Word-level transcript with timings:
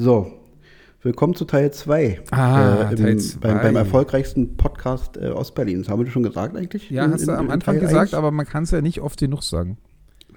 So, 0.00 0.30
willkommen 1.02 1.34
zu 1.34 1.44
Teil 1.44 1.72
2. 1.72 2.20
Ah, 2.30 2.88
äh, 2.92 2.94
Teil 2.94 3.18
zwei. 3.18 3.48
Beim, 3.48 3.62
beim 3.62 3.74
erfolgreichsten 3.74 4.56
Podcast 4.56 5.16
äh, 5.16 5.30
Ostberlins. 5.30 5.88
Haben 5.88 5.98
wir 5.98 6.04
das 6.04 6.12
schon 6.12 6.22
gesagt 6.22 6.56
eigentlich? 6.56 6.88
Ja, 6.88 7.04
In- 7.04 7.12
hast 7.14 7.22
in- 7.22 7.26
du 7.26 7.36
am 7.36 7.50
Anfang 7.50 7.80
gesagt, 7.80 7.96
eins? 7.96 8.14
aber 8.14 8.30
man 8.30 8.46
kann 8.46 8.62
es 8.62 8.70
ja 8.70 8.80
nicht 8.80 9.00
oft 9.00 9.18
genug 9.18 9.42
sagen. 9.42 9.76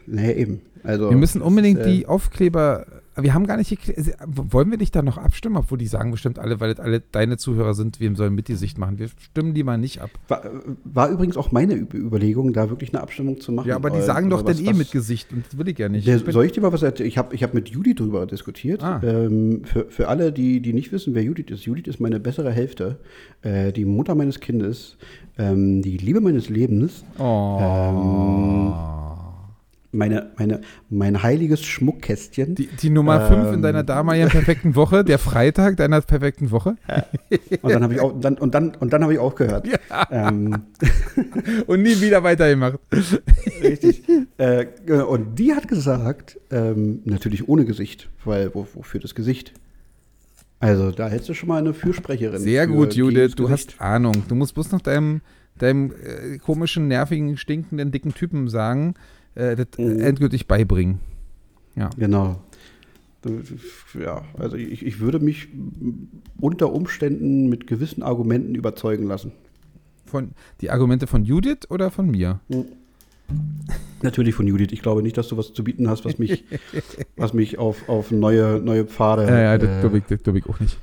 Nee, 0.08 0.32
eben. 0.34 0.62
Also, 0.84 1.10
Wir 1.10 1.18
müssen 1.18 1.42
unbedingt 1.42 1.80
ist, 1.80 1.86
äh, 1.86 1.92
die 1.92 2.06
Aufkleber. 2.08 2.86
Wir 3.18 3.34
haben 3.34 3.46
gar 3.46 3.58
nicht 3.58 3.78
also, 3.98 4.12
Wollen 4.26 4.72
wir 4.72 4.78
dich 4.78 4.90
da 4.90 5.02
noch 5.02 5.18
abstimmen? 5.18 5.58
Obwohl 5.58 5.78
die 5.78 5.86
sagen 5.86 6.12
bestimmt 6.12 6.40
alle, 6.40 6.60
weil 6.62 6.74
das 6.74 6.80
alle 6.84 7.02
deine 7.12 7.36
Zuhörer 7.38 7.74
sind, 7.74 8.00
wem 8.00 8.16
sollen 8.16 8.34
mit 8.34 8.48
die 8.48 8.56
Sicht 8.56 8.78
machen. 8.78 8.98
Wir 9.00 9.10
stimmen 9.20 9.54
die 9.54 9.64
mal 9.64 9.78
nicht 9.78 10.02
ab. 10.02 10.10
War, 10.30 10.42
war 10.86 11.10
übrigens 11.10 11.36
auch 11.36 11.52
meine 11.52 11.76
Üb- 11.76 11.94
Überlegung, 11.94 12.54
da 12.54 12.70
wirklich 12.70 12.94
eine 12.94 13.04
Abstimmung 13.04 13.42
zu 13.42 13.52
machen. 13.52 13.68
Ja, 13.68 13.76
aber 13.76 13.90
die 13.92 14.00
Äh, 14.00 14.04
sagen 14.04 14.30
doch 14.30 14.46
was- 14.46 14.56
dann 14.58 14.66
eh 14.66 14.70
was- 14.70 14.78
mit 14.78 14.92
Gesicht 14.92 15.32
und 15.34 15.46
das 15.46 15.58
will 15.58 15.68
ich 15.68 15.78
ja 15.78 15.90
nicht. 15.90 16.08
Der, 16.08 16.16
Ich 16.16 16.34
soll 16.34 16.46
ich 16.46 16.54
dir 16.54 16.62
mal 16.62 16.72
was 16.72 16.84
erzählen? 16.84 17.10
Ich 17.10 17.18
habe 17.18 17.36
ich 17.36 17.44
hab 17.44 17.54
mit 17.54 17.68
Judith 17.68 17.96
drüber 17.98 18.26
diskutiert. 18.26 18.82
Ah. 18.82 19.02
Ähm, 19.04 19.64
für, 19.66 19.86
für 19.90 20.08
alle, 20.08 20.32
die, 20.32 20.62
die 20.62 20.72
nicht 20.74 20.92
wissen, 20.94 21.14
wer 21.14 21.22
Judith 21.24 21.48
ist. 21.52 21.66
Judith 21.66 21.88
ist 21.88 22.00
meine 22.00 22.20
bessere 22.22 22.52
Hälfte, 22.52 22.98
äh, 23.42 23.74
die 23.74 23.84
Mutter 23.84 24.16
meines 24.16 24.40
Kindes, 24.40 24.96
ähm, 25.38 25.82
die 25.82 25.98
Liebe 25.98 26.22
meines 26.22 26.48
Lebens, 26.48 27.04
oh. 27.20 27.58
Ähm, 27.60 28.74
meine, 29.92 30.32
meine, 30.38 30.62
mein 30.90 31.22
heiliges 31.22 31.64
Schmuckkästchen. 31.64 32.56
die, 32.56 32.68
die 32.68 32.90
Nummer 32.90 33.28
5 33.28 33.48
in 33.48 33.54
ähm, 33.56 33.62
deiner 33.62 33.84
damaligen 33.84 34.30
perfekten 34.30 34.76
Woche, 34.76 35.04
der 35.04 35.20
Freitag 35.20 35.78
deiner 35.78 36.02
perfekten 36.02 36.52
Woche. 36.52 36.78
Und 37.62 37.74
dann 37.74 37.84
habe 37.84 37.94
ich 37.94 38.00
auch, 38.00 38.20
dann, 38.20 38.38
und 38.38 38.56
dann, 38.56 38.76
und 38.76 38.94
dann 38.94 39.04
habe 39.04 39.14
ich 39.14 39.20
aufgehört. 39.20 39.68
Ähm, 40.10 40.64
Und 41.68 41.84
nie 41.84 42.00
wieder 42.02 42.24
weitergemacht. 42.24 42.80
richtig. 43.62 44.04
äh, 44.38 44.66
und 45.08 45.38
die 45.38 45.54
hat 45.54 45.68
gesagt, 45.68 46.40
ähm, 46.50 47.02
natürlich 47.06 47.48
ohne 47.48 47.66
Gesicht, 47.66 48.10
weil 48.24 48.54
wo, 48.54 48.68
wofür 48.74 49.00
das 49.00 49.16
Gesicht? 49.16 49.54
Also 50.60 50.92
da 50.92 51.10
hättest 51.10 51.30
du 51.30 51.34
schon 51.34 51.50
mal 51.50 51.58
eine 51.58 51.74
Fürsprecherin. 51.74 52.40
Sehr 52.40 52.68
gut, 52.68 52.94
Judith. 52.94 53.34
Du 53.36 53.48
Gesicht. 53.48 53.74
hast 53.74 53.82
Ahnung. 53.82 54.24
Du 54.28 54.36
musst 54.36 54.54
bloß 54.54 54.72
noch 54.72 54.82
deinem, 54.82 55.22
deinem 55.58 55.92
äh, 55.92 56.38
komischen, 56.38 56.88
nervigen, 56.88 57.38
stinkenden, 57.38 57.92
dicken 57.92 58.14
Typen 58.14 58.48
sagen, 58.48 58.94
äh, 59.36 59.56
das 59.56 59.68
Mhm. 59.78 60.00
endgültig 60.00 60.48
beibringen. 60.48 61.00
Genau. 61.98 62.42
Ja, 64.00 64.24
also 64.38 64.56
ich, 64.58 64.84
ich 64.86 65.00
würde 65.00 65.20
mich 65.20 65.48
unter 66.40 66.74
Umständen 66.74 67.50
mit 67.50 67.68
gewissen 67.68 68.02
Argumenten 68.04 68.56
überzeugen 68.56 69.06
lassen. 69.06 69.32
Von, 70.06 70.32
die 70.60 70.72
Argumente 70.72 71.08
von 71.08 71.24
Judith 71.24 71.70
oder 71.70 71.92
von 71.92 72.10
mir? 72.10 72.40
Natürlich 74.02 74.34
von 74.36 74.48
Judith. 74.48 74.70
Ich 74.72 74.82
glaube 74.82 75.04
nicht, 75.04 75.18
dass 75.18 75.28
du 75.28 75.38
was 75.38 75.54
zu 75.54 75.64
bieten 75.64 75.88
hast, 75.88 76.04
was 76.04 76.18
mich, 76.18 76.44
was 77.16 77.34
mich 77.34 77.60
auf, 77.60 77.88
auf 77.88 78.12
neue, 78.12 78.60
neue 78.60 78.86
Pfade 78.86 79.28
Ja, 79.28 79.40
ja, 79.40 79.58
das 79.58 79.70
äh, 79.70 79.80
glaube 79.82 80.00
ich, 80.00 80.04
das 80.06 80.24
glaub 80.24 80.36
ich 80.36 80.46
auch 80.48 80.60
nicht. 80.60 80.78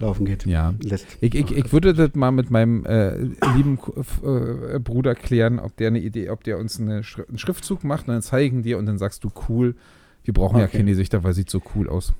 Laufen 0.00 0.24
geht. 0.24 0.46
Ja. 0.46 0.74
Lässt. 0.82 1.06
Ich, 1.20 1.34
ich, 1.34 1.56
ich 1.56 1.72
würde 1.72 1.94
das 1.94 2.14
mal 2.14 2.30
mit 2.30 2.50
meinem 2.50 2.84
äh, 2.86 3.16
lieben 3.56 3.78
äh, 4.24 4.78
Bruder 4.78 5.14
klären, 5.14 5.58
ob 5.58 5.76
der 5.76 5.88
eine 5.88 5.98
Idee, 6.00 6.30
ob 6.30 6.44
der 6.44 6.58
uns 6.58 6.80
eine 6.80 7.02
Schri 7.04 7.22
einen 7.28 7.38
Schriftzug 7.38 7.84
macht 7.84 8.08
und 8.08 8.14
dann 8.14 8.22
zeigen 8.22 8.62
dir 8.62 8.78
und 8.78 8.86
dann 8.86 8.98
sagst 8.98 9.24
du 9.24 9.30
cool. 9.48 9.74
Wir 10.24 10.34
brauchen 10.34 10.58
ja 10.58 10.64
Okay. 10.64 10.78
keine 10.78 10.90
Gesichter, 10.90 11.24
weil 11.24 11.32
sieht 11.34 11.50
so 11.50 11.60
cool 11.74 11.88
aus. 11.88 12.12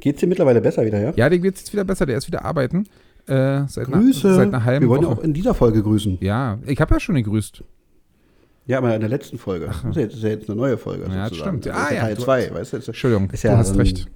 Geht's 0.00 0.20
dir 0.20 0.26
mittlerweile 0.26 0.60
besser 0.60 0.84
wieder, 0.84 1.00
ja? 1.00 1.12
Ja, 1.16 1.28
dem 1.28 1.40
geht 1.42 1.54
es 1.54 1.60
jetzt 1.62 1.72
wieder 1.72 1.84
besser. 1.84 2.04
Der 2.06 2.18
ist 2.18 2.26
wieder 2.26 2.44
arbeiten. 2.44 2.86
Äh, 3.26 3.62
seit, 3.68 3.86
einer- 3.88 3.98
Grüße. 3.98 4.34
seit 4.34 4.48
einer 4.48 4.64
halben 4.64 4.84
Wir 4.84 4.88
wollen 4.90 5.02
ja 5.02 5.08
Woche. 5.08 5.20
auch 5.20 5.24
in 5.24 5.32
dieser 5.32 5.54
Folge 5.54 5.82
grüßen. 5.82 6.18
Ja, 6.20 6.58
ich 6.66 6.80
habe 6.80 6.94
ja 6.94 7.00
schon 7.00 7.14
gegrüßt. 7.14 7.62
Ja, 8.66 8.78
aber 8.78 8.94
in 8.94 9.00
der 9.00 9.08
letzten 9.10 9.38
Folge. 9.38 9.68
Ach. 9.70 9.82
Das 9.82 9.96
ist 9.96 10.22
ja 10.22 10.28
jetzt, 10.30 10.46
ja 10.48 10.48
eine 10.52 10.56
neue 10.60 10.76
Folge. 10.78 11.04
Ja, 11.10 11.28
das 11.28 11.36
stimmt. 11.38 11.66
Ah, 11.68 11.92
ja, 11.92 12.00
Teil 12.00 12.14
du 12.16 12.22
2, 12.22 12.42
hast- 12.42 12.54
weißt 12.54 12.72
du? 12.72 12.76
Ist, 12.78 12.88
Entschuldigung, 12.88 13.30
ist 13.30 13.44
du 13.44 13.48
ja 13.48 13.56
hast 13.56 13.72
ein- 13.72 13.76
recht. 13.80 14.08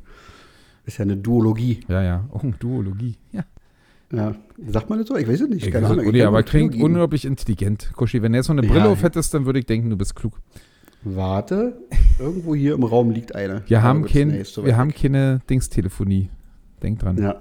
Ist 0.88 0.98
ja 0.98 1.04
eine 1.04 1.16
Duologie. 1.16 1.80
Ja, 1.86 2.02
ja. 2.02 2.28
Oh, 2.32 2.40
Duologie. 2.58 3.16
Ja. 3.32 3.44
Ja. 4.10 4.34
Sagt 4.66 4.88
man 4.88 4.98
das 4.98 5.08
so? 5.08 5.16
Ich 5.16 5.28
weiß 5.28 5.42
es 5.42 5.48
nicht. 5.48 5.66
Ich 5.66 5.72
Keine 5.72 5.86
Ahnung. 5.86 6.10
kenn 6.10 6.26
aber 6.26 6.42
klingt 6.42 6.74
unglaublich 6.74 7.26
intelligent. 7.26 7.92
Kuschi, 7.94 8.22
wenn 8.22 8.32
du 8.32 8.38
jetzt 8.38 8.46
so 8.46 8.52
eine 8.52 8.62
Brille 8.62 8.86
ja. 8.86 8.88
auf 8.88 9.02
hättest, 9.02 9.34
dann 9.34 9.44
würde 9.44 9.58
ich 9.58 9.66
denken, 9.66 9.90
du 9.90 9.96
bist 9.96 10.16
klug. 10.16 10.40
Warte, 11.04 11.78
irgendwo 12.18 12.54
hier 12.54 12.74
im 12.74 12.82
Raum 12.82 13.10
liegt 13.10 13.34
eine. 13.34 13.62
Wir 13.66 13.82
haben, 13.82 14.04
kein, 14.04 14.32
wir 14.32 14.76
haben 14.76 14.92
keine 14.92 15.40
Dingstelefonie. 15.48 16.30
Denk 16.82 17.00
dran. 17.00 17.18
Ja, 17.18 17.40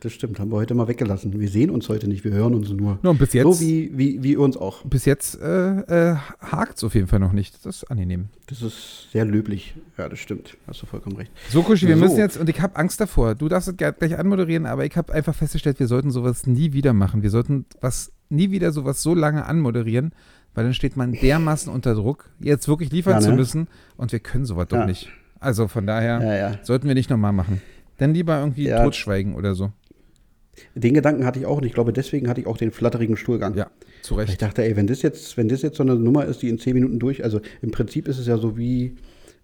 das 0.00 0.12
stimmt. 0.12 0.38
Haben 0.40 0.50
wir 0.50 0.56
heute 0.56 0.74
mal 0.74 0.88
weggelassen. 0.88 1.38
Wir 1.38 1.48
sehen 1.48 1.70
uns 1.70 1.88
heute 1.88 2.08
nicht, 2.08 2.24
wir 2.24 2.32
hören 2.32 2.54
uns 2.54 2.68
nur. 2.70 2.98
No, 3.02 3.14
bis 3.14 3.32
jetzt, 3.32 3.44
So 3.44 3.60
wie, 3.60 3.90
wie, 3.96 4.22
wie 4.22 4.36
uns 4.36 4.56
auch. 4.56 4.84
bis 4.84 5.04
jetzt 5.04 5.40
äh, 5.40 6.10
äh, 6.12 6.16
hakt 6.40 6.78
es 6.78 6.84
auf 6.84 6.94
jeden 6.94 7.06
Fall 7.06 7.18
noch 7.20 7.32
nicht. 7.32 7.54
Das 7.64 7.76
ist 7.82 7.90
angenehm. 7.90 8.28
Das 8.46 8.62
ist 8.62 9.08
sehr 9.12 9.24
löblich. 9.24 9.74
Ja, 9.98 10.08
das 10.08 10.18
stimmt. 10.18 10.56
Hast 10.66 10.82
du 10.82 10.86
vollkommen 10.86 11.16
recht. 11.16 11.30
So, 11.50 11.62
Kuschi, 11.62 11.86
wir 11.86 11.96
So. 11.96 12.02
müssen 12.02 12.18
jetzt, 12.18 12.36
und 12.36 12.48
ich 12.48 12.60
habe 12.60 12.76
Angst 12.76 13.00
davor, 13.00 13.34
du 13.34 13.48
darfst 13.48 13.68
es 13.68 13.76
gleich 13.76 14.18
anmoderieren, 14.18 14.66
aber 14.66 14.84
ich 14.84 14.96
habe 14.96 15.12
einfach 15.12 15.34
festgestellt, 15.34 15.78
wir 15.78 15.86
sollten 15.86 16.10
sowas 16.10 16.46
nie 16.46 16.72
wieder 16.72 16.92
machen. 16.92 17.22
Wir 17.22 17.30
sollten 17.30 17.66
was 17.80 18.12
nie 18.28 18.50
wieder 18.50 18.72
sowas 18.72 19.02
so 19.02 19.14
lange 19.14 19.44
anmoderieren, 19.46 20.12
weil 20.54 20.64
dann 20.64 20.74
steht 20.74 20.96
man 20.96 21.12
dermaßen 21.12 21.72
unter 21.72 21.94
Druck, 21.94 22.30
jetzt 22.40 22.66
wirklich 22.68 22.90
liefern 22.90 23.14
Ja, 23.14 23.20
zu 23.20 23.30
ne? 23.30 23.36
müssen 23.36 23.68
und 23.96 24.12
wir 24.12 24.18
können 24.20 24.44
sowas 24.44 24.68
doch 24.68 24.78
Ja. 24.78 24.86
nicht. 24.86 25.08
Also 25.38 25.68
von 25.68 25.86
daher 25.86 26.38
Ja, 26.38 26.58
sollten 26.64 26.86
wir 26.88 26.94
nicht 26.94 27.08
nochmal 27.10 27.32
machen. 27.32 27.60
Dann 27.98 28.14
lieber 28.14 28.38
irgendwie 28.40 28.66
totschweigen 28.68 29.34
oder 29.34 29.54
so. 29.54 29.72
Den 30.74 30.94
Gedanken 30.94 31.24
hatte 31.24 31.38
ich 31.38 31.46
auch 31.46 31.58
und 31.58 31.64
ich 31.66 31.72
glaube, 31.72 31.92
deswegen 31.92 32.28
hatte 32.28 32.40
ich 32.40 32.46
auch 32.46 32.56
den 32.56 32.70
flatterigen 32.70 33.16
Stuhlgang. 33.16 33.54
Ja, 33.56 33.70
zu 34.02 34.16
Weil 34.16 34.24
Ich 34.24 34.30
Recht. 34.32 34.42
dachte, 34.42 34.62
ey, 34.62 34.76
wenn 34.76 34.86
das 34.86 35.02
jetzt, 35.02 35.36
wenn 35.36 35.48
das 35.48 35.62
jetzt 35.62 35.76
so 35.76 35.82
eine 35.82 35.94
Nummer 35.96 36.24
ist, 36.26 36.42
die 36.42 36.48
in 36.48 36.58
zehn 36.58 36.74
Minuten 36.74 36.98
durch, 36.98 37.24
also 37.24 37.40
im 37.62 37.70
Prinzip 37.70 38.08
ist 38.08 38.18
es 38.18 38.26
ja 38.26 38.36
so 38.36 38.58
wie, 38.58 38.96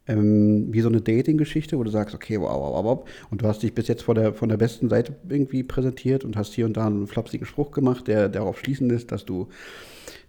ähm, 0.08 0.66
wie 0.72 0.80
so 0.82 0.88
eine 0.88 1.00
Dating-Geschichte, 1.00 1.78
wo 1.78 1.84
du 1.84 1.90
sagst, 1.90 2.14
okay, 2.14 2.38
wow, 2.40 2.50
wow, 2.50 2.74
wow, 2.74 2.84
wow, 2.84 3.08
und 3.30 3.42
du 3.42 3.46
hast 3.46 3.62
dich 3.62 3.72
bis 3.74 3.88
jetzt 3.88 4.02
von 4.02 4.14
der, 4.14 4.34
von 4.34 4.48
der 4.48 4.56
besten 4.56 4.88
Seite 4.88 5.14
irgendwie 5.28 5.62
präsentiert 5.62 6.24
und 6.24 6.36
hast 6.36 6.52
hier 6.54 6.66
und 6.66 6.76
da 6.76 6.86
einen 6.86 7.06
flapsigen 7.06 7.46
Spruch 7.46 7.70
gemacht, 7.70 8.06
der 8.08 8.28
darauf 8.28 8.58
schließen 8.58 8.88
lässt, 8.88 9.10
dass 9.10 9.24
du, 9.24 9.48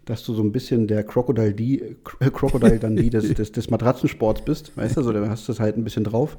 dass 0.04 0.24
du 0.24 0.32
so 0.32 0.42
ein 0.42 0.52
bisschen 0.52 0.86
der 0.86 1.04
Crocodile, 1.04 1.52
D, 1.54 1.96
Crocodile 2.02 2.78
Dundee 2.78 3.10
des, 3.10 3.34
des, 3.34 3.52
des 3.52 3.70
Matratzensports 3.70 4.42
bist, 4.42 4.76
weißt 4.76 4.96
du, 4.96 5.02
so, 5.02 5.12
da 5.12 5.28
hast 5.28 5.46
du 5.48 5.52
es 5.52 5.60
halt 5.60 5.76
ein 5.76 5.84
bisschen 5.84 6.04
drauf. 6.04 6.36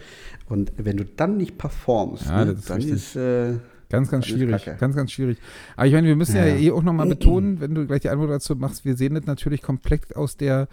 Und 0.47 0.71
wenn 0.77 0.97
du 0.97 1.05
dann 1.05 1.37
nicht 1.37 1.57
performst, 1.57 2.25
Ja, 2.25 2.45
ne, 2.45 2.51
ist 2.53 2.69
dann 2.69 2.77
richtig. 2.77 2.93
ist, 2.95 3.15
äh, 3.15 3.53
Ganz, 3.89 4.09
ganz 4.11 4.25
Das 4.27 4.35
schwierig. 4.35 4.63
Kacke. 4.65 4.77
Ganz, 4.79 4.95
ganz 4.95 5.11
schwierig. 5.11 5.37
Aber 5.75 5.87
ich 5.87 5.93
meine, 5.93 6.07
wir 6.07 6.15
müssen 6.15 6.35
ja, 6.35 6.45
Ja. 6.45 6.55
eh 6.55 6.71
auch 6.71 6.83
nochmal 6.83 7.07
betonen, 7.07 7.59
wenn 7.59 7.73
du 7.73 7.87
gleich 7.87 8.01
die 8.01 8.09
Anmoderation 8.09 8.59
machst, 8.59 8.85
wir 8.85 8.95
sehen 8.95 9.15
das 9.15 9.25
natürlich 9.25 9.61
komplett 9.63 10.15
aus 10.15 10.37
der, 10.37 10.67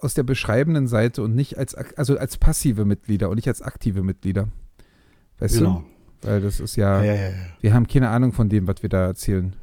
aus 0.00 0.14
der 0.14 0.24
beschreibenden 0.24 0.88
Seite 0.88 1.22
und 1.22 1.34
nicht 1.36 1.56
als, 1.56 1.74
also 1.74 2.18
als 2.18 2.36
passive 2.36 2.84
Mitglieder 2.84 3.30
und 3.30 3.36
nicht 3.36 3.46
als 3.48 3.62
aktive 3.62 4.02
Mitglieder. 4.02 4.48
Weißt 5.38 5.58
genau. 5.58 5.84
du? 6.22 6.28
Weil 6.28 6.40
das 6.40 6.58
ist 6.60 6.74
ja, 6.76 7.02
Ja, 7.04 7.04
ja, 7.04 7.14
ja, 7.14 7.28
ja. 7.28 7.34
wir 7.60 7.74
haben 7.74 7.86
keine 7.86 8.08
Ahnung 8.08 8.32
von 8.32 8.48
dem, 8.48 8.66
was 8.66 8.82
wir 8.82 8.88
da 8.88 9.06
erzählen. 9.06 9.54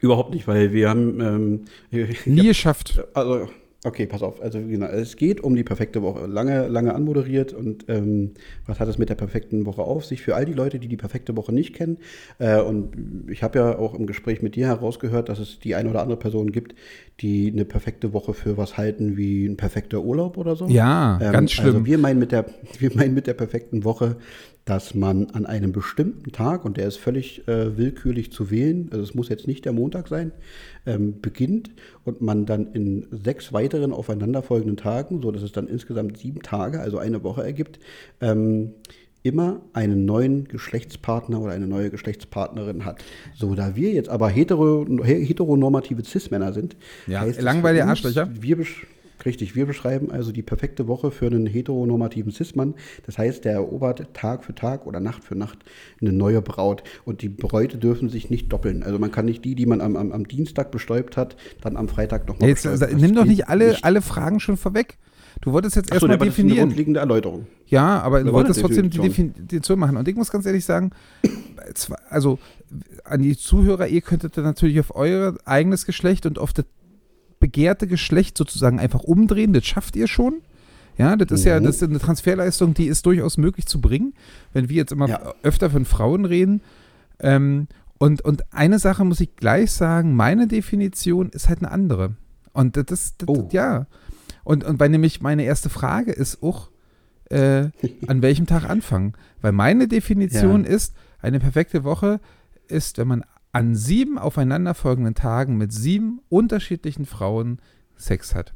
Überhaupt 0.00 0.32
nicht, 0.34 0.46
weil 0.46 0.72
wir 0.72 0.90
haben 0.90 1.20
ähm, 1.20 1.64
Nie 1.90 2.40
hab- 2.40 2.46
geschafft. 2.48 3.02
Also, 3.14 3.48
okay, 3.88 4.06
pass 4.06 4.22
auf. 4.22 4.40
Also, 4.40 4.60
genau, 4.60 4.86
es 4.86 5.16
geht 5.16 5.40
um 5.40 5.56
die 5.56 5.64
perfekte 5.64 6.02
Woche. 6.02 6.26
Lange, 6.26 6.68
lange 6.68 6.94
anmoderiert 6.94 7.52
und 7.52 7.86
ähm, 7.88 8.32
was 8.66 8.80
hat 8.80 8.88
es 8.88 8.98
mit 8.98 9.08
der 9.08 9.14
perfekten 9.16 9.66
Woche 9.66 9.82
auf 9.82 10.04
sich? 10.04 10.22
Für 10.22 10.36
all 10.36 10.44
die 10.44 10.52
Leute, 10.52 10.78
die 10.78 10.88
die 10.88 10.96
perfekte 10.96 11.36
Woche 11.36 11.52
nicht 11.52 11.74
kennen. 11.74 11.98
Äh, 12.38 12.60
und 12.60 13.28
ich 13.28 13.42
habe 13.42 13.58
ja 13.58 13.78
auch 13.78 13.94
im 13.94 14.06
Gespräch 14.06 14.42
mit 14.42 14.54
dir 14.54 14.66
herausgehört, 14.66 15.28
dass 15.28 15.38
es 15.38 15.58
die 15.58 15.74
eine 15.74 15.90
oder 15.90 16.02
andere 16.02 16.18
Person 16.18 16.52
gibt, 16.52 16.74
die 17.20 17.50
eine 17.52 17.64
perfekte 17.64 18.12
Woche 18.12 18.32
für 18.32 18.56
was 18.56 18.76
halten 18.76 19.16
wie 19.16 19.46
ein 19.46 19.56
perfekter 19.56 20.02
Urlaub 20.02 20.36
oder 20.36 20.54
so. 20.54 20.68
Ja, 20.68 21.18
Ähm, 21.20 21.32
ganz 21.32 21.52
schlimm. 21.52 21.66
Also 21.66 21.86
wir 21.86 21.98
meinen, 21.98 22.18
mit 22.18 22.32
der, 22.32 22.46
wir 22.78 22.94
meinen 22.94 23.14
mit 23.14 23.26
der 23.26 23.34
perfekten 23.34 23.84
Woche, 23.84 24.16
dass 24.68 24.94
man 24.94 25.30
an 25.30 25.46
einem 25.46 25.72
bestimmten 25.72 26.30
Tag, 26.30 26.66
und 26.66 26.76
der 26.76 26.86
ist 26.86 26.98
völlig 26.98 27.48
äh, 27.48 27.78
willkürlich 27.78 28.30
zu 28.32 28.50
wählen, 28.50 28.88
also 28.90 29.02
es 29.02 29.14
muss 29.14 29.30
jetzt 29.30 29.46
nicht 29.46 29.64
der 29.64 29.72
Montag 29.72 30.08
sein, 30.08 30.30
ähm, 30.84 31.22
beginnt 31.22 31.70
und 32.04 32.20
man 32.20 32.44
dann 32.44 32.74
in 32.74 33.06
sechs 33.10 33.54
weiteren 33.54 33.94
aufeinanderfolgenden 33.94 34.76
Tagen, 34.76 35.22
so 35.22 35.30
dass 35.32 35.42
es 35.42 35.52
dann 35.52 35.68
insgesamt 35.68 36.18
sieben 36.18 36.42
Tage, 36.42 36.80
also 36.80 36.98
eine 36.98 37.24
Woche 37.24 37.42
ergibt, 37.42 37.78
ähm, 38.20 38.74
immer 39.22 39.62
einen 39.72 40.04
neuen 40.04 40.44
Geschlechtspartner 40.44 41.40
oder 41.40 41.52
eine 41.52 41.66
neue 41.66 41.88
Geschlechtspartnerin 41.88 42.84
hat. 42.84 43.02
So, 43.34 43.54
da 43.54 43.74
wir 43.74 43.92
jetzt 43.92 44.10
aber 44.10 44.28
hetero, 44.28 44.86
heteronormative 45.02 46.04
Cis-Männer 46.04 46.52
sind, 46.52 46.76
Ja, 47.06 47.24
langweilige 47.24 47.86
Arschlöcher. 47.86 48.28
wir 48.38 48.58
Richtig, 49.28 49.54
wir 49.54 49.66
beschreiben 49.66 50.10
also 50.10 50.32
die 50.32 50.40
perfekte 50.40 50.88
Woche 50.88 51.10
für 51.10 51.26
einen 51.26 51.44
heteronormativen 51.44 52.32
Cis-Mann. 52.32 52.72
Das 53.04 53.18
heißt, 53.18 53.44
der 53.44 53.52
erobert 53.52 54.14
Tag 54.14 54.42
für 54.42 54.54
Tag 54.54 54.86
oder 54.86 55.00
Nacht 55.00 55.22
für 55.22 55.34
Nacht 55.34 55.58
eine 56.00 56.12
neue 56.12 56.40
Braut. 56.40 56.82
Und 57.04 57.20
die 57.20 57.28
Bräute 57.28 57.76
dürfen 57.76 58.08
sich 58.08 58.30
nicht 58.30 58.50
doppeln. 58.50 58.82
Also 58.82 58.98
man 58.98 59.10
kann 59.10 59.26
nicht 59.26 59.44
die, 59.44 59.54
die 59.54 59.66
man 59.66 59.82
am, 59.82 59.96
am, 59.96 60.12
am 60.12 60.26
Dienstag 60.26 60.70
bestäubt 60.70 61.18
hat, 61.18 61.36
dann 61.60 61.76
am 61.76 61.88
Freitag 61.88 62.26
nochmal 62.26 62.48
Jetzt, 62.48 62.62
bestäuben. 62.62 62.96
nimm 62.96 63.14
doch 63.14 63.26
nicht 63.26 63.48
alle, 63.48 63.76
alle 63.82 64.00
Fragen 64.00 64.40
schon 64.40 64.56
vorweg. 64.56 64.96
Du 65.42 65.52
wolltest 65.52 65.76
jetzt 65.76 65.92
erstmal 65.92 66.14
aber 66.14 66.24
das 66.24 66.32
ist 66.34 66.38
eine 66.38 66.46
definieren. 66.46 66.68
grundlegende 66.68 67.00
Erläuterung. 67.00 67.46
Ja, 67.66 68.00
aber 68.00 68.24
du 68.24 68.32
wolltest 68.32 68.62
trotzdem 68.62 68.88
die 68.88 68.98
Definition. 68.98 69.78
Machen. 69.78 69.98
Und 69.98 70.08
ich 70.08 70.16
muss 70.16 70.30
ganz 70.30 70.46
ehrlich 70.46 70.64
sagen, 70.64 70.90
also 72.08 72.38
an 73.04 73.20
die 73.20 73.36
Zuhörer, 73.36 73.88
ihr 73.88 74.00
könntet 74.00 74.38
dann 74.38 74.44
natürlich 74.44 74.80
auf 74.80 74.96
euer 74.96 75.36
eigenes 75.44 75.84
Geschlecht 75.84 76.24
und 76.24 76.38
auf 76.38 76.54
das 76.54 76.64
begehrte 77.40 77.86
Geschlecht 77.86 78.36
sozusagen 78.38 78.78
einfach 78.80 79.00
umdrehen. 79.00 79.52
Das 79.52 79.64
schafft 79.66 79.96
ihr 79.96 80.08
schon. 80.08 80.42
Ja, 80.96 81.14
das 81.16 81.30
ist 81.40 81.44
ja 81.44 81.60
Mhm. 81.60 81.64
das 81.64 81.76
ist 81.76 81.82
eine 81.84 82.00
Transferleistung, 82.00 82.74
die 82.74 82.86
ist 82.86 83.06
durchaus 83.06 83.36
möglich 83.38 83.66
zu 83.66 83.80
bringen, 83.80 84.14
wenn 84.52 84.68
wir 84.68 84.76
jetzt 84.76 84.90
immer 84.92 85.08
Ja. 85.08 85.34
öfter 85.42 85.70
von 85.70 85.84
Frauen 85.84 86.24
reden. 86.24 86.60
Ähm, 87.20 87.68
und, 87.98 88.22
und 88.22 88.52
eine 88.52 88.78
Sache 88.78 89.04
muss 89.04 89.20
ich 89.20 89.36
gleich 89.36 89.70
sagen, 89.72 90.14
meine 90.14 90.46
Definition 90.48 91.28
ist 91.30 91.48
halt 91.48 91.60
eine 91.60 91.70
andere. 91.70 92.14
Und 92.52 92.76
das 92.76 92.86
ist, 92.90 93.22
das, 93.22 93.28
Oh. 93.28 93.48
ja. 93.52 93.86
Und, 94.44 94.64
und 94.64 94.80
weil 94.80 94.88
nämlich 94.88 95.20
meine 95.20 95.44
erste 95.44 95.68
Frage 95.68 96.10
ist 96.12 96.42
auch, 96.42 96.70
äh, 97.30 97.68
an 98.08 98.22
welchem 98.22 98.46
Tag 98.46 98.68
anfangen? 98.68 99.12
Weil 99.40 99.52
meine 99.52 99.86
Definition 99.86 100.64
Ja. 100.64 100.70
ist, 100.70 100.94
eine 101.20 101.38
perfekte 101.40 101.84
Woche 101.84 102.20
ist, 102.68 102.98
wenn 102.98 103.06
man 103.08 103.24
an 103.52 103.74
sieben 103.74 104.18
aufeinanderfolgenden 104.18 105.14
Tagen 105.14 105.56
mit 105.56 105.72
sieben 105.72 106.20
unterschiedlichen 106.28 107.06
Frauen 107.06 107.60
Sex 107.96 108.34
hat. 108.34 108.54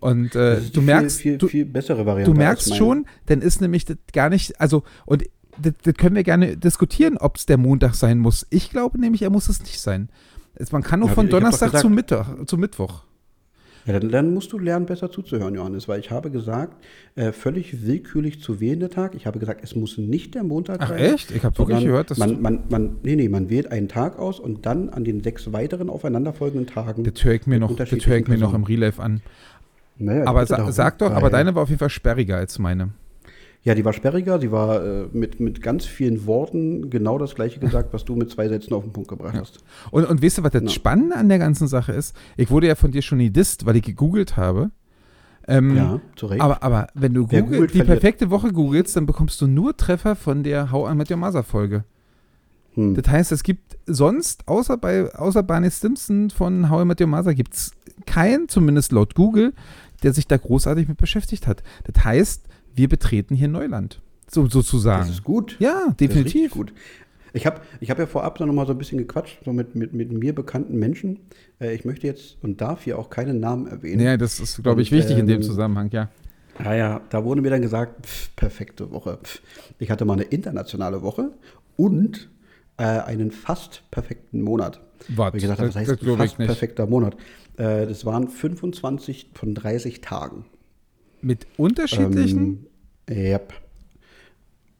Und 0.00 0.34
äh, 0.34 0.60
du 0.60 0.80
merkst, 0.80 1.20
viel, 1.20 1.38
viel, 1.38 1.48
viel 1.48 1.64
bessere 1.66 2.06
Variante. 2.06 2.32
du 2.32 2.36
merkst 2.36 2.74
schon, 2.74 3.06
dann 3.26 3.42
ist 3.42 3.60
nämlich 3.60 3.84
das 3.84 3.98
gar 4.12 4.30
nicht, 4.30 4.58
also, 4.60 4.82
und 5.04 5.24
das, 5.58 5.74
das 5.82 5.94
können 5.94 6.16
wir 6.16 6.24
gerne 6.24 6.56
diskutieren, 6.56 7.18
ob 7.18 7.36
es 7.36 7.44
der 7.44 7.58
Montag 7.58 7.94
sein 7.94 8.18
muss. 8.18 8.46
Ich 8.48 8.70
glaube 8.70 8.98
nämlich, 8.98 9.22
er 9.22 9.30
muss 9.30 9.48
es 9.48 9.60
nicht 9.60 9.80
sein. 9.80 10.08
Man 10.72 10.82
kann 10.82 11.00
nur 11.00 11.10
Ja, 11.10 11.14
von 11.14 11.28
Donnerstag 11.28 11.78
zu 11.78 11.88
Mittwoch, 11.88 12.44
zu 12.46 12.56
Mittwoch. 12.56 13.04
Ja, 13.90 13.98
dann, 13.98 14.10
dann 14.10 14.34
musst 14.34 14.52
du 14.52 14.58
lernen, 14.58 14.86
besser 14.86 15.10
zuzuhören, 15.10 15.54
Johannes, 15.54 15.88
weil 15.88 16.00
ich 16.00 16.10
habe 16.10 16.30
gesagt, 16.30 16.82
äh, 17.16 17.32
völlig 17.32 17.84
willkürlich 17.84 18.40
zu 18.40 18.60
wählender 18.60 18.88
Tag. 18.88 19.14
Ich 19.14 19.26
habe 19.26 19.38
gesagt, 19.38 19.62
es 19.64 19.74
muss 19.74 19.98
nicht 19.98 20.34
der 20.34 20.44
Montag 20.44 20.80
Ach 20.80 20.90
sein. 20.90 20.98
echt? 20.98 21.30
Ich 21.32 21.44
habe 21.44 21.58
wirklich 21.58 21.84
gehört, 21.84 22.10
dass 22.10 22.18
man, 22.18 22.40
man, 22.40 22.60
man, 22.68 22.96
nee, 23.02 23.16
nee, 23.16 23.28
man 23.28 23.50
wählt 23.50 23.72
einen 23.72 23.88
Tag 23.88 24.18
aus 24.18 24.38
und 24.38 24.64
dann 24.64 24.90
an 24.90 25.04
den 25.04 25.22
sechs 25.22 25.52
weiteren 25.52 25.90
aufeinanderfolgenden 25.90 26.66
Tagen. 26.66 27.02
das 27.02 27.24
höre 27.24 27.34
ich 27.34 27.46
mir 27.46 27.58
noch, 27.58 27.74
das 27.74 27.90
höre 27.90 28.16
ich 28.18 28.28
mir 28.28 28.38
noch 28.38 28.54
im 28.54 28.64
Life 28.64 29.02
an. 29.02 29.22
Naja, 29.98 30.26
Aber 30.26 30.46
sa 30.46 30.56
darum, 30.56 30.72
sag 30.72 30.98
doch, 30.98 31.10
aber 31.10 31.28
deine 31.28 31.54
war 31.54 31.62
auf 31.64 31.68
jeden 31.68 31.78
Fall 31.78 31.90
sperriger 31.90 32.36
als 32.36 32.58
meine. 32.58 32.90
Ja, 33.62 33.74
die 33.74 33.84
war 33.84 33.92
sperriger, 33.92 34.40
sie 34.40 34.50
war 34.50 34.82
äh, 34.82 35.06
mit, 35.12 35.38
mit 35.38 35.60
ganz 35.60 35.84
vielen 35.84 36.26
Worten 36.26 36.88
genau 36.88 37.18
das 37.18 37.34
gleiche 37.34 37.60
gesagt, 37.60 37.92
was 37.92 38.06
du 38.06 38.16
mit 38.16 38.30
zwei 38.30 38.48
Sätzen 38.48 38.72
auf 38.72 38.84
den 38.84 38.92
Punkt 38.92 39.08
gebracht 39.10 39.34
hast. 39.38 39.58
Und, 39.90 40.06
und 40.06 40.22
weißt 40.22 40.38
du, 40.38 40.42
was 40.44 40.52
das 40.52 40.62
Ja. 40.62 40.68
Spannende 40.70 41.16
an 41.16 41.28
der 41.28 41.38
ganzen 41.38 41.68
Sache 41.68 41.92
ist? 41.92 42.16
Ich 42.38 42.50
wurde 42.50 42.68
ja 42.68 42.74
von 42.74 42.90
dir 42.90 43.02
schon 43.02 43.18
gedisst, 43.18 43.66
weil 43.66 43.76
ich 43.76 43.82
gegoogelt 43.82 44.38
habe. 44.38 44.70
Ähm, 45.46 45.76
Ja, 45.76 46.00
zu 46.16 46.26
Recht. 46.26 46.40
Aber, 46.40 46.62
aber 46.62 46.86
wenn 46.94 47.12
du 47.12 47.24
Google, 47.24 47.42
googelt, 47.42 47.74
die 47.74 47.78
verliert. 47.78 48.00
perfekte 48.00 48.30
Woche 48.30 48.50
googelst, 48.52 48.96
dann 48.96 49.04
bekommst 49.04 49.40
du 49.42 49.46
nur 49.46 49.76
Treffer 49.76 50.16
von 50.16 50.42
der 50.42 50.70
How 50.72 50.90
I 50.92 50.94
Met 50.94 51.10
Your 51.10 51.18
Mother 51.18 51.42
Folge. 51.42 51.84
hm. 52.74 52.94
Das 52.94 53.08
heißt, 53.08 53.30
es 53.32 53.42
gibt 53.42 53.76
sonst, 53.86 54.48
außer 54.48 54.78
bei 54.78 55.12
außer 55.14 55.42
Barney 55.42 55.70
Stimson 55.70 56.30
von 56.30 56.70
How 56.70 56.82
I 56.82 56.84
Met 56.86 57.00
Your 57.00 57.08
Mother, 57.08 57.34
gibt 57.34 57.52
es 57.54 57.72
keinen, 58.06 58.48
zumindest 58.48 58.92
laut 58.92 59.14
Google, 59.14 59.52
der 60.02 60.14
sich 60.14 60.26
da 60.26 60.38
großartig 60.38 60.88
mit 60.88 60.96
beschäftigt 60.96 61.46
hat. 61.46 61.62
Das 61.84 62.04
heißt, 62.04 62.44
wir 62.74 62.88
betreten 62.88 63.34
hier 63.34 63.48
Neuland, 63.48 64.00
so, 64.28 64.48
sozusagen. 64.48 65.02
Das 65.02 65.10
ist 65.10 65.24
gut. 65.24 65.56
ja, 65.58 65.82
Das 65.82 65.90
ist 65.90 66.00
definitiv. 66.00 66.52
gut. 66.52 66.72
Ich 67.32 67.46
habe 67.46 67.60
ich 67.80 67.90
hab 67.90 67.98
ja 67.98 68.06
vorab 68.06 68.40
noch 68.40 68.46
mal 68.52 68.66
so 68.66 68.72
ein 68.72 68.78
bisschen 68.78 68.98
gequatscht, 68.98 69.38
so 69.44 69.52
mit, 69.52 69.74
mit, 69.74 69.92
mit 69.92 70.10
mir 70.10 70.34
bekannten 70.34 70.78
Menschen. 70.78 71.20
Äh, 71.60 71.74
ich 71.74 71.84
möchte 71.84 72.06
jetzt 72.06 72.38
und 72.42 72.60
darf 72.60 72.82
hier 72.82 72.98
auch 72.98 73.08
keinen 73.10 73.40
Namen 73.40 73.66
erwähnen. 73.66 74.00
Ja, 74.00 74.16
das 74.16 74.40
ist, 74.40 74.62
glaube 74.62 74.82
ich, 74.82 74.90
Und, 74.90 74.98
wichtig 74.98 75.18
in 75.18 75.26
dem 75.26 75.36
ähm, 75.36 75.42
Zusammenhang, 75.42 75.90
ja. 75.92 76.08
Ja, 76.62 76.74
ja, 76.74 77.00
da 77.08 77.24
wurde 77.24 77.40
mir 77.40 77.50
dann 77.50 77.62
gesagt, 77.62 78.04
pf, 78.06 78.34
perfekte 78.36 78.90
Woche. 78.90 79.18
Pf. 79.22 79.40
Ich 79.78 79.90
hatte 79.90 80.04
mal 80.04 80.14
eine 80.14 80.24
internationale 80.24 81.02
Woche 81.02 81.30
und 81.76 82.28
äh, 82.76 82.82
einen 82.82 83.30
fast 83.30 83.84
perfekten 83.90 84.42
Monat. 84.42 84.80
Was? 85.08 85.34
Ich 85.34 85.42
gesagt 85.42 85.60
das 85.60 85.76
heißt 85.76 85.90
das 85.90 86.16
fast 86.16 86.36
perfekter 86.36 86.86
Monat. 86.86 87.16
Äh, 87.56 87.86
das 87.86 88.04
waren 88.04 88.28
25 88.28 89.30
von 89.34 89.54
30 89.54 90.00
Tagen. 90.00 90.44
Mit 91.22 91.46
unterschiedlichen? 91.56 92.66
Ähm, 93.06 93.16
yep. 93.16 93.52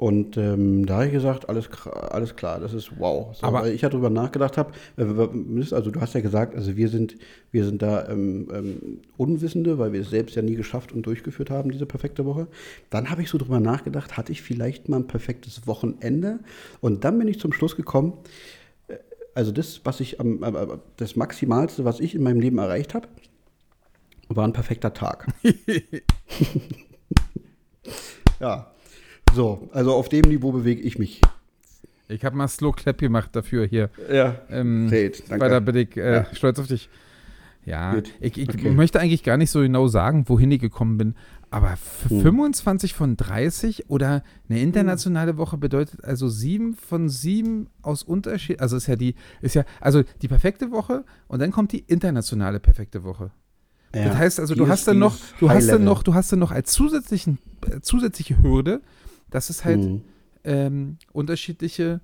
Und 0.01 0.39
ähm, 0.39 0.87
da 0.87 0.95
habe 0.95 1.07
ich 1.09 1.13
gesagt, 1.13 1.51
alles, 1.51 1.69
alles 1.93 2.35
klar, 2.35 2.59
das 2.59 2.73
ist 2.73 2.99
wow. 2.99 3.37
So, 3.37 3.47
Aber- 3.47 3.61
weil 3.61 3.75
ich 3.75 3.83
ja 3.83 3.91
darüber 3.91 4.09
nachgedacht 4.09 4.57
habe, 4.57 4.73
äh, 4.97 5.05
also 5.75 5.91
du 5.91 6.01
hast 6.01 6.15
ja 6.15 6.23
gesagt, 6.23 6.55
also 6.55 6.75
wir 6.75 6.89
sind, 6.89 7.17
wir 7.53 7.67
sind 7.67 7.83
da 7.83 8.09
ähm, 8.09 8.49
ähm, 8.51 9.01
Unwissende, 9.19 9.79
weil 9.79 9.93
wir 9.93 10.01
es 10.01 10.09
selbst 10.09 10.37
ja 10.37 10.41
nie 10.41 10.55
geschafft 10.55 10.93
und 10.93 11.03
durchgeführt 11.03 11.51
haben, 11.51 11.71
diese 11.71 11.85
perfekte 11.85 12.25
Woche. 12.25 12.47
Dann 12.89 13.11
habe 13.11 13.21
ich 13.21 13.29
so 13.29 13.37
drüber 13.37 13.61
nachgedacht, 13.61 14.17
hatte 14.17 14.33
ich 14.33 14.41
vielleicht 14.41 14.89
mal 14.89 14.97
ein 15.01 15.07
perfektes 15.07 15.67
Wochenende? 15.67 16.39
Und 16.81 17.05
dann 17.05 17.19
bin 17.19 17.29
ich 17.29 17.39
zum 17.39 17.53
Schluss 17.53 17.77
gekommen, 17.77 18.15
äh, 18.89 18.95
also 19.35 19.53
das, 19.53 19.83
was 19.85 20.01
ich 20.01 20.19
am, 20.19 20.81
das 20.97 21.15
Maximalste, 21.15 21.85
was 21.85 22.01
ich 22.01 22.15
in 22.15 22.23
meinem 22.23 22.41
Leben 22.41 22.57
erreicht 22.57 22.95
habe, 22.95 23.07
war 24.31 24.47
ein 24.47 24.55
perfekter 24.55 24.95
Tag. 24.95 25.27
ja. 28.41 28.67
So, 29.35 29.69
also 29.73 29.95
auf 29.95 30.09
dem 30.09 30.23
Niveau 30.23 30.53
bewege 30.53 30.81
ich 30.83 30.99
mich. 30.99 31.21
Ich 32.09 32.25
habe 32.25 32.37
mal 32.37 32.49
Slow 32.49 32.73
Clap 32.73 32.99
gemacht 32.99 33.31
dafür 33.37 33.67
hier. 33.67 33.91
Ja. 34.13 34.37
Ähm, 34.51 34.89
Great, 34.89 35.23
danke. 35.29 35.45
Weil 35.45 35.51
da 35.51 35.61
bin 35.61 35.77
ich 35.77 35.97
äh, 35.97 36.15
Ja. 36.15 36.27
stolz 36.35 36.59
auf 36.59 36.67
dich. 36.67 36.89
Ja, 37.67 37.95
Gut, 37.95 38.11
ich, 38.21 38.39
ich 38.39 38.49
okay. 38.49 38.71
möchte 38.71 38.99
eigentlich 38.99 39.23
gar 39.23 39.37
nicht 39.37 39.51
so 39.51 39.61
genau 39.61 39.87
sagen, 39.87 40.25
wohin 40.29 40.51
ich 40.51 40.61
gekommen 40.61 40.97
bin. 40.97 41.15
Aber 41.51 41.77
Hm. 42.09 42.23
25 42.23 42.95
von 42.95 43.17
30 43.17 43.91
oder 43.91 44.23
eine 44.49 44.61
internationale 44.61 45.37
Woche 45.37 45.59
bedeutet 45.59 46.03
also 46.05 46.29
7 46.29 46.75
von 46.75 47.09
7 47.09 47.69
aus 47.83 48.03
Unterschied. 48.03 48.61
Also 48.61 48.77
ist 48.77 48.87
ja 48.87 48.97
die, 48.97 49.15
ist 49.43 49.55
ja, 49.55 49.65
also 49.81 50.03
die 50.23 50.29
perfekte 50.29 50.71
Woche 50.73 51.05
und 51.29 51.41
dann 51.41 51.53
kommt 51.53 51.73
die 51.73 51.81
internationale 51.81 52.61
perfekte 52.61 53.05
Woche. 53.05 53.31
Ja, 53.95 54.05
Das 54.05 54.17
heißt 54.17 54.41
also, 54.41 54.55
du 54.55 54.69
hast 54.69 54.87
dann 54.87 54.99
noch, 54.99 55.17
du 55.39 55.51
hast 55.51 55.69
dann 55.69 55.85
noch, 55.85 56.03
du 56.03 56.15
hast 56.15 56.31
dann 56.33 56.39
noch 56.39 56.53
als 56.53 56.73
zusätzlichen, 56.73 57.39
äh, 57.67 57.81
zusätzliche 57.81 58.41
Hürde, 58.43 58.81
dass 59.31 59.51
es 59.51 59.65
halt 59.65 59.81
Hm. 59.81 60.03
ähm, 60.45 60.99
unterschiedliche 61.13 62.01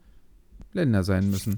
Länder 0.73 1.05
sein 1.05 1.31
müssen. 1.31 1.56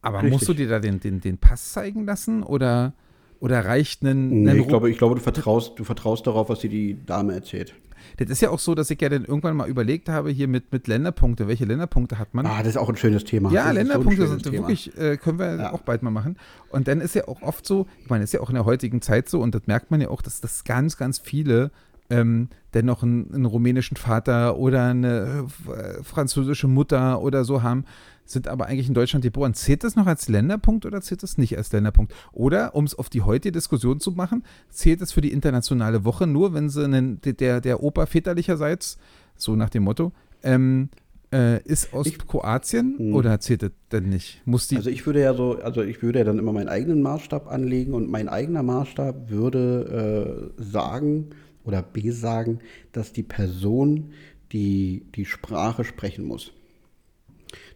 Aber 0.00 0.18
Richtig. 0.18 0.32
musst 0.32 0.48
du 0.48 0.54
dir 0.54 0.68
da 0.68 0.78
den, 0.78 1.00
den, 1.00 1.20
den 1.20 1.38
Pass 1.38 1.72
zeigen 1.72 2.06
lassen 2.06 2.42
oder, 2.42 2.92
oder 3.40 3.64
reicht 3.64 4.02
ein, 4.02 4.42
Nee, 4.42 4.58
ich 4.58 4.68
glaube, 4.68 4.90
ich 4.90 4.98
glaube 4.98 5.16
du, 5.16 5.20
vertraust, 5.20 5.78
du 5.78 5.84
vertraust 5.84 6.26
darauf, 6.26 6.48
was 6.48 6.60
dir 6.60 6.70
die 6.70 7.04
Dame 7.04 7.34
erzählt. 7.34 7.74
Das 8.18 8.28
ist 8.30 8.40
ja 8.40 8.50
auch 8.50 8.58
so, 8.58 8.74
dass 8.74 8.90
ich 8.90 9.00
ja 9.00 9.08
dann 9.08 9.24
irgendwann 9.24 9.56
mal 9.56 9.68
überlegt 9.68 10.08
habe, 10.08 10.30
hier 10.30 10.48
mit, 10.48 10.72
mit 10.72 10.86
Länderpunkte, 10.88 11.48
welche 11.48 11.64
Länderpunkte 11.64 12.18
hat 12.18 12.34
man? 12.34 12.46
Ah, 12.46 12.58
das 12.58 12.68
ist 12.68 12.76
auch 12.76 12.88
ein 12.88 12.96
schönes 12.96 13.24
Thema. 13.24 13.50
ja, 13.52 13.64
Das 13.64 13.68
so 13.72 13.74
Länderpunkte 13.78 14.14
schönes 14.16 14.30
sind 14.30 14.42
Thema. 14.44 14.56
wirklich, 14.68 14.96
äh, 14.98 15.16
können 15.16 15.38
wir 15.38 15.54
Ja. 15.56 15.72
auch 15.72 15.82
bald 15.82 16.02
mal 16.02 16.10
machen. 16.10 16.36
Und 16.70 16.88
dann 16.88 17.00
ist 17.00 17.14
ja 17.14 17.28
auch 17.28 17.42
oft 17.42 17.66
so, 17.66 17.86
ich 18.02 18.10
meine, 18.10 18.24
ist 18.24 18.32
ja 18.32 18.40
auch 18.40 18.48
in 18.50 18.54
der 18.54 18.64
heutigen 18.64 19.02
Zeit 19.02 19.28
so, 19.28 19.40
und 19.40 19.54
das 19.54 19.62
merkt 19.66 19.90
man 19.90 20.00
ja 20.00 20.08
auch, 20.08 20.22
dass 20.22 20.40
das 20.40 20.64
ganz, 20.64 20.96
ganz 20.96 21.18
viele 21.18 21.70
ähm, 22.10 22.48
dennoch 22.72 23.02
einen, 23.02 23.34
einen 23.34 23.44
rumänischen 23.44 23.96
Vater 23.98 24.56
oder 24.56 24.84
eine 24.86 25.46
äh, 25.68 26.02
französische 26.02 26.66
Mutter 26.66 27.20
oder 27.20 27.44
so 27.44 27.62
haben, 27.62 27.84
sind 28.30 28.46
aber 28.48 28.66
eigentlich 28.66 28.88
in 28.88 28.94
Deutschland 28.94 29.22
geboren. 29.24 29.54
Zählt 29.54 29.84
das 29.84 29.96
noch 29.96 30.06
als 30.06 30.28
Länderpunkt 30.28 30.84
oder 30.86 31.00
zählt 31.00 31.22
das 31.22 31.38
nicht 31.38 31.56
als 31.56 31.72
Länderpunkt? 31.72 32.14
Oder, 32.32 32.74
um 32.74 32.84
es 32.84 32.94
auf 32.94 33.08
die 33.08 33.22
heutige 33.22 33.52
Diskussion 33.52 34.00
zu 34.00 34.12
machen, 34.12 34.44
zählt 34.68 35.00
es 35.00 35.12
für 35.12 35.20
die 35.20 35.32
internationale 35.32 36.04
Woche 36.04 36.26
nur, 36.26 36.52
wenn 36.54 36.68
sie 36.68 36.84
einen, 36.84 37.20
der, 37.22 37.60
der 37.60 37.82
Opa 37.82 38.06
väterlicherseits, 38.06 38.98
so 39.36 39.56
nach 39.56 39.70
dem 39.70 39.84
Motto, 39.84 40.12
ähm, 40.42 40.90
äh, 41.32 41.62
ist 41.64 41.92
aus 41.92 42.06
Ich- 42.06 42.18
Kroatien 42.18 42.94
Hm. 42.98 43.14
oder 43.14 43.38
zählt 43.40 43.62
das 43.62 43.70
denn 43.92 44.08
nicht? 44.08 44.40
Muss 44.46 44.68
die. 44.68 44.76
Also 44.76 44.88
ich 44.90 45.04
würde 45.06 45.20
ja 45.20 45.34
so, 45.34 45.58
also 45.62 45.82
ich 45.82 46.02
würde 46.02 46.20
ja 46.20 46.24
dann 46.24 46.38
immer 46.38 46.52
meinen 46.52 46.68
eigenen 46.68 47.02
Maßstab 47.02 47.48
anlegen 47.50 47.92
und 47.94 48.08
mein 48.10 48.28
eigener 48.28 48.62
Maßstab 48.62 49.30
würde 49.30 50.48
äh, 50.58 50.62
sagen 50.62 51.28
oder 51.64 51.82
besagen, 51.82 52.60
dass 52.92 53.12
die 53.12 53.22
Person 53.22 54.10
die, 54.52 55.04
die 55.14 55.26
Sprache 55.26 55.84
sprechen 55.84 56.24
muss. 56.24 56.52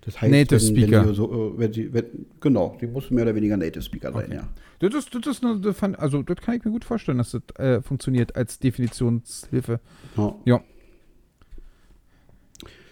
Das 0.05 0.21
heißt, 0.21 0.31
Native 0.33 0.61
wenn, 0.61 0.61
Speaker. 0.61 1.01
Wenn 1.03 1.09
sie 1.09 1.15
so, 1.15 1.33
äh, 1.55 1.59
wenn 1.59 1.73
sie, 1.73 1.93
wenn, 1.93 2.05
genau, 2.41 2.77
die 2.81 2.87
muss 2.87 3.11
mehr 3.11 3.23
oder 3.25 3.35
weniger 3.35 3.57
Native 3.57 3.83
Speaker 3.83 4.13
sein, 4.13 4.25
Okay. 4.27 4.35
ja. 4.35 4.49
Das 4.81 4.95
ist, 4.95 5.15
das 5.15 5.27
ist 5.37 5.45
eine, 5.45 5.61
das 5.61 5.77
fand, 5.79 5.99
also 5.99 6.23
das 6.23 6.39
kann 6.41 6.57
ich 6.57 6.65
mir 6.65 6.73
gut 6.73 6.85
vorstellen, 6.85 7.19
dass 7.19 7.31
das 7.31 7.43
äh, 7.65 7.81
funktioniert 7.83 8.35
als 8.37 8.59
Definitionshilfe. 8.59 9.81
ja. 10.17 10.35
Ja. 10.45 10.61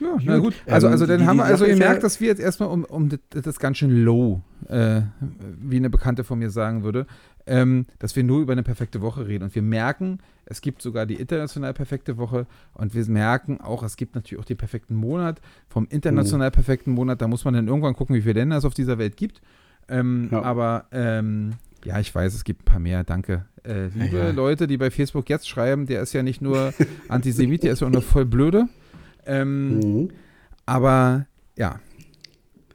Ja, 0.01 0.17
na 0.25 0.39
Gut, 0.39 0.55
gut. 0.55 0.73
Also, 0.73 0.87
ähm, 0.87 0.93
also 0.95 1.05
dann 1.07 1.21
die- 1.21 1.27
haben 1.27 1.37
die 1.37 1.43
wir 1.43 1.47
also 1.47 1.67
gemerkt, 1.67 1.97
ja- 1.97 2.01
dass 2.01 2.21
wir 2.23 2.29
jetzt 2.29 2.41
erstmal 2.41 2.71
um, 2.71 2.85
um 2.85 3.11
das, 3.11 3.19
das 3.43 3.59
ganz 3.59 3.77
schön 3.77 3.91
low, 4.03 4.41
äh, 4.69 5.03
wie 5.61 5.77
eine 5.77 5.91
Bekannte 5.91 6.25
von 6.25 6.39
mir 6.39 6.49
sagen 6.51 6.85
würde, 6.85 7.07
ähm, 7.47 7.87
dass 7.99 8.17
wir 8.17 8.25
nur 8.25 8.41
über 8.41 8.53
eine 8.53 8.63
perfekte 8.63 9.01
Woche 9.01 9.27
reden. 9.27 9.45
Und 9.45 9.55
wir 9.55 9.63
merken, 9.63 10.19
es 10.47 10.61
gibt 10.61 10.83
sogar 10.83 11.07
die 11.07 11.15
international 11.15 11.73
perfekte 11.75 12.17
Woche 12.17 12.47
und 12.75 12.95
wir 12.95 13.05
merken 13.07 13.61
auch, 13.61 13.83
es 13.83 13.97
gibt 13.97 14.15
natürlich 14.15 14.41
auch 14.43 14.47
den 14.47 14.57
perfekten 14.57 14.95
Monat. 14.95 15.41
Vom 15.69 15.87
international 15.91 16.51
perfekten 16.51 16.93
Monat, 16.93 17.21
da 17.23 17.29
muss 17.29 17.45
man 17.45 17.55
dann 17.55 17.69
irgendwann 17.69 17.95
gucken, 17.95 18.15
wie 18.17 18.23
viele 18.23 18.35
Länder 18.41 18.57
es 18.57 18.65
auf 18.65 18.75
dieser 18.75 18.99
Welt 18.99 19.17
gibt. 19.17 19.41
Ähm, 19.89 20.29
Ja. 20.31 20.43
Aber 20.43 20.87
ähm, 20.93 21.53
ja, 21.85 21.99
ich 21.99 22.15
weiß, 22.15 22.35
es 22.35 22.45
gibt 22.45 22.63
ein 22.63 22.65
paar 22.67 22.79
mehr, 22.81 23.05
danke. 23.05 23.47
Äh, 23.65 23.87
liebe 23.89 24.19
Ja, 24.19 24.25
ja. 24.27 24.31
Leute, 24.31 24.67
die 24.67 24.77
bei 24.77 24.91
Facebook 24.91 25.29
jetzt 25.31 25.49
schreiben, 25.49 25.87
der 25.87 26.03
ist 26.03 26.13
ja 26.13 26.23
nicht 26.23 26.43
nur 26.43 26.73
Antisemit, 27.09 27.63
der 27.63 27.73
ist 27.73 27.81
ja 27.81 27.87
auch 27.87 27.93
noch 27.93 28.03
voll 28.03 28.25
blöde. 28.27 28.69
Ähm, 29.27 29.79
Mhm. 29.79 30.11
aber 30.67 31.27
ja. 31.57 31.81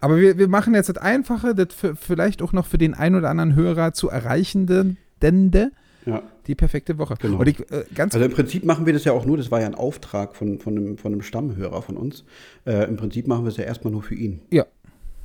Aber 0.06 0.18
wir, 0.18 0.38
wir 0.38 0.48
machen 0.48 0.76
jetzt 0.76 0.88
das 0.88 0.98
Einfache, 0.98 1.56
das 1.56 1.74
für, 1.74 1.96
vielleicht 1.96 2.44
auch 2.44 2.54
noch 2.54 2.68
für 2.68 2.78
den 2.78 2.94
einen 2.94 3.16
oder 3.16 3.28
anderen 3.28 3.56
Hörer 3.56 3.94
zu 3.94 4.08
erreichende, 4.08 4.98
Dende, 5.24 5.72
Ja. 6.06 6.22
Die 6.46 6.54
perfekte 6.54 7.00
Woche. 7.00 7.16
Genau. 7.20 7.42
Ich, 7.42 7.60
äh, 7.72 7.86
Also 7.98 8.20
im 8.20 8.32
Prinzip 8.32 8.66
machen 8.66 8.86
wir 8.86 8.94
das 8.94 9.04
ja 9.04 9.14
auch 9.14 9.26
nur, 9.26 9.36
das 9.38 9.50
war 9.50 9.62
ja 9.62 9.66
ein 9.66 9.74
Auftrag 9.74 10.36
von, 10.36 10.60
von, 10.60 10.78
einem, 10.78 10.98
von 11.00 11.12
einem 11.12 11.24
Stammhörer 11.24 11.82
von 11.82 11.98
uns. 11.98 12.24
Äh, 12.68 12.88
Im 12.88 12.98
Prinzip 12.98 13.26
machen 13.26 13.46
wir 13.46 13.50
es 13.50 13.58
ja 13.58 13.64
erstmal 13.64 13.92
nur 13.92 14.04
für 14.04 14.14
ihn. 14.14 14.42
Ja. 14.52 14.68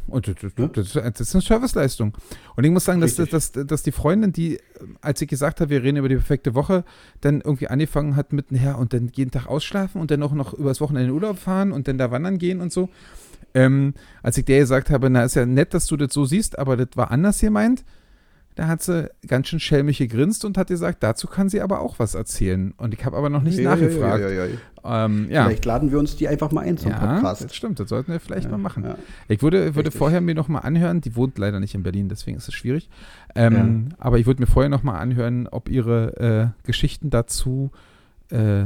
Und 0.06 0.28
das, 0.28 0.37
das, 0.56 0.92
das, 0.94 1.20
ist 1.20 1.34
eine 1.34 1.42
Serviceleistung. 1.42 2.14
Und 2.56 2.64
ich 2.64 2.70
muss 2.70 2.87
sagen, 2.87 3.02
dass, 3.02 3.16
dass, 3.16 3.52
dass 3.52 3.82
die 3.82 3.92
Freundin, 3.92 4.32
die, 4.32 4.60
als 5.02 5.20
ich 5.20 5.28
gesagt 5.28 5.60
habe, 5.60 5.68
wir 5.68 5.82
reden 5.82 5.99
über 5.99 6.08
die 6.08 6.16
perfekte 6.16 6.54
Woche, 6.54 6.84
dann 7.20 7.42
irgendwie 7.42 7.68
angefangen 7.68 8.16
hat 8.16 8.32
mit, 8.32 8.46
ja, 8.50 8.76
und 8.76 8.94
dann 8.94 9.10
jeden 9.14 9.30
Tag 9.30 9.46
ausschlafen 9.46 10.00
und 10.00 10.10
dann 10.10 10.22
auch 10.22 10.32
noch 10.32 10.54
übers 10.54 10.80
Wochenende 10.80 11.02
in 11.02 11.08
den 11.10 11.22
Urlaub 11.22 11.38
fahren 11.38 11.70
und 11.70 11.87
dann 11.87 11.99
da 11.99 12.10
wandern 12.10 12.38
gehen 12.38 12.62
und 12.62 12.72
so. 12.72 12.88
Ähm, 13.54 13.95
als 14.23 14.38
ich 14.38 14.45
der 14.45 14.61
gesagt 14.61 14.90
habe, 14.90 15.11
na, 15.11 15.25
ist 15.25 15.35
ja 15.35 15.47
nett, 15.47 15.75
dass 15.75 15.87
du 15.87 15.97
das 15.97 16.12
so 16.14 16.25
siehst, 16.25 16.59
aber 16.59 16.76
das 16.76 16.88
war 16.95 17.11
anders 17.11 17.40
gemeint, 17.40 17.85
da 18.57 18.66
hat 18.66 18.83
sie 18.83 19.09
ganz 19.26 19.49
schön 19.49 19.61
schelmisch 19.61 19.99
gegrinst 19.99 20.45
und 20.45 20.59
hat 20.59 20.66
gesagt, 20.69 21.02
dazu 21.02 21.28
kann 21.28 21.49
sie 21.49 21.61
aber 21.62 21.80
auch 21.80 21.99
was 21.99 22.14
erzählen. 22.14 22.75
Und 22.76 22.92
ich 22.92 23.04
habe 23.07 23.16
aber 23.16 23.30
noch 23.30 23.42
nicht 23.42 23.59
Ja, 23.59 23.71
nachgefragt. 23.75 24.21
Ja, 24.23 24.28
ja. 24.28 25.04
Ähm. 25.04 25.26
Vielleicht 25.28 25.64
laden 25.64 25.90
wir 25.92 25.99
uns 25.99 26.16
die 26.16 26.26
einfach 26.28 26.50
mal 26.52 26.62
ein 26.62 26.76
zum 26.76 26.90
Ja, 26.90 26.99
Podcast. 26.99 27.45
das 27.45 27.54
stimmt, 27.54 27.78
das 27.80 27.88
sollten 27.88 28.12
wir 28.12 28.21
vielleicht 28.21 28.50
mal 28.50 28.59
machen. 28.59 28.85
Ich 29.28 29.40
würde, 29.42 29.75
würde 29.76 29.87
Richtig. 29.87 29.99
vorher 29.99 30.21
mir 30.21 30.35
noch 30.35 30.49
mal 30.49 30.59
anhören, 30.61 31.00
die 31.00 31.16
wohnt 31.16 31.38
leider 31.38 31.61
nicht 31.61 31.75
in 31.75 31.83
Berlin, 31.83 32.09
deswegen 32.09 32.37
ist 32.37 32.49
es 32.49 32.54
schwierig. 32.54 32.90
Ähm, 33.35 33.90
Aber 33.99 34.19
ich 34.19 34.26
würde 34.26 34.42
mir 34.42 34.47
vorher 34.49 34.69
noch 34.69 34.83
mal 34.83 34.99
anhören, 34.99 35.47
ob 35.47 35.69
ihre 35.69 36.52
äh, 36.62 36.66
Geschichten 36.66 37.09
dazu 37.09 37.71
äh, 38.30 38.64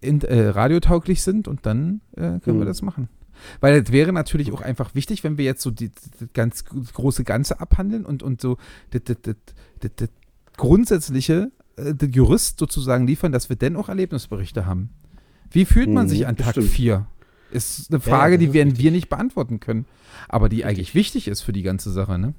in, 0.00 0.20
äh, 0.22 0.48
radiotauglich 0.48 1.22
sind 1.22 1.48
und 1.48 1.64
dann 1.66 2.00
äh, 2.16 2.20
können 2.40 2.40
wir 2.44 2.54
Mhm. 2.54 2.66
das 2.66 2.82
machen. 2.82 3.08
Weil 3.60 3.82
es 3.82 3.92
wäre 3.92 4.12
natürlich 4.12 4.52
auch 4.52 4.60
einfach 4.60 4.94
wichtig, 4.94 5.24
wenn 5.24 5.38
wir 5.38 5.44
jetzt 5.44 5.62
so 5.62 5.70
die, 5.70 5.90
die 5.90 6.28
ganz 6.34 6.64
große 6.64 7.24
Ganze 7.24 7.60
abhandeln 7.60 8.04
und, 8.04 8.22
und 8.22 8.40
so 8.40 8.56
das, 8.90 9.02
das, 9.04 9.16
das, 9.22 9.90
das, 9.96 10.08
grundsätzliche, 10.56 11.52
äh, 11.76 11.94
das 11.94 12.10
Jurist 12.12 12.58
sozusagen 12.58 13.06
liefern, 13.06 13.32
dass 13.32 13.48
wir 13.48 13.56
dann 13.56 13.76
auch 13.76 13.88
Erlebnisberichte 13.88 14.66
haben. 14.66 14.90
Wie 15.50 15.64
fühlt 15.64 15.92
man 15.92 16.06
Mhm, 16.06 16.08
sich 16.08 16.26
an 16.26 16.36
das 16.36 16.46
Tag 16.46 16.50
stimmt. 16.50 16.68
4? 16.72 17.06
Ist 17.50 17.90
eine 17.90 18.00
Ja, 18.04 18.10
Frage, 18.10 18.38
das 18.38 18.38
die 18.38 18.52
werden 18.52 18.76
wir 18.78 18.90
nicht 18.90 19.08
beantworten 19.08 19.60
können. 19.60 19.86
Aber 20.28 20.48
die 20.48 20.64
eigentlich 20.64 20.94
wichtig 20.94 21.28
ist 21.28 21.42
für 21.42 21.52
die 21.52 21.62
ganze 21.62 21.90
Sache, 21.90 22.18
ne? 22.18 22.34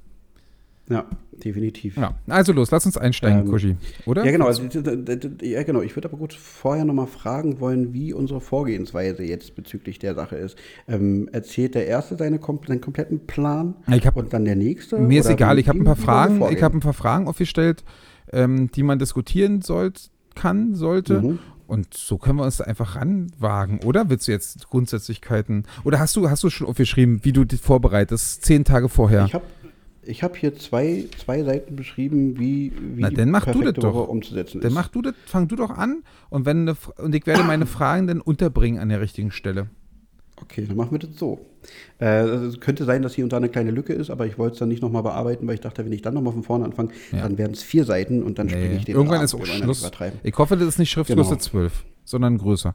Ja, 0.90 1.06
definitiv. 1.44 1.98
Ja, 1.98 2.16
also 2.28 2.52
los, 2.52 2.72
lass 2.72 2.86
uns 2.86 2.98
einsteigen, 2.98 3.42
Ähm, 3.42 3.48
Kuschi, 3.48 3.76
oder? 4.06 4.26
Ja, 4.26 4.32
genau. 4.32 4.48
Also, 4.48 4.64
ja, 5.42 5.64
genau. 5.64 5.82
Ich 5.82 5.96
würde 5.96 6.08
aber 6.10 6.18
gut 6.18 6.34
vorher 6.34 6.84
nochmal 6.84 7.08
fragen 7.08 7.60
wollen, 7.60 7.94
wie 7.94 8.12
unsere 8.12 8.42
Vorgehensweise 8.42 9.24
jetzt 9.24 9.56
bezüglich 9.56 10.00
der 10.00 10.16
Sache 10.16 10.36
ist. 10.36 10.58
Ähm, 10.88 11.30
erzählt 11.32 11.76
der 11.76 11.86
Erste 11.86 12.18
seine, 12.18 12.40
seinen 12.40 12.82
kompletten 12.82 13.28
Plan 13.28 13.76
Ich 13.88 14.06
hab, 14.06 14.16
und 14.16 14.34
dann 14.34 14.46
der 14.46 14.56
Nächste? 14.56 14.98
mir 14.98 15.22
ist 15.22 15.30
egal, 15.30 15.60
ich 15.60 15.70
habe 15.70 15.80
ein 15.80 15.86
paar 15.86 15.96
Fragen, 15.96 16.36
ich 16.36 16.40
vorgehen? 16.40 16.62
habe 16.64 16.78
ein 16.78 16.82
paar 16.82 16.94
Fragen 16.94 17.28
aufgestellt, 17.28 17.84
ähm, 18.34 18.72
die 18.72 18.84
man 18.84 18.98
diskutieren 18.98 19.62
sollt, 19.62 20.10
kann, 20.36 20.74
sollte. 20.74 21.22
Mhm. 21.22 21.40
Und 21.68 21.94
so 21.94 22.18
können 22.18 22.40
wir 22.40 22.46
uns 22.46 22.62
einfach 22.62 22.96
ranwagen, 22.96 23.82
oder? 23.86 24.10
Willst 24.10 24.28
du 24.28 24.32
jetzt 24.32 24.70
Grundsätzlichkeiten? 24.70 25.66
Oder 25.84 26.00
hast 26.00 26.16
du, 26.16 26.28
hast 26.28 26.44
du 26.44 26.50
schon 26.50 26.66
aufgeschrieben, 26.66 27.24
wie 27.24 27.32
du 27.32 27.46
dich 27.46 27.62
vorbereitest, 27.62 28.44
zehn 28.44 28.66
Tage 28.66 28.90
vorher? 28.90 29.26
Ich 29.26 29.36
habe 29.36 29.46
ich 30.04 30.24
hab 30.24 30.36
hier 30.38 30.56
zwei, 30.56 31.06
zwei 31.18 31.44
Seiten 31.44 31.76
beschrieben, 31.76 32.40
wie, 32.40 32.72
wie 32.96 33.02
Na, 33.02 33.10
dann 33.10 33.30
mach 33.32 33.46
du 33.46 33.52
das 33.52 33.60
perfekte 33.60 33.82
doch. 33.82 33.94
Woche 33.94 34.10
umzusetzen 34.10 34.62
Dann 34.62 34.70
ist. 34.72 34.76
mach 34.76 34.88
du 34.88 35.02
das, 35.02 35.14
fang 35.26 35.48
du 35.48 35.56
doch 35.56 35.70
an 35.72 36.04
und 36.30 36.46
wenn 36.46 36.62
eine, 36.68 36.76
und 36.98 37.14
ich 37.16 37.26
werde 37.28 37.44
meine 37.44 37.66
Fragen 37.68 38.08
dann 38.08 38.22
unterbringen 38.22 38.80
an 38.80 38.90
der 38.90 39.02
richtigen 39.02 39.32
Stelle. 39.32 39.68
Okay, 40.42 40.66
dann 40.66 40.78
machen 40.78 40.92
wir 40.92 41.00
das 41.00 41.18
so. 41.18 41.46
Äh, 42.00 42.06
also 42.06 42.46
es 42.46 42.60
könnte 42.62 42.86
sein, 42.86 43.02
dass 43.02 43.14
hier 43.14 43.26
und 43.26 43.34
da 43.34 43.38
eine 43.38 43.50
kleine 43.50 43.72
Lücke 43.72 43.92
ist, 43.94 44.10
aber 44.10 44.26
ich 44.26 44.38
wollte 44.38 44.54
es 44.54 44.60
dann 44.60 44.70
nicht 44.70 44.82
nochmal 44.82 45.04
bearbeiten, 45.04 45.46
weil 45.48 45.56
ich 45.56 45.60
dachte, 45.60 45.84
wenn 45.84 45.92
ich 45.92 46.02
dann 46.02 46.14
nochmal 46.14 46.32
von 46.32 46.44
vorne 46.44 46.64
anfange, 46.64 46.92
Ja. 47.12 47.24
dann 47.24 47.38
werden 47.38 47.52
es 47.52 47.62
vier 47.62 47.84
Seiten 47.84 48.24
und 48.24 48.40
dann 48.40 48.48
springe 48.48 48.70
Nee, 48.70 48.76
ich 48.78 48.86
den 48.86 48.96
irgendwann 48.96 49.22
ist 49.22 49.34
auch 49.36 49.40
ja 49.46 49.46
Schluss. 49.54 49.92
Ich 50.24 50.38
hoffe, 50.38 50.56
das 50.56 50.68
ist 50.70 50.80
nicht 50.80 50.90
Schriftgröße 50.92 51.30
Genau. 51.32 51.40
12, 51.42 51.86
sondern 52.06 52.38
größer. 52.38 52.74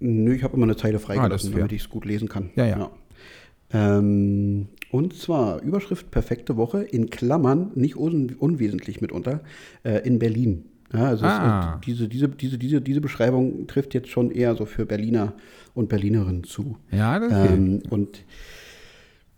Nö, 0.00 0.34
ich 0.34 0.42
habe 0.44 0.56
immer 0.56 0.64
eine 0.64 0.76
Zeile 0.76 0.96
Ah, 0.96 1.00
freigelassen, 1.00 1.50
fair. 1.50 1.58
damit 1.60 1.72
ich 1.72 1.82
es 1.82 1.88
gut 1.90 2.06
lesen 2.06 2.28
kann. 2.28 2.50
Ja, 2.56 2.64
ja. 2.66 2.90
Ähm, 3.72 4.68
und 4.90 5.14
zwar 5.14 5.62
Überschrift 5.62 6.10
perfekte 6.10 6.56
Woche 6.56 6.82
in 6.82 7.10
Klammern, 7.10 7.70
nicht 7.74 7.96
un 7.96 8.34
unwesentlich 8.38 9.00
mitunter, 9.00 9.40
äh, 9.84 10.06
in 10.06 10.18
Berlin. 10.18 10.64
Ja, 10.92 11.06
also 11.08 11.24
Ah. 11.26 11.74
äh, 11.76 11.84
diese, 11.84 12.08
diese, 12.08 12.28
diese, 12.28 12.58
diese, 12.58 12.80
diese 12.80 13.00
Beschreibung 13.00 13.66
trifft 13.66 13.92
jetzt 13.94 14.08
schon 14.08 14.30
eher 14.30 14.54
so 14.54 14.66
für 14.66 14.86
Berliner 14.86 15.34
und 15.74 15.88
Berlinerinnen 15.88 16.44
zu. 16.44 16.76
Ja, 16.92 17.18
das. 17.18 17.32
Ähm, 17.50 17.82
und 17.90 18.24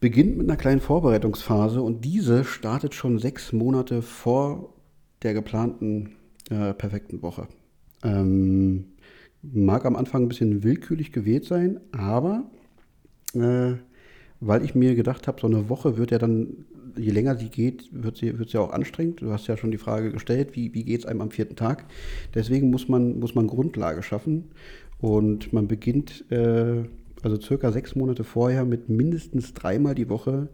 beginnt 0.00 0.36
mit 0.36 0.46
einer 0.48 0.56
kleinen 0.58 0.80
Vorbereitungsphase 0.80 1.80
und 1.82 2.04
diese 2.04 2.44
startet 2.44 2.94
schon 2.94 3.18
sechs 3.18 3.52
Monate 3.52 4.02
vor 4.02 4.74
der 5.22 5.34
geplanten 5.34 6.10
äh, 6.50 6.72
perfekten 6.74 7.22
Woche. 7.22 7.48
Ähm, 8.04 8.84
mag 9.42 9.84
am 9.86 9.96
Anfang 9.96 10.22
ein 10.22 10.28
bisschen 10.28 10.62
willkürlich 10.62 11.12
gewählt 11.12 11.46
sein, 11.46 11.80
aber 11.92 12.44
äh, 13.34 13.72
weil 14.40 14.64
ich 14.64 14.74
mir 14.74 14.94
gedacht 14.94 15.26
habe, 15.26 15.40
so 15.40 15.46
eine 15.46 15.68
Woche 15.68 15.96
wird 15.96 16.10
ja 16.10 16.18
dann, 16.18 16.64
je 16.96 17.10
länger 17.10 17.36
sie 17.36 17.48
geht, 17.48 17.88
wird 17.92 18.16
sie, 18.16 18.38
wird 18.38 18.50
sie 18.50 18.58
auch 18.58 18.70
anstrengend. 18.70 19.20
Du 19.20 19.30
hast 19.32 19.46
ja 19.46 19.56
schon 19.56 19.70
die 19.70 19.78
Frage 19.78 20.12
gestellt, 20.12 20.54
wie, 20.54 20.74
wie 20.74 20.84
geht 20.84 21.00
es 21.00 21.06
einem 21.06 21.20
am 21.20 21.30
vierten 21.30 21.56
Tag? 21.56 21.84
Deswegen 22.34 22.70
muss 22.70 22.88
man, 22.88 23.18
muss 23.18 23.34
man 23.34 23.46
Grundlage 23.46 24.02
schaffen 24.02 24.44
und 25.00 25.52
man 25.52 25.68
beginnt 25.68 26.30
äh, 26.30 26.84
also 27.22 27.40
circa 27.40 27.72
sechs 27.72 27.96
Monate 27.96 28.24
vorher 28.24 28.64
mit 28.64 28.88
mindestens 28.88 29.54
dreimal 29.54 29.94
die 29.94 30.08
Woche 30.08 30.48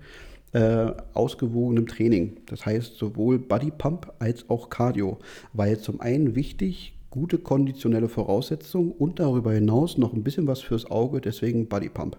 äh, 0.52 0.92
ausgewogenem 1.12 1.86
Training. 1.86 2.36
Das 2.46 2.64
heißt 2.64 2.96
sowohl 2.96 3.38
Body 3.38 3.70
Pump 3.76 4.12
als 4.18 4.48
auch 4.48 4.70
Cardio, 4.70 5.18
weil 5.52 5.78
zum 5.78 6.00
einen 6.00 6.34
wichtig, 6.36 6.94
gute 7.10 7.38
konditionelle 7.38 8.08
Voraussetzungen 8.08 8.90
und 8.90 9.20
darüber 9.20 9.52
hinaus 9.52 9.98
noch 9.98 10.12
ein 10.12 10.24
bisschen 10.24 10.46
was 10.46 10.60
fürs 10.60 10.90
Auge, 10.90 11.20
deswegen 11.20 11.66
Body 11.68 11.88
Pump. 11.88 12.16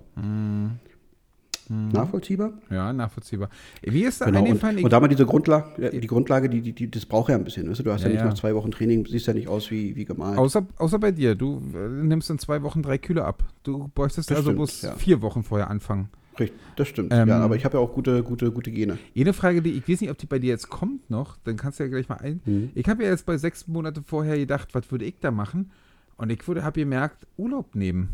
Nachvollziehbar? 1.70 2.54
Ja, 2.70 2.94
nachvollziehbar. 2.94 3.50
Wie 3.82 4.04
ist 4.04 4.22
da 4.22 4.26
Genau. 4.26 4.40
Und, 4.42 4.48
eingefallen? 4.48 4.84
und 4.84 4.92
da 4.94 5.00
mal 5.00 5.08
diese 5.08 5.26
Grundlage, 5.26 5.82
ja, 5.82 5.90
die 5.90 6.08
Grundlage, 6.08 6.50
die, 6.50 6.62
die, 6.62 6.74
die, 6.74 6.90
das 6.92 7.06
braucht 7.06 7.30
ja 7.30 7.36
ein 7.36 7.44
bisschen. 7.44 7.70
Weißt 7.70 7.80
du? 7.80 7.84
du 7.84 7.92
hast 7.92 8.02
ja, 8.02 8.08
Ja, 8.08 8.14
nicht 8.14 8.22
ja. 8.22 8.28
nach 8.28 8.34
zwei 8.36 8.54
Wochen 8.56 8.72
Training, 8.72 9.06
siehst 9.06 9.28
ja 9.28 9.34
nicht 9.34 9.48
aus 9.48 9.72
wie, 9.72 9.96
wie 9.96 10.06
gemalt. 10.06 10.38
außer, 10.38 10.66
außer 10.78 11.00
bei 11.00 11.12
dir, 11.12 11.36
du 11.36 11.62
äh, 11.74 11.88
nimmst 12.04 12.30
in 12.30 12.40
zwei 12.40 12.62
Wochen 12.64 12.82
drei 12.82 12.98
Kilo 12.98 13.24
ab. 13.24 13.44
Du 13.64 13.90
bräuchtest 13.96 14.30
Das 14.30 14.38
also 14.38 14.50
stimmt, 14.50 14.58
bloß 14.58 14.82
ja. 14.84 14.96
vier 14.96 15.22
Wochen 15.22 15.44
vorher 15.44 15.70
anfangen. 15.70 16.10
Richtig, 16.40 16.60
das 16.76 16.88
stimmt. 16.90 17.14
Ähm, 17.14 17.30
ja, 17.30 17.40
aber 17.40 17.56
ich 17.56 17.64
habe 17.64 17.78
ja 17.78 17.84
auch 17.84 17.94
gute, 17.94 18.22
gute, 18.22 18.52
gute 18.52 18.70
Gene. 18.70 18.98
Eine 19.18 19.32
Frage, 19.34 19.62
die 19.62 19.72
ich 19.72 19.88
weiß 19.88 20.02
nicht, 20.02 20.12
ob 20.12 20.18
die 20.18 20.26
bei 20.26 20.38
dir 20.40 20.50
jetzt 20.50 20.70
kommt 20.70 21.10
noch, 21.10 21.38
dann 21.46 21.56
kannst 21.56 21.80
du 21.80 21.84
ja 21.86 21.90
gleich 21.90 22.10
mal 22.10 22.18
ein. 22.18 22.42
Mhm. 22.46 22.72
Ich 22.76 22.88
habe 22.90 23.04
ja 23.04 23.10
jetzt 23.10 23.26
bei 23.26 23.38
sechs 23.38 23.68
Monate 23.68 24.04
vorher 24.06 24.38
gedacht, 24.38 24.70
was 24.74 24.92
würde 24.92 25.06
ich 25.06 25.16
da 25.22 25.32
machen? 25.32 25.72
Und 26.18 26.32
ich 26.32 26.40
habe 26.48 26.80
gemerkt, 26.80 27.26
Urlaub 27.38 27.76
nehmen. 27.76 28.10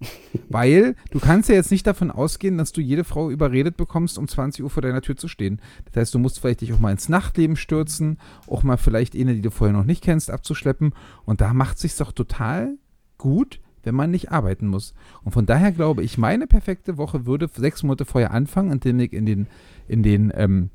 Weil 0.48 0.94
du 1.10 1.18
kannst 1.18 1.48
ja 1.48 1.54
jetzt 1.54 1.70
nicht 1.70 1.86
davon 1.86 2.10
ausgehen, 2.10 2.58
dass 2.58 2.72
du 2.72 2.80
jede 2.80 3.04
Frau 3.04 3.30
überredet 3.30 3.76
bekommst, 3.76 4.18
um 4.18 4.28
20 4.28 4.62
Uhr 4.62 4.70
vor 4.70 4.82
deiner 4.82 5.02
Tür 5.02 5.16
zu 5.16 5.28
stehen. 5.28 5.60
Das 5.86 6.00
heißt, 6.00 6.14
du 6.14 6.18
musst 6.18 6.40
vielleicht 6.40 6.60
dich 6.60 6.72
auch 6.72 6.78
mal 6.78 6.92
ins 6.92 7.08
Nachtleben 7.08 7.56
stürzen, 7.56 8.18
auch 8.46 8.62
mal 8.62 8.76
vielleicht 8.76 9.14
eine, 9.16 9.34
die 9.34 9.42
du 9.42 9.50
vorher 9.50 9.76
noch 9.76 9.84
nicht 9.84 10.02
kennst, 10.02 10.30
abzuschleppen. 10.30 10.94
Und 11.24 11.40
da 11.40 11.52
macht 11.52 11.78
sich 11.78 11.96
doch 11.96 12.12
total 12.12 12.76
gut, 13.18 13.60
wenn 13.82 13.94
man 13.94 14.10
nicht 14.10 14.30
arbeiten 14.30 14.68
muss. 14.68 14.94
Und 15.24 15.32
von 15.32 15.46
daher 15.46 15.72
glaube 15.72 16.02
ich, 16.02 16.18
meine 16.18 16.46
perfekte 16.46 16.96
Woche 16.96 17.26
würde 17.26 17.48
sechs 17.52 17.82
Monate 17.82 18.04
vorher 18.04 18.32
anfangen, 18.32 18.72
indem 18.72 19.00
ich 19.00 19.12
in 19.12 19.26
den, 19.26 19.46
in 19.88 20.02
den 20.02 20.32
ähm, 20.34 20.70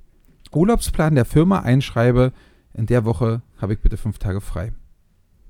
Urlaubsplan 0.51 1.15
der 1.15 1.25
Firma 1.25 1.60
einschreibe, 1.60 2.34
in 2.74 2.86
der 2.88 3.06
Woche 3.06 3.42
habe 3.58 3.74
ich 3.74 3.80
bitte 3.80 3.98
fünf 3.98 4.18
Tage 4.18 4.42
frei. 4.42 4.74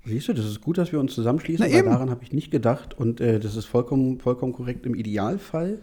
Siehst 0.05 0.27
du, 0.27 0.33
das 0.33 0.45
ist 0.45 0.59
gut, 0.61 0.77
dass 0.77 0.91
wir 0.91 0.99
uns 0.99 1.13
zusammenschließen, 1.15 1.65
Na 1.71 1.81
daran 1.81 2.09
habe 2.09 2.23
ich 2.23 2.33
nicht 2.33 2.51
gedacht 2.51 2.93
und 2.97 3.21
äh, 3.21 3.39
das 3.39 3.55
ist 3.55 3.65
vollkommen, 3.65 4.19
vollkommen 4.19 4.51
korrekt. 4.51 4.85
Im 4.85 4.95
Idealfall 4.95 5.79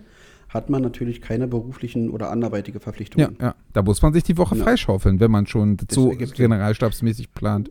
hat 0.50 0.68
man 0.68 0.82
natürlich 0.82 1.22
keine 1.22 1.46
beruflichen 1.46 2.10
oder 2.10 2.30
anderweitige 2.30 2.78
Ja, 2.78 2.82
Verpflichtungen. 2.82 3.36
ja. 3.40 3.54
Da 3.72 3.82
muss 3.82 4.02
man 4.02 4.12
sich 4.12 4.22
die 4.24 4.36
Woche 4.36 4.56
Ja. 4.56 4.64
freischaufeln, 4.64 5.20
wenn 5.20 5.30
man 5.30 5.46
schon 5.46 5.78
so 5.90 6.10
generalstabsmäßig 6.10 7.32
plant. 7.32 7.70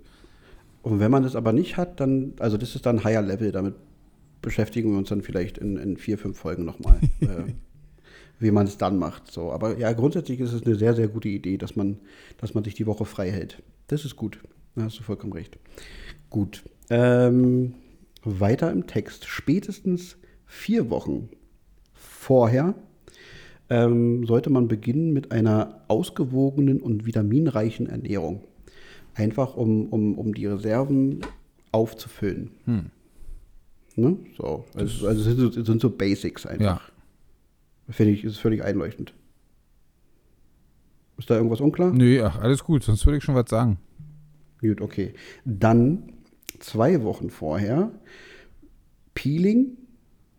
Und 0.81 0.99
wenn 0.99 1.11
man 1.11 1.23
das 1.23 1.35
aber 1.35 1.51
nicht 1.53 1.77
hat, 1.77 1.99
dann, 1.99 2.33
also 2.39 2.57
das 2.57 2.73
ist 2.75 2.85
dann 2.85 3.03
Higher 3.03 3.21
Level, 3.21 3.51
damit 3.51 3.75
beschäftigen 4.41 4.91
wir 4.91 4.97
uns 4.97 5.09
dann 5.09 5.21
vielleicht 5.21 5.57
in, 5.57 5.75
in 5.77 5.97
vier, 5.97 6.17
fünf 6.17 6.37
Folgen 6.39 6.63
nochmal, 6.65 6.99
äh, 7.19 7.27
wie 8.39 8.51
man 8.51 8.65
es 8.65 8.77
dann 8.77 8.97
macht. 8.97 9.29
So, 9.29 9.51
aber 9.51 9.77
ja, 9.77 9.91
grundsätzlich 9.91 10.39
ist 10.39 10.53
es 10.53 10.63
eine 10.65 10.75
sehr, 10.75 10.93
sehr 10.95 11.09
gute 11.09 11.27
Idee, 11.27 11.57
dass 11.57 11.75
man, 11.75 11.97
dass 12.37 12.53
man 12.53 12.63
sich 12.63 12.73
die 12.75 12.87
Woche 12.87 13.03
frei 13.05 13.29
hält. 13.29 13.61
Das 13.87 14.05
ist 14.05 14.15
gut. 14.15 14.39
Da 14.75 14.83
hast 14.83 14.97
du 14.97 15.03
vollkommen 15.03 15.33
recht. 15.33 15.57
Gut. 16.29 16.63
Ähm, 16.89 17.73
weiter 18.23 18.71
im 18.71 18.87
Text. 18.87 19.25
Spätestens 19.25 20.17
vier 20.45 20.89
Wochen 20.89 21.29
vorher 21.93 22.75
ähm, 23.69 24.25
sollte 24.25 24.49
man 24.49 24.67
beginnen 24.67 25.13
mit 25.13 25.31
einer 25.31 25.81
ausgewogenen 25.87 26.81
und 26.81 27.05
vitaminreichen 27.05 27.87
Ernährung. 27.87 28.43
Einfach 29.13 29.55
um, 29.55 29.87
um, 29.89 30.17
um 30.17 30.33
die 30.33 30.45
Reserven 30.45 31.21
aufzufüllen. 31.71 32.51
Hm. 32.65 32.85
Ne? 33.95 34.17
So. 34.37 34.65
Also, 34.75 35.07
also 35.07 35.21
sind, 35.21 35.37
so, 35.37 35.63
sind 35.63 35.81
so 35.81 35.89
Basics 35.89 36.45
einfach. 36.45 36.91
Finde 37.89 38.13
ich, 38.13 38.23
ist 38.23 38.37
völlig 38.37 38.63
einleuchtend. 38.63 39.13
Ist 41.17 41.29
da 41.29 41.35
irgendwas 41.35 41.59
unklar? 41.59 41.91
Nee, 41.91 42.21
ach, 42.21 42.39
alles 42.39 42.63
gut, 42.63 42.83
sonst 42.83 43.05
würde 43.05 43.17
ich 43.17 43.23
schon 43.23 43.35
was 43.35 43.49
sagen. 43.49 43.77
Gut, 44.61 44.79
okay. 44.79 45.13
Dann 45.43 46.13
zwei 46.59 47.03
Wochen 47.03 47.29
vorher 47.29 47.91
Peeling, 49.13 49.77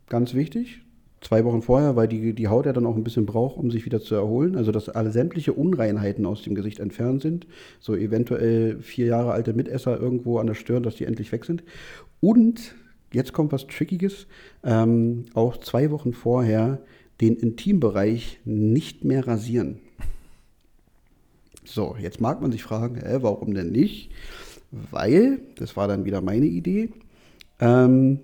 ganz 0.08 0.32
wichtig. 0.32 0.80
Zwei 1.20 1.44
Wochen 1.44 1.60
vorher, 1.60 1.96
weil 1.96 2.08
die, 2.08 2.32
die 2.32 2.48
Haut 2.48 2.64
ja 2.64 2.72
dann 2.72 2.86
auch 2.86 2.96
ein 2.96 3.04
bisschen 3.04 3.26
braucht, 3.26 3.58
um 3.58 3.70
sich 3.70 3.84
wieder 3.84 4.00
zu 4.00 4.14
erholen. 4.14 4.56
Also, 4.56 4.72
dass 4.72 4.88
alle 4.88 5.10
sämtliche 5.10 5.52
Unreinheiten 5.52 6.24
aus 6.24 6.42
dem 6.42 6.54
Gesicht 6.54 6.80
entfernt 6.80 7.20
sind. 7.20 7.46
So 7.78 7.94
eventuell 7.94 8.80
vier 8.80 9.04
Jahre 9.04 9.32
alte 9.32 9.52
Mitesser 9.52 10.00
irgendwo 10.00 10.38
an 10.38 10.46
der 10.46 10.54
Stirn, 10.54 10.82
dass 10.82 10.96
die 10.96 11.04
endlich 11.04 11.30
weg 11.30 11.44
sind. 11.44 11.62
Und 12.20 12.74
jetzt 13.12 13.34
kommt 13.34 13.52
was 13.52 13.66
Trickiges. 13.66 14.26
Ähm, 14.64 15.26
auch 15.34 15.58
zwei 15.58 15.90
Wochen 15.90 16.14
vorher 16.14 16.80
den 17.20 17.36
Intimbereich 17.36 18.40
nicht 18.46 19.04
mehr 19.04 19.26
rasieren. 19.26 19.80
So, 21.64 21.96
jetzt 22.00 22.22
mag 22.22 22.40
man 22.40 22.50
sich 22.50 22.62
fragen, 22.62 22.96
äh, 22.96 23.22
warum 23.22 23.52
denn 23.52 23.72
nicht? 23.72 24.10
Weil, 24.70 25.40
das 25.56 25.76
war 25.76 25.88
dann 25.88 26.04
wieder 26.04 26.20
meine 26.20 26.46
Idee, 26.46 26.90
ähm, 27.60 28.20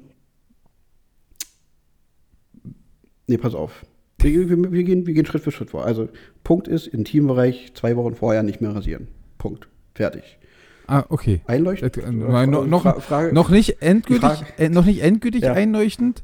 nee, 3.26 3.36
pass 3.36 3.54
auf. 3.54 3.84
Wir, 4.18 4.48
wir, 4.48 4.72
wir, 4.72 4.84
gehen, 4.84 5.06
wir 5.06 5.14
gehen 5.14 5.26
Schritt 5.26 5.42
für 5.42 5.52
Schritt 5.52 5.70
vor. 5.70 5.84
Also, 5.84 6.08
Punkt 6.42 6.68
ist, 6.68 6.86
Intimbereich 6.86 7.72
zwei 7.74 7.96
Wochen 7.96 8.14
vorher 8.14 8.42
nicht 8.42 8.60
mehr 8.60 8.74
rasieren. 8.74 9.08
Punkt. 9.38 9.68
Fertig. 9.94 10.38
Ah, 10.86 11.04
okay. 11.08 11.40
Einleuchtend? 11.46 11.96
Äh, 11.96 12.12
noch, 12.12 12.66
noch, 12.66 13.02
Frage, 13.02 13.34
noch 13.34 13.50
nicht 13.50 13.82
endgültig, 13.82 14.30
äh, 14.56 14.68
noch 14.68 14.84
nicht 14.84 15.02
endgültig 15.02 15.42
ja. 15.42 15.52
einleuchtend. 15.52 16.22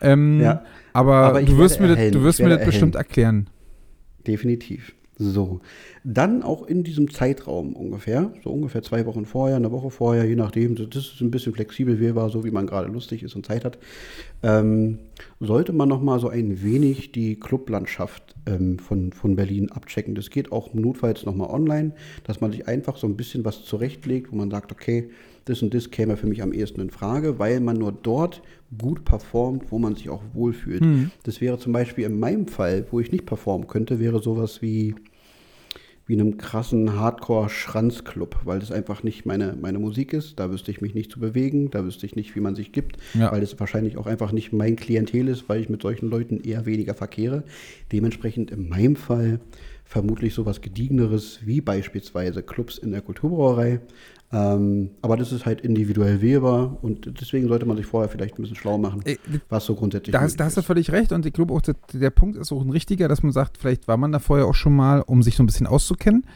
Ähm, 0.00 0.40
ja. 0.40 0.64
Aber, 0.92 1.14
aber 1.14 1.42
du 1.42 1.58
wirst 1.58 1.80
mir 1.80 1.88
das, 1.94 2.10
du 2.12 2.22
wirst 2.22 2.40
mir 2.40 2.50
das 2.50 2.64
bestimmt 2.64 2.94
erklären. 2.94 3.48
Definitiv. 4.26 4.94
So, 5.16 5.60
dann 6.02 6.42
auch 6.42 6.66
in 6.66 6.82
diesem 6.82 7.08
Zeitraum 7.08 7.74
ungefähr, 7.74 8.32
so 8.42 8.50
ungefähr 8.50 8.82
zwei 8.82 9.06
Wochen 9.06 9.26
vorher, 9.26 9.56
eine 9.56 9.70
Woche 9.70 9.90
vorher, 9.90 10.24
je 10.24 10.34
nachdem, 10.34 10.74
das 10.74 11.06
ist 11.06 11.20
ein 11.20 11.30
bisschen 11.30 11.54
flexibel 11.54 12.00
wählbar, 12.00 12.30
so 12.30 12.44
wie 12.44 12.50
man 12.50 12.66
gerade 12.66 12.90
lustig 12.90 13.22
ist 13.22 13.36
und 13.36 13.46
Zeit 13.46 13.64
hat, 13.64 13.78
ähm, 14.42 14.98
sollte 15.38 15.72
man 15.72 15.88
nochmal 15.88 16.18
so 16.18 16.28
ein 16.28 16.64
wenig 16.64 17.12
die 17.12 17.38
Clublandschaft 17.38 18.34
ähm, 18.46 18.80
von, 18.80 19.12
von 19.12 19.36
Berlin 19.36 19.70
abchecken. 19.70 20.16
Das 20.16 20.30
geht 20.30 20.50
auch 20.50 20.74
notfalls 20.74 21.24
nochmal 21.24 21.50
online, 21.50 21.92
dass 22.24 22.40
man 22.40 22.50
sich 22.50 22.66
einfach 22.66 22.96
so 22.96 23.06
ein 23.06 23.16
bisschen 23.16 23.44
was 23.44 23.64
zurechtlegt, 23.64 24.32
wo 24.32 24.36
man 24.36 24.50
sagt, 24.50 24.72
okay, 24.72 25.10
das 25.44 25.62
und 25.62 25.74
das 25.74 25.90
käme 25.90 26.16
für 26.16 26.26
mich 26.26 26.42
am 26.42 26.52
ehesten 26.52 26.80
in 26.80 26.90
Frage, 26.90 27.38
weil 27.38 27.60
man 27.60 27.76
nur 27.76 27.92
dort 27.92 28.42
gut 28.78 29.04
performt, 29.04 29.70
wo 29.70 29.78
man 29.78 29.94
sich 29.94 30.08
auch 30.08 30.22
wohlfühlt. 30.32 30.82
Mhm. 30.82 31.10
Das 31.22 31.40
wäre 31.40 31.58
zum 31.58 31.72
Beispiel 31.72 32.04
in 32.04 32.18
meinem 32.18 32.48
Fall, 32.48 32.86
wo 32.90 33.00
ich 33.00 33.12
nicht 33.12 33.26
performen 33.26 33.68
könnte, 33.68 34.00
wäre 34.00 34.22
sowas 34.22 34.62
wie 34.62 34.94
wie 36.06 36.14
einem 36.14 36.36
krassen 36.36 36.98
Hardcore-Schranzclub, 36.98 38.40
weil 38.44 38.58
das 38.58 38.70
einfach 38.70 39.02
nicht 39.02 39.24
meine, 39.24 39.56
meine 39.58 39.78
Musik 39.78 40.12
ist. 40.12 40.38
Da 40.38 40.50
wüsste 40.50 40.70
ich 40.70 40.80
mich 40.80 40.94
nicht 40.94 41.10
zu 41.10 41.18
bewegen, 41.18 41.70
da 41.70 41.84
wüsste 41.84 42.04
ich 42.04 42.14
nicht, 42.14 42.36
wie 42.36 42.40
man 42.40 42.54
sich 42.54 42.72
gibt, 42.72 42.98
ja. 43.14 43.32
weil 43.32 43.42
es 43.42 43.58
wahrscheinlich 43.58 43.96
auch 43.96 44.06
einfach 44.06 44.32
nicht 44.32 44.52
mein 44.52 44.76
Klientel 44.76 45.28
ist, 45.28 45.48
weil 45.48 45.62
ich 45.62 45.70
mit 45.70 45.80
solchen 45.80 46.10
Leuten 46.10 46.40
eher 46.40 46.66
weniger 46.66 46.94
verkehre. 46.94 47.44
Dementsprechend 47.90 48.50
in 48.50 48.68
meinem 48.68 48.96
Fall 48.96 49.40
vermutlich 49.84 50.34
sowas 50.34 50.60
Gediegeneres 50.60 51.40
wie 51.44 51.60
beispielsweise 51.60 52.42
Clubs 52.42 52.78
in 52.78 52.90
der 52.90 53.00
Kulturbrauerei, 53.00 53.80
ähm, 54.34 54.90
aber 55.00 55.16
das 55.16 55.30
ist 55.30 55.46
halt 55.46 55.60
individuell 55.60 56.20
wählbar 56.20 56.78
und 56.82 57.20
deswegen 57.20 57.46
sollte 57.46 57.66
man 57.66 57.76
sich 57.76 57.86
vorher 57.86 58.08
vielleicht 58.08 58.36
ein 58.36 58.42
bisschen 58.42 58.56
schlau 58.56 58.78
machen, 58.78 59.00
äh, 59.04 59.16
was 59.48 59.64
so 59.64 59.76
grundsätzlich 59.76 60.12
da 60.12 60.22
hast, 60.22 60.40
da 60.40 60.46
hast 60.46 60.56
du 60.56 60.62
völlig 60.62 60.90
recht 60.90 61.12
und 61.12 61.24
ich 61.24 61.32
glaube 61.32 61.54
auch, 61.54 61.60
der, 61.60 61.76
der, 61.92 62.10
Punkt 62.10 62.36
ist 62.36 62.50
auch 62.50 62.62
ein 62.62 62.70
richtiger, 62.70 63.06
dass 63.06 63.22
man 63.22 63.30
sagt, 63.30 63.58
vielleicht 63.58 63.86
war 63.86 63.96
man 63.96 64.10
da 64.10 64.18
vorher 64.18 64.46
auch 64.46 64.54
schon 64.54 64.74
mal, 64.74 65.02
um 65.02 65.22
sich 65.22 65.36
so 65.36 65.44
ein 65.44 65.46
bisschen 65.46 65.68
auszukennen. 65.68 66.26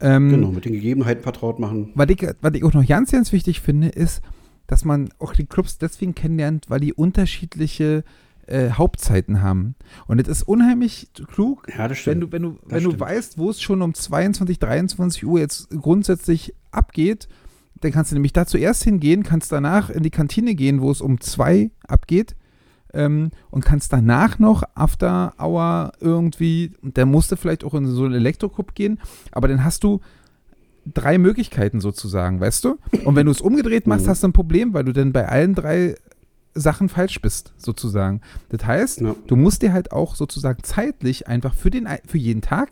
Ähm, 0.00 0.28
genau, 0.28 0.50
mit 0.50 0.66
den 0.66 0.74
Gegebenheiten 0.74 1.22
vertraut 1.22 1.58
machen. 1.58 1.90
Was 1.94 2.10
ich, 2.10 2.26
was 2.40 2.54
ich 2.54 2.64
auch 2.64 2.74
noch 2.74 2.86
ganz, 2.86 3.12
ganz 3.12 3.32
wichtig 3.32 3.62
finde, 3.62 3.88
ist, 3.88 4.20
dass 4.66 4.84
man 4.84 5.08
auch 5.18 5.32
die 5.32 5.46
Clubs 5.46 5.78
deswegen 5.78 6.14
kennenlernt, 6.14 6.66
weil 6.68 6.80
die 6.80 6.92
unterschiedliche 6.92 8.04
äh, 8.46 8.70
Hauptzeiten 8.72 9.42
haben. 9.42 9.74
Und 10.06 10.20
es 10.20 10.28
ist 10.28 10.42
unheimlich 10.42 11.08
klug, 11.32 11.66
ja, 11.68 11.90
wenn 12.04 12.20
du, 12.20 12.32
wenn 12.32 12.42
du, 12.42 12.58
wenn 12.66 12.84
du 12.84 12.98
weißt, 12.98 13.38
wo 13.38 13.50
es 13.50 13.60
schon 13.60 13.82
um 13.82 13.94
22, 13.94 14.58
23 14.58 15.26
Uhr 15.26 15.40
jetzt 15.40 15.70
grundsätzlich 15.70 16.54
abgeht, 16.70 17.28
dann 17.80 17.92
kannst 17.92 18.10
du 18.10 18.16
nämlich 18.16 18.32
da 18.32 18.46
zuerst 18.46 18.84
hingehen, 18.84 19.22
kannst 19.22 19.52
danach 19.52 19.90
in 19.90 20.02
die 20.02 20.10
Kantine 20.10 20.54
gehen, 20.54 20.80
wo 20.80 20.90
es 20.90 21.00
um 21.00 21.20
zwei 21.20 21.70
abgeht. 21.86 22.34
Ähm, 22.94 23.30
und 23.50 23.66
kannst 23.66 23.92
danach 23.92 24.38
noch 24.38 24.62
After 24.74 25.34
Hour 25.38 25.92
irgendwie, 26.00 26.72
der 26.80 27.04
musste 27.04 27.36
vielleicht 27.36 27.62
auch 27.62 27.74
in 27.74 27.86
so 27.86 28.04
einen 28.04 28.14
Elektroclub 28.14 28.74
gehen, 28.74 28.98
aber 29.30 29.46
dann 29.46 29.62
hast 29.62 29.84
du 29.84 30.00
drei 30.94 31.18
Möglichkeiten 31.18 31.80
sozusagen, 31.80 32.40
weißt 32.40 32.64
du? 32.64 32.78
Und 33.04 33.14
wenn 33.14 33.26
du 33.26 33.32
es 33.32 33.42
umgedreht 33.42 33.86
machst, 33.86 34.06
mhm. 34.06 34.10
hast 34.10 34.22
du 34.22 34.28
ein 34.28 34.32
Problem, 34.32 34.72
weil 34.72 34.84
du 34.84 34.92
dann 34.92 35.12
bei 35.12 35.28
allen 35.28 35.54
drei 35.54 35.96
Sachen 36.54 36.88
falsch 36.88 37.20
bist, 37.20 37.52
sozusagen. 37.56 38.20
Das 38.48 38.64
heißt, 38.64 39.00
ja. 39.02 39.14
du 39.26 39.36
musst 39.36 39.62
dir 39.62 39.72
halt 39.72 39.92
auch 39.92 40.14
sozusagen 40.14 40.62
zeitlich 40.62 41.28
einfach 41.28 41.54
für, 41.54 41.70
den, 41.70 41.86
für 42.06 42.18
jeden 42.18 42.40
Tag 42.40 42.70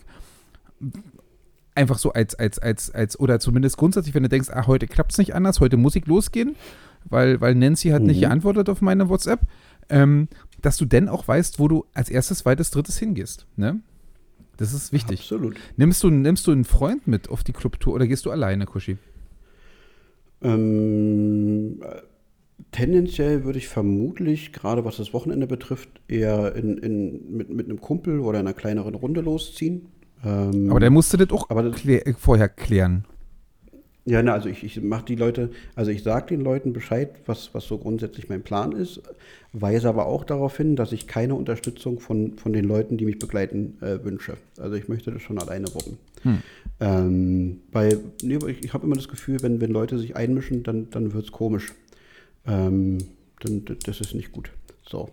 einfach 1.76 1.98
so 1.98 2.12
als, 2.12 2.34
als, 2.34 2.58
als, 2.58 2.90
als, 2.90 3.18
oder 3.18 3.38
zumindest 3.40 3.76
grundsätzlich, 3.76 4.14
wenn 4.14 4.22
du 4.22 4.28
denkst, 4.28 4.48
ah, 4.50 4.66
heute 4.66 4.86
klappt 4.86 5.12
es 5.12 5.18
nicht 5.18 5.34
anders, 5.34 5.60
heute 5.60 5.76
muss 5.76 5.96
ich 5.96 6.06
losgehen, 6.06 6.56
weil, 7.04 7.40
weil 7.40 7.54
Nancy 7.54 7.90
hat 7.90 8.02
mhm. 8.02 8.08
nicht 8.08 8.20
geantwortet 8.20 8.68
auf 8.68 8.80
meine 8.80 9.08
WhatsApp, 9.08 9.40
ähm, 9.88 10.28
dass 10.62 10.76
du 10.76 10.84
dann 10.84 11.08
auch 11.08 11.26
weißt, 11.26 11.58
wo 11.58 11.68
du 11.68 11.84
als 11.94 12.10
erstes, 12.10 12.38
zweites, 12.38 12.70
drittes 12.70 12.98
hingehst. 12.98 13.46
Ne? 13.56 13.80
Das 14.56 14.72
ist 14.72 14.92
wichtig. 14.92 15.20
Absolut. 15.20 15.56
Nimmst 15.76 16.02
du, 16.02 16.10
nimmst 16.10 16.46
du 16.46 16.52
einen 16.52 16.64
Freund 16.64 17.06
mit 17.06 17.28
auf 17.28 17.44
die 17.44 17.52
Clubtour 17.52 17.94
oder 17.94 18.06
gehst 18.06 18.24
du 18.26 18.30
alleine, 18.30 18.66
Kushi? 18.66 18.96
Ähm, 20.42 21.80
Tendenziell 22.72 23.44
würde 23.44 23.58
ich 23.58 23.68
vermutlich, 23.68 24.52
gerade 24.52 24.84
was 24.84 24.96
das 24.96 25.12
Wochenende 25.12 25.46
betrifft, 25.46 25.88
eher 26.08 26.54
in, 26.56 26.78
in, 26.78 27.36
mit, 27.36 27.50
mit 27.50 27.66
einem 27.68 27.80
Kumpel 27.80 28.20
oder 28.20 28.38
einer 28.38 28.54
kleineren 28.54 28.94
Runde 28.94 29.20
losziehen. 29.20 29.88
Ähm, 30.24 30.70
aber 30.70 30.80
der 30.80 30.90
musste 30.90 31.16
das 31.16 31.30
auch 31.30 31.48
das, 31.48 31.76
klär, 31.76 32.02
vorher 32.18 32.48
klären. 32.48 33.04
Ja, 34.04 34.22
na, 34.22 34.34
also 34.34 34.48
ich, 34.48 34.62
ich 34.62 34.80
mache 34.80 35.04
die 35.04 35.16
Leute, 35.16 35.50
also 35.74 35.90
ich 35.90 36.04
sage 36.04 36.28
den 36.28 36.40
Leuten 36.40 36.72
Bescheid, 36.72 37.10
was, 37.26 37.52
was 37.54 37.64
so 37.64 37.76
grundsätzlich 37.76 38.28
mein 38.28 38.42
Plan 38.42 38.70
ist, 38.70 39.02
weise 39.52 39.88
aber 39.88 40.06
auch 40.06 40.22
darauf 40.22 40.56
hin, 40.56 40.76
dass 40.76 40.92
ich 40.92 41.08
keine 41.08 41.34
Unterstützung 41.34 41.98
von, 41.98 42.38
von 42.38 42.52
den 42.52 42.64
Leuten, 42.64 42.98
die 42.98 43.04
mich 43.04 43.18
begleiten, 43.18 43.78
äh, 43.80 44.04
wünsche. 44.04 44.36
Also 44.58 44.76
ich 44.76 44.88
möchte 44.88 45.10
das 45.10 45.22
schon 45.22 45.38
alleine 45.40 45.66
wuppen. 45.74 45.98
Hm. 46.22 46.38
Ähm, 46.78 47.60
weil 47.72 47.98
nee, 48.22 48.38
ich, 48.46 48.64
ich 48.64 48.74
habe 48.74 48.86
immer 48.86 48.94
das 48.94 49.08
Gefühl, 49.08 49.42
wenn, 49.42 49.60
wenn 49.60 49.72
Leute 49.72 49.98
sich 49.98 50.14
einmischen, 50.14 50.62
dann, 50.62 50.88
dann 50.90 51.12
wird 51.12 51.24
es 51.24 51.32
komisch 51.32 51.72
ähm, 52.46 52.98
dann 53.40 53.64
das 53.84 54.00
ist 54.00 54.14
nicht 54.14 54.32
gut. 54.32 54.50
So. 54.88 55.10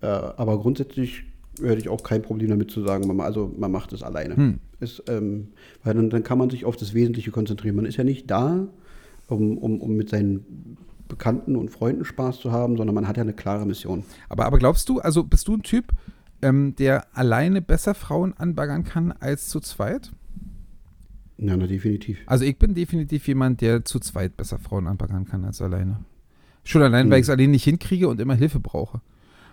Äh, 0.00 0.06
aber 0.06 0.58
grundsätzlich 0.58 1.24
hätte 1.60 1.78
ich 1.78 1.88
auch 1.88 2.02
kein 2.02 2.22
Problem 2.22 2.50
damit 2.50 2.70
zu 2.70 2.82
sagen, 2.82 3.06
man, 3.06 3.20
also 3.20 3.52
man 3.56 3.70
macht 3.70 3.92
es 3.92 4.02
alleine. 4.02 4.36
Hm. 4.36 4.58
Ist, 4.80 5.02
ähm, 5.08 5.48
weil 5.82 5.94
dann, 5.94 6.10
dann 6.10 6.22
kann 6.22 6.38
man 6.38 6.50
sich 6.50 6.64
auf 6.64 6.76
das 6.76 6.94
Wesentliche 6.94 7.30
konzentrieren. 7.30 7.76
Man 7.76 7.86
ist 7.86 7.96
ja 7.96 8.04
nicht 8.04 8.30
da, 8.30 8.66
um, 9.28 9.58
um, 9.58 9.80
um 9.80 9.96
mit 9.96 10.10
seinen 10.10 10.76
Bekannten 11.08 11.56
und 11.56 11.70
Freunden 11.70 12.04
Spaß 12.04 12.40
zu 12.40 12.52
haben, 12.52 12.76
sondern 12.76 12.94
man 12.94 13.06
hat 13.06 13.16
ja 13.16 13.22
eine 13.22 13.34
klare 13.34 13.66
Mission. 13.66 14.04
Aber, 14.28 14.46
aber 14.46 14.58
glaubst 14.58 14.88
du, 14.88 15.00
also 15.00 15.24
bist 15.24 15.48
du 15.48 15.54
ein 15.54 15.62
Typ, 15.62 15.92
ähm, 16.42 16.74
der 16.76 17.06
alleine 17.16 17.62
besser 17.62 17.94
Frauen 17.94 18.34
anbaggern 18.34 18.84
kann 18.84 19.12
als 19.12 19.48
zu 19.48 19.60
zweit? 19.60 20.12
Ja, 21.36 21.56
na, 21.56 21.66
definitiv. 21.66 22.18
Also 22.26 22.44
ich 22.44 22.58
bin 22.58 22.74
definitiv 22.74 23.26
jemand, 23.26 23.60
der 23.60 23.84
zu 23.84 23.98
zweit 23.98 24.36
besser 24.36 24.58
Frauen 24.58 24.86
anbaggern 24.86 25.24
kann 25.24 25.44
als 25.44 25.60
alleine. 25.60 26.00
Schon 26.64 26.82
allein, 26.82 27.04
hm. 27.04 27.10
weil 27.10 27.18
ich 27.18 27.24
es 27.24 27.30
allein 27.30 27.50
nicht 27.50 27.64
hinkriege 27.64 28.08
und 28.08 28.20
immer 28.20 28.34
Hilfe 28.34 28.60
brauche. 28.60 29.00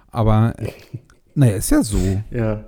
Aber, 0.07 0.53
naja, 1.35 1.55
ist 1.55 1.69
ja 1.71 1.83
so. 1.83 1.97
Ja. 2.31 2.65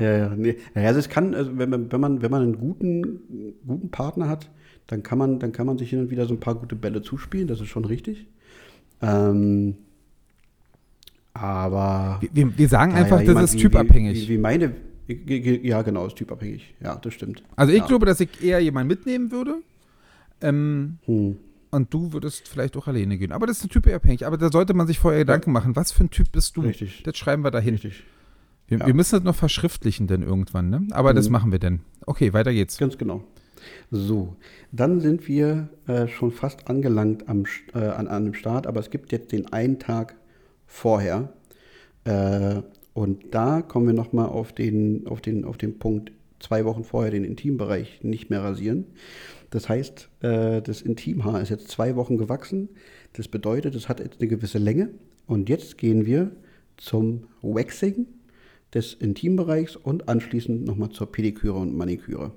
Ja, 0.00 0.16
ja. 0.16 0.28
Nee. 0.34 0.56
Also 0.74 1.00
es 1.00 1.08
kann, 1.08 1.34
also 1.34 1.58
wenn, 1.58 1.68
man, 1.68 1.92
wenn, 1.92 2.00
man, 2.00 2.22
wenn 2.22 2.30
man 2.30 2.42
einen 2.42 2.58
guten, 2.58 3.54
guten 3.66 3.90
Partner 3.90 4.28
hat, 4.28 4.48
dann 4.86 5.02
kann, 5.02 5.18
man, 5.18 5.38
dann 5.38 5.52
kann 5.52 5.66
man 5.66 5.78
sich 5.78 5.90
hin 5.90 6.00
und 6.00 6.10
wieder 6.10 6.26
so 6.26 6.34
ein 6.34 6.40
paar 6.40 6.54
gute 6.54 6.76
Bälle 6.76 7.02
zuspielen, 7.02 7.46
das 7.46 7.60
ist 7.60 7.68
schon 7.68 7.84
richtig. 7.84 8.26
Ähm, 9.00 9.76
aber. 11.34 12.20
Wir, 12.32 12.56
wir 12.56 12.68
sagen 12.68 12.92
einfach, 12.92 13.20
ja 13.20 13.34
das 13.34 13.54
ist 13.54 13.60
typabhängig. 13.60 14.28
Wie, 14.28 14.34
wie, 14.34 14.38
meine. 14.38 14.74
Ja, 15.08 15.82
genau, 15.82 16.06
ist 16.06 16.16
typabhängig. 16.16 16.74
Ja, 16.82 16.96
das 16.96 17.12
stimmt. 17.14 17.42
Also 17.56 17.72
ich 17.72 17.80
ja. 17.80 17.86
glaube, 17.86 18.06
dass 18.06 18.20
ich 18.20 18.42
eher 18.42 18.60
jemanden 18.60 18.88
mitnehmen 18.88 19.30
würde. 19.30 19.56
Ähm, 20.40 20.98
hm. 21.04 21.36
Und 21.72 21.92
du 21.92 22.12
würdest 22.12 22.48
vielleicht 22.48 22.76
auch 22.76 22.86
alleine 22.86 23.16
gehen. 23.16 23.32
Aber 23.32 23.46
das 23.46 23.64
ist 23.64 23.70
typabhängig. 23.70 24.26
Aber 24.26 24.36
da 24.36 24.52
sollte 24.52 24.74
man 24.74 24.86
sich 24.86 24.98
vorher 24.98 25.20
Gedanken 25.20 25.52
machen. 25.52 25.74
Was 25.74 25.90
für 25.90 26.04
ein 26.04 26.10
Typ 26.10 26.30
bist 26.30 26.56
du? 26.56 26.60
Richtig. 26.60 27.02
Das 27.02 27.16
schreiben 27.16 27.42
wir 27.42 27.50
dahin. 27.50 27.74
Richtig. 27.74 28.04
Wir, 28.68 28.78
ja. 28.78 28.86
wir 28.86 28.94
müssen 28.94 29.16
das 29.16 29.24
noch 29.24 29.34
verschriftlichen 29.34 30.06
denn 30.06 30.22
irgendwann, 30.22 30.68
ne? 30.68 30.86
Aber 30.90 31.12
mhm. 31.12 31.16
das 31.16 31.30
machen 31.30 31.50
wir 31.50 31.58
denn. 31.58 31.80
Okay, 32.04 32.34
weiter 32.34 32.52
geht's. 32.52 32.76
Ganz 32.76 32.98
genau. 32.98 33.24
So, 33.90 34.36
dann 34.70 35.00
sind 35.00 35.26
wir 35.28 35.70
äh, 35.86 36.08
schon 36.08 36.30
fast 36.30 36.68
angelangt 36.68 37.28
am, 37.28 37.44
äh, 37.74 37.78
an, 37.78 38.06
an 38.06 38.24
dem 38.26 38.34
Start, 38.34 38.66
aber 38.66 38.80
es 38.80 38.90
gibt 38.90 39.10
jetzt 39.12 39.32
den 39.32 39.50
einen 39.52 39.78
Tag 39.78 40.14
vorher. 40.66 41.32
Äh, 42.04 42.62
und 42.92 43.34
da 43.34 43.62
kommen 43.62 43.86
wir 43.86 43.94
nochmal 43.94 44.26
auf 44.26 44.52
den, 44.52 45.06
auf, 45.06 45.22
den, 45.22 45.46
auf 45.46 45.56
den 45.56 45.78
Punkt 45.78 46.12
zwei 46.42 46.64
Wochen 46.64 46.84
vorher 46.84 47.10
den 47.10 47.24
Intimbereich 47.24 48.00
nicht 48.02 48.30
mehr 48.30 48.42
rasieren. 48.42 48.86
Das 49.50 49.68
heißt, 49.68 50.08
äh, 50.20 50.62
das 50.62 50.82
Intimhaar 50.82 51.40
ist 51.40 51.50
jetzt 51.50 51.68
zwei 51.68 51.96
Wochen 51.96 52.18
gewachsen. 52.18 52.70
Das 53.12 53.28
bedeutet, 53.28 53.74
es 53.74 53.88
hat 53.88 54.00
jetzt 54.00 54.20
eine 54.20 54.28
gewisse 54.28 54.58
Länge. 54.58 54.90
Und 55.26 55.48
jetzt 55.48 55.78
gehen 55.78 56.06
wir 56.06 56.32
zum 56.76 57.24
Waxing 57.42 58.06
des 58.74 58.94
Intimbereichs 58.94 59.76
und 59.76 60.08
anschließend 60.08 60.64
nochmal 60.64 60.90
zur 60.90 61.12
Pediküre 61.12 61.58
und 61.58 61.76
Maniküre. 61.76 62.32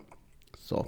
So. 0.60 0.88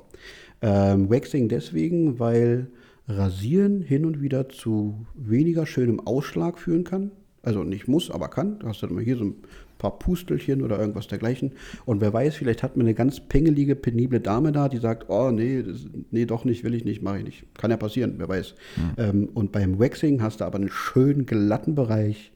Ähm, 0.62 1.10
Waxing 1.10 1.50
deswegen, 1.50 2.20
weil 2.20 2.68
Rasieren 3.10 3.82
hin 3.82 4.04
und 4.04 4.22
wieder 4.22 4.50
zu 4.50 5.06
weniger 5.16 5.66
schönem 5.66 6.02
Ausschlag 6.02 6.60
führen 6.60 6.84
kann. 6.84 7.12
Also 7.42 7.64
nicht 7.64 7.88
muss, 7.88 8.12
aber 8.12 8.28
kann. 8.28 8.60
Du 8.60 8.68
hast 8.68 8.84
dann 8.84 8.90
immer 8.90 9.00
hier 9.00 9.16
so 9.16 9.24
ein 9.24 9.36
paar 9.78 10.00
Pustelchen 10.00 10.62
oder 10.62 10.80
irgendwas 10.80 11.08
dergleichen. 11.08 11.54
Und 11.86 12.02
wer 12.02 12.14
weiß, 12.14 12.36
vielleicht 12.36 12.64
hat 12.64 12.78
man 12.78 12.86
eine 12.86 12.94
ganz 12.94 13.20
pengelige, 13.20 13.76
penible 13.76 14.20
Dame 14.20 14.52
da, 14.52 14.70
die 14.70 14.78
sagt, 14.78 15.10
oh 15.10 15.32
nee, 15.32 15.64
das, 15.64 15.86
nee, 16.12 16.26
doch 16.26 16.46
nicht, 16.46 16.64
will 16.64 16.74
ich 16.74 16.86
nicht, 16.86 17.02
mache 17.02 17.20
ich 17.20 17.24
nicht. 17.24 17.56
Kann 17.56 17.72
ja 17.72 17.78
passieren, 17.78 18.16
wer 18.18 18.28
weiß. 18.28 18.56
Mhm. 18.76 18.94
Ähm, 18.98 19.30
und 19.34 19.52
beim 19.52 19.80
Waxing 19.80 20.22
hast 20.22 20.42
du 20.42 20.46
aber 20.46 20.58
einen 20.58 20.70
schönen 20.70 21.26
glatten 21.26 21.76
Bereich. 21.76 22.32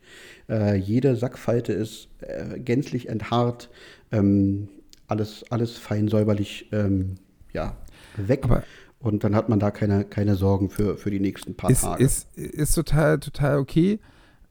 Äh, 0.50 0.76
jede 0.76 1.16
Sackfalte 1.16 1.74
ist 1.74 2.10
äh, 2.22 2.60
gänzlich 2.60 3.10
enthaart. 3.10 3.70
Ähm, 4.12 4.68
alles, 5.08 5.44
alles 5.50 5.78
fein 5.78 6.08
säuberlich 6.08 6.70
ähm, 6.72 7.16
ja, 7.54 7.78
weg. 8.18 8.42
Aber 8.44 8.64
und 9.02 9.24
dann 9.24 9.36
hat 9.36 9.50
man 9.50 9.60
da 9.60 9.72
keine, 9.72 10.06
keine 10.06 10.36
Sorgen 10.36 10.70
für, 10.70 10.96
für 10.96 11.10
die 11.10 11.20
nächsten 11.20 11.56
paar 11.56 11.72
ist, 11.72 11.82
Tage. 11.82 12.04
Ist, 12.04 12.38
ist 12.38 12.74
total, 12.74 13.20
total 13.20 13.58
okay. 13.58 14.00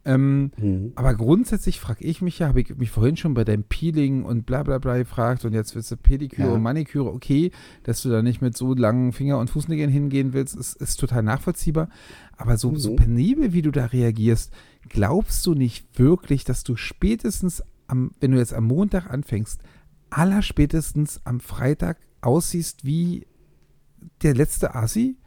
Ähm, 0.04 0.50
mhm. 0.56 0.92
Aber 0.94 1.14
grundsätzlich 1.14 1.78
frage 1.78 2.04
ich 2.04 2.22
mich 2.22 2.38
ja, 2.38 2.48
habe 2.48 2.62
ich 2.62 2.74
mich 2.76 2.90
vorhin 2.90 3.18
schon 3.18 3.34
bei 3.34 3.44
deinem 3.44 3.64
Peeling 3.64 4.24
und 4.24 4.46
bla 4.46 4.62
bla 4.62 4.78
bla 4.78 4.96
gefragt 4.96 5.44
und 5.44 5.52
jetzt 5.52 5.74
willst 5.74 5.90
du 5.90 5.96
Pediküre 5.96 6.48
ja. 6.48 6.54
und 6.54 6.62
Maniküre, 6.62 7.12
okay, 7.12 7.50
dass 7.82 8.00
du 8.02 8.08
da 8.08 8.22
nicht 8.22 8.40
mit 8.40 8.56
so 8.56 8.74
langen 8.74 9.12
Finger- 9.12 9.38
und 9.38 9.50
Fußnägeln 9.50 9.90
hingehen 9.90 10.32
willst, 10.32 10.56
ist, 10.56 10.74
ist 10.80 10.96
total 10.96 11.22
nachvollziehbar. 11.22 11.90
Aber 12.36 12.56
so, 12.56 12.70
mhm. 12.70 12.76
so 12.76 12.96
penibel, 12.96 13.52
wie 13.52 13.62
du 13.62 13.70
da 13.70 13.86
reagierst, 13.86 14.52
glaubst 14.88 15.46
du 15.46 15.54
nicht 15.54 15.98
wirklich, 15.98 16.44
dass 16.44 16.64
du 16.64 16.76
spätestens, 16.76 17.62
am, 17.86 18.12
wenn 18.20 18.30
du 18.30 18.38
jetzt 18.38 18.54
am 18.54 18.64
Montag 18.64 19.10
anfängst, 19.10 19.60
allerspätestens 20.08 21.20
am 21.24 21.40
Freitag 21.40 21.98
aussiehst 22.22 22.86
wie 22.86 23.26
der 24.22 24.34
letzte 24.34 24.74
Asi? 24.74 25.19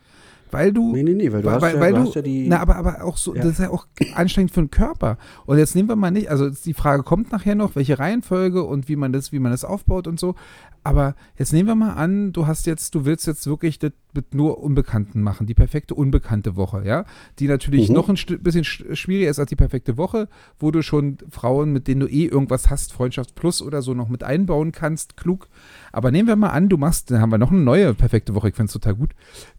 Weil 0.54 0.72
du. 0.72 0.94
Nee, 0.94 1.04
nee, 1.04 1.14
nee, 1.14 1.32
weil 1.32 1.42
du, 1.42 1.48
weil, 1.48 1.62
hast, 1.62 1.74
ja, 1.74 1.80
weil 1.80 1.94
du, 1.94 2.00
hast 2.00 2.16
ja 2.16 2.22
die. 2.22 2.48
Na, 2.48 2.60
aber, 2.60 2.76
aber 2.76 3.04
auch 3.04 3.18
so, 3.18 3.36
ja. 3.36 3.42
das 3.42 3.54
ist 3.54 3.60
ja 3.60 3.70
auch 3.70 3.88
anstrengend 4.16 4.52
für 4.52 4.62
den 4.62 4.72
Körper. 4.72 5.18
Und 5.46 5.58
jetzt 5.58 5.76
nehmen 5.76 5.90
wir 5.90 5.96
mal 5.96 6.12
nicht, 6.12 6.30
also 6.30 6.50
die 6.50 6.74
Frage 6.74 7.04
kommt 7.04 7.32
nachher 7.32 7.56
noch, 7.56 7.76
welche 7.76 8.00
Reihenfolge 8.00 8.64
und 8.64 8.88
wie 8.88 8.96
man 8.96 9.12
das, 9.12 9.32
wie 9.32 9.40
man 9.40 9.52
das 9.52 9.66
aufbaut 9.66 10.08
und 10.08 10.20
so. 10.20 10.36
Aber 10.84 11.16
jetzt 11.38 11.54
nehmen 11.54 11.70
wir 11.70 11.76
mal 11.76 11.94
an, 11.94 12.34
du 12.34 12.46
hast 12.46 12.66
jetzt, 12.66 12.94
du 12.94 13.06
willst 13.06 13.26
jetzt 13.26 13.48
wirklich 13.48 13.80
das 13.80 13.94
mit 14.14 14.36
nur 14.36 14.60
Unbekannten 14.62 15.22
machen, 15.22 15.48
die 15.48 15.54
perfekte 15.54 15.96
unbekannte 15.96 16.56
Woche, 16.56 16.86
ja, 16.86 17.06
die 17.40 17.48
natürlich 17.48 17.90
mhm. 17.90 17.96
noch 17.96 18.10
ein 18.10 18.18
bisschen 18.42 18.64
schwieriger 18.64 19.30
ist 19.30 19.40
als 19.40 19.50
die 19.50 19.56
perfekte 19.56 19.98
Woche, 19.98 20.28
wo 20.60 20.72
du 20.72 20.82
schon 20.82 21.18
Frauen, 21.30 21.72
mit 21.72 21.88
denen 21.88 22.02
du 22.02 22.08
eh 22.08 22.26
irgendwas 22.26 22.70
hast, 22.70 22.92
Freundschaft 22.92 23.34
plus 23.34 23.62
oder 23.62 23.82
so 23.82 23.94
noch 23.94 24.10
mit 24.10 24.24
einbauen 24.24 24.72
kannst, 24.72 25.16
klug. 25.16 25.48
Aber 25.92 26.12
nehmen 26.12 26.28
wir 26.28 26.36
mal 26.36 26.50
an, 26.50 26.70
du 26.70 26.78
machst, 26.78 27.12
dann 27.12 27.22
haben 27.22 27.32
wir 27.32 27.38
noch 27.38 27.52
eine 27.52 27.62
neue 27.62 27.94
perfekte 27.94 28.36
Woche, 28.36 28.50
ich 28.50 28.56
finde 28.56 28.68
es 28.68 28.74
total 28.74 28.96
gut, 28.96 29.12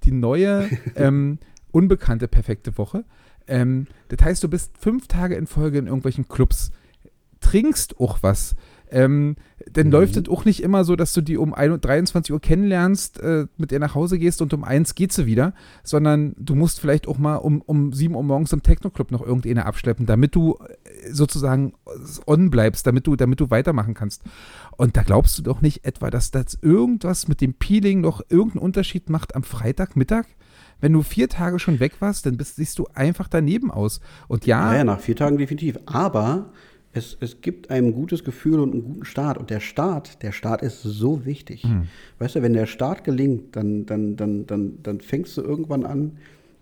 die 0.05 0.13
neue 0.13 0.69
ähm, 0.95 1.39
unbekannte 1.71 2.29
perfekte 2.29 2.77
Woche. 2.77 3.05
Ähm, 3.47 3.87
das 4.09 4.25
heißt, 4.25 4.45
du 4.45 4.49
bist 4.49 4.77
fünf 4.79 5.09
Tage 5.09 5.37
in 5.37 5.47
Folge 5.47 5.79
in 5.79 5.87
irgendwelchen 5.87 6.29
Clubs, 6.29 6.71
trinkst 7.41 7.99
auch 7.99 8.19
was, 8.23 8.55
ähm, 8.95 9.35
dann 9.73 9.87
mhm. 9.87 9.93
läuft 9.93 10.17
es 10.17 10.29
auch 10.29 10.45
nicht 10.45 10.63
immer 10.63 10.85
so, 10.85 10.95
dass 10.95 11.13
du 11.13 11.21
die 11.21 11.37
um 11.37 11.53
23 11.53 12.33
Uhr 12.33 12.41
kennenlernst, 12.41 13.21
äh, 13.21 13.47
mit 13.57 13.73
ihr 13.73 13.81
nach 13.81 13.95
Hause 13.95 14.19
gehst 14.19 14.41
und 14.41 14.55
um 14.55 14.63
1 14.63 14.95
geht 14.95 15.13
sie 15.13 15.27
wieder, 15.27 15.53
sondern 15.83 16.35
du 16.39 16.55
musst 16.55 16.81
vielleicht 16.81 17.09
auch 17.09 17.19
mal 17.19 17.37
um, 17.37 17.61
um 17.61 17.93
7 17.93 18.15
Uhr 18.15 18.23
morgens 18.23 18.53
im 18.53 18.63
Techno-Club 18.63 19.11
noch 19.11 19.21
irgendeine 19.21 19.67
abschleppen, 19.67 20.07
damit 20.07 20.37
du 20.37 20.59
äh, 20.59 21.13
sozusagen 21.13 21.75
on 22.27 22.51
bleibst, 22.51 22.87
damit 22.87 23.07
du, 23.07 23.17
damit 23.17 23.41
du 23.41 23.51
weitermachen 23.51 23.95
kannst. 23.95 24.23
Und 24.77 24.97
da 24.97 25.03
glaubst 25.03 25.37
du 25.39 25.43
doch 25.43 25.61
nicht 25.61 25.85
etwa, 25.85 26.11
dass 26.11 26.31
das 26.31 26.57
irgendwas 26.63 27.27
mit 27.27 27.41
dem 27.41 27.55
Peeling 27.55 28.01
noch 28.01 28.21
irgendeinen 28.29 28.63
Unterschied 28.63 29.11
macht 29.11 29.35
am 29.35 29.43
Freitagmittag? 29.43 30.27
Wenn 30.81 30.93
du 30.93 31.03
vier 31.03 31.29
Tage 31.29 31.59
schon 31.59 31.81
weg 31.81 31.95
warst, 32.01 32.27
dann 32.27 32.37
bist, 32.37 32.57
siehst 32.57 32.79
du 32.79 32.87
einfach 32.95 33.27
daneben 33.27 33.71
aus. 33.71 34.01
Und 34.29 34.47
ja. 34.47 34.77
Ja, 34.77 34.85
nach 34.85 35.01
vier 35.01 35.17
Tagen 35.17 35.39
definitiv. 35.39 35.79
Aber 35.87 36.53
es, 36.95 37.17
es 37.21 37.41
gibt 37.41 37.71
einem 37.71 37.89
ein 37.89 37.95
gutes 37.95 38.25
Gefühl 38.25 38.61
und 38.61 38.73
einen 38.73 38.85
guten 38.85 39.05
Start. 39.05 39.37
Und 39.37 39.51
der 39.51 39.61
Start, 39.61 40.23
der 40.23 40.33
Start 40.33 40.63
ist 40.63 40.83
so 40.83 41.27
wichtig. 41.27 41.65
Mhm. 41.65 41.89
Weißt 42.19 42.37
du, 42.37 42.43
wenn 42.43 42.53
der 42.53 42.67
Start 42.67 43.05
gelingt, 43.05 43.57
dann, 43.57 43.85
dann, 43.85 44.17
dann, 44.17 44.47
dann, 44.47 44.79
dann 44.83 45.01
fängst 45.01 45.37
du 45.37 45.43
irgendwann 45.43 45.85
an, 45.85 46.13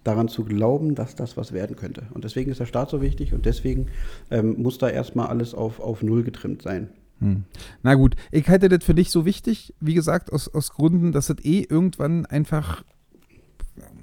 daran 0.04 0.28
zu 0.28 0.44
glauben, 0.44 0.94
dass 0.94 1.14
das 1.14 1.36
was 1.36 1.52
werden 1.52 1.76
könnte. 1.76 2.04
Und 2.14 2.24
deswegen 2.24 2.50
ist 2.50 2.60
der 2.60 2.66
Start 2.66 2.90
so 2.90 3.00
wichtig 3.02 3.34
und 3.34 3.46
deswegen 3.46 3.86
ähm, 4.30 4.60
muss 4.60 4.78
da 4.78 4.88
erstmal 4.88 5.28
alles 5.28 5.54
auf, 5.54 5.78
auf 5.78 6.02
Null 6.02 6.24
getrimmt 6.24 6.62
sein. 6.62 6.88
Hm. 7.20 7.44
Na 7.82 7.94
gut, 7.94 8.16
ich 8.32 8.48
halte 8.48 8.68
das 8.68 8.84
für 8.84 8.94
dich 8.94 9.10
so 9.10 9.24
wichtig, 9.24 9.74
wie 9.80 9.94
gesagt, 9.94 10.32
aus, 10.32 10.48
aus 10.48 10.70
Gründen, 10.72 11.12
dass 11.12 11.30
es 11.30 11.44
eh 11.44 11.66
irgendwann 11.68 12.26
einfach 12.26 12.82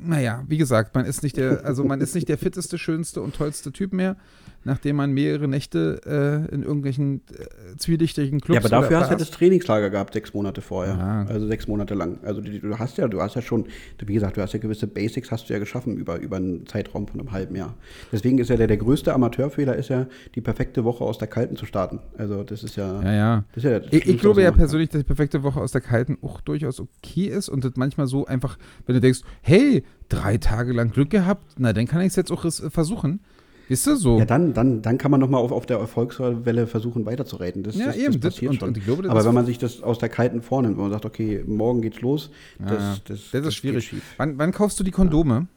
naja, 0.01 0.43
wie 0.47 0.57
gesagt, 0.57 0.95
man 0.95 1.05
ist 1.05 1.21
nicht 1.23 1.37
der, 1.37 1.65
also 1.65 1.83
man 1.83 2.01
ist 2.01 2.15
nicht 2.15 2.29
der 2.29 2.37
fitteste, 2.37 2.77
schönste 2.77 3.21
und 3.21 3.35
tollste 3.35 3.71
Typ 3.71 3.93
mehr 3.93 4.15
nachdem 4.63 4.97
man 4.97 5.11
mehrere 5.11 5.47
Nächte 5.47 6.01
äh, 6.05 6.53
in 6.53 6.63
irgendwelchen 6.63 7.21
äh, 7.31 7.77
zwielichtigen 7.77 8.39
Clubs. 8.39 8.55
Ja, 8.55 8.61
aber 8.61 8.69
dafür 8.69 8.99
hast 8.99 9.07
du 9.07 9.13
ja 9.13 9.19
das 9.19 9.31
Trainingslager 9.31 9.89
gehabt, 9.89 10.13
sechs 10.13 10.33
Monate 10.33 10.61
vorher. 10.61 10.95
Ja. 10.95 11.25
Also 11.27 11.47
sechs 11.47 11.67
Monate 11.67 11.93
lang. 11.93 12.19
Also 12.23 12.41
du, 12.41 12.59
du, 12.59 12.77
hast 12.77 12.97
ja, 12.97 13.07
du 13.07 13.21
hast 13.21 13.35
ja 13.35 13.41
schon, 13.41 13.67
wie 14.05 14.13
gesagt, 14.13 14.37
du 14.37 14.41
hast 14.41 14.53
ja 14.53 14.59
gewisse 14.59 14.87
Basics 14.87 15.31
hast 15.31 15.49
du 15.49 15.53
ja 15.53 15.59
geschaffen 15.59 15.97
über, 15.97 16.19
über 16.19 16.37
einen 16.37 16.67
Zeitraum 16.67 17.07
von 17.07 17.19
einem 17.19 17.31
halben 17.31 17.55
Jahr. 17.55 17.75
Deswegen 18.11 18.37
ist 18.39 18.49
ja 18.49 18.57
der, 18.57 18.67
der 18.67 18.77
größte 18.77 19.13
Amateurfehler 19.13 19.75
ist 19.75 19.89
ja, 19.89 20.07
die 20.35 20.41
perfekte 20.41 20.83
Woche 20.83 21.03
aus 21.03 21.17
der 21.17 21.27
Kalten 21.27 21.55
zu 21.55 21.65
starten. 21.65 21.99
Also 22.17 22.43
das 22.43 22.63
ist 22.63 22.75
ja. 22.75 23.01
Ja, 23.03 23.13
ja. 23.13 23.43
Das 23.53 23.63
ist 23.63 23.69
ja 23.69 23.79
ich, 23.91 24.07
ich 24.07 24.19
glaube 24.19 24.41
ja 24.41 24.51
persönlich, 24.51 24.89
dass 24.89 24.99
die 24.99 25.05
perfekte 25.05 25.43
Woche 25.43 25.59
aus 25.59 25.71
der 25.71 25.81
Kalten 25.81 26.17
auch 26.21 26.41
durchaus 26.41 26.79
okay 26.79 27.25
ist 27.25 27.49
und 27.49 27.63
das 27.63 27.73
manchmal 27.75 28.07
so 28.07 28.25
einfach, 28.25 28.57
wenn 28.85 28.95
du 28.95 29.01
denkst, 29.01 29.21
hey, 29.41 29.83
drei 30.09 30.37
Tage 30.37 30.73
lang 30.73 30.91
Glück 30.91 31.09
gehabt, 31.09 31.45
na 31.57 31.73
dann 31.73 31.87
kann 31.87 32.01
ich 32.01 32.07
es 32.07 32.15
jetzt 32.15 32.31
auch 32.31 32.45
versuchen. 32.71 33.21
Ist 33.69 33.85
das 33.85 33.99
so? 33.99 34.17
Ja, 34.17 34.25
dann, 34.25 34.53
dann, 34.53 34.81
dann 34.81 34.97
kann 34.97 35.11
man 35.11 35.19
nochmal 35.19 35.41
auf, 35.41 35.51
auf 35.51 35.67
der 35.67 35.77
Erfolgswelle 35.77 36.65
versuchen 36.65 37.05
weiterzureden. 37.05 37.61
Das, 37.61 37.75
ja, 37.75 37.85
das, 37.85 37.97
eben. 37.97 38.19
Das 38.19 38.33
passiert 38.33 38.51
und, 38.51 38.59
schon. 38.59 38.67
Und 38.69 38.83
glaube, 38.83 39.09
Aber 39.09 39.23
wenn 39.23 39.33
man 39.33 39.45
sich 39.45 39.59
das 39.59 39.83
aus 39.83 39.99
der 39.99 40.09
kalten 40.09 40.41
vornimmt, 40.41 40.77
wenn 40.77 40.83
man 40.83 40.91
sagt, 40.91 41.05
okay, 41.05 41.43
morgen 41.45 41.81
geht's 41.81 42.01
los, 42.01 42.31
das, 42.57 42.71
ja, 42.71 42.97
das, 43.05 43.19
das, 43.31 43.45
ist 43.45 43.55
schwierig. 43.55 43.93
Wann, 44.17 44.39
wann, 44.39 44.51
kaufst 44.51 44.79
du 44.79 44.83
die 44.83 44.91
Kondome? 44.91 45.47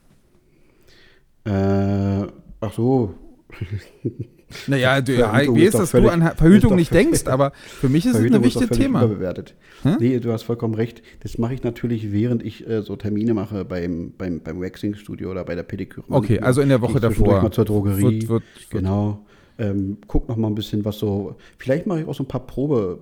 Ja. 1.46 2.24
Äh, 2.24 2.26
ach 2.60 2.72
so. 2.74 3.14
Naja, 4.66 5.00
du, 5.00 5.14
ja, 5.14 5.40
ich 5.40 5.48
weiß, 5.48 5.72
dass 5.72 5.90
völlig, 5.90 6.10
du 6.10 6.12
an 6.12 6.36
Verhütung 6.36 6.76
nicht 6.76 6.92
denkst, 6.92 7.26
aber 7.26 7.52
für 7.52 7.88
mich 7.88 8.06
ist 8.06 8.12
Verhütung 8.12 8.40
es 8.40 8.40
ein 8.40 8.44
wichtiges 8.44 8.78
Thema. 8.78 9.02
Überbewertet. 9.02 9.54
Hm? 9.82 9.96
Nee, 10.00 10.18
du 10.20 10.32
hast 10.32 10.42
vollkommen 10.42 10.74
recht. 10.74 11.02
Das 11.20 11.38
mache 11.38 11.54
ich 11.54 11.62
natürlich, 11.62 12.12
während 12.12 12.42
ich 12.44 12.68
äh, 12.68 12.82
so 12.82 12.96
Termine 12.96 13.34
mache 13.34 13.64
beim, 13.64 14.12
beim, 14.16 14.40
beim 14.40 14.60
Waxing-Studio 14.60 15.30
oder 15.30 15.44
bei 15.44 15.54
der 15.54 15.64
Pediküre. 15.64 16.06
Okay, 16.08 16.40
also 16.40 16.60
in 16.60 16.68
der 16.68 16.80
Woche 16.80 17.00
davor. 17.00 17.42
mal 17.42 17.50
zur 17.50 17.64
Drogerie. 17.64 18.02
Wird, 18.02 18.28
wird, 18.28 18.42
genau. 18.70 19.24
Ähm, 19.58 19.98
guck 20.06 20.28
noch 20.28 20.36
mal 20.36 20.48
ein 20.48 20.54
bisschen, 20.54 20.84
was 20.84 20.98
so. 20.98 21.36
Vielleicht 21.58 21.86
mache 21.86 22.00
ich 22.00 22.06
auch 22.06 22.14
so 22.14 22.24
ein 22.24 22.28
paar 22.28 22.46
Probe. 22.46 23.00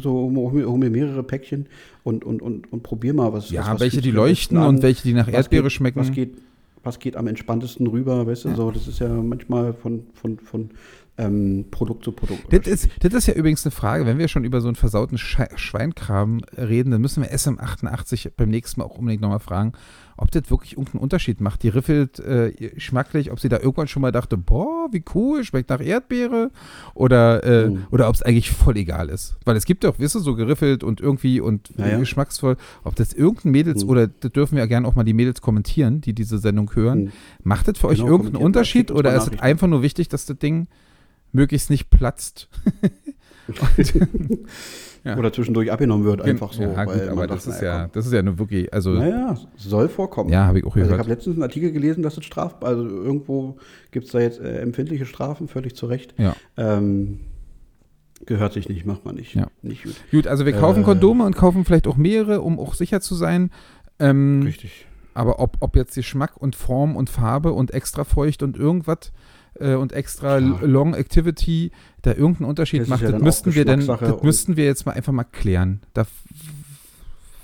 So 0.00 0.30
hol 0.34 0.78
mir 0.78 0.90
mehrere 0.90 1.22
Päckchen 1.22 1.66
und, 2.02 2.24
und, 2.24 2.42
und, 2.42 2.70
und 2.72 2.82
probier 2.82 3.14
mal 3.14 3.32
was. 3.32 3.50
Ja, 3.50 3.72
was, 3.72 3.80
welche 3.80 4.00
die 4.00 4.10
leuchten 4.10 4.58
und 4.58 4.82
welche 4.82 5.04
die 5.04 5.14
nach 5.14 5.28
Erdbeere 5.32 5.64
geht, 5.64 5.72
schmecken. 5.72 6.00
Was 6.00 6.10
geht, 6.10 6.34
was 6.82 6.98
geht 6.98 7.16
am 7.16 7.26
entspanntesten 7.26 7.86
rüber, 7.86 8.26
weißt 8.26 8.46
du, 8.46 8.54
so, 8.54 8.70
das 8.70 8.88
ist 8.88 8.98
ja 8.98 9.08
manchmal 9.08 9.72
von, 9.72 10.06
von, 10.14 10.38
von 10.38 10.70
ähm, 11.18 11.66
Produkt 11.70 12.04
zu 12.04 12.12
Produkt. 12.12 12.52
Das 12.52 12.66
ist, 12.66 12.88
das 13.00 13.12
ist 13.12 13.26
ja 13.26 13.34
übrigens 13.34 13.64
eine 13.64 13.70
Frage, 13.70 14.06
wenn 14.06 14.18
wir 14.18 14.28
schon 14.28 14.44
über 14.44 14.60
so 14.60 14.68
einen 14.68 14.76
versauten 14.76 15.18
Schweinkram 15.18 16.40
reden, 16.56 16.90
dann 16.90 17.00
müssen 17.00 17.22
wir 17.22 17.30
SM88 17.30 18.32
beim 18.36 18.50
nächsten 18.50 18.80
Mal 18.80 18.86
auch 18.86 18.98
unbedingt 18.98 19.22
nochmal 19.22 19.40
fragen, 19.40 19.72
ob 20.22 20.30
das 20.30 20.50
wirklich 20.50 20.74
irgendeinen 20.74 21.02
Unterschied 21.02 21.40
macht. 21.40 21.64
Die 21.64 21.68
riffelt 21.68 22.20
äh, 22.20 22.78
schmacklich, 22.78 23.32
ob 23.32 23.40
sie 23.40 23.48
da 23.48 23.58
irgendwann 23.58 23.88
schon 23.88 24.02
mal 24.02 24.12
dachte, 24.12 24.36
boah, 24.36 24.86
wie 24.92 25.02
cool, 25.14 25.42
schmeckt 25.42 25.68
nach 25.68 25.80
Erdbeere 25.80 26.52
oder, 26.94 27.42
äh, 27.42 27.68
mhm. 27.68 27.86
oder 27.90 28.08
ob 28.08 28.14
es 28.14 28.22
eigentlich 28.22 28.52
voll 28.52 28.76
egal 28.76 29.08
ist. 29.08 29.34
Weil 29.44 29.56
es 29.56 29.64
gibt 29.64 29.82
doch, 29.82 29.98
weißt 29.98 30.14
du, 30.14 30.20
so 30.20 30.36
geriffelt 30.36 30.84
und 30.84 31.00
irgendwie 31.00 31.40
und 31.40 31.70
ja, 31.76 31.98
geschmacksvoll, 31.98 32.56
ob 32.84 32.94
das 32.94 33.12
irgendein 33.12 33.50
Mädels 33.50 33.82
mhm. 33.82 33.90
oder 33.90 34.06
das 34.06 34.30
dürfen 34.30 34.54
wir 34.54 34.62
ja 34.62 34.66
gerne 34.66 34.86
auch 34.86 34.94
mal 34.94 35.02
die 35.02 35.12
Mädels 35.12 35.40
kommentieren, 35.40 36.00
die 36.00 36.12
diese 36.12 36.38
Sendung 36.38 36.72
hören. 36.72 37.04
Mhm. 37.04 37.12
Macht 37.42 37.66
das 37.66 37.78
für 37.78 37.88
genau, 37.88 38.04
euch 38.04 38.08
irgendeinen 38.08 38.44
Unterschied 38.44 38.92
oder 38.92 39.16
ist 39.16 39.32
es 39.32 39.40
einfach 39.40 39.66
nur 39.66 39.82
wichtig, 39.82 40.08
dass 40.08 40.24
das 40.24 40.38
Ding 40.38 40.68
möglichst 41.32 41.68
nicht 41.68 41.90
platzt? 41.90 42.48
ja. 45.04 45.16
oder 45.18 45.32
zwischendurch 45.32 45.70
abgenommen 45.72 46.04
wird, 46.04 46.22
einfach 46.22 46.52
so. 46.52 46.62
Ja, 46.62 46.84
gut, 46.84 47.08
aber 47.08 47.26
das 47.26 47.46
ist 47.46 47.60
ja, 47.60 47.88
das 47.88 48.06
ist 48.06 48.12
ja 48.12 48.22
nur 48.22 48.38
wirklich, 48.38 48.72
also. 48.72 48.90
Naja, 48.90 49.36
soll 49.56 49.88
vorkommen. 49.88 50.30
Ja, 50.30 50.46
habe 50.46 50.58
ich 50.58 50.64
auch 50.64 50.74
gehört. 50.74 50.90
Also 50.90 50.94
ich 50.94 50.98
habe 51.00 51.10
letztens 51.10 51.36
einen 51.36 51.42
Artikel 51.42 51.72
gelesen, 51.72 52.02
dass 52.02 52.16
es 52.16 52.24
strafbar, 52.24 52.70
also 52.70 52.84
irgendwo 52.84 53.56
gibt 53.90 54.06
es 54.06 54.12
da 54.12 54.20
jetzt 54.20 54.40
äh, 54.40 54.60
empfindliche 54.60 55.06
Strafen, 55.06 55.48
völlig 55.48 55.76
zu 55.76 55.86
Recht. 55.86 56.14
Ja. 56.18 56.34
Ähm, 56.56 57.20
Gehört 58.24 58.52
sich 58.52 58.68
nicht, 58.68 58.86
macht 58.86 59.04
man 59.04 59.16
nicht. 59.16 59.34
Ja. 59.34 59.48
Nicht 59.62 59.82
gut. 59.82 59.94
Gut, 60.12 60.26
also 60.28 60.46
wir 60.46 60.52
kaufen 60.52 60.82
Äh. 60.82 60.84
Kondome 60.84 61.24
und 61.24 61.34
kaufen 61.34 61.64
vielleicht 61.64 61.88
auch 61.88 61.96
mehrere, 61.96 62.40
um 62.40 62.60
auch 62.60 62.74
sicher 62.74 63.00
zu 63.00 63.16
sein. 63.16 63.50
Ähm, 63.98 64.42
Richtig. 64.44 64.86
aber 65.14 65.40
ob, 65.40 65.56
ob 65.60 65.74
jetzt 65.74 65.96
Geschmack 65.96 66.36
und 66.36 66.54
Form 66.54 66.94
und 66.94 67.10
Farbe 67.10 67.52
und 67.52 67.72
extra 67.72 68.04
feucht 68.04 68.44
und 68.44 68.56
irgendwas 68.56 69.12
äh, 69.58 69.74
und 69.74 69.92
extra 69.92 70.38
Ja. 70.38 70.58
Long 70.62 70.94
Activity 70.94 71.70
da 72.02 72.12
irgendeinen 72.12 72.48
Unterschied 72.50 72.82
Das 72.82 72.88
macht, 72.88 73.02
ja 73.02 73.12
das 73.12 73.22
müssten 73.22 73.54
wir 73.54 73.64
Geschmackssache 73.64 74.04
das 74.14 74.22
müssten 74.22 74.56
wir 74.56 74.64
jetzt 74.64 74.86
mal 74.86 74.92
einfach 74.92 75.12
mal 75.12 75.24
klären. 75.24 75.80
Da 75.94 76.06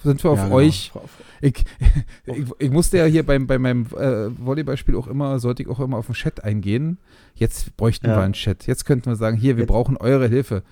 sind 0.05 0.23
wir 0.23 0.31
auf 0.31 0.38
Ja, 0.38 0.44
genau. 0.44 0.57
euch. 0.57 0.92
Ich, 1.40 1.64
ich, 2.27 2.44
ich 2.59 2.71
musste 2.71 2.99
ja 2.99 3.05
hier 3.05 3.25
beim, 3.25 3.47
bei 3.47 3.59
meinem 3.59 3.87
äh, 3.97 4.29
Volleyballspiel 4.44 4.97
auch 4.97 5.07
immer, 5.09 5.38
sollte 5.38 5.62
ich 5.62 5.68
auch 5.68 5.81
immer 5.81 5.97
auf 5.99 6.07
den 6.07 6.14
Chat 6.14 6.42
eingehen. 6.44 6.99
Jetzt 7.35 7.77
bräuchten 7.77 8.07
Ja. 8.07 8.16
wir 8.16 8.23
einen 8.23 8.33
Chat. 8.33 8.66
Jetzt 8.66 8.85
könnten 8.87 9.07
wir 9.11 9.16
sagen, 9.16 9.37
hier, 9.37 9.57
wir 9.57 9.62
Jetzt- 9.62 9.68
brauchen 9.68 9.97
eure 9.97 10.29
Hilfe. 10.29 10.62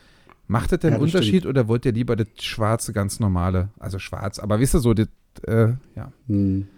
Macht 0.48 0.70
das 0.70 0.78
denn 0.80 0.90
Ja, 0.90 0.96
einen 0.96 1.04
Unterschied 1.04 1.44
oder 1.44 1.66
wollt 1.66 1.84
ihr 1.86 1.92
lieber 1.92 2.14
das 2.14 2.28
schwarze, 2.40 2.92
ganz 2.92 3.18
normale? 3.18 3.68
Also 3.80 3.98
schwarz, 3.98 4.38
aber 4.38 4.60
wisst 4.60 4.74
ihr 4.76 4.78
so, 4.80 4.94
das, 4.94 5.08
äh, 5.42 5.72
ja, 5.96 6.12
Hm. 6.28 6.68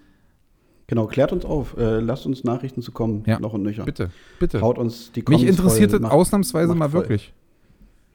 Genau, 0.88 1.07
klärt 1.07 1.33
uns 1.33 1.44
auf. 1.44 1.77
Äh, 1.77 2.01
lasst 2.01 2.27
uns 2.27 2.44
Nachrichten 2.44 2.81
zukommen, 2.83 3.22
Ja. 3.27 3.38
noch 3.38 3.53
und 3.53 3.62
nöcher. 3.62 3.85
bitte, 3.85 4.11
bitte. 4.40 4.61
Haut 4.62 4.79
uns 4.79 5.12
die 5.12 5.20
Mich 5.20 5.24
Comments 5.27 5.51
interessiert 5.51 5.90
voll, 5.90 6.01
das 6.01 6.03
macht- 6.03 6.12
ausnahmsweise 6.14 6.68
macht 6.68 6.79
mal 6.79 6.88
voll. 6.88 7.01
wirklich. 7.03 7.33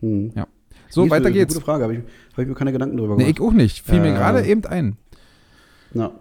Hm. 0.02 0.32
Ja. 0.36 0.48
So, 0.90 1.02
Nee, 1.02 1.08
ist 1.08 1.12
weiter 1.12 1.26
eine 1.28 1.34
geht's. 1.34 1.54
Gute 1.54 1.66
Frage, 1.66 1.84
habe 1.84 1.94
ich, 1.94 2.00
hab 2.34 2.40
ich 2.40 2.48
mir 2.48 2.56
keine 2.56 2.72
Gedanken 2.72 2.98
drüber 2.98 3.16
Nee, 3.16 3.24
gemacht. 3.32 3.40
ich 3.40 3.46
auch 3.46 3.54
nicht. 3.54 3.86
Fiel 3.86 4.00
mir 4.02 4.10
Äh, 4.10 4.14
gerade 4.18 4.44
eben 4.46 4.66
ein. 4.66 4.98
Ja. 5.94 6.12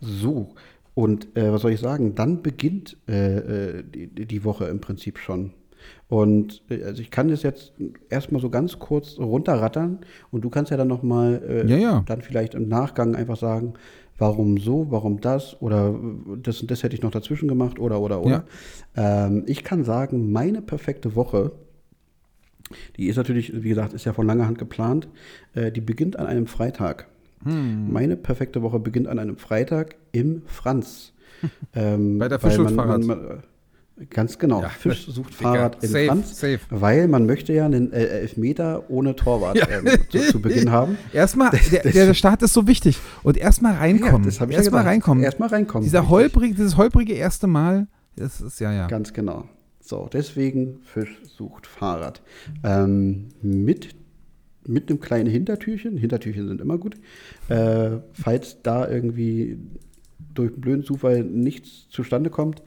So, 0.00 0.50
und 0.94 1.36
äh, 1.36 1.52
was 1.52 1.62
soll 1.62 1.70
ich 1.72 1.80
sagen? 1.80 2.14
Dann 2.16 2.42
beginnt 2.42 2.96
äh, 3.08 3.78
äh, 3.78 3.82
die, 3.84 4.26
die 4.26 4.44
Woche 4.44 4.66
im 4.66 4.80
Prinzip 4.80 5.18
schon. 5.18 5.52
Und 6.08 6.62
äh, 6.70 6.82
also 6.84 7.00
ich 7.02 7.10
kann 7.10 7.28
das 7.28 7.42
jetzt 7.42 7.72
erstmal 8.10 8.40
so 8.40 8.50
ganz 8.50 8.78
kurz 8.78 9.18
runterrattern 9.18 10.00
und 10.30 10.42
du 10.42 10.50
kannst 10.50 10.70
ja 10.70 10.76
dann 10.76 10.88
nochmal 10.88 11.42
äh, 11.48 11.66
Ja, 11.70 11.76
ja. 11.76 12.02
dann 12.06 12.20
vielleicht 12.22 12.54
im 12.54 12.68
Nachgang 12.68 13.14
einfach 13.16 13.36
sagen, 13.36 13.74
warum 14.18 14.58
so, 14.58 14.90
warum 14.90 15.20
das 15.20 15.60
oder 15.60 15.88
äh, 15.88 16.38
das 16.42 16.60
und 16.60 16.70
das 16.70 16.82
hätte 16.82 16.94
ich 16.94 17.02
noch 17.02 17.10
dazwischen 17.10 17.48
gemacht 17.48 17.78
oder 17.78 18.00
oder 18.00 18.22
oder. 18.22 18.44
Ähm, 18.96 19.44
ich 19.46 19.64
kann 19.64 19.84
sagen, 19.84 20.32
meine 20.32 20.62
perfekte 20.62 21.16
Woche, 21.16 21.52
die 22.96 23.06
ist 23.06 23.16
natürlich, 23.16 23.62
wie 23.62 23.68
gesagt, 23.68 23.92
ist 23.92 24.04
ja 24.04 24.12
von 24.12 24.26
langer 24.26 24.46
Hand 24.46 24.58
geplant, 24.58 25.08
äh, 25.54 25.72
die 25.72 25.80
beginnt 25.80 26.18
an 26.18 26.26
einem 26.26 26.46
Freitag. 26.46 27.08
Hm. 27.44 27.92
Meine 27.92 28.16
perfekte 28.16 28.62
Woche 28.62 28.78
beginnt 28.78 29.08
an 29.08 29.18
einem 29.18 29.36
Freitag 29.36 29.96
im 30.12 30.42
Franz. 30.46 31.12
Ähm, 31.74 32.18
Bei 32.18 32.28
der 32.28 32.42
weil 32.42 33.42
Ganz 34.10 34.38
genau. 34.38 34.62
Ja. 34.62 34.68
Fisch 34.70 35.06
sucht 35.08 35.38
Digga, 35.38 35.52
Fahrrad 35.52 35.84
in 35.84 35.90
safe, 35.90 36.06
Franz. 36.06 36.38
safe. 36.40 36.60
Weil 36.70 37.06
man 37.06 37.26
möchte 37.26 37.52
ja 37.52 37.64
einen 37.64 37.92
äh, 37.92 38.04
Elfmeter 38.06 38.90
ohne 38.90 39.14
Torwart 39.14 39.56
Ja. 39.56 39.68
ähm, 39.68 39.86
zu, 40.10 40.18
zu 40.18 40.42
Beginn 40.42 40.70
haben. 40.72 40.98
Erstmal, 41.12 41.50
der, 41.70 41.82
der 41.92 42.14
Start 42.14 42.42
ist 42.42 42.52
so 42.54 42.66
wichtig. 42.66 42.98
Und 43.22 43.36
erstmal 43.36 43.74
reinkommen. 43.74 44.24
ja 44.24 44.30
erstmal 44.30 44.52
gedacht. 44.54 44.86
reinkommen. 44.86 45.22
Erstmal 45.22 45.48
reinkommen. 45.48 45.84
Dieser 45.84 46.08
holprige, 46.08 46.54
dieses 46.54 46.76
holprige 46.76 47.14
erste 47.14 47.46
Mal, 47.46 47.86
das 48.16 48.40
ist 48.40 48.58
ja, 48.60 48.72
ja. 48.72 48.88
Ganz 48.88 49.12
genau. 49.12 49.48
So, 49.80 50.08
deswegen 50.12 50.78
Fisch 50.82 51.16
sucht 51.36 51.66
Fahrrad. 51.66 52.22
Ähm, 52.64 53.28
mit, 53.42 53.94
mit 54.66 54.88
einem 54.90 54.98
kleinen 54.98 55.28
Hintertürchen. 55.30 55.96
Hintertürchen 55.98 56.48
sind 56.48 56.60
immer 56.60 56.78
gut. 56.78 56.96
Äh, 57.48 57.98
falls 58.12 58.60
da 58.62 58.88
irgendwie 58.88 59.58
durch 60.34 60.52
einen 60.52 60.60
blöden 60.60 60.84
Zufall 60.84 61.22
nichts 61.22 61.88
zustande 61.90 62.30
kommt, 62.30 62.62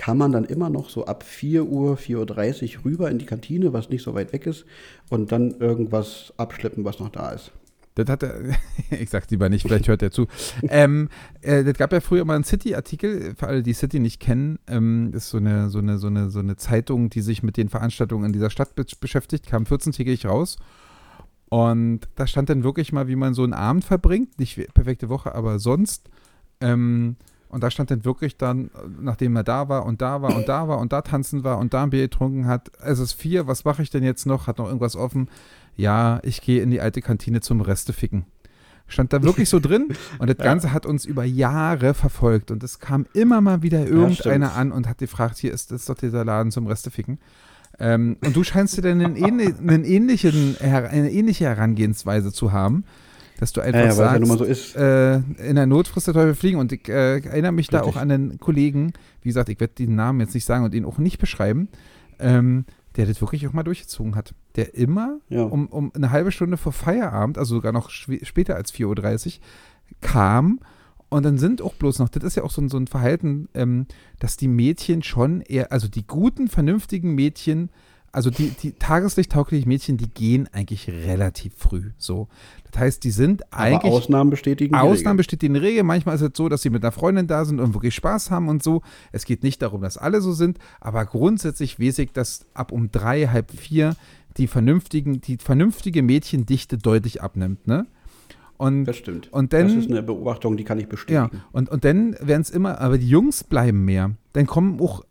kann 0.00 0.16
man 0.16 0.32
dann 0.32 0.46
immer 0.46 0.70
noch 0.70 0.88
so 0.88 1.04
ab 1.04 1.22
4 1.24 1.66
Uhr, 1.66 1.98
4.30 1.98 2.78
Uhr 2.78 2.84
rüber 2.86 3.10
in 3.10 3.18
die 3.18 3.26
Kantine, 3.26 3.74
was 3.74 3.90
nicht 3.90 4.02
so 4.02 4.14
weit 4.14 4.32
weg 4.32 4.46
ist, 4.46 4.64
und 5.10 5.30
dann 5.30 5.50
irgendwas 5.60 6.32
abschleppen, 6.38 6.86
was 6.86 7.00
noch 7.00 7.10
da 7.10 7.32
ist. 7.32 7.52
Das 7.96 8.08
hat 8.08 8.22
er, 8.22 8.40
ich 8.98 9.10
sag's 9.10 9.30
lieber 9.30 9.50
nicht, 9.50 9.60
vielleicht 9.60 9.88
hört 9.88 10.00
er 10.00 10.10
zu. 10.10 10.26
ähm, 10.62 11.10
äh, 11.42 11.64
das 11.64 11.74
gab 11.74 11.92
ja 11.92 12.00
früher 12.00 12.24
mal 12.24 12.34
einen 12.34 12.44
City-Artikel, 12.44 13.34
für 13.36 13.46
alle, 13.46 13.62
die 13.62 13.74
City 13.74 14.00
nicht 14.00 14.20
kennen, 14.20 14.58
ähm, 14.68 15.12
ist 15.12 15.28
so 15.28 15.36
eine, 15.36 15.68
so, 15.68 15.80
eine, 15.80 15.98
so, 15.98 16.06
eine, 16.06 16.30
so 16.30 16.38
eine 16.38 16.56
Zeitung, 16.56 17.10
die 17.10 17.20
sich 17.20 17.42
mit 17.42 17.58
den 17.58 17.68
Veranstaltungen 17.68 18.24
in 18.24 18.32
dieser 18.32 18.48
Stadt 18.48 18.74
be 18.74 18.86
beschäftigt, 18.98 19.48
kam 19.48 19.64
14-tägig 19.64 20.26
raus. 20.26 20.56
Und 21.50 22.08
da 22.14 22.26
stand 22.26 22.48
dann 22.48 22.64
wirklich 22.64 22.94
mal, 22.94 23.06
wie 23.06 23.16
man 23.16 23.34
so 23.34 23.44
einen 23.44 23.52
Abend 23.52 23.84
verbringt, 23.84 24.38
nicht 24.38 24.72
perfekte 24.72 25.10
Woche, 25.10 25.34
aber 25.34 25.58
sonst. 25.58 26.08
Ähm, 26.62 27.16
und 27.50 27.62
da 27.62 27.70
stand 27.70 27.90
dann 27.90 28.04
wirklich 28.04 28.36
dann, 28.36 28.70
nachdem 29.00 29.36
er 29.36 29.42
da 29.44 29.68
war 29.68 29.84
und 29.84 30.00
da 30.00 30.22
war 30.22 30.36
und 30.36 30.48
da 30.48 30.68
war 30.68 30.78
und 30.78 30.92
da 30.92 31.02
tanzen 31.02 31.44
war 31.44 31.58
und 31.58 31.74
da 31.74 31.82
ein 31.82 31.90
Bier 31.90 32.02
getrunken 32.02 32.46
hat, 32.46 32.70
es 32.82 32.98
ist 32.98 33.12
vier, 33.12 33.46
was 33.46 33.64
mache 33.64 33.82
ich 33.82 33.90
denn 33.90 34.04
jetzt 34.04 34.24
noch? 34.24 34.46
Hat 34.46 34.58
noch 34.58 34.66
irgendwas 34.66 34.96
offen? 34.96 35.28
Ja, 35.76 36.20
ich 36.22 36.40
gehe 36.42 36.62
in 36.62 36.70
die 36.70 36.80
alte 36.80 37.02
Kantine 37.02 37.40
zum 37.40 37.60
Reste 37.60 37.92
ficken. 37.92 38.24
Stand 38.86 39.12
da 39.12 39.22
wirklich 39.22 39.48
so 39.48 39.60
drin 39.60 39.88
und 40.18 40.28
das 40.30 40.38
Ganze 40.44 40.72
hat 40.72 40.86
uns 40.86 41.04
über 41.04 41.24
Jahre 41.24 41.94
verfolgt 41.94 42.50
und 42.50 42.62
es 42.62 42.78
kam 42.78 43.06
immer 43.14 43.40
mal 43.40 43.62
wieder 43.62 43.86
irgendeiner 43.86 44.46
stimmt. 44.46 44.60
an 44.60 44.72
und 44.72 44.88
hat 44.88 44.98
gefragt, 44.98 45.38
hier 45.38 45.52
ist, 45.52 45.70
das 45.72 45.86
doch 45.86 45.96
dieser 45.96 46.24
Laden 46.24 46.50
zum 46.52 46.66
Reste 46.66 46.90
ficken. 46.90 47.18
Ähm, 47.78 48.16
und 48.24 48.36
du 48.36 48.44
scheinst 48.44 48.76
dir 48.76 48.82
dann 48.82 49.00
einen, 49.00 49.16
ähnli 49.16 49.54
einen 49.58 49.84
ähnlichen, 49.84 50.56
eine 50.60 51.10
ähnliche 51.10 51.46
Herangehensweise 51.46 52.32
zu 52.32 52.52
haben, 52.52 52.84
dass 53.40 53.52
du 53.52 53.60
einfach 53.62 53.80
Ja, 53.80 53.86
ja, 53.86 53.90
ja 53.90 53.94
sagst, 53.94 54.28
mal 54.28 54.38
so 54.38 54.44
ist. 54.44 54.76
äh, 54.76 55.16
in 55.16 55.56
der 55.56 55.66
Not 55.66 55.88
frisst 55.88 56.06
der 56.06 56.14
Teufel 56.14 56.34
fliegen. 56.34 56.58
Und 56.58 56.70
ich 56.72 56.88
äh, 56.88 57.18
erinnere 57.20 57.52
mich 57.52 57.68
da 57.68 57.78
Richtig. 57.80 57.96
auch 57.96 58.00
an 58.00 58.10
einen 58.10 58.38
Kollegen, 58.38 58.92
wie 59.22 59.28
gesagt, 59.30 59.48
ich 59.48 59.58
werde 59.58 59.74
den 59.74 59.94
Namen 59.96 60.20
jetzt 60.20 60.34
nicht 60.34 60.44
sagen 60.44 60.64
und 60.64 60.74
ihn 60.74 60.84
auch 60.84 60.98
nicht 60.98 61.18
beschreiben, 61.18 61.68
ähm, 62.18 62.64
der 62.96 63.06
das 63.06 63.20
wirklich 63.20 63.46
auch 63.48 63.52
mal 63.52 63.62
durchgezogen 63.62 64.14
hat. 64.14 64.34
Der 64.56 64.74
immer 64.74 65.18
Ja. 65.28 65.42
um, 65.42 65.66
um 65.68 65.90
eine 65.94 66.10
halbe 66.10 66.32
Stunde 66.32 66.56
vor 66.56 66.72
Feierabend, 66.72 67.38
also 67.38 67.54
sogar 67.56 67.72
noch 67.72 67.88
später 67.90 68.56
als 68.56 68.72
4.30 68.74 69.26
Uhr, 69.38 69.40
kam. 70.00 70.60
Und 71.08 71.24
dann 71.24 71.38
sind 71.38 71.60
auch 71.62 71.74
bloß 71.74 71.98
noch, 71.98 72.08
das 72.08 72.22
ist 72.22 72.36
ja 72.36 72.44
auch 72.44 72.50
so 72.52 72.60
ein, 72.62 72.68
so 72.68 72.76
ein 72.76 72.86
Verhalten, 72.86 73.48
ähm, 73.54 73.86
dass 74.20 74.36
die 74.36 74.46
Mädchen 74.48 75.02
schon 75.02 75.40
eher, 75.40 75.72
also 75.72 75.88
die 75.88 76.06
guten, 76.06 76.46
vernünftigen 76.48 77.14
Mädchen, 77.14 77.70
also 78.12 78.30
die, 78.30 78.50
die 78.50 78.72
tageslichttauglichen 78.72 79.68
Mädchen, 79.68 79.96
die 79.96 80.08
gehen 80.08 80.48
eigentlich 80.52 80.88
relativ 80.88 81.52
früh. 81.56 81.90
So. 81.98 82.28
Das 82.70 82.80
heißt, 82.80 83.04
die 83.04 83.10
sind 83.10 83.42
Aber 83.52 83.62
eigentlich. 83.62 83.92
Ausnahmen 83.92 84.30
bestätigen. 84.30 84.72
die 84.74 84.78
Ausnahmen 84.78 85.12
Regel. 85.12 85.16
bestätigen 85.18 85.54
die 85.54 85.60
Regel. 85.60 85.82
Manchmal 85.84 86.16
ist 86.16 86.22
es 86.22 86.30
so, 86.34 86.48
dass 86.48 86.62
sie 86.62 86.70
mit 86.70 86.82
einer 86.84 86.92
Freundin 86.92 87.26
da 87.26 87.44
sind 87.44 87.60
und 87.60 87.74
wirklich 87.74 87.94
Spaß 87.94 88.30
haben 88.30 88.48
und 88.48 88.62
so. 88.62 88.82
Es 89.12 89.24
geht 89.24 89.42
nicht 89.42 89.62
darum, 89.62 89.82
dass 89.82 89.96
alle 89.96 90.20
so 90.20 90.32
sind, 90.32 90.58
aber 90.80 91.04
grundsätzlich 91.06 91.78
weiß 91.80 91.98
ich, 92.00 92.12
dass 92.12 92.46
ab 92.54 92.72
um 92.72 92.90
drei, 92.90 93.26
halb 93.28 93.50
vier 93.52 93.94
die 94.36 94.46
vernünftigen, 94.46 95.20
die 95.20 95.36
vernünftige 95.38 96.02
Mädchendichte 96.02 96.78
deutlich 96.78 97.22
abnimmt, 97.22 97.66
ne? 97.66 97.86
Und, 98.56 98.84
Das 98.84 98.96
stimmt. 98.98 99.32
und 99.32 99.54
dann, 99.54 99.68
das 99.68 99.76
ist 99.86 99.90
eine 99.90 100.02
Beobachtung, 100.02 100.58
die 100.58 100.64
kann 100.64 100.76
ich 100.78 100.84
ja, 100.84 100.88
bestätigen. 100.90 101.42
und, 101.52 101.70
und 101.70 101.82
dann 101.84 102.14
werden 102.20 102.42
es 102.42 102.50
immer, 102.50 102.78
aber 102.78 102.98
die 102.98 103.08
Jungs 103.08 103.42
bleiben 103.42 103.86
mehr. 103.86 104.10
Dann 104.34 104.46
kommen 104.46 104.78
auch, 104.80 105.02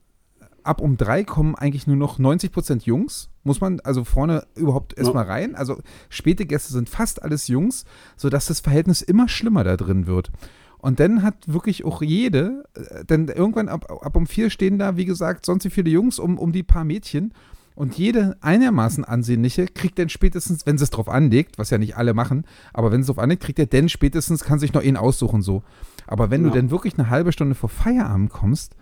ab 0.63 0.82
um 0.82 0.98
drei 0.98 1.24
kommen 1.24 1.56
eigentlich 1.56 1.88
nur 1.88 1.95
noch 1.95 2.19
90 2.19 2.52
Prozent 2.52 2.86
Jungs. 2.86 3.30
Muss 3.43 3.62
man 3.62 3.80
also 3.82 4.04
vorne 4.04 4.45
überhaupt 4.56 4.98
erstmal 4.98 5.26
rein. 5.26 5.56
Also 5.56 5.78
späte 6.10 6.45
Gäste 6.45 6.74
sind 6.74 6.89
fast 6.89 7.22
alles 7.24 7.48
Jungs, 7.48 7.86
sodass 8.17 8.48
das 8.48 8.60
Verhältnis 8.60 9.02
immer 9.02 9.28
schlimmer 9.28 9.63
da 9.63 9.78
drin 9.78 10.08
wird. 10.08 10.32
Und 10.78 11.00
dann 11.00 11.24
hat 11.24 11.36
wirklich 11.52 11.84
auch 11.84 12.02
jede, 12.02 12.63
äh, 12.74 13.04
denn 13.06 13.28
irgendwann 13.28 13.67
ab, 13.69 13.91
ab 13.91 14.15
um 14.15 14.28
vier 14.28 14.50
stehen 14.50 14.80
da, 14.80 14.95
wie 14.95 15.06
gesagt, 15.06 15.45
sonst 15.45 15.65
wie 15.65 15.69
viele 15.69 15.89
Jungs 15.89 16.19
um, 16.19 16.38
um 16.38 16.52
die 16.52 16.63
paar 16.63 16.86
Mädchen. 16.86 17.34
Und 17.76 17.98
jede 17.98 18.36
einigermaßen 18.41 19.06
ansehnliche 19.06 19.65
kriegt 19.67 20.00
dann 20.00 20.10
spätestens, 20.10 20.65
wenn 20.65 20.78
sie 20.78 20.84
es 20.84 20.89
drauf 20.89 21.08
anlegt, 21.08 21.58
was 21.58 21.69
ja 21.69 21.78
nicht 21.78 21.95
alle 21.95 22.13
machen, 22.13 22.45
aber 22.74 22.91
wenn 22.91 23.02
es 23.02 23.08
drauf 23.08 23.19
anlegt, 23.19 23.43
kriegt 23.43 23.58
er 23.60 23.67
dann 23.67 23.88
spätestens, 23.88 24.43
kann 24.43 24.60
sich 24.60 24.74
noch 24.74 24.82
ihn 24.82 24.98
aussuchen 24.98 25.41
so. 25.41 25.63
Aber 26.06 26.30
wenn 26.30 26.43
Ja. 26.43 26.50
du 26.50 26.56
dann 26.58 26.72
wirklich 26.72 26.98
eine 27.00 27.10
halbe 27.10 27.32
Stunde 27.32 27.56
vor 27.56 27.69
Feierabend 27.69 28.32
kommst, 28.32 28.76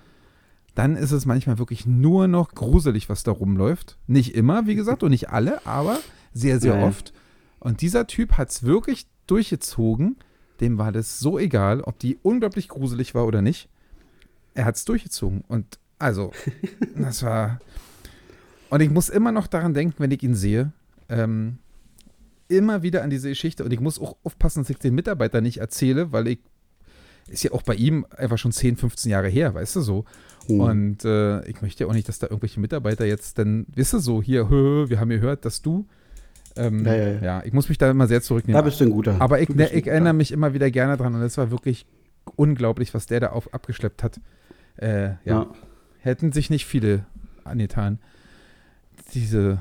dann 0.78 0.96
ist 0.96 1.12
es 1.12 1.26
manchmal 1.26 1.58
wirklich 1.58 1.88
nur 1.88 2.28
noch 2.28 2.54
gruselig, 2.54 3.10
was 3.10 3.24
da 3.24 3.32
rumläuft. 3.32 3.98
Nicht 4.06 4.36
immer, 4.36 4.68
wie 4.68 4.76
gesagt, 4.76 5.02
und 5.02 5.10
nicht 5.10 5.32
alle, 5.32 5.66
aber 5.66 6.00
sehr, 6.34 6.60
sehr 6.60 6.78
ja. 6.78 6.86
oft. 6.88 7.14
Und 7.58 7.82
dieser 7.82 8.06
Typ 8.06 8.34
hat 8.34 8.52
es 8.52 8.62
wirklich 8.62 9.08
durchgezogen. 9.26 10.18
Dem 10.62 10.78
war 10.78 10.92
das 10.92 11.18
so 11.18 11.40
egal, 11.40 11.82
ob 11.82 11.98
die 11.98 12.20
unglaublich 12.22 12.68
gruselig 12.68 13.16
war 13.16 13.26
oder 13.26 13.42
nicht. 13.42 13.70
Er 14.54 14.66
hat 14.66 14.76
es 14.76 14.86
durchgezogen. 14.86 15.44
Und 15.48 15.80
also, 15.98 16.32
das 16.96 17.24
war. 17.24 17.60
Und 18.70 18.82
ich 18.82 18.92
muss 18.92 19.10
immer 19.10 19.32
noch 19.32 19.48
daran 19.48 19.74
denken, 19.74 19.96
wenn 19.98 20.12
ich 20.12 20.22
ihn 20.22 20.36
sehe. 20.36 20.74
Ähm, 21.10 21.58
immer 22.50 22.84
wieder 22.84 23.02
an 23.02 23.10
diese 23.10 23.30
Geschichte. 23.30 23.64
Und 23.64 23.74
ich 23.74 23.80
muss 23.80 24.00
auch 24.00 24.16
aufpassen, 24.24 24.62
dass 24.62 24.70
ich 24.70 24.78
den 24.78 24.94
Mitarbeiter 24.94 25.42
nicht 25.42 25.58
erzähle, 25.58 26.12
weil 26.12 26.28
ich. 26.28 26.40
Ist 27.30 27.44
ja 27.44 27.52
auch 27.52 27.64
bei 27.64 27.76
ihm 27.76 28.06
einfach 28.16 28.38
schon 28.38 28.54
10, 28.54 28.78
15 28.78 29.12
Jahre 29.12 29.28
her, 29.28 29.56
weißt 29.56 29.76
du 29.78 29.82
so. 29.82 30.06
Hm. 30.48 30.60
Und 30.60 31.06
äh, 31.06 31.46
ich 31.48 31.62
möchte 31.62 31.84
ja 31.84 31.90
auch 31.90 31.94
nicht, 31.94 32.08
dass 32.08 32.20
da 32.20 32.28
irgendwelche 32.28 32.60
Mitarbeiter 32.60 33.06
jetzt 33.06 33.38
dann, 33.38 33.66
wisst 33.76 33.94
ihr 33.94 34.00
so, 34.00 34.22
hier, 34.22 34.50
hö, 34.50 34.90
wir 34.90 35.00
haben 35.00 35.10
gehört, 35.10 35.46
dass 35.46 35.62
du. 35.62 35.86
Ähm, 36.56 36.86
Ja, 36.86 36.96
ja, 36.96 37.20
ja. 37.22 37.44
ich 37.46 37.54
muss 37.54 37.70
mich 37.70 37.78
da 37.78 37.90
immer 37.92 38.08
sehr 38.08 38.20
Da 38.20 38.24
zurücknehmen. 38.26 38.64
bist 38.64 38.80
du 38.80 38.86
ein 38.86 38.92
guter. 38.92 39.18
Aber 39.20 39.42
ich, 39.42 39.50
ne, 39.50 39.66
ich 39.68 39.84
guter. 39.84 39.92
erinnere 39.92 40.14
mich 40.14 40.32
immer 40.32 40.54
wieder 40.54 40.72
gerne 40.72 40.98
dran 40.98 41.14
und 41.16 41.22
es 41.22 41.38
war 41.38 41.52
wirklich 41.52 41.86
unglaublich, 42.36 42.94
was 42.94 43.06
der 43.06 43.20
da 43.20 43.28
auf, 43.30 43.54
abgeschleppt 43.54 44.04
hat. 44.04 44.20
Äh, 44.78 45.10
ja. 45.10 45.18
Ja. 45.26 45.48
Hätten 46.00 46.32
sich 46.32 46.50
nicht 46.50 46.66
viele 46.66 47.06
angetan. 47.44 48.00
Diese, 49.14 49.60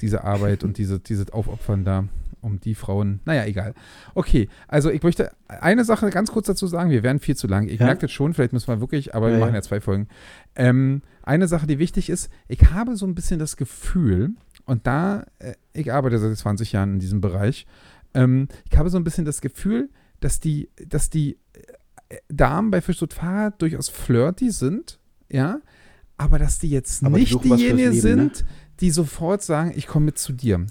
diese 0.00 0.24
Arbeit 0.24 0.64
und 0.64 0.78
diese, 0.78 0.98
dieses 1.00 1.30
Aufopfern 1.30 1.84
da 1.84 2.04
um 2.40 2.60
die 2.60 2.74
Frauen. 2.74 3.20
Naja, 3.24 3.44
egal. 3.44 3.74
Okay, 4.14 4.48
also 4.66 4.90
ich 4.90 5.02
möchte 5.02 5.32
eine 5.48 5.84
Sache 5.84 6.10
ganz 6.10 6.30
kurz 6.30 6.46
dazu 6.46 6.66
sagen. 6.66 6.90
Wir 6.90 7.02
werden 7.02 7.18
viel 7.18 7.36
zu 7.36 7.46
lang. 7.46 7.68
Ich 7.68 7.80
ja. 7.80 7.86
merke 7.86 8.02
das 8.02 8.12
schon, 8.12 8.34
vielleicht 8.34 8.52
müssen 8.52 8.68
wir 8.68 8.80
wirklich, 8.80 9.14
aber 9.14 9.28
ja, 9.28 9.36
wir 9.36 9.40
machen 9.40 9.54
ja 9.54 9.62
zwei 9.62 9.80
Folgen. 9.80 10.08
Ähm, 10.54 11.02
eine 11.22 11.48
Sache, 11.48 11.66
die 11.66 11.78
wichtig 11.78 12.10
ist, 12.10 12.30
ich 12.48 12.70
habe 12.70 12.96
so 12.96 13.06
ein 13.06 13.14
bisschen 13.14 13.38
das 13.38 13.56
Gefühl, 13.56 14.30
und 14.64 14.86
da, 14.86 15.26
äh, 15.38 15.54
ich 15.72 15.92
arbeite 15.92 16.18
seit 16.18 16.36
20 16.36 16.72
Jahren 16.72 16.94
in 16.94 16.98
diesem 17.00 17.20
Bereich, 17.20 17.66
ähm, 18.14 18.48
ich 18.70 18.76
habe 18.76 18.90
so 18.90 18.98
ein 18.98 19.04
bisschen 19.04 19.24
das 19.24 19.40
Gefühl, 19.40 19.90
dass 20.20 20.40
die, 20.40 20.70
dass 20.86 21.10
die 21.10 21.38
äh, 22.08 22.16
Damen 22.28 22.70
bei 22.70 22.80
Fisch 22.80 23.00
und 23.02 23.14
Fahrrad 23.14 23.60
durchaus 23.60 23.88
flirty 23.88 24.50
sind, 24.50 24.98
ja, 25.28 25.60
aber 26.16 26.38
dass 26.38 26.58
die 26.58 26.70
jetzt 26.70 27.04
aber 27.04 27.18
nicht 27.18 27.32
die 27.32 27.48
diejenigen 27.48 27.90
ne? 27.90 28.00
sind, 28.00 28.42
ne? 28.42 28.48
Die 28.80 28.90
sofort 28.90 29.42
sagen, 29.42 29.72
ich 29.74 29.86
komme 29.86 30.06
mit 30.06 30.18
zu 30.18 30.32
dir. 30.32 30.64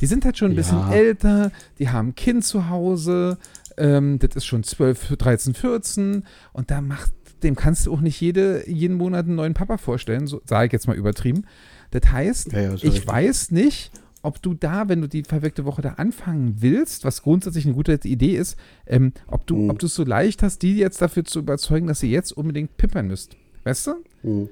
Die 0.00 0.06
sind 0.06 0.24
halt 0.24 0.38
schon 0.38 0.52
ein 0.52 0.56
bisschen 0.56 0.78
ja. 0.78 0.92
älter, 0.92 1.52
die 1.78 1.88
haben 1.90 2.08
ein 2.08 2.14
Kind 2.14 2.44
zu 2.44 2.68
Hause, 2.68 3.38
ähm, 3.76 4.18
das 4.18 4.36
ist 4.36 4.46
schon 4.46 4.64
12, 4.64 5.16
13, 5.16 5.54
14 5.54 6.24
und 6.52 6.70
da 6.70 6.80
macht, 6.80 7.12
dem 7.42 7.56
kannst 7.56 7.86
du 7.86 7.92
auch 7.92 8.00
nicht 8.00 8.20
jede, 8.20 8.68
jeden 8.68 8.96
Monat 8.96 9.26
einen 9.26 9.34
neuen 9.34 9.54
Papa 9.54 9.78
vorstellen, 9.78 10.26
so 10.26 10.40
sage 10.44 10.66
ich 10.66 10.72
jetzt 10.72 10.86
mal 10.86 10.96
übertrieben. 10.96 11.44
Das 11.90 12.10
heißt, 12.10 12.52
ja, 12.52 12.60
ja, 12.60 12.74
ich 12.74 12.84
richtig. 12.84 13.06
weiß 13.06 13.50
nicht, 13.50 13.90
ob 14.22 14.40
du 14.40 14.54
da, 14.54 14.88
wenn 14.88 15.00
du 15.00 15.08
die 15.08 15.24
verwirkte 15.24 15.64
Woche 15.64 15.82
da 15.82 15.94
anfangen 15.94 16.56
willst, 16.60 17.04
was 17.04 17.22
grundsätzlich 17.22 17.66
eine 17.66 17.74
gute 17.74 17.98
Idee 18.04 18.36
ist, 18.36 18.56
ähm, 18.86 19.12
ob 19.26 19.46
du 19.46 19.56
mhm. 19.56 19.70
ob 19.70 19.82
es 19.82 19.94
so 19.94 20.04
leicht 20.04 20.42
hast, 20.42 20.62
die 20.62 20.76
jetzt 20.76 21.02
dafür 21.02 21.24
zu 21.24 21.40
überzeugen, 21.40 21.88
dass 21.88 22.00
sie 22.00 22.10
jetzt 22.10 22.32
unbedingt 22.32 22.76
pippern 22.76 23.08
müsst. 23.08 23.36
Weißt 23.64 23.88
du? 23.88 23.94
Mhm. 24.22 24.48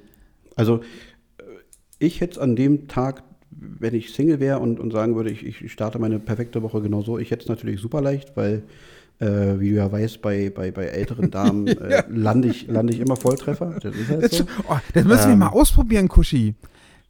Also 0.55 0.81
ich 2.01 2.19
hätte 2.19 2.41
an 2.41 2.55
dem 2.55 2.87
Tag, 2.87 3.23
wenn 3.51 3.93
ich 3.93 4.13
Single 4.13 4.39
wäre 4.39 4.59
und, 4.59 4.79
und 4.79 4.91
sagen 4.91 5.15
würde, 5.15 5.29
ich, 5.29 5.45
ich 5.45 5.71
starte 5.71 5.99
meine 5.99 6.19
perfekte 6.19 6.63
Woche 6.63 6.81
genau 6.81 7.01
so, 7.01 7.17
ich 7.19 7.31
hätte 7.31 7.43
es 7.43 7.49
natürlich 7.49 7.79
super 7.79 8.01
leicht, 8.01 8.35
weil 8.35 8.63
äh, 9.19 9.59
wie 9.59 9.69
du 9.69 9.75
ja 9.75 9.91
weißt, 9.91 10.21
bei, 10.21 10.49
bei, 10.49 10.71
bei 10.71 10.85
älteren 10.85 11.29
Damen 11.29 11.67
äh, 11.67 11.91
ja. 11.91 12.03
lande 12.09 12.47
ich, 12.47 12.67
lande 12.67 12.93
ich 12.93 12.99
immer 12.99 13.15
Volltreffer. 13.15 13.77
Das 13.81 13.93
halt 14.09 14.31
so. 14.31 14.45
Oh, 14.67 14.77
das 14.93 15.05
müssen 15.05 15.23
ähm, 15.25 15.29
wir 15.29 15.35
mal 15.45 15.49
ausprobieren, 15.49 16.07
Kuschi. 16.07 16.55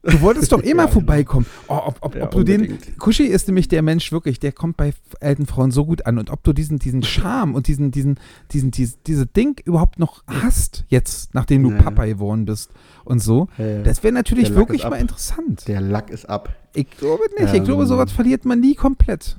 Du 0.03 0.19
wolltest 0.21 0.51
doch 0.51 0.63
eh 0.63 0.73
mal 0.73 0.85
ja, 0.85 0.91
vorbeikommen. 0.91 1.45
Oh, 1.67 1.79
ob, 1.85 1.97
ob, 2.01 2.15
ja, 2.15 2.23
ob 2.23 2.31
du 2.31 2.43
den. 2.43 2.79
Kuschi 2.97 3.25
ist 3.25 3.47
nämlich 3.47 3.67
der 3.67 3.81
Mensch 3.81 4.11
wirklich, 4.11 4.39
der 4.39 4.51
kommt 4.51 4.77
bei 4.77 4.93
alten 5.19 5.45
Frauen 5.45 5.71
so 5.71 5.85
gut 5.85 6.05
an. 6.05 6.17
Und 6.17 6.31
ob 6.31 6.43
du 6.43 6.53
diesen, 6.53 6.79
diesen 6.79 7.03
Charme 7.03 7.53
und 7.53 7.67
diesen, 7.67 7.91
diesen, 7.91 8.19
diesen, 8.51 8.71
diese, 8.71 8.97
diese 9.05 9.27
Ding 9.27 9.59
überhaupt 9.63 9.99
noch 9.99 10.23
hast, 10.27 10.85
jetzt, 10.87 11.35
nachdem 11.35 11.63
du 11.63 11.69
naja. 11.69 11.83
Papa 11.83 12.05
geworden 12.05 12.45
bist 12.45 12.71
und 13.05 13.19
so, 13.19 13.47
ja, 13.57 13.83
das 13.83 14.03
wäre 14.03 14.13
natürlich 14.13 14.53
wirklich 14.55 14.83
mal 14.83 14.95
interessant. 14.95 15.67
Der 15.67 15.81
Lack 15.81 16.09
ist 16.09 16.25
ab. 16.25 16.55
Ich 16.73 16.89
glaube 16.89 17.23
nicht. 17.37 17.53
Ähm, 17.53 17.61
ich 17.61 17.63
glaube, 17.63 17.85
sowas 17.85 18.11
verliert 18.11 18.45
man 18.45 18.59
nie 18.59 18.75
komplett. 18.75 19.37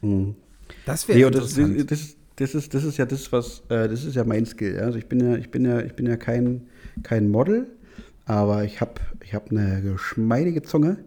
Hm. 0.00 0.36
Das 0.86 1.08
wäre 1.08 1.18
nee, 1.18 1.24
interessant. 1.24 1.90
Das, 1.90 1.98
das, 1.98 2.16
das, 2.36 2.54
ist, 2.54 2.74
das 2.74 2.84
ist 2.84 2.96
ja 2.96 3.06
das, 3.06 3.32
was, 3.32 3.62
äh, 3.68 3.88
das 3.88 4.04
ist 4.04 4.14
ja 4.14 4.22
mein 4.22 4.46
Skill. 4.46 4.78
Also 4.78 4.98
ich 4.98 5.08
bin 5.08 5.20
ja, 5.20 5.36
ich 5.36 5.50
bin 5.50 5.64
ja, 5.64 5.80
ich 5.80 5.94
bin 5.94 6.06
ja 6.06 6.16
kein, 6.16 6.68
kein 7.02 7.28
Model 7.28 7.66
aber 8.30 8.62
ich 8.62 8.80
habe 8.80 8.92
ich 9.24 9.34
hab 9.34 9.50
eine 9.50 9.82
geschmeidige 9.82 10.62
Zunge 10.62 10.98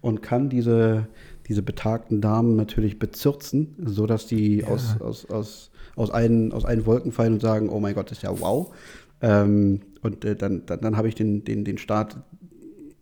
und 0.00 0.20
kann 0.20 0.48
diese, 0.48 1.06
diese 1.46 1.62
betagten 1.62 2.20
Damen 2.20 2.56
natürlich 2.56 2.98
bezirzen, 2.98 3.76
sodass 3.84 4.26
die 4.26 4.58
ja. 4.58 4.66
aus, 4.66 5.00
aus, 5.00 5.30
aus, 5.30 5.70
aus, 5.94 6.10
allen, 6.10 6.50
aus 6.50 6.64
allen 6.64 6.84
Wolken 6.84 7.12
fallen 7.12 7.34
und 7.34 7.40
sagen, 7.40 7.68
oh 7.68 7.78
mein 7.78 7.94
Gott, 7.94 8.10
das 8.10 8.18
ist 8.18 8.24
ja 8.24 8.40
wow. 8.40 8.74
Ähm, 9.20 9.82
und 10.02 10.24
äh, 10.24 10.34
dann, 10.34 10.66
dann, 10.66 10.80
dann 10.80 10.96
habe 10.96 11.06
ich 11.06 11.14
den, 11.14 11.44
den, 11.44 11.64
den 11.64 11.78
Start 11.78 12.16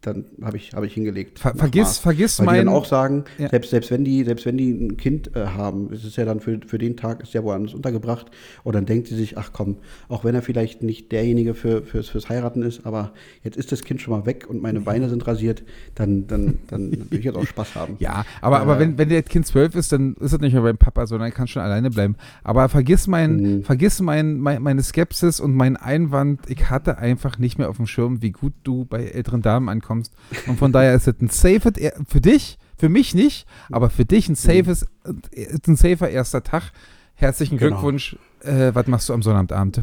dann 0.02 0.24
habe 0.42 0.56
ich, 0.56 0.72
hab 0.72 0.82
ich 0.82 0.94
hingelegt. 0.94 1.38
Ver 1.38 1.54
vergiss, 1.54 1.98
vergiss 1.98 2.38
Weil 2.38 2.46
mein. 2.46 2.54
Die 2.54 2.64
dann 2.64 2.74
auch 2.74 2.86
sagen, 2.86 3.24
ja. 3.36 3.50
selbst, 3.50 3.70
selbst, 3.70 3.90
wenn 3.90 4.02
die, 4.02 4.24
selbst 4.24 4.46
wenn 4.46 4.56
die 4.56 4.70
ein 4.70 4.96
Kind 4.96 5.36
äh, 5.36 5.44
haben, 5.44 5.92
ist 5.92 6.04
es 6.04 6.16
ja 6.16 6.24
dann 6.24 6.40
für, 6.40 6.58
für 6.66 6.78
den 6.78 6.96
Tag, 6.96 7.22
ist 7.22 7.34
ja 7.34 7.44
woanders 7.44 7.74
untergebracht. 7.74 8.30
Und 8.64 8.74
dann 8.74 8.86
denkt 8.86 9.08
sie 9.08 9.16
sich, 9.16 9.36
ach 9.36 9.50
komm, 9.52 9.76
auch 10.08 10.24
wenn 10.24 10.34
er 10.34 10.40
vielleicht 10.40 10.82
nicht 10.82 11.12
derjenige 11.12 11.52
für, 11.52 11.82
fürs, 11.82 12.08
fürs 12.08 12.30
Heiraten 12.30 12.62
ist, 12.62 12.86
aber 12.86 13.12
jetzt 13.42 13.58
ist 13.58 13.72
das 13.72 13.82
Kind 13.84 14.00
schon 14.00 14.12
mal 14.12 14.24
weg 14.24 14.46
und 14.48 14.62
meine 14.62 14.80
Beine 14.80 15.10
sind 15.10 15.26
rasiert, 15.26 15.64
dann, 15.96 16.26
dann, 16.26 16.60
dann 16.68 16.90
will 17.10 17.18
ich 17.18 17.24
jetzt 17.26 17.36
auch 17.36 17.46
Spaß 17.46 17.74
haben. 17.74 17.96
Ja, 17.98 18.24
aber, 18.40 18.56
äh, 18.56 18.60
aber 18.60 18.78
wenn, 18.78 18.96
wenn 18.96 19.10
der 19.10 19.22
Kind 19.22 19.46
zwölf 19.46 19.74
ist, 19.74 19.92
dann 19.92 20.14
ist 20.14 20.32
es 20.32 20.40
nicht 20.40 20.54
mehr 20.54 20.62
beim 20.62 20.78
Papa, 20.78 21.06
sondern 21.06 21.30
kann 21.34 21.46
schon 21.46 21.60
alleine 21.60 21.90
bleiben. 21.90 22.16
Aber 22.42 22.70
vergiss 22.70 23.06
mein, 23.06 23.36
mhm. 23.36 23.64
vergiss 23.64 24.00
mein, 24.00 24.38
mein, 24.38 24.62
meine 24.62 24.82
Skepsis 24.82 25.40
und 25.40 25.54
meinen 25.54 25.76
Einwand, 25.76 26.48
ich 26.48 26.70
hatte 26.70 26.96
einfach 26.96 27.38
nicht 27.38 27.58
mehr 27.58 27.68
auf 27.68 27.76
dem 27.76 27.86
Schirm, 27.86 28.22
wie 28.22 28.30
gut 28.30 28.54
du 28.64 28.86
bei 28.86 29.04
älteren 29.04 29.42
Damen 29.42 29.68
ankommst 29.68 29.89
kommst. 29.90 30.12
Und 30.46 30.56
von 30.56 30.72
daher 30.72 30.94
ist 30.94 31.08
es 31.08 31.20
ein 31.20 31.28
safer, 31.30 31.72
für 32.06 32.20
dich, 32.20 32.58
für 32.78 32.88
mich 32.88 33.12
nicht, 33.12 33.44
aber 33.70 33.90
für 33.90 34.04
dich 34.04 34.28
ein 34.28 34.36
safes, 34.36 34.86
ein 35.04 35.74
safer 35.76 36.08
erster 36.08 36.44
Tag. 36.44 36.70
Herzlichen 37.14 37.58
genau. 37.58 37.70
Glückwunsch. 37.72 38.16
Äh, 38.42 38.70
was 38.72 38.86
machst 38.86 39.08
du 39.08 39.14
am 39.14 39.22
Sonnabendabend? 39.22 39.82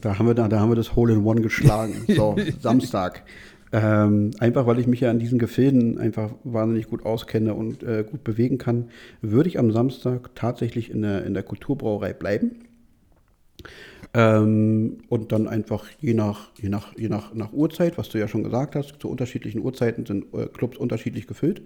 Da 0.00 0.18
haben 0.18 0.26
wir, 0.26 0.34
da, 0.34 0.48
da 0.48 0.58
haben 0.58 0.70
wir 0.70 0.76
das 0.76 0.96
Hole 0.96 1.14
in 1.14 1.24
One 1.24 1.40
geschlagen. 1.40 2.04
So, 2.08 2.36
Samstag. 2.60 3.22
Ähm, 3.72 4.32
einfach 4.40 4.66
weil 4.66 4.80
ich 4.80 4.86
mich 4.86 5.00
ja 5.00 5.10
an 5.10 5.20
diesen 5.20 5.38
Gefilden 5.38 5.98
einfach 5.98 6.32
wahnsinnig 6.42 6.88
gut 6.88 7.06
auskenne 7.06 7.54
und 7.54 7.82
äh, 7.82 8.04
gut 8.08 8.24
bewegen 8.24 8.58
kann, 8.58 8.88
würde 9.22 9.48
ich 9.48 9.58
am 9.58 9.70
Samstag 9.70 10.30
tatsächlich 10.34 10.90
in 10.90 11.02
der, 11.02 11.24
in 11.24 11.32
der 11.32 11.44
Kulturbrauerei 11.44 12.12
bleiben. 12.12 12.56
Ähm, 14.14 14.98
und 15.08 15.32
dann 15.32 15.48
einfach 15.48 15.86
je 16.00 16.14
nach, 16.14 16.50
je, 16.62 16.68
nach, 16.68 16.96
je 16.96 17.08
nach, 17.08 17.34
nach 17.34 17.52
Uhrzeit, 17.52 17.98
was 17.98 18.08
du 18.10 18.18
ja 18.18 18.28
schon 18.28 18.44
gesagt 18.44 18.76
hast, 18.76 18.94
zu 19.00 19.08
unterschiedlichen 19.08 19.60
Uhrzeiten 19.60 20.06
sind 20.06 20.32
äh, 20.32 20.46
Clubs 20.46 20.78
unterschiedlich 20.78 21.26
gefüllt. 21.26 21.62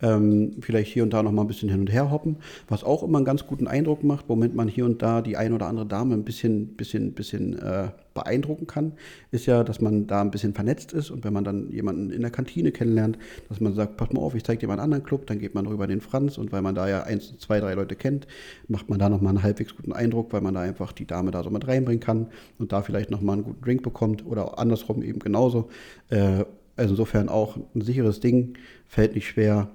Ähm, 0.00 0.56
vielleicht 0.60 0.90
hier 0.90 1.02
und 1.02 1.12
da 1.12 1.22
noch 1.22 1.32
mal 1.32 1.42
ein 1.42 1.48
bisschen 1.48 1.68
hin 1.68 1.80
und 1.80 1.92
her 1.92 2.10
hoppen, 2.10 2.38
was 2.66 2.82
auch 2.82 3.02
immer 3.02 3.18
einen 3.18 3.26
ganz 3.26 3.46
guten 3.46 3.68
Eindruck 3.68 4.04
macht, 4.04 4.24
womit 4.28 4.54
man 4.54 4.68
hier 4.68 4.86
und 4.86 5.02
da 5.02 5.20
die 5.20 5.36
ein 5.36 5.52
oder 5.52 5.66
andere 5.66 5.86
Dame 5.86 6.14
ein 6.14 6.24
bisschen, 6.24 6.68
bisschen, 6.76 7.12
bisschen 7.12 7.58
äh, 7.58 7.88
beeindrucken 8.14 8.66
kann, 8.66 8.92
ist 9.30 9.46
ja, 9.46 9.64
dass 9.64 9.80
man 9.80 10.06
da 10.06 10.20
ein 10.20 10.30
bisschen 10.30 10.54
vernetzt 10.54 10.92
ist 10.92 11.10
und 11.10 11.24
wenn 11.24 11.32
man 11.32 11.44
dann 11.44 11.70
jemanden 11.70 12.10
in 12.10 12.20
der 12.20 12.30
Kantine 12.30 12.72
kennenlernt, 12.72 13.18
dass 13.48 13.60
man 13.60 13.74
sagt, 13.74 13.96
pass 13.96 14.12
mal 14.12 14.20
auf, 14.20 14.34
ich 14.34 14.44
zeige 14.44 14.60
dir 14.60 14.66
mal 14.66 14.74
einen 14.74 14.82
anderen 14.82 15.04
Club, 15.04 15.26
dann 15.26 15.38
geht 15.38 15.54
man 15.54 15.66
rüber 15.66 15.86
den 15.86 16.00
Franz 16.00 16.38
und 16.38 16.52
weil 16.52 16.62
man 16.62 16.74
da 16.74 16.88
ja 16.88 17.02
eins, 17.02 17.36
zwei, 17.38 17.60
drei 17.60 17.74
Leute 17.74 17.96
kennt, 17.96 18.26
macht 18.68 18.88
man 18.88 18.98
da 18.98 19.08
nochmal 19.08 19.30
einen 19.30 19.42
halbwegs 19.42 19.76
guten 19.76 19.92
Eindruck, 19.92 20.32
weil 20.32 20.40
man 20.40 20.54
da 20.54 20.60
einfach 20.60 20.92
die 20.92 21.06
Dame 21.06 21.30
da 21.30 21.42
so 21.42 21.50
mit 21.50 21.66
reinbringen 21.66 22.00
kann 22.00 22.28
und 22.58 22.72
da 22.72 22.82
vielleicht 22.82 23.10
nochmal 23.10 23.36
einen 23.36 23.44
guten 23.44 23.62
Drink 23.62 23.82
bekommt 23.82 24.24
oder 24.26 24.58
andersrum 24.58 25.02
eben 25.02 25.18
genauso. 25.18 25.68
Äh, 26.08 26.44
also 26.76 26.94
insofern 26.94 27.28
auch 27.28 27.56
ein 27.74 27.82
sicheres 27.82 28.20
Ding, 28.20 28.54
fällt 28.86 29.14
nicht 29.14 29.28
schwer. 29.28 29.68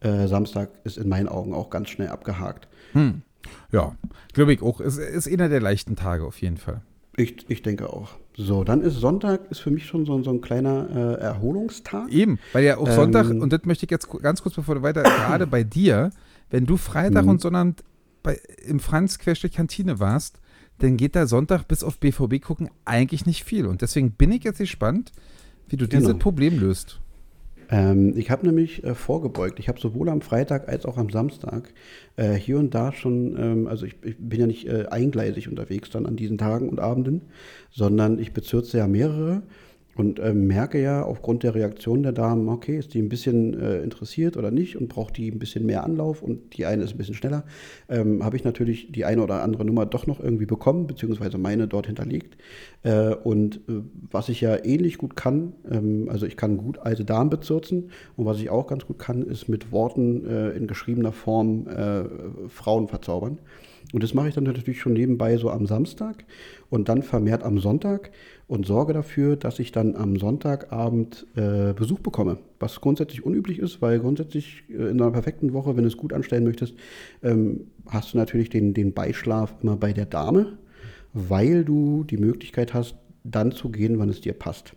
Äh, 0.00 0.26
Samstag 0.26 0.70
ist 0.84 0.98
in 0.98 1.08
meinen 1.08 1.28
Augen 1.28 1.54
auch 1.54 1.70
ganz 1.70 1.88
schnell 1.88 2.08
abgehakt. 2.08 2.68
Hm. 2.92 3.22
Ja, 3.70 3.96
glaube 4.32 4.52
ich 4.52 4.62
auch. 4.62 4.80
Es 4.80 4.98
ist 4.98 5.28
einer 5.28 5.48
der 5.48 5.60
leichten 5.60 5.96
Tage 5.96 6.24
auf 6.24 6.40
jeden 6.40 6.56
Fall. 6.56 6.82
Ich, 7.22 7.44
ich 7.48 7.62
denke 7.62 7.92
auch. 7.92 8.10
So, 8.36 8.64
dann 8.64 8.80
ist 8.80 8.94
Sonntag 8.94 9.50
ist 9.50 9.60
für 9.60 9.70
mich 9.70 9.86
schon 9.86 10.06
so, 10.06 10.22
so 10.22 10.30
ein 10.30 10.40
kleiner 10.40 10.88
äh, 11.18 11.20
Erholungstag. 11.20 12.10
Eben, 12.10 12.38
weil 12.52 12.64
ja 12.64 12.78
auch 12.78 12.88
ähm, 12.88 12.94
Sonntag, 12.94 13.28
und 13.28 13.52
das 13.52 13.64
möchte 13.64 13.84
ich 13.84 13.90
jetzt 13.90 14.08
ganz 14.08 14.42
kurz 14.42 14.54
bevor 14.54 14.76
du 14.76 14.82
weiter, 14.82 15.02
gerade 15.02 15.46
bei 15.46 15.64
dir, 15.64 16.10
wenn 16.50 16.64
du 16.66 16.76
Freitag 16.76 17.26
und 17.26 17.34
mhm. 17.34 17.40
Sonntag 17.40 17.84
bei, 18.22 18.38
im 18.66 18.80
Franz-Kantine 18.80 20.00
warst, 20.00 20.40
dann 20.78 20.96
geht 20.96 21.14
da 21.14 21.26
Sonntag 21.26 21.68
bis 21.68 21.84
auf 21.84 21.98
BVB 21.98 22.40
gucken 22.42 22.70
eigentlich 22.84 23.26
nicht 23.26 23.44
viel. 23.44 23.66
Und 23.66 23.82
deswegen 23.82 24.12
bin 24.12 24.32
ich 24.32 24.44
jetzt 24.44 24.58
gespannt, 24.58 25.12
wie 25.68 25.76
du 25.76 25.86
genau. 25.86 26.00
dieses 26.00 26.18
Problem 26.18 26.58
löst. 26.58 27.01
Ähm, 27.72 28.12
ich 28.16 28.30
habe 28.30 28.46
nämlich 28.46 28.84
äh, 28.84 28.94
vorgebeugt. 28.94 29.58
Ich 29.58 29.68
habe 29.68 29.80
sowohl 29.80 30.10
am 30.10 30.20
Freitag 30.20 30.68
als 30.68 30.84
auch 30.84 30.98
am 30.98 31.08
Samstag 31.08 31.72
äh, 32.16 32.34
hier 32.34 32.58
und 32.58 32.74
da 32.74 32.92
schon, 32.92 33.34
ähm, 33.38 33.66
also 33.66 33.86
ich, 33.86 33.96
ich, 34.02 34.16
bin 34.18 34.40
ja 34.40 34.46
nicht 34.46 34.68
äh, 34.68 34.86
eingleisig 34.90 35.48
unterwegs 35.48 35.88
dann 35.88 36.04
an 36.04 36.14
diesen 36.14 36.36
Tagen 36.36 36.68
und 36.68 36.80
Abenden, 36.80 37.22
sondern 37.70 38.18
ich 38.18 38.34
bezürze 38.34 38.76
ja 38.76 38.86
mehrere 38.86 39.42
und 39.94 40.18
äh, 40.18 40.32
merke 40.32 40.80
ja 40.80 41.02
aufgrund 41.02 41.42
der 41.42 41.54
Reaktion 41.54 42.02
der 42.02 42.12
Damen, 42.12 42.48
okay, 42.48 42.78
ist 42.78 42.94
die 42.94 43.00
ein 43.00 43.08
bisschen 43.08 43.58
äh, 43.60 43.82
interessiert 43.82 44.36
oder 44.36 44.50
nicht 44.50 44.76
und 44.76 44.88
braucht 44.88 45.16
die 45.16 45.30
ein 45.30 45.38
bisschen 45.38 45.66
mehr 45.66 45.84
Anlauf 45.84 46.22
und 46.22 46.56
die 46.56 46.66
eine 46.66 46.82
ist 46.82 46.92
ein 46.92 46.98
bisschen 46.98 47.14
schneller, 47.14 47.44
ähm, 47.88 48.24
habe 48.24 48.36
ich 48.36 48.44
natürlich 48.44 48.90
die 48.92 49.04
eine 49.04 49.22
oder 49.22 49.42
andere 49.42 49.64
Nummer 49.64 49.86
doch 49.86 50.06
noch 50.06 50.20
irgendwie 50.20 50.46
bekommen, 50.46 50.86
beziehungsweise 50.86 51.38
meine 51.38 51.68
dort 51.68 51.86
hinterlegt. 51.86 52.36
Äh, 52.82 53.14
und 53.14 53.56
äh, 53.68 53.82
was 54.10 54.28
ich 54.28 54.40
ja 54.40 54.64
ähnlich 54.64 54.98
gut 54.98 55.16
kann, 55.16 55.52
ähm, 55.70 56.08
also 56.08 56.26
ich 56.26 56.36
kann 56.36 56.56
gut 56.56 56.78
alte 56.78 57.04
Damen 57.04 57.30
bezirzen 57.30 57.90
und 58.16 58.26
was 58.26 58.38
ich 58.38 58.50
auch 58.50 58.66
ganz 58.66 58.86
gut 58.86 58.98
kann, 58.98 59.22
ist 59.22 59.48
mit 59.48 59.72
Worten 59.72 60.26
äh, 60.26 60.50
in 60.50 60.66
geschriebener 60.66 61.12
Form 61.12 61.66
äh, 61.68 62.04
Frauen 62.48 62.88
verzaubern. 62.88 63.38
Und 63.92 64.02
das 64.02 64.14
mache 64.14 64.28
ich 64.28 64.34
dann 64.34 64.44
natürlich 64.44 64.80
schon 64.80 64.94
nebenbei 64.94 65.36
so 65.36 65.50
am 65.50 65.66
Samstag 65.66 66.24
und 66.70 66.88
dann 66.88 67.02
vermehrt 67.02 67.42
am 67.42 67.58
Sonntag 67.58 68.10
und 68.46 68.66
sorge 68.66 68.94
dafür, 68.94 69.36
dass 69.36 69.58
ich 69.58 69.70
dann 69.70 69.94
am 69.96 70.16
Sonntagabend 70.18 71.26
äh, 71.36 71.74
Besuch 71.74 72.00
bekomme. 72.00 72.38
Was 72.58 72.80
grundsätzlich 72.80 73.24
unüblich 73.24 73.58
ist, 73.58 73.82
weil 73.82 74.00
grundsätzlich 74.00 74.64
äh, 74.70 74.90
in 74.90 75.00
einer 75.00 75.10
perfekten 75.10 75.52
Woche, 75.52 75.76
wenn 75.76 75.82
du 75.82 75.88
es 75.88 75.98
gut 75.98 76.12
anstellen 76.12 76.44
möchtest, 76.44 76.74
ähm, 77.22 77.66
hast 77.86 78.14
du 78.14 78.18
natürlich 78.18 78.48
den, 78.48 78.72
den 78.72 78.94
Beischlaf 78.94 79.54
immer 79.62 79.76
bei 79.76 79.92
der 79.92 80.06
Dame, 80.06 80.58
weil 81.12 81.64
du 81.64 82.04
die 82.04 82.16
Möglichkeit 82.16 82.72
hast, 82.72 82.96
dann 83.24 83.52
zu 83.52 83.68
gehen, 83.68 83.98
wann 83.98 84.08
es 84.08 84.20
dir 84.20 84.32
passt. 84.32 84.74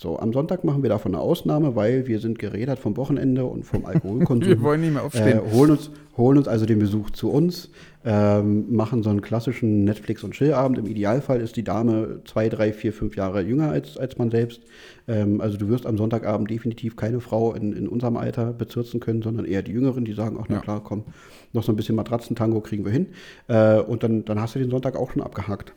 So, 0.00 0.16
am 0.16 0.32
Sonntag 0.32 0.62
machen 0.62 0.84
wir 0.84 0.90
davon 0.90 1.12
eine 1.12 1.20
Ausnahme, 1.20 1.74
weil 1.74 2.06
wir 2.06 2.20
sind 2.20 2.38
gerädert 2.38 2.78
vom 2.78 2.96
Wochenende 2.96 3.44
und 3.46 3.64
vom 3.64 3.84
Alkoholkonsum. 3.84 4.48
Wir 4.48 4.62
wollen 4.62 4.80
nicht 4.82 4.92
mehr 4.92 5.02
aufstehen. 5.02 5.40
Äh, 5.40 5.52
holen, 5.52 5.72
uns, 5.72 5.90
holen 6.16 6.38
uns 6.38 6.46
also 6.46 6.66
den 6.66 6.78
Besuch 6.78 7.10
zu 7.10 7.32
uns, 7.32 7.68
ähm, 8.04 8.72
machen 8.72 9.02
so 9.02 9.10
einen 9.10 9.22
klassischen 9.22 9.82
Netflix- 9.82 10.22
und 10.22 10.34
Chillabend. 10.34 10.78
Im 10.78 10.86
Idealfall 10.86 11.40
ist 11.40 11.56
die 11.56 11.64
Dame 11.64 12.20
zwei, 12.26 12.48
drei, 12.48 12.72
vier, 12.72 12.92
fünf 12.92 13.16
Jahre 13.16 13.42
jünger 13.42 13.72
als, 13.72 13.98
als 13.98 14.16
man 14.18 14.30
selbst. 14.30 14.60
Ähm, 15.08 15.40
also 15.40 15.58
du 15.58 15.68
wirst 15.68 15.84
am 15.84 15.98
Sonntagabend 15.98 16.48
definitiv 16.48 16.94
keine 16.94 17.18
Frau 17.18 17.52
in, 17.54 17.72
in 17.72 17.88
unserem 17.88 18.16
Alter 18.16 18.52
bezirzen 18.52 19.00
können, 19.00 19.22
sondern 19.22 19.46
eher 19.46 19.62
die 19.62 19.72
Jüngeren, 19.72 20.04
die 20.04 20.12
sagen, 20.12 20.38
ach 20.40 20.46
na 20.48 20.54
Ja. 20.54 20.60
klar, 20.60 20.80
komm, 20.84 21.06
noch 21.52 21.64
so 21.64 21.72
ein 21.72 21.76
bisschen 21.76 21.96
Matratzentango 21.96 22.60
kriegen 22.60 22.84
wir 22.84 22.92
hin. 22.92 23.08
Äh, 23.48 23.80
und 23.80 24.04
dann, 24.04 24.24
dann 24.24 24.40
hast 24.40 24.54
du 24.54 24.60
den 24.60 24.70
Sonntag 24.70 24.94
auch 24.94 25.10
schon 25.10 25.22
abgehakt. 25.22 25.72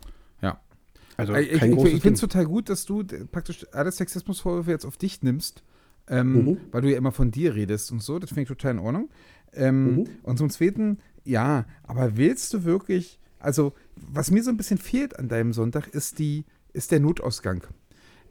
Also 1.18 1.34
ich 1.36 1.52
ich, 1.52 1.62
ich, 1.62 2.02
finde 2.02 2.14
es 2.14 2.20
total 2.20 2.46
gut, 2.46 2.70
dass 2.70 2.86
du 2.86 3.04
praktisch 3.32 3.66
alle 3.72 3.92
Sexismusvorwürfe 3.92 4.72
jetzt 4.72 4.86
auf 4.86 4.98
dich 4.98 5.22
nimmst, 5.24 5.64
ähm, 6.08 6.46
Mhm. 6.46 6.58
weil 6.72 6.82
du 6.82 6.92
ja 6.92 6.98
immer 6.98 7.12
von 7.12 7.32
dir 7.32 7.56
redest 7.56 7.92
und 7.92 8.02
so. 8.02 8.20
Das 8.20 8.30
finde 8.30 8.44
ich 8.44 8.48
total 8.48 8.72
in 8.72 8.80
Ordnung. 8.80 9.10
Ähm, 9.54 9.96
Mhm. 9.96 10.08
Und 10.24 10.38
zum 10.38 10.50
Zweiten, 10.50 11.00
ja, 11.24 11.66
aber 11.84 12.18
willst 12.18 12.54
du 12.54 12.64
wirklich, 12.64 13.20
also 13.40 13.74
was 13.96 14.32
mir 14.32 14.44
so 14.44 14.50
ein 14.50 14.58
bisschen 14.58 14.78
fehlt 14.78 15.18
an 15.20 15.28
deinem 15.28 15.54
Sonntag, 15.54 15.88
ist, 15.88 16.20
die, 16.20 16.46
ist 16.74 16.92
der 16.92 17.00
Notausgang. 17.00 17.64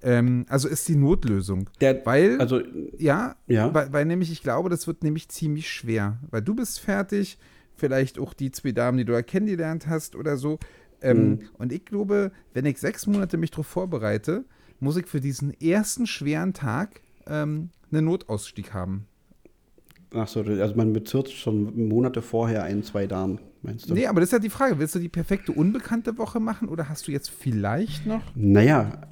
Ähm, 0.02 0.46
also 0.48 0.66
ist 0.68 0.88
die 0.88 0.96
Notlösung. 0.96 1.68
Der, 1.80 2.04
Weil, 2.06 2.40
also, 2.40 2.62
ja, 2.98 3.36
ja. 3.46 3.72
weil, 3.74 3.92
weil 3.92 4.04
nämlich, 4.06 4.32
ich 4.32 4.42
glaube, 4.42 4.70
das 4.70 4.86
wird 4.86 5.02
nämlich 5.02 5.28
ziemlich 5.28 5.68
schwer. 5.68 6.18
Weil 6.30 6.40
du 6.40 6.54
bist 6.54 6.80
fertig, 6.80 7.38
vielleicht 7.76 8.18
auch 8.18 8.32
die 8.32 8.50
zwei 8.50 8.72
Damen, 8.72 8.96
die 8.98 9.04
du 9.04 9.12
da 9.12 9.22
kennengelernt 9.22 9.86
hast 9.88 10.16
oder 10.16 10.36
so. 10.38 10.58
Ähm, 11.02 11.28
Mhm. 11.30 11.38
Und 11.58 11.72
ich 11.72 11.84
glaube, 11.84 12.32
wenn 12.54 12.66
ich 12.66 12.78
sechs 12.78 13.06
Monate 13.06 13.36
mich 13.36 13.50
darauf 13.50 13.66
vorbereite, 13.66 14.44
muss 14.80 14.96
ich 14.96 15.06
für 15.06 15.20
diesen 15.20 15.52
ersten 15.60 16.06
schweren 16.06 16.52
Tag 16.54 17.00
ähm, 17.26 17.70
einen 17.92 18.04
Notausstieg 18.06 18.72
haben. 18.74 19.06
Ach 20.12 20.26
so, 20.26 20.40
also 20.40 20.74
man 20.74 20.92
bezirzt 20.92 21.32
schon 21.36 21.88
Monate 21.88 22.20
vorher 22.22 22.64
ein, 22.64 22.82
zwei 22.82 23.06
Damen, 23.06 23.38
meinst 23.62 23.88
du? 23.88 23.94
Nee, 23.94 24.06
aber 24.06 24.20
das 24.20 24.28
ist 24.30 24.32
ja 24.32 24.38
die 24.40 24.50
Frage. 24.50 24.78
Willst 24.78 24.94
du 24.94 24.98
die 24.98 25.08
perfekte 25.08 25.52
unbekannte 25.52 26.18
Woche 26.18 26.40
machen 26.40 26.68
oder 26.68 26.88
hast 26.88 27.06
du 27.06 27.12
jetzt 27.12 27.30
vielleicht 27.30 28.06
noch 28.06 28.22
Naja, 28.34 29.02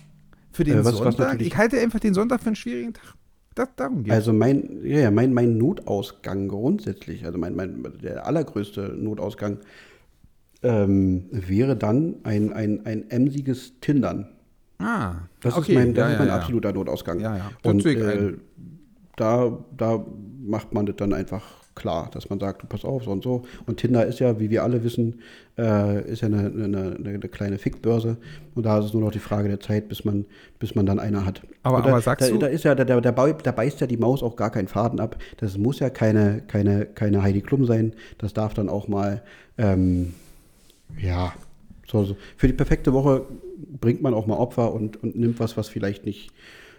für 0.51 0.65
den 0.65 0.75
Äh, 0.75 0.79
was- 0.85 0.87
was 0.95 0.99
Sonntag? 0.99 1.19
natürlich- 1.29 1.47
ich 1.49 1.57
halte 1.57 1.79
einfach 1.79 2.01
den 2.01 2.15
Sonntag 2.15 2.41
für 2.41 2.47
einen 2.49 2.57
schwierigen 2.57 2.95
Tag. 2.95 3.15
Das, 3.55 3.69
darum 3.77 4.03
geht 4.05 4.13
also 4.13 4.33
mein, 4.33 4.81
ja, 4.85 5.11
mein, 5.11 5.33
mein 5.35 5.57
Notausgang 5.59 6.49
grundsätzlich, 6.49 7.25
also 7.25 7.39
mein, 7.39 7.55
mein, 7.57 7.85
der 8.03 8.27
allergrößte 8.27 8.95
Notausgang 8.97 9.59
ähm, 10.63 11.25
wäre 11.31 11.77
dann 11.77 12.17
ein, 12.25 12.53
ein, 12.53 12.85
ein 12.87 13.11
emsiges 13.11 13.79
Tindern. 13.81 14.29
Ah, 14.79 15.15
Das 15.41 15.57
okay. 15.57 15.73
ist 15.73 15.79
mein, 15.79 15.95
das 15.95 16.03
ja, 16.03 16.07
ist 16.09 16.13
ja, 16.15 16.19
mein 16.21 16.29
ja. 16.29 16.35
absoluter 16.37 16.73
Notausgang. 16.73 17.21
Ja, 17.21 17.37
ja. 17.37 17.51
Und 17.65 17.85
äh, 17.85 18.35
da, 19.17 19.59
da 19.77 20.05
macht 20.45 20.73
man 20.73 20.87
das 20.87 20.97
dann 20.97 21.13
einfach 21.13 21.43
klar, 21.75 22.11
dass 22.13 22.29
man 22.29 22.41
sagt, 22.41 22.63
du 22.63 22.67
pass 22.67 22.85
auf, 22.85 23.05
so 23.05 23.11
und 23.13 23.23
so. 23.23 23.45
Und 23.67 23.77
Tinder 23.79 24.05
ist 24.07 24.19
ja, 24.19 24.41
wie 24.41 24.51
wir 24.51 24.65
alle 24.65 24.83
wissen, 24.83 25.21
äh, 25.57 26.03
ist 26.11 26.23
ja 26.23 26.27
eine, 26.27 26.47
eine, 26.47 26.65
eine, 26.65 27.09
eine 27.09 27.19
kleine 27.29 27.59
Fickbörse. 27.59 28.17
Und 28.57 28.67
da 28.67 28.79
ist 28.81 28.87
es 28.87 28.93
nur 28.95 29.03
noch 29.03 29.13
die 29.13 29.19
Frage 29.21 29.49
der 29.49 29.61
Zeit, 29.61 29.89
bis 29.89 30.05
man, 30.05 30.27
bis 30.59 30.75
man 30.75 30.87
dann 30.87 30.99
eine 30.99 31.25
hat. 31.25 31.43
Aber- 31.63 31.83
da, 31.83 31.89
aber 31.91 32.01
sagst 32.01 32.29
da, 32.29 32.33
du- 32.33 32.39
da 32.39 32.47
ist 32.49 32.65
ja, 32.65 32.75
da, 32.75 32.85
da, 32.85 33.01
da 33.01 33.13
beißt 33.53 33.81
ja 33.81 33.87
die 33.87 33.97
Maus 33.97 34.23
auch 34.25 34.35
gar 34.37 34.51
keinen 34.51 34.67
Faden 34.69 34.99
ab. 34.99 35.19
Das 35.37 35.57
muss 35.57 35.79
ja 35.79 35.89
keine, 35.91 36.43
keine, 36.49 36.87
keine 36.87 37.23
Heidi 37.23 37.43
Klum 37.43 37.65
sein. 37.65 37.93
Das 38.19 38.33
darf 38.33 38.55
dann 38.55 38.69
auch 38.69 38.89
mal, 38.89 39.23
ähm, 39.57 40.15
ja, 40.97 41.33
so, 41.87 42.05
so. 42.05 42.17
Für 42.37 42.47
die 42.47 42.53
perfekte 42.53 42.93
Woche 42.93 43.27
bringt 43.81 44.03
man 44.03 44.15
auch 44.15 44.27
mal 44.27 44.37
Opfer 44.37 44.73
und, 44.73 45.03
und 45.03 45.17
nimmt 45.17 45.41
was, 45.41 45.57
was 45.57 45.69
vielleicht 45.69 46.05
nicht 46.05 46.31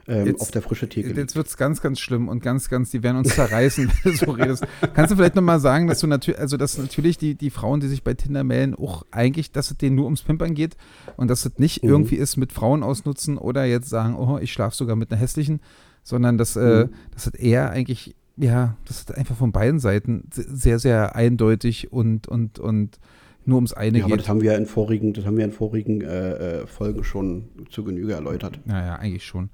ähm, 0.07 0.28
Jetzt- 0.28 0.41
auf 0.41 0.51
der 0.51 0.62
frische 0.62 0.88
Theke 0.88 1.07
liegt. 1.07 1.18
Jetzt 1.20 1.36
wird 1.36 1.47
es 1.47 1.57
ganz, 1.57 1.82
ganz 1.82 1.99
schlimm 1.99 2.28
und 2.30 2.41
ganz, 2.41 2.70
ganz, 2.70 2.89
die 2.91 3.03
werden 3.03 3.18
uns 3.18 3.36
zerreißen, 3.36 3.91
wenn 4.03 4.12
du 4.12 4.18
so 4.18 4.32
redest. 4.32 4.66
Kannst 4.93 5.12
du 5.12 5.16
vielleicht 5.16 5.36
nochmal 5.36 5.60
sagen, 5.60 5.88
dass 5.88 5.99
du 5.99 6.07
natürlich, 6.07 6.39
also 6.39 6.57
dass 6.57 6.78
natürlich 6.78 7.18
die, 7.18 7.36
die 7.36 7.49
Frauen, 7.49 7.80
die 7.80 7.88
sich 7.88 8.03
bei 8.03 8.14
Tinder 8.14 8.43
melden, 8.43 8.76
auch 8.76 9.03
eigentlich, 9.12 9.51
dass 9.51 9.72
es 9.72 9.78
denen 9.78 9.95
nur 9.95 10.05
ums 10.05 10.22
Pimpern 10.24 10.53
geht 10.55 10.78
und 11.18 11.28
dass 11.30 11.45
es 11.45 11.57
nicht 11.60 11.84
Mhm. 11.84 11.89
irgendwie 11.89 12.16
ist 12.16 12.38
mit 12.38 12.53
Frauen 12.53 12.82
ausnutzen 12.84 13.38
oder 13.38 13.66
jetzt 13.66 13.89
sagen, 13.89 14.16
oh, 14.16 14.38
ich 14.41 14.51
schlafe 14.53 14.76
sogar 14.76 14.95
mit 14.95 15.12
einer 15.12 15.20
hässlichen, 15.22 15.60
sondern 16.03 16.38
dass, 16.38 16.55
äh, 16.55 16.86
Mhm. 16.86 16.89
dass 17.14 17.28
es 17.28 17.34
eher 17.36 17.70
eigentlich, 17.72 18.16
ja, 18.38 18.78
das 18.86 18.99
ist 18.99 19.14
einfach 19.16 19.36
von 19.36 19.51
beiden 19.51 19.80
Seiten 19.80 20.24
sehr, 20.32 20.80
sehr 20.80 21.16
eindeutig 21.16 21.91
und, 21.91 22.28
und, 22.28 22.57
und 22.57 22.99
nur 23.45 23.55
ums 23.57 23.73
eine 23.73 23.97
Ja, 23.99 24.05
aber 24.05 24.15
geht. 24.15 24.21
das 24.21 24.29
haben 24.29 24.41
wir 24.41 24.51
ja 24.51 24.57
in 24.57 24.65
vorigen, 24.65 25.13
das 25.13 25.25
haben 25.25 25.37
wir 25.37 25.45
in 25.45 25.51
vorigen 25.51 26.01
äh, 26.01 26.61
äh, 26.61 26.67
Folgen 26.67 27.03
schon 27.03 27.45
zu 27.69 27.83
Genüge 27.83 28.13
erläutert. 28.13 28.59
Naja, 28.65 28.95
eigentlich 28.95 29.25
schon. 29.25 29.49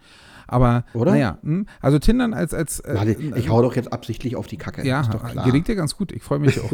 Aber, 0.48 0.86
Oder? 0.94 1.12
naja, 1.14 1.40
hm, 1.42 1.66
also 1.82 1.98
Tindern 1.98 2.34
als, 2.34 2.54
als 2.54 2.80
äh, 2.82 2.94
Warte, 2.94 3.12
ich 3.36 3.50
hau 3.50 3.62
doch 3.64 3.76
jetzt 3.76 3.92
absichtlich 3.92 4.36
auf 4.36 4.46
die 4.48 4.58
Kacke. 4.58 4.86
Ja, 4.86 5.02
doch 5.04 5.44
gelingt 5.46 5.68
dir 5.68 5.76
ganz 5.76 5.98
gut. 5.98 6.12
Ich 6.12 6.22
freue 6.22 6.38
mich 6.40 6.60
auch. 6.60 6.72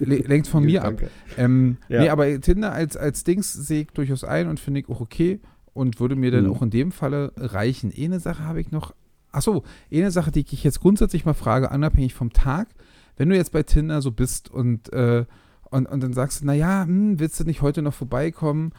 Le- 0.00 0.16
Lenkt 0.26 0.48
von 0.48 0.64
mir 0.64 0.82
ab. 0.82 0.94
Danke. 0.96 1.10
Ähm, 1.36 1.76
Ja. 1.88 2.00
Nee, 2.00 2.08
aber 2.08 2.40
Tinder 2.40 2.72
als, 2.72 2.96
als 2.96 3.22
Dings 3.22 3.52
sehe 3.52 3.82
ich 3.82 3.88
durchaus 3.92 4.24
ein 4.24 4.48
und 4.48 4.58
finde 4.58 4.80
ich 4.80 4.88
auch 4.88 5.00
okay 5.00 5.38
und 5.74 6.00
würde 6.00 6.16
mir 6.16 6.32
dann 6.32 6.46
Mhm. 6.46 6.52
auch 6.52 6.62
in 6.62 6.70
dem 6.70 6.90
Falle 6.90 7.32
reichen. 7.36 7.92
Eine 7.96 8.18
Sache 8.20 8.44
habe 8.44 8.60
ich 8.60 8.72
noch. 8.72 8.94
Achso, 9.30 9.62
eine 9.92 10.10
Sache, 10.10 10.32
die 10.32 10.40
ich 10.40 10.64
jetzt 10.64 10.80
grundsätzlich 10.80 11.24
mal 11.24 11.34
frage, 11.34 11.68
unabhängig 11.68 12.14
vom 12.14 12.32
Tag. 12.32 12.68
Wenn 13.16 13.28
du 13.28 13.36
jetzt 13.36 13.52
bei 13.52 13.62
Tinder 13.62 14.00
so 14.02 14.10
bist 14.10 14.50
und, 14.50 14.92
äh, 14.92 15.24
und, 15.70 15.86
und 15.86 16.02
dann 16.02 16.12
sagst 16.12 16.40
du, 16.40 16.46
naja, 16.46 16.84
hm, 16.84 17.18
willst 17.18 17.38
du 17.40 17.44
nicht 17.44 17.62
heute 17.62 17.82
noch 17.82 17.94
vorbeikommen? 17.94 18.72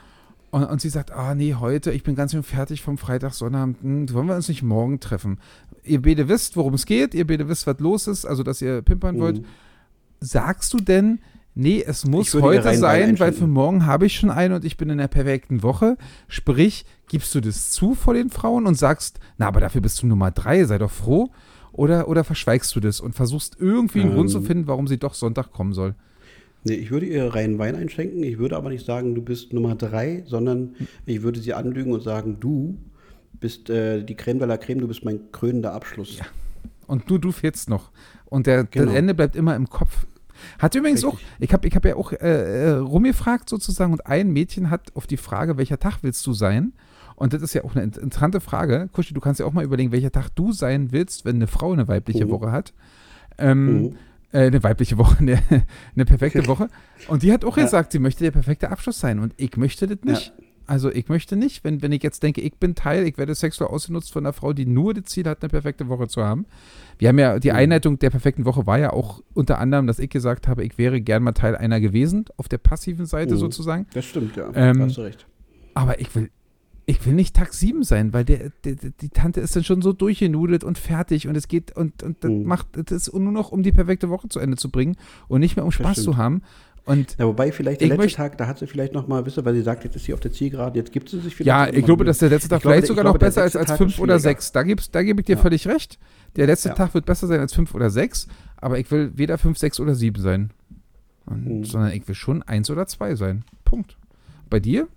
Und, 0.51 0.63
und 0.63 0.81
sie 0.81 0.89
sagt, 0.89 1.11
ah 1.11 1.35
nee, 1.35 1.53
heute, 1.53 1.91
ich 1.91 2.03
bin 2.03 2.15
ganz 2.15 2.31
schön 2.31 2.43
fertig 2.43 2.81
vom 2.81 2.97
Freitag, 2.97 3.33
Sonnabend, 3.33 3.81
hm, 3.81 4.13
wollen 4.13 4.27
wir 4.27 4.35
uns 4.35 4.49
nicht 4.49 4.63
morgen 4.63 4.99
treffen? 4.99 5.39
Ihr 5.83 6.01
beide 6.01 6.27
wisst, 6.27 6.57
worum 6.57 6.73
es 6.73 6.85
geht, 6.85 7.13
ihr 7.13 7.27
beide 7.27 7.47
wisst, 7.47 7.67
was 7.67 7.79
los 7.79 8.07
ist, 8.07 8.25
also 8.25 8.43
dass 8.43 8.61
ihr 8.61 8.81
pimpern 8.81 9.19
wollt. 9.19 9.41
Mhm. 9.41 9.45
Sagst 10.19 10.73
du 10.73 10.77
denn, 10.77 11.19
nee, 11.55 11.83
es 11.85 12.05
muss 12.05 12.33
heute 12.33 12.75
sein, 12.75 13.19
weil 13.19 13.33
für 13.33 13.47
morgen 13.47 13.85
habe 13.85 14.05
ich 14.07 14.15
schon 14.15 14.31
eine 14.31 14.55
und 14.55 14.65
ich 14.65 14.75
bin 14.75 14.89
in 14.89 14.97
der 14.97 15.07
perfekten 15.07 15.61
Woche? 15.63 15.97
Sprich, 16.27 16.85
gibst 17.07 17.33
du 17.35 17.41
das 17.41 17.71
zu 17.71 17.93
vor 17.93 18.13
den 18.15 18.29
Frauen 18.29 18.65
und 18.65 18.75
sagst, 18.75 19.19
na, 19.37 19.47
aber 19.47 19.59
dafür 19.59 19.81
bist 19.81 20.01
du 20.01 20.07
Nummer 20.07 20.31
drei, 20.31 20.63
sei 20.65 20.77
doch 20.77 20.91
froh? 20.91 21.29
Oder, 21.71 22.07
oder 22.07 22.23
verschweigst 22.23 22.75
du 22.75 22.79
das 22.79 22.99
und 22.99 23.13
versuchst 23.15 23.57
irgendwie 23.59 24.01
einen 24.01 24.13
Grund 24.13 24.31
zu 24.31 24.39
Ähm. 24.39 24.45
finden, 24.45 24.67
warum 24.67 24.87
sie 24.87 24.97
doch 24.97 25.13
Sonntag 25.13 25.51
kommen 25.51 25.73
soll? 25.73 25.95
Nee, 26.63 26.73
ich 26.73 26.91
würde 26.91 27.05
ihr 27.05 27.33
reinen 27.33 27.57
Wein 27.57 27.75
einschenken. 27.75 28.21
Ich 28.23 28.37
würde 28.37 28.57
aber 28.57 28.69
nicht 28.69 28.85
sagen, 28.85 29.15
du 29.15 29.21
bist 29.21 29.53
Nummer 29.53 29.75
drei, 29.75 30.23
sondern 30.25 30.75
ich 31.05 31.21
würde 31.21 31.39
sie 31.39 31.53
anlügen 31.53 31.91
und 31.93 32.01
sagen, 32.03 32.37
du 32.39 32.77
bist 33.39 33.69
äh, 33.69 34.03
die 34.03 34.15
Creme 34.15 34.39
de 34.39 34.47
la 34.47 34.57
Creme, 34.57 34.79
du 34.81 34.87
bist 34.87 35.05
mein 35.05 35.31
krönender 35.31 35.73
Abschluss. 35.73 36.17
Ja. 36.17 36.25
Und 36.87 37.09
du, 37.09 37.17
du 37.17 37.31
fehlst 37.31 37.69
noch. 37.69 37.91
Und 38.25 38.45
der, 38.47 38.65
Genau. 38.65 38.87
das 38.87 38.95
Ende 38.95 39.13
bleibt 39.13 39.35
immer 39.35 39.55
im 39.55 39.69
Kopf. 39.69 40.05
Hat 40.57 40.73
übrigens 40.75 41.03
Richtig. 41.03 41.19
auch, 41.19 41.39
ich 41.39 41.53
habe 41.53 41.67
ich 41.67 41.75
hab 41.75 41.85
ja 41.85 41.95
auch 41.95 42.11
äh, 42.13 42.17
äh, 42.17 42.69
rumgefragt 42.71 43.49
sozusagen 43.49 43.91
und 43.93 44.05
ein 44.07 44.31
Mädchen 44.31 44.69
hat 44.69 44.95
auf 44.95 45.05
die 45.07 45.17
Frage, 45.17 45.57
welcher 45.57 45.79
Tag 45.79 45.99
willst 46.01 46.25
du 46.27 46.33
sein? 46.33 46.73
Und 47.15 47.33
das 47.33 47.41
ist 47.41 47.53
ja 47.53 47.63
auch 47.65 47.75
eine 47.75 47.83
interessante 47.83 48.39
Frage. 48.39 48.89
Kuschi, 48.93 49.13
du 49.13 49.19
kannst 49.19 49.39
ja 49.41 49.45
auch 49.45 49.51
mal 49.53 49.65
überlegen, 49.65 49.91
welcher 49.91 50.11
Tag 50.11 50.29
du 50.35 50.53
sein 50.53 50.91
willst, 50.93 51.25
wenn 51.25 51.35
eine 51.37 51.47
Frau 51.47 51.73
eine 51.73 51.87
weibliche 51.89 52.25
Mhm. 52.25 52.29
Woche 52.31 52.51
hat. 52.51 52.73
Ähm, 53.37 53.81
Mhm. 53.83 53.95
Äh, 54.31 54.47
eine 54.47 54.61
weibliche 54.63 54.97
Woche, 54.97 55.17
eine, 55.19 55.41
eine 55.95 56.05
perfekte 56.05 56.45
Woche. 56.47 56.67
Und 57.07 57.23
die 57.23 57.31
hat 57.33 57.45
auch 57.45 57.57
Ja. 57.57 57.63
gesagt, 57.63 57.91
sie 57.91 57.99
möchte 57.99 58.23
der 58.23 58.31
perfekte 58.31 58.69
Abschluss 58.69 58.99
sein. 58.99 59.19
Und 59.19 59.33
ich 59.37 59.55
möchte 59.57 59.87
das 59.87 59.99
nicht. 60.03 60.33
Also 60.67 60.91
ich 60.91 61.09
möchte 61.09 61.35
nicht, 61.35 61.63
wenn, 61.63 61.81
wenn 61.81 61.91
ich 61.91 62.03
jetzt 62.03 62.21
denke, 62.21 62.41
ich 62.41 62.53
bin 62.57 62.75
Teil, 62.75 63.07
ich 63.07 63.17
werde 63.17 63.33
sexuell 63.33 63.71
ausgenutzt 63.71 64.13
von 64.13 64.23
einer 64.23 64.33
Frau, 64.33 64.53
die 64.53 64.67
nur 64.67 64.93
das 64.93 65.05
Ziel 65.05 65.25
hat, 65.25 65.41
eine 65.41 65.49
perfekte 65.49 65.87
Woche 65.87 66.07
zu 66.07 66.23
haben. 66.23 66.45
Wir 66.99 67.09
haben 67.09 67.17
ja, 67.17 67.39
die 67.39 67.49
Mhm. 67.49 67.55
Einleitung 67.55 67.97
der 67.97 68.11
perfekten 68.11 68.45
Woche 68.45 68.67
war 68.67 68.77
ja 68.77 68.93
auch 68.93 69.23
unter 69.33 69.57
anderem, 69.57 69.87
dass 69.87 69.97
ich 69.97 70.11
gesagt 70.11 70.47
habe, 70.47 70.63
ich 70.63 70.77
wäre 70.77 71.01
gern 71.01 71.23
mal 71.23 71.31
Teil 71.31 71.55
einer 71.55 71.79
gewesen, 71.79 72.25
auf 72.37 72.47
der 72.49 72.59
passiven 72.59 73.07
Seite 73.07 73.33
Mhm. 73.33 73.39
sozusagen. 73.39 73.87
Das 73.95 74.05
stimmt, 74.05 74.35
ja. 74.35 74.51
Ähm, 74.53 74.77
da 74.77 74.85
hast 74.85 74.97
du 74.97 75.01
recht. 75.01 75.25
Aber 75.73 75.99
ich 75.99 76.13
will, 76.13 76.29
ich 76.89 77.05
will 77.05 77.13
nicht 77.13 77.35
Tag 77.35 77.53
7 77.53 77.83
sein, 77.83 78.13
weil 78.13 78.25
der, 78.25 78.49
der, 78.63 78.75
die 78.75 79.09
Tante 79.09 79.41
ist 79.41 79.55
dann 79.55 79.63
schon 79.63 79.81
so 79.81 79.93
durchgenudelt 79.93 80.63
und 80.63 80.77
fertig 80.77 81.27
und 81.27 81.35
es 81.37 81.47
geht 81.47 81.75
und, 81.77 82.01
und 82.03 82.23
das 82.23 82.31
Mhm. 82.31 82.43
macht 82.45 82.67
das 82.91 83.11
nur 83.13 83.31
noch, 83.31 83.51
um 83.51 83.61
die 83.63 83.71
perfekte 83.71 84.09
Woche 84.09 84.27
zu 84.29 84.39
Ende 84.39 84.57
zu 84.57 84.69
bringen 84.71 84.95
und 85.27 85.39
nicht 85.41 85.55
mehr 85.55 85.65
um 85.65 85.71
Spaß 85.71 86.01
zu 86.01 86.17
haben. 86.17 86.41
Und 86.85 87.17
Ja, 87.19 87.27
wobei 87.27 87.51
vielleicht 87.51 87.81
der 87.81 87.89
letzte 87.89 88.01
möchte- 88.01 88.17
Tag, 88.17 88.37
da 88.39 88.47
hat 88.47 88.57
sie 88.57 88.65
vielleicht 88.65 88.93
noch 88.93 89.07
mal, 89.07 89.23
wisst 89.25 89.37
ihr, 89.37 89.45
weil 89.45 89.53
sie 89.53 89.61
sagt, 89.61 89.83
jetzt 89.83 89.95
ist 89.95 90.05
sie 90.05 90.13
auf 90.15 90.19
der 90.19 90.31
Zielgeraden, 90.31 90.75
jetzt 90.75 90.91
gibt 90.91 91.09
sie 91.09 91.19
sich 91.19 91.35
vielleicht. 91.35 91.47
ja, 91.47 91.67
ich 91.71 91.85
glaube, 91.85 92.03
dass 92.05 92.17
der 92.17 92.29
letzte 92.29 92.49
Tag 92.49 92.61
glaube, 92.61 92.73
vielleicht 92.73 92.83
ich 92.85 92.87
sogar 92.87 93.03
glaube, 93.03 93.17
noch 93.17 93.19
besser 93.19 93.45
ist 93.45 93.55
als 93.55 93.67
Tag 93.67 93.77
fünf 93.77 93.93
ist 93.93 93.99
oder 93.99 94.13
schwieriger. 94.17 94.19
sechs. 94.39 94.51
Da, 94.51 94.63
gibt's, 94.63 94.89
da 94.89 95.03
gebe 95.03 95.21
ich 95.21 95.25
dir 95.27 95.35
Ja. 95.35 95.41
völlig 95.41 95.67
recht. 95.67 95.99
Der 96.37 96.47
letzte 96.47 96.69
Ja. 96.69 96.75
Tag 96.75 96.93
wird 96.95 97.05
besser 97.05 97.27
sein 97.27 97.39
als 97.39 97.53
fünf 97.53 97.75
oder 97.75 97.91
sechs, 97.91 98.27
aber 98.57 98.79
ich 98.79 98.89
will 98.89 99.11
weder 99.15 99.37
fünf, 99.37 99.59
sechs 99.59 99.79
oder 99.79 99.93
sieben 99.93 100.19
sein. 100.21 100.49
Und, 101.27 101.45
Mhm. 101.45 101.63
Sondern 101.65 101.91
ich 101.91 102.07
will 102.07 102.15
schon 102.15 102.41
eins 102.41 102.71
oder 102.71 102.87
zwei 102.87 103.13
sein. 103.13 103.43
Punkt. 103.65 103.97
Bei 104.49 104.59
dir? 104.59 104.87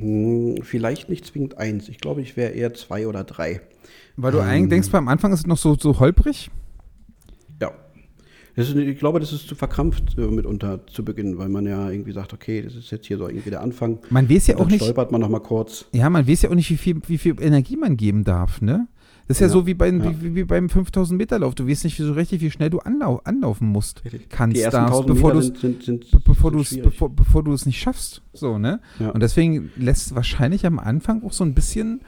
Hm, 0.00 0.62
vielleicht 0.62 1.08
nicht 1.08 1.26
zwingend 1.26 1.58
eins. 1.58 1.88
Ich 1.88 1.98
glaube, 1.98 2.20
ich 2.22 2.36
wäre 2.36 2.52
eher 2.52 2.72
zwei 2.74 3.06
oder 3.06 3.24
drei. 3.24 3.60
Weil 4.16 4.32
du 4.32 4.38
Ähm. 4.38 4.44
eigentlich 4.44 4.68
denkst, 4.70 4.90
beim 4.90 5.08
Anfang 5.08 5.32
ist 5.32 5.40
es 5.40 5.46
noch 5.46 5.56
so, 5.58 5.74
so 5.78 5.98
holprig. 6.00 6.50
Ja. 7.60 7.72
Ist, 8.54 8.74
ich 8.76 8.98
glaube, 8.98 9.20
das 9.20 9.32
ist 9.32 9.48
zu 9.48 9.54
verkrampft 9.54 10.18
äh, 10.18 10.22
mitunter 10.22 10.86
zu 10.86 11.04
beginnen, 11.04 11.38
weil 11.38 11.48
man 11.48 11.66
ja 11.66 11.90
irgendwie 11.90 12.12
sagt, 12.12 12.32
okay, 12.34 12.62
das 12.62 12.74
ist 12.74 12.90
jetzt 12.90 13.06
hier 13.06 13.16
so 13.18 13.26
irgendwie 13.28 13.50
der 13.50 13.62
Anfang. 13.62 13.98
Man 14.10 14.28
weiß 14.28 14.48
ja 14.48 14.58
auch 14.58 14.66
nicht, 14.68 14.82
stolpert 14.82 15.10
man 15.12 15.20
noch 15.22 15.28
mal 15.30 15.40
kurz. 15.40 15.86
ja, 15.92 16.08
man 16.10 16.26
weiß 16.28 16.42
ja 16.42 16.50
auch 16.50 16.54
nicht, 16.54 16.70
wie 16.70 16.76
viel, 16.76 17.00
wie 17.06 17.18
viel 17.18 17.40
Energie 17.40 17.76
man 17.76 17.96
geben 17.96 18.24
darf, 18.24 18.60
ne? 18.60 18.88
Das 19.28 19.36
ist 19.36 19.40
ja, 19.40 19.46
Ja, 19.46 19.52
so 19.52 19.66
wie, 19.66 19.74
bei, 19.74 19.88
ja. 19.88 20.22
wie, 20.22 20.34
wie 20.34 20.44
beim 20.44 20.68
5000 20.68 21.16
Meter 21.16 21.38
Lauf. 21.38 21.54
Du 21.54 21.68
weißt 21.68 21.84
nicht 21.84 21.98
wie 21.98 22.02
so 22.04 22.12
richtig, 22.12 22.40
wie 22.40 22.50
schnell 22.50 22.70
du 22.70 22.78
anlau 22.80 23.20
anlaufen 23.24 23.68
musst, 23.68 24.02
kannst, 24.28 24.56
Die 24.56 24.60
ersten 24.60 24.78
darfst, 24.78 25.00
1000 25.00 25.14
bevor 25.14 25.32
du 25.32 25.38
bevor 26.24 26.54
es 26.60 26.76
bevor, 26.82 27.10
bevor 27.10 27.42
nicht 27.66 27.80
schaffst, 27.80 28.22
so 28.32 28.58
ne? 28.58 28.80
Ja. 28.98 29.10
Und 29.10 29.22
deswegen 29.22 29.70
lässt 29.76 30.14
wahrscheinlich 30.14 30.66
am 30.66 30.78
Anfang 30.78 31.22
auch 31.24 31.32
so 31.32 31.44
ein 31.44 31.54
bisschen 31.54 32.00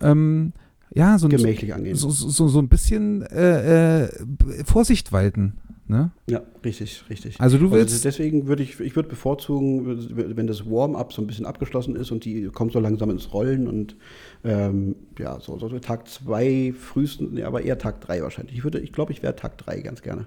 ähm, 0.00 0.52
ja 0.94 1.18
so 1.18 1.26
ein, 1.26 1.30
gemächlich 1.30 1.74
angehen. 1.74 1.96
so, 1.96 2.10
so, 2.10 2.48
so 2.48 2.58
ein 2.58 2.68
bisschen 2.68 3.22
äh, 3.22 4.04
äh, 4.04 4.64
Vorsicht 4.64 5.12
walten, 5.12 5.54
ne? 5.88 6.10
Ja, 6.28 6.42
richtig, 6.64 7.04
richtig. 7.08 7.40
Also 7.40 7.58
du 7.58 7.70
willst 7.70 8.04
deswegen 8.04 8.46
würde 8.46 8.62
ich, 8.62 8.80
ich 8.80 8.96
würde 8.96 9.08
bevorzugen, 9.08 10.08
wenn 10.36 10.46
das 10.46 10.68
Warm-up 10.68 11.12
so 11.12 11.22
ein 11.22 11.26
bisschen 11.26 11.46
abgeschlossen 11.46 11.96
ist 11.96 12.10
und 12.10 12.24
die 12.24 12.46
kommt 12.46 12.72
so 12.72 12.80
langsam 12.80 13.10
ins 13.10 13.32
Rollen 13.32 13.68
und 13.68 13.96
ähm, 14.44 14.96
ja, 15.18 15.38
so, 15.40 15.58
so 15.58 15.68
Tag 15.78 16.08
2 16.08 16.74
frühestens, 16.78 17.32
nee, 17.32 17.42
aber 17.42 17.62
eher 17.62 17.78
Tag 17.78 18.00
3 18.00 18.22
wahrscheinlich. 18.22 18.56
Ich 18.56 18.64
würde, 18.64 18.78
ich 18.80 18.92
glaube, 18.92 19.12
ich 19.12 19.22
wäre 19.22 19.36
Tag 19.36 19.58
3 19.58 19.80
ganz 19.80 20.02
gerne. 20.02 20.26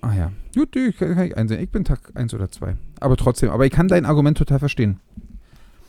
Ah 0.00 0.14
ja. 0.14 0.32
Gut, 0.54 0.76
ich 0.76 0.96
kann, 0.96 1.14
kann 1.14 1.26
ich 1.26 1.36
einsehen. 1.36 1.60
Ich 1.60 1.70
bin 1.70 1.84
Tag 1.84 2.12
1 2.14 2.32
oder 2.34 2.50
2. 2.50 2.76
Aber 3.00 3.16
trotzdem, 3.16 3.50
aber 3.50 3.66
ich 3.66 3.72
kann 3.72 3.88
dein 3.88 4.04
Argument 4.06 4.38
total 4.38 4.58
verstehen. 4.58 5.00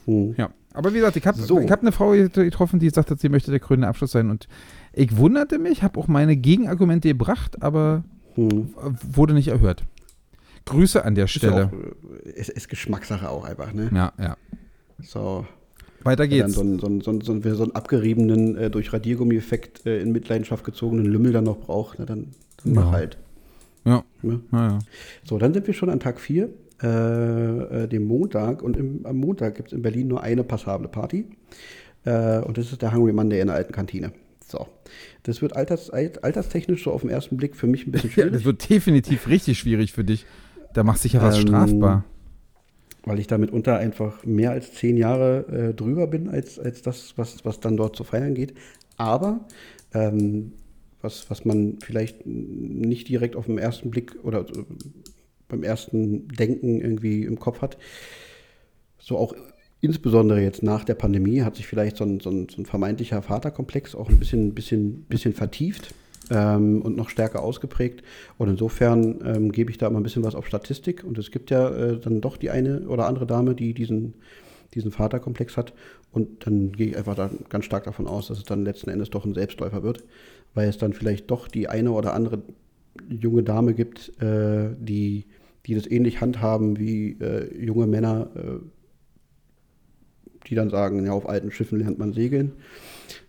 Hm. 0.06 0.34
Ja. 0.38 0.50
Aber 0.74 0.92
wie 0.94 0.98
gesagt, 0.98 1.16
ich 1.16 1.26
habe 1.28 1.38
So. 1.40 1.60
ich 1.60 1.72
hab 1.72 1.82
eine 1.82 1.92
Frau 1.92 2.12
getroffen, 2.12 2.80
die 2.80 2.90
hat, 2.90 3.20
sie 3.20 3.30
möchte 3.30 3.52
der 3.52 3.60
krönende 3.60 3.88
Abschluss 3.88 4.12
sein. 4.12 4.30
Und 4.30 4.48
ich 4.94 5.18
wunderte 5.18 5.60
mich, 5.60 5.84
habe 5.84 6.00
auch 6.00 6.08
meine 6.08 6.36
Gegenargumente 6.36 7.08
gebracht, 7.08 7.62
aber 7.62 8.04
Hm. 8.36 8.74
wurde 9.12 9.34
nicht 9.34 9.48
erhört. 9.50 9.84
Grüße 10.66 11.04
an 11.04 11.16
der 11.16 11.26
Ist 11.26 11.32
Stelle. 11.32 11.68
auch, 11.68 12.26
äh, 12.26 12.30
ist, 12.32 12.50
ist 12.50 12.70
Geschmackssache 12.70 13.30
auch 13.30 13.44
einfach, 13.46 13.74
ne? 13.74 13.90
Ja, 13.94 14.14
ja. 14.20 14.38
So, 15.02 15.46
Weiter 16.04 16.24
wenn 16.24 16.30
dann 16.30 16.40
geht's. 16.48 16.54
so 16.56 16.62
einen, 16.62 16.80
so 16.80 16.86
einen, 16.88 17.02
so 17.02 17.12
einen, 17.12 17.22
so 17.22 17.32
einen, 17.32 17.56
so 17.56 17.64
einen 17.64 17.76
abgeriebenen, 17.76 18.58
äh, 18.58 18.70
durch 18.70 18.94
Radiergummi-Effekt 18.94 19.86
äh, 19.86 20.00
in 20.02 20.12
Mitleidenschaft 20.12 20.64
gezogenen 20.64 21.06
Lümmel 21.06 21.32
dann 21.32 21.46
noch 21.46 21.58
braucht, 21.60 22.00
ne, 22.00 22.06
dann, 22.06 22.28
dann 22.64 22.74
Ja. 22.76 22.82
mach 22.82 22.92
halt. 22.92 23.18
Ja, 23.86 24.04
Ne? 24.22 24.42
ja, 24.52 24.68
ja. 24.68 24.80
So, 25.24 25.38
dann 25.38 25.54
sind 25.54 25.66
wir 25.66 25.74
schon 25.74 25.90
an 25.90 26.00
Tag 26.02 26.20
4, 26.20 26.50
äh, 26.84 26.88
äh, 27.84 27.88
dem 27.88 28.06
Montag. 28.06 28.62
Und 28.62 28.76
im, 28.78 29.06
am 29.06 29.18
Montag 29.18 29.56
gibt 29.56 29.70
es 29.70 29.74
in 29.74 29.82
Berlin 29.82 30.08
nur 30.10 30.22
eine 30.22 30.44
passable 30.44 30.90
Party. 30.90 31.26
Äh, 32.04 32.40
und 32.40 32.58
das 32.58 32.72
ist 32.72 32.82
der 32.82 32.94
Hungry 32.94 33.14
Monday 33.14 33.40
in 33.40 33.48
der 33.48 33.56
alten 33.56 33.72
Kantine. 33.74 34.12
So. 34.46 34.68
Das 35.30 35.42
wird 35.42 35.56
alters, 35.56 35.90
alt, 35.92 36.24
alterstechnisch 36.24 36.84
so 36.84 36.92
auf 36.92 37.02
den 37.02 37.10
ersten 37.12 37.38
Blick 37.38 37.56
für 37.56 37.68
mich 37.68 37.86
ein 37.86 37.92
bisschen 37.92 38.10
ja. 38.10 38.14
schwierig, 38.14 38.34
Das 38.34 38.46
wird 38.46 38.70
definitiv 38.70 39.28
richtig 39.28 39.60
schwierig 39.60 39.94
für 39.94 40.04
dich. 40.04 40.26
Da 40.74 40.84
machst 40.84 41.04
du 41.04 41.08
dich 41.08 41.14
ja 41.14 41.22
was 41.22 41.36
Ähm, 41.38 41.42
strafbar. 41.42 42.04
weil 43.06 43.20
ich 43.20 43.28
da 43.28 43.38
mitunter 43.38 43.78
einfach 43.78 44.26
mehr 44.26 44.52
als 44.52 44.74
zehn 44.74 44.98
Jahre 44.98 45.70
äh, 45.70 45.74
drüber 45.74 46.08
bin, 46.08 46.30
als, 46.30 46.60
als 46.60 46.82
das, 46.82 47.14
was, 47.18 47.46
was 47.46 47.60
dann 47.60 47.78
dort 47.78 47.96
zu 47.96 48.04
feiern 48.04 48.34
geht. 48.36 48.54
Aber 48.98 49.48
ähm, 49.94 50.54
was, 51.02 51.30
was 51.30 51.46
man 51.46 51.78
vielleicht 51.82 52.26
nicht 52.26 53.08
direkt 53.08 53.36
auf 53.36 53.46
den 53.46 53.58
ersten 53.58 53.90
Blick 53.92 54.16
oder 54.24 54.42
äh, 54.42 54.64
beim 55.48 55.64
ersten 55.64 56.28
Denken 56.28 56.82
irgendwie 56.82 57.24
im 57.24 57.40
Kopf 57.40 57.62
hat, 57.62 57.78
so 58.98 59.18
auch 59.18 59.34
insbesondere 59.82 60.42
jetzt 60.42 60.64
nach 60.64 60.84
der 60.84 60.96
Pandemie 60.96 61.42
hat 61.42 61.56
sich 61.56 61.68
vielleicht 61.68 61.98
so 61.98 62.04
ein, 62.04 62.20
so 62.20 62.30
ein, 62.30 62.48
so 62.50 62.62
ein 62.62 62.66
vermeintlicher 62.66 63.22
Vaterkomplex 63.22 63.96
auch 63.96 64.10
ein 64.10 64.20
bisschen, 64.20 64.54
bisschen, 64.54 65.04
bisschen 65.04 65.34
vertieft 65.34 65.94
ähm, 66.30 66.82
und 66.82 66.98
noch 66.98 67.10
stärker 67.10 67.42
ausgeprägt. 67.42 68.04
Und 68.38 68.50
insofern 68.50 69.20
ähm, 69.26 69.52
gebe 69.52 69.72
ich 69.72 69.78
da 69.78 69.88
immer 69.88 70.00
ein 70.00 70.04
bisschen 70.04 70.24
was 70.24 70.36
auf 70.36 70.48
Statistik. 70.48 71.04
Und 71.04 71.18
es 71.18 71.32
gibt 71.32 71.50
ja 71.50 71.70
äh, 71.70 72.00
dann 72.00 72.22
doch 72.22 72.38
die 72.38 72.50
eine 72.50 72.88
oder 72.88 73.08
andere 73.08 73.26
Dame, 73.26 73.56
die 73.56 73.74
diesen, 73.74 74.16
diesen 74.74 74.92
Vaterkomplex 74.92 75.58
hat. 75.58 75.74
Und 76.12 76.46
dann 76.46 76.72
gehe 76.74 76.88
ich 76.88 76.98
einfach 76.98 77.16
da 77.16 77.30
ganz 77.50 77.66
stark 77.66 77.86
davon 77.86 78.08
aus, 78.08 78.28
dass 78.28 78.40
es 78.40 78.44
dann 78.44 78.66
letzten 78.66 78.90
Endes 78.90 79.10
doch 79.10 79.26
ein 79.26 79.34
Selbstläufer 79.34 79.84
wird, 79.84 80.04
weil 80.54 80.68
es 80.68 80.78
dann 80.78 80.94
vielleicht 80.94 81.30
doch 81.32 81.48
die 81.48 81.68
eine 81.68 81.92
oder 81.92 82.14
andere 82.14 82.42
junge 83.08 83.44
Dame 83.44 83.74
gibt, 83.74 84.12
äh, 84.22 84.70
die, 84.78 85.26
die 85.66 85.76
das 85.76 85.90
ähnlich 85.90 86.20
handhaben 86.22 86.78
wie 86.80 87.18
äh, 87.22 87.64
junge 87.64 87.88
Männer, 87.88 88.30
äh, 88.36 88.60
die 90.48 90.56
dann 90.56 90.70
sagen, 90.70 91.06
ja, 91.06 91.12
auf 91.12 91.28
alten 91.28 91.52
Schiffen 91.52 91.80
lernt 91.80 92.00
man 92.00 92.14
segeln. 92.14 92.54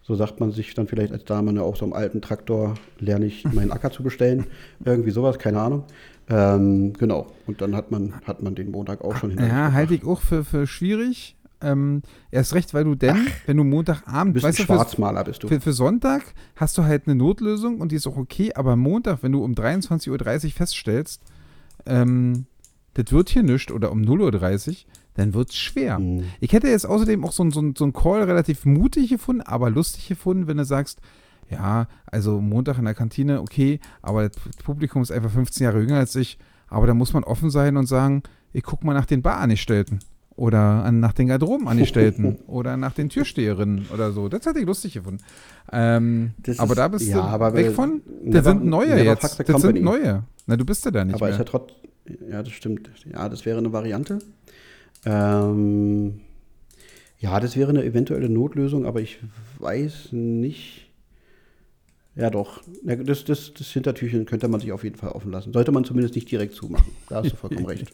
So 0.03 0.15
sagt 0.17 0.41
man 0.41 0.51
sich 0.51 0.75
dann 0.75 0.89
vielleicht 0.89 1.13
als 1.13 1.25
Dame, 1.25 1.53
ne, 1.53 1.63
auf 1.63 1.77
so 1.77 1.85
einem 1.85 1.93
alten 1.93 2.21
Traktor 2.21 2.75
lerne 2.99 3.27
ich 3.27 3.45
meinen 3.45 3.71
Acker 3.71 3.91
zu 3.91 4.03
bestellen. 4.03 4.47
Irgendwie 4.85 5.11
sowas, 5.11 5.39
keine 5.39 5.61
Ahnung. 5.61 5.85
Ähm, 6.29 6.93
genau. 6.95 7.27
Und 7.47 7.61
dann 7.61 7.77
hat 7.77 7.91
man, 7.91 8.15
hat 8.25 8.43
man 8.43 8.55
den 8.55 8.71
Montag 8.71 9.03
auch 9.03 9.17
schon 9.17 9.31
hinter 9.31 9.47
Ja, 9.47 9.73
halte 9.73 9.95
ich 9.95 10.05
auch 10.05 10.21
für, 10.21 10.45
für 10.45 10.67
schwierig. 10.67 11.37
Ähm, 11.63 12.03
erst 12.31 12.55
recht, 12.55 12.73
weil 12.73 12.85
du 12.85 12.95
denn, 12.95 13.27
wenn 13.47 13.57
du 13.59 13.65
Montagabend, 13.65 14.33
bist 14.33 14.47
weißt 14.47 14.61
du, 14.61 14.63
für, 14.63 14.75
Schwarzmaler, 14.75 15.25
bist 15.25 15.43
du. 15.43 15.49
für, 15.49 15.61
für 15.61 15.75
Sonntag 15.75 16.23
hast 16.57 16.79
du 16.79 16.85
halt 16.85 17.07
eine 17.07 17.15
Notlösung 17.15 17.81
und 17.81 17.93
die 17.93 17.97
ist 17.97 18.07
auch 18.07 18.17
okay, 18.17 18.53
aber 18.55 18.77
Montag, 18.77 19.23
wenn 19.23 19.33
du 19.33 19.45
um 19.45 19.53
23.30 19.53 20.45
Uhr 20.47 20.51
feststellst, 20.53 21.21
ähm, 21.85 22.47
das 22.95 23.13
wird 23.13 23.29
hier 23.29 23.43
nichts 23.43 23.73
oder 23.73 23.93
um 23.93 24.01
0.30 24.01 24.69
Uhr, 24.69 24.75
dann 25.15 25.35
wird 25.35 25.51
es 25.51 25.57
schwer. 25.57 25.97
Hm. 25.99 26.25
Ich 26.41 26.53
hätte 26.53 26.69
jetzt 26.69 26.87
außerdem 26.87 27.25
auch 27.25 27.33
so, 27.33 27.49
so, 27.51 27.73
so 27.77 27.85
einen 27.85 27.93
Call 27.93 28.23
relativ 28.23 28.65
mutig 28.65 29.11
gefunden, 29.11 29.43
aber 29.43 29.71
lustig 29.71 30.09
gefunden, 30.09 30.47
wenn 30.47 30.57
du 30.57 30.65
sagst, 30.65 31.01
ja, 31.51 31.89
also 32.07 32.41
Montag 32.41 32.79
in 32.79 32.85
der 32.85 32.95
Kantine, 32.95 33.41
okay, 33.41 33.81
aber 34.03 34.29
das 34.29 34.37
Publikum 34.65 35.03
ist 35.03 35.11
einfach 35.11 35.31
15 35.31 35.65
Jahre 35.65 35.81
jünger 35.81 35.97
als 35.97 36.15
ich, 36.15 36.39
aber 36.69 36.87
da 36.87 36.95
muss 36.95 37.13
man 37.13 37.25
offen 37.25 37.51
sein 37.51 37.77
und 37.77 37.87
sagen, 37.87 38.23
ich 38.53 38.63
guck 38.63 38.85
mal 38.85 38.95
nach 38.95 39.07
den 39.07 39.23
Barangestellten 39.23 39.99
oder 40.37 40.85
an, 40.85 41.01
nach 41.01 41.13
den 41.13 41.27
Garderobenangestellten 41.29 42.37
oder 42.47 42.77
nach 42.77 42.93
den 42.93 43.09
Türsteherinnen 43.09 43.87
oder 43.93 44.13
so. 44.13 44.29
Das 44.29 44.47
hätte 44.47 44.61
ich 44.61 44.67
lustig 44.67 44.95
gefunden. 44.95 45.23
Ähm, 45.73 46.33
aber 46.59 46.71
ist- 46.73 46.79
da 46.79 46.89
bist 46.89 47.09
ja, 47.09 47.17
du 47.17 47.23
aber 47.23 47.53
weg 47.55 47.73
von. 47.73 48.01
Das 48.25 48.45
sind 48.45 48.65
neue 48.65 49.03
jetzt. 49.03 49.41
Das 49.49 49.63
sind 49.63 49.83
neue. 49.83 50.23
Na, 50.47 50.57
du 50.57 50.65
bist 50.65 50.85
ja 50.85 50.91
da 50.91 51.05
nicht 51.05 51.15
Aber 51.17 51.27
mehr. 51.27 51.33
ist 51.35 51.39
ja 51.39 51.45
trotz, 51.45 51.73
ja, 52.31 52.43
das 52.43 52.53
stimmt. 52.53 52.91
Ja, 53.13 53.29
das 53.29 53.45
wäre 53.45 53.59
eine 53.59 53.73
Variante. 53.73 54.21
Ähm, 55.05 56.21
ja, 57.19 57.39
das 57.41 57.57
wäre 57.57 57.71
eine 57.71 57.85
eventuelle 57.85 58.29
Notlösung, 58.29 58.87
aber 58.87 59.01
ich 59.01 59.19
weiß 59.59 60.13
nicht. 60.13 60.91
Ja, 62.17 62.31
doch. 62.31 62.63
Das, 62.83 63.25
das, 63.25 63.55
das 63.55 63.69
Hintertürchen 63.69 64.27
könnte 64.27 64.49
man 64.49 64.61
sich 64.61 64.73
auf 64.73 64.85
jeden 64.85 64.97
Fall 64.97 65.11
offen 65.11 65.31
lassen. 65.31 65.53
Sollte 65.53 65.73
man 65.73 65.85
zumindest 65.85 66.15
nicht 66.15 66.31
direkt 66.31 66.55
zumachen. 66.55 66.93
Da 67.09 67.17
hast 67.17 67.33
du 67.33 67.37
vollkommen 67.37 67.67
recht. 67.67 67.93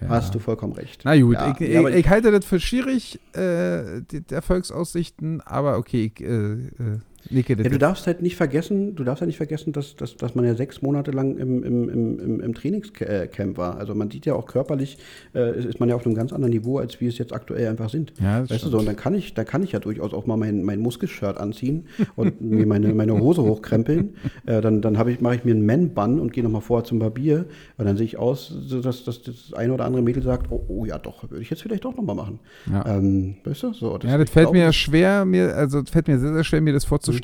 Ja. 0.00 0.08
Hast 0.08 0.34
du 0.34 0.38
vollkommen 0.38 0.72
recht. 0.72 1.02
Na 1.04 1.18
gut, 1.18 1.34
Ja, 1.34 1.54
ich, 1.58 1.60
ich, 1.60 1.94
ich 1.94 2.08
halte 2.08 2.30
das 2.30 2.44
für 2.44 2.60
schwierig, 2.60 3.20
äh, 3.34 4.00
die, 4.10 4.20
die 4.20 4.34
Erfolgsaussichten, 4.34 5.40
aber 5.40 5.78
okay, 5.78 6.12
ich 6.14 6.20
äh, 6.24 6.52
äh, 6.52 6.98
nicke 7.32 7.56
das. 7.56 7.64
Ja, 7.64 7.70
du 7.70 7.78
darfst 7.78 8.06
halt 8.06 8.22
nicht 8.22 8.36
vergessen, 8.36 8.94
du 8.94 9.04
darfst 9.04 9.20
halt 9.20 9.28
nicht 9.28 9.36
vergessen, 9.36 9.72
dass, 9.72 9.96
dass, 9.96 10.16
dass 10.16 10.34
man 10.34 10.44
ja 10.44 10.54
sechs 10.54 10.82
Monate 10.82 11.10
lang 11.10 11.36
im, 11.38 11.62
im, 11.62 11.88
im, 11.88 12.40
im, 12.40 12.54
Trainingscamp 12.54 13.56
war. 13.56 13.78
Also 13.78 13.94
man 13.94 14.10
sieht 14.10 14.26
ja 14.26 14.34
auch 14.34 14.46
körperlich, 14.46 14.98
äh, 15.34 15.58
ist 15.58 15.80
man 15.80 15.88
ja 15.88 15.94
auf 15.94 16.06
einem 16.06 16.14
ganz 16.14 16.32
anderen 16.32 16.52
Niveau, 16.52 16.78
als 16.78 17.00
wir 17.00 17.08
es 17.08 17.18
jetzt 17.18 17.32
aktuell 17.32 17.68
einfach 17.68 17.90
sind. 17.90 18.12
ja, 18.20 18.40
das 18.40 18.50
Weißt 18.50 18.50
du 18.50 18.56
stimmt. 18.56 18.72
so, 18.72 18.78
und 18.78 18.86
dann 18.86 18.96
kann 18.96 19.14
ich, 19.14 19.34
dann 19.34 19.46
kann 19.46 19.62
ich 19.62 19.72
ja 19.72 19.78
durchaus 19.78 20.12
auch 20.12 20.26
mal 20.26 20.36
mein, 20.36 20.62
mein 20.62 20.80
Muskelshirt 20.80 21.38
anziehen 21.38 21.86
und 22.16 22.40
mir 22.42 22.66
meine, 22.66 22.94
meine 22.94 23.18
Hose 23.18 23.42
hochkrempeln. 23.42 24.14
Äh, 24.46 24.60
dann 24.60 24.82
dann 24.82 25.08
ich, 25.08 25.20
mache 25.20 25.36
ich 25.36 25.44
mir 25.44 25.52
einen 25.52 25.66
Man-Bun 25.66 26.20
und 26.20 26.32
gehe 26.32 26.42
nochmal 26.44 26.60
vorher 26.62 26.84
zum 26.84 26.98
Barbier. 26.98 27.46
Und 27.78 27.86
dann 27.86 27.96
sehe 27.96 28.06
ich 28.06 28.18
aus, 28.18 28.54
dass, 28.82 29.04
dass 29.04 29.22
das 29.22 29.52
eine 29.54 29.72
oder 29.72 29.84
andere 29.84 30.02
Mädel 30.02 30.22
sagt, 30.22 30.50
oh, 30.50 30.64
oh 30.68 30.84
ja 30.84 30.98
doch, 30.98 31.28
würde 31.30 31.42
ich 31.42 31.50
jetzt 31.50 31.62
vielleicht 31.62 31.84
doch 31.84 31.96
nochmal 31.96 32.16
machen. 32.16 32.38
Ja. 32.70 32.86
Ähm, 32.86 33.36
weißt 33.44 33.62
du? 33.64 33.72
So, 33.72 33.98
ja, 34.02 34.18
das 34.18 34.30
fällt 34.30 34.52
mir 34.52 34.66
das- 34.66 34.76
schwer, 34.76 35.24
mir, 35.24 35.54
also 35.56 35.80
das 35.82 35.90
fällt 35.90 36.08
mir 36.08 36.18
sehr, 36.18 36.32
sehr 36.32 36.44
schwer, 36.44 36.60
mir 36.60 36.72
das 36.72 36.84
vorzustellen, 36.84 37.21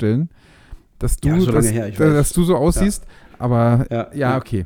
dass 0.99 1.17
du, 1.17 1.29
Ja, 1.29 1.39
so 1.39 1.51
dass, 1.51 1.71
her, 1.71 1.89
dass, 1.91 2.33
du 2.33 2.43
so 2.43 2.55
aussiehst, 2.55 3.05
aber 3.37 3.85
ja, 3.89 3.97
Ja, 3.97 4.13
ja. 4.13 4.37
okay. 4.37 4.65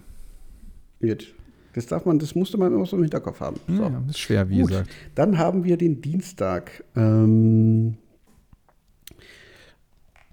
Gut. 1.02 1.34
Das 1.74 1.88
darf 1.88 2.06
man, 2.06 2.20
das 2.20 2.36
musste 2.36 2.58
man 2.58 2.72
immer 2.72 2.86
so 2.86 2.96
im 2.96 3.04
Hinterkopf 3.04 3.40
haben. 3.40 3.60
So. 3.68 3.82
Ja, 3.82 3.90
das 3.90 4.16
ist 4.16 4.20
schwer, 4.20 4.48
wie 4.50 4.60
Gut. 4.60 4.70
gesagt. 4.70 4.90
Dann 5.16 5.38
haben 5.40 5.64
wir 5.64 5.76
den 5.76 6.02
Dienstag. 6.02 6.84
Ähm, 6.96 7.98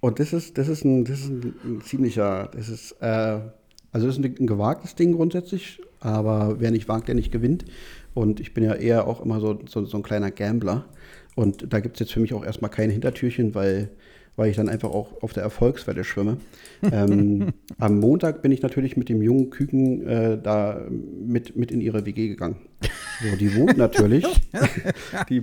und 0.00 0.18
das 0.18 0.32
ist, 0.32 0.58
das 0.58 0.68
ist 0.68 0.84
ein, 0.84 1.04
das 1.04 1.20
ist 1.20 1.28
ein, 1.30 1.54
ein 1.64 1.80
ziemlicher, 1.82 2.50
das 2.54 2.68
ist, 2.68 2.92
äh, 3.00 3.40
also 3.92 4.06
das 4.06 4.18
ist 4.18 4.24
ein, 4.24 4.36
ein 4.38 4.46
gewagtes 4.46 4.94
Ding 4.94 5.12
grundsätzlich, 5.12 5.80
aber 6.00 6.56
wer 6.60 6.70
nicht 6.70 6.88
wagt, 6.88 7.08
der 7.08 7.14
nicht 7.14 7.32
gewinnt. 7.32 7.64
Und 8.14 8.40
ich 8.40 8.54
bin 8.54 8.64
ja 8.64 8.74
eher 8.74 9.06
auch 9.06 9.24
immer 9.24 9.40
so, 9.40 9.58
so, 9.66 9.84
so 9.84 9.96
ein 9.96 10.02
kleiner 10.02 10.30
Gambler. 10.30 10.86
Und 11.36 11.72
da 11.72 11.80
gibt 11.80 11.96
es 11.96 12.00
jetzt 12.00 12.12
für 12.12 12.20
mich 12.20 12.34
auch 12.34 12.44
erstmal 12.44 12.70
keine 12.70 12.92
Hintertürchen, 12.92 13.54
weil, 13.54 13.90
weil 14.40 14.48
ich 14.48 14.56
dann 14.56 14.70
einfach 14.70 14.88
auch 14.88 15.22
auf 15.22 15.34
der 15.34 15.42
Erfolgswelle 15.42 16.02
schwimme. 16.02 16.38
ähm, 16.90 17.48
am 17.78 18.00
Montag 18.00 18.40
bin 18.40 18.52
ich 18.52 18.62
natürlich 18.62 18.96
mit 18.96 19.10
dem 19.10 19.20
jungen 19.20 19.50
Küken 19.50 20.06
äh, 20.06 20.38
da 20.42 20.80
mit, 20.90 21.56
mit 21.56 21.70
in 21.70 21.82
ihre 21.82 22.06
WG 22.06 22.28
gegangen. 22.28 22.56
So, 23.22 23.36
die 23.36 23.54
wohnt 23.54 23.76
natürlich. 23.76 24.24
die, 25.28 25.42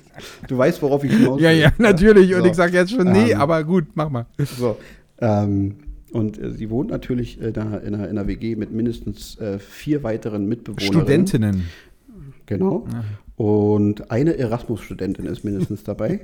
du 0.48 0.56
weißt, 0.56 0.80
worauf 0.80 1.02
ich 1.02 1.10
hinaus 1.10 1.40
Ja, 1.40 1.50
will, 1.50 1.58
ja, 1.58 1.72
natürlich. 1.78 2.36
Und 2.36 2.42
So. 2.42 2.46
ich 2.46 2.54
sage 2.54 2.74
jetzt 2.74 2.92
schon, 2.92 3.10
nee, 3.10 3.32
Ähm, 3.32 3.40
aber 3.40 3.64
gut, 3.64 3.86
mach 3.94 4.10
mal. 4.10 4.26
So. 4.38 4.76
Ähm, 5.20 5.74
Und 6.12 6.40
äh, 6.40 6.52
sie 6.52 6.70
wohnt 6.70 6.90
natürlich 6.90 7.42
äh, 7.42 7.50
da 7.50 7.62
in 7.78 7.96
einer, 7.96 8.04
in 8.08 8.16
einer 8.16 8.28
WG 8.28 8.54
mit 8.54 8.70
mindestens 8.70 9.40
äh, 9.40 9.58
vier 9.58 10.04
weiteren 10.04 10.46
Mitbewohnern. 10.46 10.86
Studentinnen. 10.86 11.64
Genau. 12.46 12.86
Ja. 12.92 13.04
Und 13.44 14.10
eine 14.10 14.38
Erasmus-Studentin 14.38 15.26
ist 15.26 15.44
mindestens 15.44 15.82
dabei. 15.82 16.20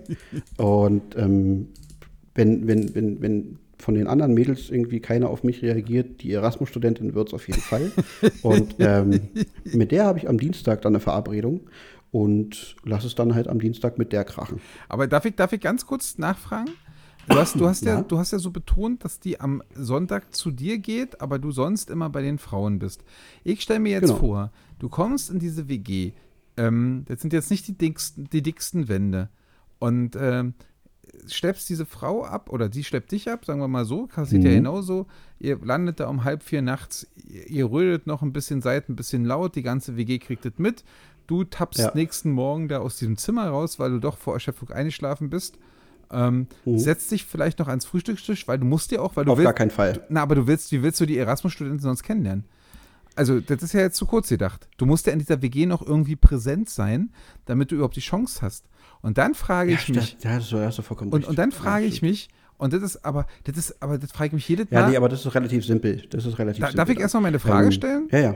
Und 0.57 1.03
ähm, 1.16 1.66
wenn, 2.35 2.66
wenn, 2.66 2.95
wenn, 2.95 3.20
wenn 3.20 3.59
von 3.78 3.95
den 3.95 4.07
anderen 4.07 4.33
Mädels 4.35 4.70
irgendwie 4.70 5.01
keiner 5.01 5.28
auf 5.28 5.43
mich 5.43 5.62
reagiert, 5.62 6.22
die 6.22 6.33
Erasmus-Studentin 6.33 7.14
wird 7.14 7.28
es 7.28 7.35
auf 7.35 7.47
jeden 7.49 7.61
Fall. 7.61 7.91
Und 8.43 8.76
ähm, 8.78 9.20
mit 9.64 9.91
der 9.91 10.05
habe 10.05 10.18
ich 10.18 10.28
am 10.28 10.39
Dienstag 10.39 10.83
dann 10.83 10.93
eine 10.93 11.01
Verabredung 11.01 11.61
und 12.12 12.76
lass 12.85 13.05
es 13.05 13.14
dann 13.14 13.35
halt 13.35 13.49
am 13.49 13.59
Dienstag 13.59 13.97
mit 13.97 14.12
der 14.12 14.24
krachen. 14.24 14.61
Aber 14.89 15.07
darf 15.07 15.24
ich, 15.24 15.35
darf 15.35 15.53
ich 15.55 15.61
ganz 15.62 15.87
kurz 15.87 16.18
nachfragen? 16.18 16.70
Du 17.28 17.37
hast, 17.37 17.59
du, 17.59 17.66
hast 17.66 17.85
ja. 17.87 17.97
Ja. 17.97 18.03
du 18.03 18.18
hast 18.18 18.33
ja 18.33 18.39
so 18.39 18.51
betont, 18.51 19.05
dass 19.05 19.18
die 19.18 19.41
am 19.41 19.62
Sonntag 19.74 20.35
zu 20.35 20.51
dir 20.51 20.78
geht, 20.78 21.20
aber 21.22 21.39
du 21.39 21.53
sonst 21.53 21.89
immer 21.89 22.11
bei 22.11 22.20
den 22.20 22.39
Frauen 22.39 22.78
bist. 22.78 23.03
Ich 23.45 23.62
stelle 23.62 23.80
mir 23.80 23.93
jetzt 23.93 24.09
Genau. 24.09 24.16
vor, 24.16 24.53
du 24.78 24.89
kommst 24.89 25.30
in 25.30 25.39
diese 25.39 25.68
WG. 25.68 26.12
Ähm, 26.59 27.05
das 27.07 27.22
sind 27.22 27.33
jetzt 27.33 27.51
nicht 27.51 27.66
die 27.66 27.78
dicksten, 27.78 28.28
die 28.30 28.43
dicksten 28.43 28.89
Wände. 28.89 29.30
Und 29.78 30.16
ähm, 30.20 30.55
schleppst 31.28 31.68
diese 31.68 31.84
Frau 31.86 32.24
ab 32.24 32.48
oder 32.50 32.72
sie 32.72 32.84
schleppt 32.84 33.12
dich 33.12 33.28
ab, 33.30 33.44
sagen 33.44 33.61
wir 33.61 33.68
mal 33.68 33.84
so, 33.84 34.07
passiert 34.07 34.44
ja 34.44 34.50
Mhm. 34.50 34.55
genauso. 34.57 35.07
Ihr 35.38 35.59
landet 35.62 36.00
da 36.00 36.09
um 36.09 36.24
halb 36.24 36.42
vier 36.42 36.62
nachts, 36.62 37.07
ihr, 37.26 37.70
rödet 37.70 38.07
noch 38.07 38.22
ein 38.22 38.32
bisschen, 38.32 38.62
seid 38.62 38.88
ein 38.88 38.96
bisschen 38.96 39.24
laut, 39.24 39.55
die 39.57 39.62
ganze 39.62 39.96
WG 39.96 40.18
kriegt 40.18 40.44
das 40.44 40.55
mit. 40.59 40.84
Du 41.26 41.44
tappst 41.44 41.80
Ja. 41.80 41.92
nächsten 41.94 42.30
Morgen 42.30 42.68
da 42.68 42.78
aus 42.78 42.96
diesem 42.98 43.16
Zimmer 43.16 43.48
raus, 43.48 43.78
weil 43.78 43.90
du 43.90 43.98
doch 43.98 44.18
vor 44.18 44.34
Erschöpfung 44.34 44.70
eingeschlafen 44.70 45.30
bist. 45.30 45.59
Ähm, 46.11 46.46
Mhm. 46.66 46.78
Setzt 46.78 47.11
dich 47.11 47.24
vielleicht 47.24 47.59
noch 47.59 47.68
ans 47.68 47.84
Frühstückstisch, 47.86 48.46
weil 48.46 48.59
du 48.59 48.64
musst 48.66 48.90
dir 48.90 49.03
auch, 49.03 49.16
weil 49.16 49.24
du 49.24 49.32
Auf 49.32 49.38
willst, 49.38 49.46
gar 49.46 49.55
keinen 49.55 49.70
Fall. 49.70 50.05
na, 50.11 50.22
aber 50.22 50.34
du 50.34 50.46
willst, 50.46 50.70
wie 50.72 50.82
willst 50.82 51.00
du 51.00 51.07
die 51.07 51.16
Erasmus-Studenten 51.18 51.80
sonst 51.80 52.03
kennenlernen? 52.03 52.44
Also, 53.14 53.40
das 53.40 53.62
ist 53.62 53.72
ja 53.74 53.80
jetzt 53.80 53.96
zu 53.96 54.07
kurz 54.07 54.28
gedacht. 54.28 54.68
Du 54.78 54.86
musst 54.86 55.07
ja 55.07 55.12
in 55.12 55.18
dieser 55.18 55.42
WG 55.42 55.66
noch 55.66 55.82
irgendwie 55.86 56.16
präsent 56.16 56.70
sein, 56.70 57.11
damit 57.46 57.70
du 57.70 57.74
überhaupt 57.76 57.96
die 57.96 58.00
Chance 58.00 58.40
hast. 58.42 58.66
Und 59.03 59.18
dann 59.18 59.34
frage 59.34 59.72
ich 59.72 59.88
mich, 59.88 60.16
Ja, 60.22 60.36
das, 60.38 60.50
da 60.50 60.61
hast 60.64 60.78
du 60.78 60.82
vollkommen 60.82 61.12
und, 61.12 61.26
und 61.26 61.38
dann 61.38 61.50
Ja, 61.50 61.57
frage 61.57 61.84
ich 61.86 62.03
mich, 62.03 62.28
und 62.57 62.72
das 62.72 62.82
ist 62.82 63.05
aber, 63.05 63.26
das 63.44 63.57
ist, 63.59 63.82
aber 63.82 63.98
das 63.98 64.12
frage 64.12 64.28
ich 64.28 64.32
mich 64.34 64.48
jedes 64.48 64.68
Ja, 64.70 64.82
Mal. 64.82 64.90
nee, 64.90 64.96
aber 64.96 65.09
das 65.09 65.26
ist 65.26 65.34
relativ 65.34 65.66
simpel. 65.66 66.03
Das 66.11 66.24
ist 66.24 66.38
relativ 66.38 66.61
da, 66.61 66.68
simpel. 66.68 66.76
darf 66.76 66.88
ich 66.90 67.00
erstmal 67.00 67.22
meine 67.24 67.38
Frage 67.40 67.66
Ähm, 67.66 67.72
stellen? 67.72 68.09
Ja, 68.12 68.18
ja. 68.18 68.34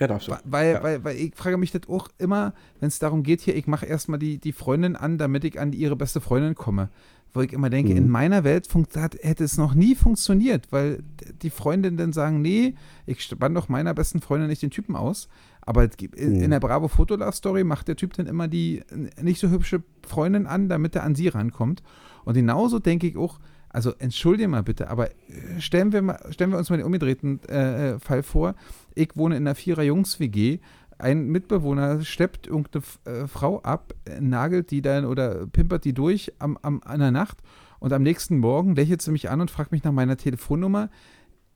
Ja, 0.00 0.06
darfst 0.06 0.28
du. 0.28 0.32
Weil, 0.44 0.72
ja. 0.74 0.82
weil, 0.82 1.02
weil 1.04 1.16
ich 1.16 1.34
frage 1.34 1.56
mich 1.56 1.72
das 1.72 1.82
auch 1.88 2.08
immer, 2.18 2.54
wenn 2.78 2.86
es 2.88 3.00
darum 3.00 3.24
geht, 3.24 3.40
hier, 3.40 3.56
ich 3.56 3.66
mache 3.66 3.84
erstmal 3.86 4.18
die, 4.20 4.38
die 4.38 4.52
Freundin 4.52 4.94
an, 4.94 5.18
damit 5.18 5.42
ich 5.44 5.58
an 5.58 5.72
ihre 5.72 5.96
beste 5.96 6.20
Freundin 6.20 6.54
komme. 6.54 6.88
Wo 7.34 7.40
ich 7.42 7.52
immer 7.52 7.68
denke, 7.68 7.90
Mhm. 7.92 7.98
in 7.98 8.08
meiner 8.08 8.42
Welt 8.44 8.68
hat, 8.96 9.16
hätte 9.20 9.44
es 9.44 9.58
noch 9.58 9.74
nie 9.74 9.94
funktioniert, 9.96 10.68
weil 10.70 11.02
die 11.42 11.50
Freundinnen 11.50 11.96
dann 11.96 12.12
sagen, 12.12 12.40
nee, 12.40 12.74
ich 13.06 13.22
spann 13.22 13.54
doch 13.54 13.68
meiner 13.68 13.92
besten 13.92 14.20
Freundin 14.20 14.48
nicht 14.48 14.62
den 14.62 14.70
Typen 14.70 14.94
aus. 14.96 15.28
Aber 15.68 15.86
in, 16.16 16.40
in 16.40 16.50
der 16.50 16.60
Bravo 16.60 16.88
Fotolove 16.88 17.36
Story 17.36 17.62
macht 17.62 17.88
der 17.88 17.96
Typ 17.96 18.14
dann 18.14 18.24
immer 18.24 18.48
die 18.48 18.82
nicht 19.20 19.38
so 19.38 19.50
hübsche 19.50 19.82
Freundin 20.02 20.46
an, 20.46 20.70
damit 20.70 20.96
er 20.96 21.02
an 21.02 21.14
sie 21.14 21.28
rankommt. 21.28 21.82
Und 22.24 22.32
genauso 22.32 22.78
denke 22.78 23.06
ich 23.06 23.18
auch, 23.18 23.38
also 23.68 23.92
entschuldige 23.98 24.48
mal 24.48 24.62
bitte, 24.62 24.88
aber 24.88 25.10
äh, 25.10 25.60
stellen 25.60 25.92
wir, 25.92 26.00
mal, 26.00 26.18
stellen 26.30 26.52
wir 26.52 26.56
uns 26.56 26.70
mal 26.70 26.78
den 26.78 26.86
umgedrehten 26.86 27.40
äh, 27.50 27.90
äh, 27.90 27.98
Fall 27.98 28.22
vor. 28.22 28.54
Ich 28.94 29.10
wohne 29.14 29.36
in 29.36 29.46
einer 29.46 29.54
Vierer-Jungs-WG. 29.54 30.60
Ein 30.96 31.28
Mitbewohner 31.28 32.00
steppt 32.00 32.46
irgendeine 32.46 32.84
äh, 33.04 33.26
Frau 33.26 33.60
ab, 33.60 33.92
nagelt 34.20 34.70
die 34.70 34.80
dann 34.80 35.04
oder 35.04 35.46
pimpert 35.48 35.84
die 35.84 35.92
durch 35.92 36.32
am, 36.38 36.58
am, 36.62 36.80
an 36.82 37.00
der 37.00 37.10
Nacht 37.10 37.42
und 37.78 37.92
am 37.92 38.02
nächsten 38.02 38.38
Morgen 38.38 38.74
lächelt 38.74 39.02
sie 39.02 39.12
mich 39.12 39.28
an 39.28 39.42
und 39.42 39.50
fragt 39.50 39.72
mich 39.72 39.84
nach 39.84 39.92
meiner 39.92 40.16
Telefonnummer. 40.16 40.88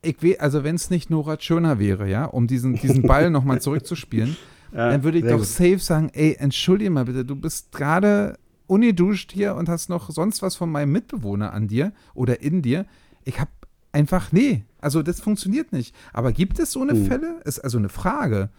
Ich 0.03 0.21
will, 0.21 0.37
also 0.37 0.63
wenn 0.63 0.75
es 0.75 0.89
nicht 0.89 1.09
Nora 1.09 1.37
Tschirner 1.37 1.79
wäre, 1.79 2.09
ja, 2.09 2.25
um 2.25 2.47
diesen, 2.47 2.75
diesen 2.75 3.03
Ball 3.03 3.29
nochmal 3.29 3.61
zurückzuspielen, 3.61 4.35
Ja, 4.73 4.89
dann 4.89 5.03
würde 5.03 5.19
ich 5.19 5.25
doch 5.25 5.37
gut. 5.37 5.45
safe 5.45 5.77
sagen, 5.77 6.09
ey, 6.13 6.35
entschuldige 6.39 6.89
mal 6.89 7.05
bitte, 7.05 7.23
du 7.23 7.35
bist 7.35 7.71
gerade 7.73 8.39
ungeduscht 8.65 9.31
hier 9.31 9.53
und 9.55 9.69
hast 9.69 9.87
noch 9.87 10.09
sonst 10.09 10.41
was 10.41 10.55
von 10.55 10.71
meinem 10.71 10.91
Mitbewohner 10.91 11.53
an 11.53 11.67
dir 11.67 11.91
oder 12.15 12.41
in 12.41 12.63
dir. 12.63 12.87
Ich 13.23 13.39
habe 13.39 13.51
einfach, 13.91 14.31
nee, 14.31 14.63
also 14.81 15.03
das 15.03 15.21
funktioniert 15.21 15.73
nicht. 15.73 15.95
Aber 16.11 16.31
gibt 16.31 16.57
es 16.57 16.71
so 16.71 16.81
eine 16.81 16.93
Hm. 16.93 17.05
Fälle? 17.05 17.39
Ist 17.45 17.59
also 17.59 17.77
eine 17.77 17.89
Frage. 17.89 18.49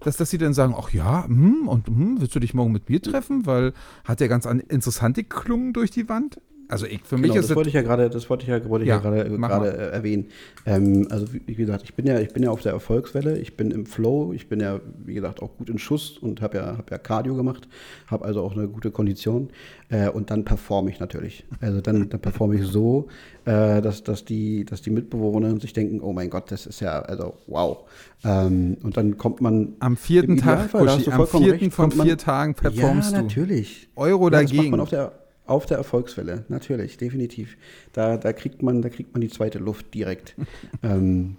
Dass, 0.00 0.16
dass 0.16 0.30
sie 0.30 0.38
dann 0.38 0.52
sagen, 0.52 0.74
ach 0.76 0.90
ja, 0.90 1.26
hm, 1.26 1.68
und 1.68 1.86
hm, 1.86 2.20
willst 2.20 2.34
du 2.34 2.40
dich 2.40 2.54
morgen 2.54 2.72
mit 2.72 2.88
mir 2.90 3.00
treffen? 3.00 3.46
Weil 3.46 3.72
hat 4.04 4.20
ja 4.20 4.26
ganz 4.26 4.46
an, 4.46 4.58
interessant 4.58 5.14
geklungen 5.14 5.72
durch 5.72 5.92
die 5.92 6.08
Wand. 6.08 6.40
Also 6.72 6.86
ich, 6.86 7.02
für 7.04 7.18
mich 7.18 7.30
Genau, 7.30 7.40
ist 7.40 7.50
das 7.50 7.56
wollte 7.56 7.68
ich 7.68 7.74
ja 7.74 7.82
gerade, 7.82 8.08
das 8.08 8.30
wollte 8.30 8.44
ich 8.44 8.48
ja, 8.48 8.66
wollte 8.68 8.84
ich 8.84 8.88
Ja, 8.88 8.94
ja 8.96 9.00
gerade, 9.02 9.28
mal. 9.36 9.66
äh, 9.66 9.90
erwähnen. 9.90 10.28
Ähm, 10.64 11.06
also 11.10 11.26
wie, 11.30 11.54
gesagt, 11.54 11.82
ich 11.84 11.94
bin 11.94 12.06
ja, 12.06 12.18
ich 12.18 12.32
bin 12.32 12.42
ja 12.42 12.50
auf 12.50 12.62
der 12.62 12.72
Erfolgswelle, 12.72 13.36
ich 13.38 13.58
bin 13.58 13.70
im 13.70 13.84
Flow, 13.84 14.32
ich 14.32 14.48
bin 14.48 14.58
ja, 14.58 14.80
wie 15.04 15.12
gesagt, 15.12 15.42
auch 15.42 15.54
gut 15.58 15.68
in 15.68 15.78
Schuss 15.78 16.16
und 16.16 16.40
habe 16.40 16.56
ja, 16.56 16.78
hab 16.78 16.90
ja 16.90 16.96
Cardio 16.96 17.34
gemacht, 17.34 17.68
habe 18.06 18.24
also 18.24 18.40
auch 18.40 18.56
eine 18.56 18.68
gute 18.68 18.90
Kondition 18.90 19.50
äh, 19.90 20.08
und 20.08 20.30
dann 20.30 20.44
performe 20.46 20.88
ich 20.90 20.98
natürlich. 20.98 21.44
Also 21.60 21.82
dann, 21.82 22.08
dann 22.08 22.20
performe 22.20 22.54
ich 22.56 22.66
so, 22.66 23.08
äh, 23.44 23.82
dass, 23.82 24.02
dass, 24.02 24.24
die, 24.24 24.64
dass 24.64 24.80
die 24.80 24.90
Mitbewohner 24.90 25.60
sich 25.60 25.74
denken, 25.74 26.00
oh 26.00 26.14
mein 26.14 26.30
Gott, 26.30 26.50
das 26.50 26.64
ist 26.64 26.80
ja, 26.80 27.00
also 27.02 27.34
wow. 27.48 27.80
Ähm, 28.24 28.78
und 28.82 28.96
dann 28.96 29.18
kommt 29.18 29.42
man 29.42 29.74
am 29.80 29.96
vierten 29.98 30.38
Tag, 30.38 30.72
hast 30.72 30.72
Kuschi, 30.72 31.04
du 31.04 31.10
am 31.10 31.26
vierten 31.26 31.64
recht, 31.64 31.74
von 31.74 31.90
vier 31.90 32.16
Tagen 32.16 32.54
performst 32.54 33.12
ja, 33.12 33.18
du. 33.18 33.24
natürlich. 33.24 33.88
Euro 33.94 34.24
Ja, 34.24 34.30
das 34.30 34.42
macht 34.44 34.52
dagegen. 34.52 34.70
man 34.70 34.80
auf 34.80 34.90
der, 34.90 35.12
auf 35.46 35.66
der 35.66 35.76
Erfolgswelle, 35.76 36.44
natürlich, 36.48 36.96
definitiv. 36.96 37.56
Da, 37.92 38.16
da, 38.16 38.32
kriegt 38.32 38.62
man, 38.62 38.82
da 38.82 38.88
kriegt 38.88 39.12
man 39.12 39.20
die 39.20 39.28
zweite 39.28 39.58
Luft 39.58 39.92
direkt. 39.94 40.36
ähm, 40.82 41.36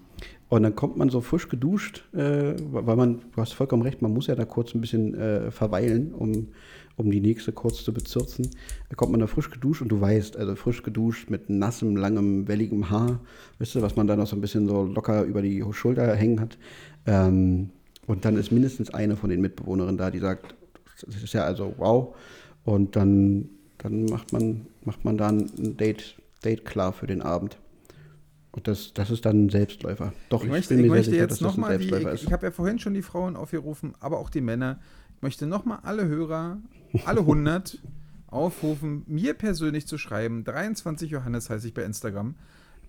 und 0.50 0.62
dann 0.62 0.76
kommt 0.76 0.98
man 0.98 1.10
so 1.10 1.22
frisch 1.22 1.50
geduscht, 1.50 2.04
äh, 2.14 2.54
weil 2.72 2.96
man, 2.96 3.22
du 3.34 3.42
hast 3.42 3.54
vollkommen 3.54 3.82
recht, 3.82 4.02
man 4.02 4.14
muss 4.14 4.28
ja 4.28 4.36
da 4.36 4.46
kurz 4.46 4.76
ein 4.76 4.82
bisschen 4.82 5.16
äh, 5.16 5.50
verweilen, 5.50 6.14
um, 6.14 6.50
um 6.96 7.10
die 7.10 7.22
nächste 7.22 7.52
kurz 7.52 7.84
zu 7.84 7.92
bezirzen. 7.92 8.52
Da 8.90 8.96
kommt 8.96 9.12
man 9.12 9.20
da 9.20 9.28
frisch 9.28 9.50
geduscht 9.50 9.82
und 9.82 9.90
du 9.90 10.00
weißt, 10.00 10.38
also 10.38 10.56
frisch 10.56 10.84
geduscht 10.84 11.30
mit 11.32 11.50
nassem, 11.50 11.96
langem, 11.96 12.48
welligem 12.48 12.92
Haar, 12.92 13.20
weißt 13.58 13.76
du, 13.76 13.82
was 13.82 13.96
man 13.96 14.06
da 14.06 14.16
noch 14.16 14.28
so 14.28 14.36
ein 14.36 14.42
bisschen 14.42 14.68
so 14.68 14.84
locker 14.84 15.24
über 15.24 15.42
die 15.42 15.64
Schulter 15.72 16.14
hängen 16.16 16.40
hat. 16.40 16.58
Ähm, 17.08 17.72
und 18.06 18.26
dann 18.26 18.36
ist 18.36 18.52
mindestens 18.52 18.94
eine 18.94 19.16
von 19.16 19.30
den 19.30 19.42
Mitbewohnerinnen 19.42 19.98
da, 19.98 20.12
die 20.12 20.20
sagt, 20.20 20.56
das 21.02 21.24
ist 21.24 21.34
ja 21.34 21.46
also 21.46 21.74
wow. 21.78 22.16
Und 22.64 22.96
dann, 22.96 23.50
dann 23.84 24.06
macht 24.06 24.32
man, 24.32 24.66
macht 24.84 25.04
man 25.06 25.18
dann 25.18 25.52
ein 25.58 25.78
Date, 25.78 26.16
Date 26.44 26.66
klar 26.66 26.94
für 26.94 27.06
den 27.06 27.22
Abend. 27.22 27.58
Und 28.52 28.68
das, 28.68 28.94
das 28.94 29.10
ist 29.10 29.26
dann 29.26 29.46
ein 29.46 29.50
Selbstläufer. 29.50 30.14
Doch, 30.30 30.44
Ich 30.44 30.50
möchte, 30.50 30.76
ich 30.76 30.90
möchte 30.90 31.16
jetzt 31.16 31.32
dass 31.32 31.40
das 31.40 31.42
ein 31.42 31.62
nochmal, 31.62 31.78
die, 31.78 31.86
Selbstläufer 31.86 32.14
ich, 32.14 32.22
ist. 32.22 32.28
ich 32.28 32.34
habe 32.34 32.46
ja 32.46 32.52
vorhin 32.52 32.80
schon 32.80 32.94
die 32.94 33.02
Frauen 33.02 33.36
aufgerufen, 33.36 33.94
aber 34.00 34.20
auch 34.20 34.30
die 34.30 34.42
Männer. 34.42 34.80
Ich 35.16 35.22
möchte 35.22 35.48
nochmal 35.48 35.80
alle 35.84 36.08
Hörer, 36.08 36.60
alle 37.06 37.20
100, 37.22 37.82
aufrufen, 38.28 39.04
mir 39.08 39.34
persönlich 39.34 39.88
zu 39.88 39.98
schreiben. 39.98 40.44
23 40.44 41.10
Johannes 41.12 41.50
heiße 41.50 41.68
ich 41.68 41.74
bei 41.74 41.84
Instagram. 41.84 42.36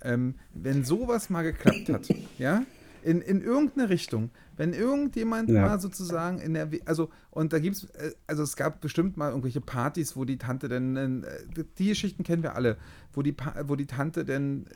Ähm, 0.03 0.35
wenn 0.53 0.85
sowas 0.85 1.31
mal 1.31 1.43
geklappt 1.43 1.89
hat, 1.89 2.09
ja, 2.39 2.63
in, 3.05 3.21
in 3.21 3.43
irgendeine 3.43 3.89
Richtung, 3.91 4.31
wenn 4.57 4.73
irgendjemand 4.73 5.51
Ja. 5.51 5.61
mal 5.67 5.81
sozusagen 5.81 6.39
in 6.39 6.55
der, 6.55 6.73
We- 6.73 6.81
also, 6.87 7.11
und 7.31 7.53
da 7.53 7.59
gibt 7.59 7.77
es, 7.77 7.87
also 8.27 8.43
es 8.43 8.57
gab 8.57 8.81
bestimmt 8.81 9.17
mal 9.17 9.29
irgendwelche 9.31 9.61
Partys, 9.61 10.17
wo 10.17 10.25
die 10.25 10.39
Tante 10.39 10.69
denn, 10.69 11.25
äh, 11.25 11.65
die 11.79 11.89
Geschichten 11.89 12.23
kennen 12.25 12.43
wir 12.43 12.55
alle, 12.55 12.77
wo 13.13 13.23
die, 13.23 13.33
Pa- 13.33 13.65
wo 13.67 13.77
die 13.77 13.87
Tante 13.87 14.25
denn 14.25 14.67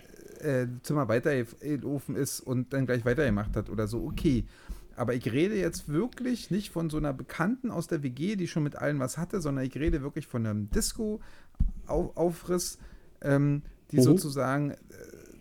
äh, 0.40 0.66
Zimmer 0.82 1.08
weitergelaufen 1.08 2.14
ist 2.16 2.40
und 2.40 2.72
dann 2.72 2.86
gleich 2.86 3.04
weitergemacht 3.04 3.56
hat 3.56 3.70
oder 3.70 3.86
so, 3.88 4.04
okay. 4.04 4.44
Aber 4.94 5.14
ich 5.14 5.30
rede 5.32 5.54
jetzt 5.56 5.88
wirklich 5.88 6.50
nicht 6.50 6.70
von 6.70 6.90
so 6.90 6.96
einer 6.96 7.12
Bekannten 7.12 7.70
aus 7.70 7.86
der 7.86 8.02
WG, 8.02 8.34
die 8.36 8.48
schon 8.48 8.64
mit 8.64 8.76
allen 8.76 8.98
was 8.98 9.16
hatte, 9.16 9.40
sondern 9.40 9.64
ich 9.64 9.74
rede 9.76 10.02
wirklich 10.02 10.26
von 10.26 10.44
einem 10.44 10.70
Disco-Aufriss, 11.86 12.78
ähm, 13.22 13.62
die 13.92 13.98
Mhm. 13.98 14.02
sozusagen 14.02 14.70
äh, 14.72 14.76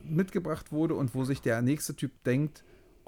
mitgebracht 0.04 0.72
wurde 0.72 0.96
und 0.96 1.14
wo 1.16 1.24
sich 1.26 1.42
der 1.42 1.62
nächste 1.62 1.96
Typ 1.96 2.12
denkt, 2.24 2.64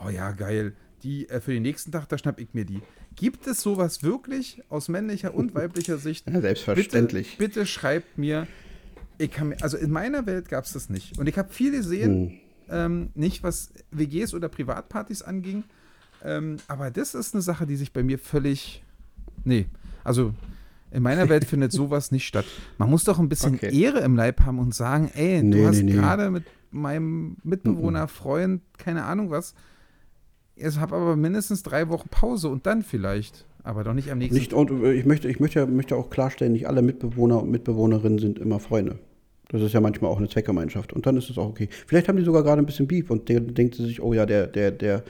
oh 0.06 0.10
ja, 0.10 0.32
geil, 0.32 0.74
die 1.04 1.30
äh, 1.30 1.40
für 1.42 1.54
den 1.54 1.64
nächsten 1.64 1.92
Tag, 1.92 2.08
da 2.10 2.18
schnapp 2.18 2.40
ich 2.40 2.54
mir 2.54 2.66
die. 2.66 2.82
Gibt 3.16 3.48
es 3.48 3.62
sowas 3.62 4.04
wirklich 4.04 4.62
aus 4.70 4.88
männlicher 4.90 5.34
und 5.34 5.54
weiblicher 5.56 5.98
Sicht? 5.98 6.26
Ja, 6.32 6.42
selbstverständlich. 6.42 7.38
Bitte, 7.38 7.54
bitte 7.60 7.66
schreibt 7.66 8.18
mir, 8.18 8.48
ich 9.18 9.32
kann 9.32 9.50
mir, 9.50 9.62
also 9.62 9.78
in 9.78 9.92
meiner 9.92 10.26
Welt 10.26 10.50
gab 10.50 10.66
es 10.66 10.74
das 10.74 10.90
nicht. 10.90 11.18
Und 11.20 11.28
ich 11.28 11.38
habe 11.38 11.52
viel 11.52 11.72
gesehen, 11.72 12.30
Hm. 12.30 12.40
ähm, 12.70 13.10
nicht 13.16 13.44
was 13.44 13.72
WGs 13.92 14.34
oder 14.34 14.48
Privatpartys 14.50 15.22
anging, 15.22 15.64
ähm, 16.24 16.58
aber 16.68 16.92
das 16.92 17.16
ist 17.16 17.34
eine 17.34 17.42
Sache, 17.42 17.66
die 17.66 17.76
sich 17.78 17.94
bei 17.94 18.04
mir 18.04 18.20
völlig, 18.20 18.84
nee, 19.46 19.68
also 20.04 20.34
in 20.92 21.02
meiner 21.04 21.30
Welt 21.30 21.46
findet 21.50 21.72
sowas 21.72 22.12
nicht 22.12 22.28
statt. 22.28 22.46
Man 22.78 22.90
muss 22.90 23.04
doch 23.06 23.20
ein 23.20 23.30
bisschen 23.30 23.56
Okay. 23.56 23.74
Ehre 23.78 24.00
im 24.00 24.16
Leib 24.16 24.42
haben 24.42 24.60
und 24.60 24.74
sagen, 24.76 25.10
ey, 25.14 25.40
du 25.42 25.46
Nee, 25.48 25.66
hast 25.66 25.78
nee, 25.78 25.84
nee. 25.84 25.92
gerade 25.94 26.30
mit 26.32 26.44
meinem 26.72 27.38
Mitbewohner, 27.44 28.08
Freund, 28.08 28.62
keine 28.78 29.04
Ahnung 29.06 29.30
was, 29.32 29.54
ich 30.60 30.80
habe 30.80 30.96
aber 30.96 31.16
mindestens 31.16 31.64
drei 31.64 31.90
Wochen 31.90 32.10
Pause 32.10 32.50
und 32.50 32.66
dann 32.66 32.84
vielleicht, 32.84 33.46
aber 33.64 33.84
doch 33.84 33.94
nicht 33.94 34.12
am 34.12 34.18
nächsten 34.18 34.38
Nicht, 34.38 34.54
und 34.54 34.84
äh, 34.84 34.94
ich 34.94 35.06
möchte, 35.06 35.28
ich 35.28 35.40
möchte, 35.40 35.66
möchte 35.68 35.96
auch 35.96 36.10
klarstellen, 36.10 36.54
nicht 36.54 36.68
alle 36.68 36.82
Mitbewohner 36.82 37.42
und 37.42 37.50
Mitbewohnerinnen 37.52 38.20
sind 38.20 38.40
immer 38.40 38.60
Freunde. 38.60 39.00
Das 39.50 39.62
ist 39.64 39.74
ja 39.74 39.82
manchmal 39.82 40.12
auch 40.12 40.20
eine 40.20 40.30
Zweckgemeinschaft. 40.30 40.94
Und 40.94 41.06
dann 41.06 41.18
ist 41.18 41.30
es 41.30 41.38
auch 41.38 41.48
okay. 41.48 41.70
Vielleicht 41.88 42.08
haben 42.08 42.18
die 42.18 42.24
sogar 42.24 42.44
gerade 42.44 42.62
ein 42.62 42.66
bisschen 42.66 42.88
Beef 42.88 43.10
und 43.10 43.30
der 43.30 43.40
denkt 43.40 43.76
sie 43.76 43.86
sich, 43.86 44.02
oh 44.02 44.14
ja, 44.14 44.26
der, 44.28 44.46
der, 44.46 44.72
der, 44.72 45.04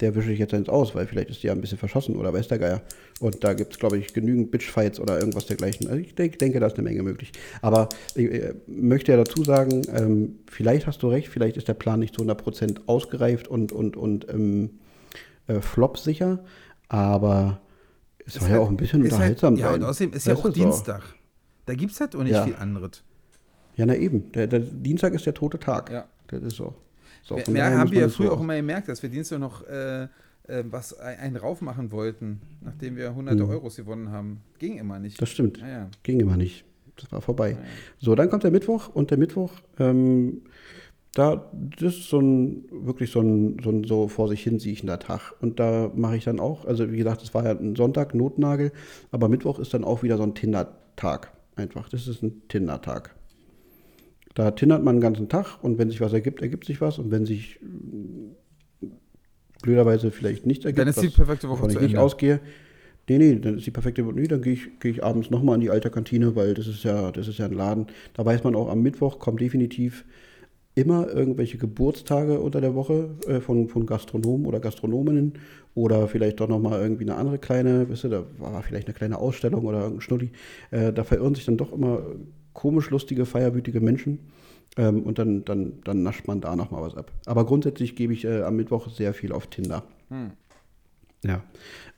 der 0.00 0.14
wische 0.14 0.32
ich 0.32 0.38
jetzt 0.38 0.54
eins 0.54 0.68
aus, 0.68 0.94
weil 0.94 1.06
vielleicht 1.06 1.30
ist 1.30 1.42
die 1.42 1.48
ja 1.48 1.52
ein 1.52 1.60
bisschen 1.60 1.76
verschossen 1.76 2.16
oder 2.16 2.32
weiß 2.32 2.48
der 2.48 2.58
Geier. 2.58 2.82
Und 3.18 3.42
da 3.42 3.52
gibt 3.52 3.72
es, 3.72 3.78
glaube 3.78 3.98
ich, 3.98 4.14
genügend 4.14 4.52
Bitchfights 4.52 5.00
oder 5.00 5.18
irgendwas 5.18 5.46
dergleichen. 5.46 5.88
Also 5.88 6.00
ich 6.00 6.14
denk, 6.14 6.38
denke, 6.38 6.60
da 6.60 6.68
ist 6.68 6.78
eine 6.78 6.84
Menge 6.88 7.02
möglich. 7.02 7.32
Aber 7.62 7.88
ich 8.14 8.32
äh, 8.32 8.54
möchte 8.66 9.10
ja 9.10 9.18
dazu 9.18 9.42
sagen, 9.42 9.82
ähm, 9.92 10.38
vielleicht 10.48 10.86
hast 10.86 11.02
du 11.02 11.08
recht, 11.08 11.28
vielleicht 11.28 11.56
ist 11.56 11.66
der 11.66 11.74
Plan 11.74 11.98
nicht 11.98 12.14
zu 12.14 12.22
100% 12.22 12.82
ausgereift 12.86 13.48
und, 13.48 13.72
und, 13.72 13.96
und 13.96 14.28
ähm, 14.30 14.70
äh, 15.50 15.60
flop-sicher, 15.60 16.38
aber 16.88 17.60
es 18.26 18.34
soll 18.34 18.42
ja 18.44 18.48
halt- 18.54 18.60
auch 18.62 18.68
ein 18.70 18.76
bisschen 18.76 19.04
ist 19.04 19.12
unterhaltsam 19.12 19.54
halt. 19.54 19.60
Ja, 19.60 19.72
und 19.74 19.82
außerdem 19.84 20.12
ist 20.14 20.26
ja 20.26 20.34
auch. 20.34 20.52
Dienstag. 20.52 21.02
Da 21.66 21.74
gibt 21.74 21.92
es 21.92 22.00
halt 22.00 22.16
auch 22.16 22.22
nicht 22.22 22.32
Ja. 22.32 22.44
viel 22.44 22.56
anderes. 22.56 23.02
Ja, 23.76 23.86
na 23.86 23.94
eben. 23.96 24.30
Der, 24.32 24.46
der 24.46 24.60
Dienstag 24.60 25.14
ist 25.14 25.26
der 25.26 25.34
tote 25.34 25.58
Tag. 25.58 25.90
Ja. 25.90 26.06
Das 26.28 26.42
ist 26.42 26.56
so. 26.56 26.74
so 27.22 27.34
Mehr, 27.36 27.44
von 27.44 27.54
mehr 27.54 27.78
haben 27.78 27.90
wir 27.90 28.00
ja 28.00 28.08
früher 28.08 28.32
auch 28.32 28.40
immer 28.40 28.56
gemerkt, 28.56 28.88
dass 28.88 29.02
wir 29.02 29.08
Dienstag 29.10 29.38
noch 29.38 29.66
äh, 29.66 30.04
äh, 30.04 30.08
was 30.70 30.98
ein- 30.98 31.18
einen 31.18 31.36
rauf 31.36 31.60
machen 31.60 31.92
wollten, 31.92 32.40
nachdem 32.60 32.96
wir 32.96 33.14
hunderte 33.14 33.44
Mhm. 33.44 33.50
Euros 33.50 33.76
gewonnen 33.76 34.10
haben. 34.10 34.40
Ging 34.58 34.78
immer 34.78 34.98
nicht. 34.98 35.20
Das 35.20 35.28
stimmt. 35.28 35.58
Ja, 35.58 35.68
ja. 35.68 35.88
Ging 36.02 36.18
immer 36.20 36.36
nicht. 36.36 36.64
Das 36.96 37.10
war 37.12 37.20
vorbei. 37.20 37.50
Ja, 37.52 37.56
ja. 37.56 37.64
So, 37.98 38.14
dann 38.14 38.28
kommt 38.30 38.42
der 38.44 38.50
Mittwoch 38.50 38.88
und 38.88 39.10
der 39.10 39.18
Mittwoch, 39.18 39.52
ähm, 39.78 40.42
da, 41.14 41.50
das 41.52 41.94
ist 41.96 42.08
so 42.08 42.20
ein, 42.20 42.64
wirklich 42.70 43.10
so 43.10 43.20
ein, 43.20 43.58
so 43.62 43.70
ein 43.70 43.84
so 43.84 44.06
vor 44.06 44.28
sich 44.28 44.42
hin 44.42 44.60
siechender 44.60 44.98
Tag. 44.98 45.32
Und 45.40 45.58
da 45.58 45.90
mache 45.94 46.16
ich 46.16 46.24
dann 46.24 46.38
auch, 46.38 46.64
also 46.64 46.92
wie 46.92 46.98
gesagt, 46.98 47.22
es 47.22 47.34
war 47.34 47.44
ja 47.44 47.50
ein 47.50 47.74
Sonntag, 47.74 48.14
Notnagel, 48.14 48.72
aber 49.10 49.28
Mittwoch 49.28 49.58
ist 49.58 49.74
dann 49.74 49.84
auch 49.84 50.02
wieder 50.02 50.16
so 50.16 50.22
ein 50.22 50.34
Tinder-Tag. 50.34 51.32
Einfach. 51.56 51.88
Das 51.88 52.06
ist 52.06 52.22
ein 52.22 52.42
Tinder-Tag. 52.48 53.14
Da 54.34 54.52
tindert 54.52 54.84
man 54.84 54.96
den 54.96 55.00
ganzen 55.00 55.28
Tag 55.28 55.58
und 55.62 55.78
wenn 55.78 55.90
sich 55.90 56.00
was 56.00 56.12
ergibt, 56.12 56.40
ergibt 56.40 56.64
sich 56.64 56.80
was. 56.80 56.98
Und 56.98 57.10
wenn 57.10 57.26
sich 57.26 57.58
äh, 58.82 58.86
blöderweise 59.62 60.12
vielleicht 60.12 60.46
nichts 60.46 60.64
ergibt, 60.64 60.78
Dann 60.78 60.88
ist 60.88 61.02
die 61.02 61.08
perfekte 61.08 61.48
Woche 61.48 61.66
ich 61.66 61.72
zu 61.72 61.80
nicht 61.80 61.90
Ende. 61.90 62.00
ausgehe. 62.00 62.40
Nee, 63.08 63.18
nee, 63.18 63.34
dann 63.34 63.58
ist 63.58 63.66
die 63.66 63.72
perfekte 63.72 64.04
nee, 64.04 64.28
dann 64.28 64.40
gehe 64.40 64.52
ich, 64.52 64.78
gehe 64.78 64.92
ich 64.92 65.02
abends 65.02 65.30
nochmal 65.30 65.56
in 65.56 65.60
die 65.62 65.70
alte 65.70 65.90
Kantine, 65.90 66.36
weil 66.36 66.54
das 66.54 66.68
ist 66.68 66.84
ja, 66.84 67.10
das 67.10 67.26
ist 67.26 67.38
ja 67.38 67.46
ein 67.46 67.52
Laden. 67.52 67.88
Da 68.14 68.24
weiß 68.24 68.44
man 68.44 68.54
auch, 68.54 68.68
am 68.68 68.82
Mittwoch 68.82 69.18
kommen 69.18 69.36
definitiv 69.36 70.04
immer 70.80 71.08
irgendwelche 71.08 71.58
Geburtstage 71.58 72.40
unter 72.40 72.60
der 72.60 72.74
Woche 72.74 73.10
äh, 73.26 73.40
von, 73.40 73.68
von 73.68 73.86
Gastronomen 73.86 74.46
oder 74.46 74.60
Gastronominnen 74.60 75.34
oder 75.74 76.08
vielleicht 76.08 76.40
doch 76.40 76.48
nochmal 76.48 76.80
irgendwie 76.80 77.04
eine 77.04 77.16
andere 77.16 77.38
kleine, 77.38 77.88
wisst 77.88 78.04
ihr, 78.04 78.10
da 78.10 78.24
war 78.38 78.62
vielleicht 78.62 78.88
eine 78.88 78.94
kleine 78.94 79.18
Ausstellung 79.18 79.64
oder 79.64 79.78
irgendein 79.80 80.00
Schnulli. 80.00 80.32
Äh, 80.70 80.92
da 80.92 81.04
verirren 81.04 81.34
sich 81.34 81.44
dann 81.44 81.56
doch 81.56 81.72
immer 81.72 82.02
komisch 82.52 82.90
lustige, 82.90 83.26
feierwütige 83.26 83.80
Menschen. 83.80 84.18
Ähm, 84.76 85.02
und 85.02 85.18
dann, 85.18 85.44
dann, 85.44 85.80
dann 85.84 86.02
nascht 86.02 86.28
man 86.28 86.40
da 86.40 86.54
nochmal 86.54 86.82
was 86.82 86.96
ab. 86.96 87.10
Aber 87.26 87.44
grundsätzlich 87.44 87.96
gebe 87.96 88.12
ich 88.12 88.24
äh, 88.24 88.42
am 88.42 88.56
Mittwoch 88.56 88.88
sehr 88.88 89.14
viel 89.14 89.32
auf 89.32 89.48
Tinder. 89.48 89.82
Hm. 90.08 90.30
Ja, 91.24 91.42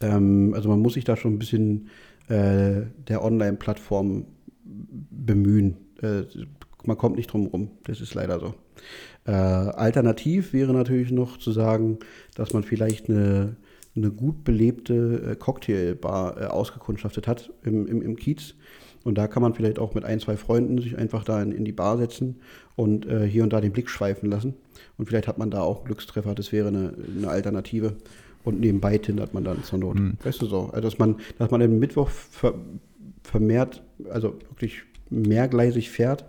ähm, 0.01 0.53
also 0.55 0.69
man 0.69 0.81
muss 0.81 0.95
sich 0.95 1.05
da 1.05 1.17
schon 1.17 1.35
ein 1.35 1.39
bisschen 1.39 1.89
äh, 2.29 2.83
der 3.09 3.23
Online-Plattform 3.23 4.25
bemühen. 4.65 5.77
Äh, 6.01 6.23
man 6.85 6.97
kommt 6.97 7.17
nicht 7.17 7.33
drum 7.33 7.47
rum, 7.47 7.71
das 7.85 8.01
ist 8.01 8.15
leider 8.15 8.41
so. 8.41 8.55
Äh, 9.25 9.31
alternativ 9.33 10.53
wäre 10.53 10.73
natürlich 10.73 11.11
noch 11.13 11.37
zu 11.39 11.53
sagen, 11.53 11.99
dass 12.35 12.53
man 12.53 12.63
vielleicht 12.63 13.09
eine, 13.09 13.57
eine 13.95 14.11
gut 14.11 14.45
belebte 14.45 15.31
äh, 15.33 15.37
Cocktailbar 15.37 16.41
äh, 16.41 16.45
ausgekundschaftet 16.47 17.29
hat 17.29 17.53
im, 17.63 17.87
im, 17.87 18.03
im 18.03 18.17
Kiez. 18.17 18.55
Und 19.05 19.19
da 19.19 19.27
kann 19.27 19.43
man 19.43 19.55
vielleicht 19.55 19.79
auch 19.79 19.95
mit 19.95 20.05
ein, 20.05 20.21
zwei 20.21 20.37
Freunden 20.37 20.79
sich 20.79 20.97
einfach 20.97 21.25
da 21.25 21.43
in, 21.43 21.53
in 21.53 21.65
die 21.65 21.73
Bar 21.73 21.99
setzen 21.99 22.41
und 22.77 23.07
äh, 23.07 23.27
hier 23.27 23.43
und 23.43 23.53
da 23.53 23.61
den 23.61 23.73
Blick 23.73 23.91
schweifen 23.91 24.31
lassen. 24.31 24.55
Und 24.97 25.07
vielleicht 25.07 25.29
hat 25.29 25.39
man 25.39 25.51
da 25.51 25.63
auch 25.63 25.79
einen 25.79 25.87
Glückstreffer, 25.87 26.35
das 26.35 26.53
wäre 26.53 26.69
eine, 26.69 26.95
eine 27.17 27.29
Alternative. 27.29 27.97
Und 28.45 28.61
nebenbei 28.61 28.99
tindert 28.99 29.35
man 29.35 29.45
dann 29.45 29.63
zur 29.63 29.79
Not. 29.79 29.99
Mhm. 29.99 30.15
Weißt 30.23 30.43
du 30.43 30.47
so? 30.47 30.71
Also 30.73 30.81
dass 30.81 30.99
man, 30.99 31.17
dass 31.39 31.51
man 31.51 31.63
am 31.63 31.79
Mittwoch 31.79 32.09
ver, 32.09 32.55
vermehrt, 33.23 33.83
also 34.09 34.35
wirklich 34.49 34.83
mehrgleisig 35.11 35.91
fährt, 35.91 36.25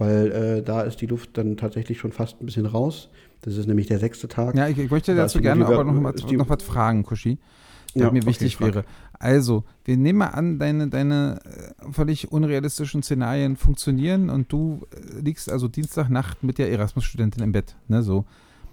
weil 0.00 0.32
äh, 0.32 0.62
da 0.62 0.80
ist 0.80 1.00
die 1.00 1.06
Luft 1.06 1.36
dann 1.38 1.56
tatsächlich 1.56 1.98
schon 1.98 2.10
fast 2.10 2.40
ein 2.40 2.46
bisschen 2.46 2.66
raus. 2.66 3.10
Das 3.42 3.56
ist 3.56 3.66
nämlich 3.66 3.86
der 3.86 3.98
sechste 3.98 4.26
Tag. 4.28 4.56
Ja, 4.56 4.66
ich, 4.68 4.78
ich 4.78 4.90
möchte 4.90 5.14
Da 5.14 5.22
dazu 5.22 5.40
gerne 5.40 5.64
aber 5.66 5.84
noch, 5.84 5.92
mal, 5.94 6.10
ist 6.14 6.28
die- 6.30 6.36
noch 6.36 6.48
was 6.48 6.62
fragen, 6.62 7.02
Kushi, 7.04 7.38
was 7.94 8.02
Ja, 8.02 8.10
mir 8.10 8.18
okay, 8.18 8.26
wichtig 8.26 8.56
frag. 8.56 8.74
wäre. 8.74 8.84
Also, 9.18 9.64
wir 9.84 9.96
nehmen 9.98 10.18
mal 10.20 10.28
an, 10.28 10.58
deine, 10.58 10.88
deine 10.88 11.38
äh, 11.44 11.92
völlig 11.92 12.32
unrealistischen 12.32 13.02
Szenarien 13.02 13.56
funktionieren 13.56 14.30
und 14.30 14.50
du 14.50 14.86
äh, 14.94 15.20
liegst 15.20 15.50
also 15.50 15.68
Dienstagnacht 15.68 16.42
mit 16.42 16.56
der 16.58 16.70
Erasmus-Studentin 16.72 17.42
im 17.42 17.52
Bett, 17.52 17.76
ne, 17.88 18.02
so. 18.02 18.24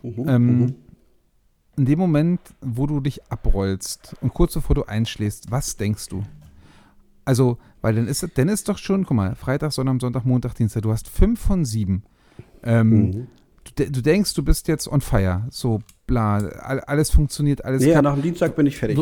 Mhm, 0.03 0.25
Ähm, 0.30 0.59
mhm. 0.61 0.75
In 1.78 1.86
dem 1.86 1.99
Moment, 1.99 2.39
wo 2.61 2.88
du 2.88 2.99
dich 3.01 3.21
abrollst 3.30 4.15
und 4.21 4.34
kurz 4.34 4.53
bevor 4.55 4.75
du 4.75 4.84
einschläfst, 4.86 5.51
was 5.51 5.78
denkst 5.78 6.07
du? 6.09 6.23
Also, 7.28 7.57
weil 7.82 7.93
dann 7.95 8.07
ist, 8.07 8.25
dann 8.36 8.47
ist 8.47 8.69
doch 8.69 8.78
schon, 8.78 9.05
guck 9.05 9.17
mal, 9.17 9.36
Freitag, 9.36 9.73
Sonntag, 9.73 9.99
Sonntag, 9.99 10.25
Montag, 10.25 10.53
Dienstag, 10.55 10.82
du 10.84 10.91
hast 10.91 11.09
fünf 11.09 11.39
von 11.41 11.65
sieben. 11.65 12.03
Ähm, 12.63 12.89
Mhm. 12.89 13.28
du, 13.75 13.91
du 13.91 14.01
denkst, 14.01 14.34
du 14.34 14.43
bist 14.43 14.67
jetzt 14.69 14.88
on 14.88 15.01
fire, 15.01 15.45
so 15.51 15.80
bla, 16.07 16.38
all, 16.38 16.80
alles 16.80 17.11
funktioniert, 17.11 17.65
alles 17.65 17.82
Nee, 17.82 17.88
ja, 17.89 17.93
klappt. 17.95 18.03
nach 18.05 18.13
dem 18.13 18.23
Dienstag 18.23 18.55
bin 18.55 18.65
ich 18.65 18.78
fertig. 18.78 18.97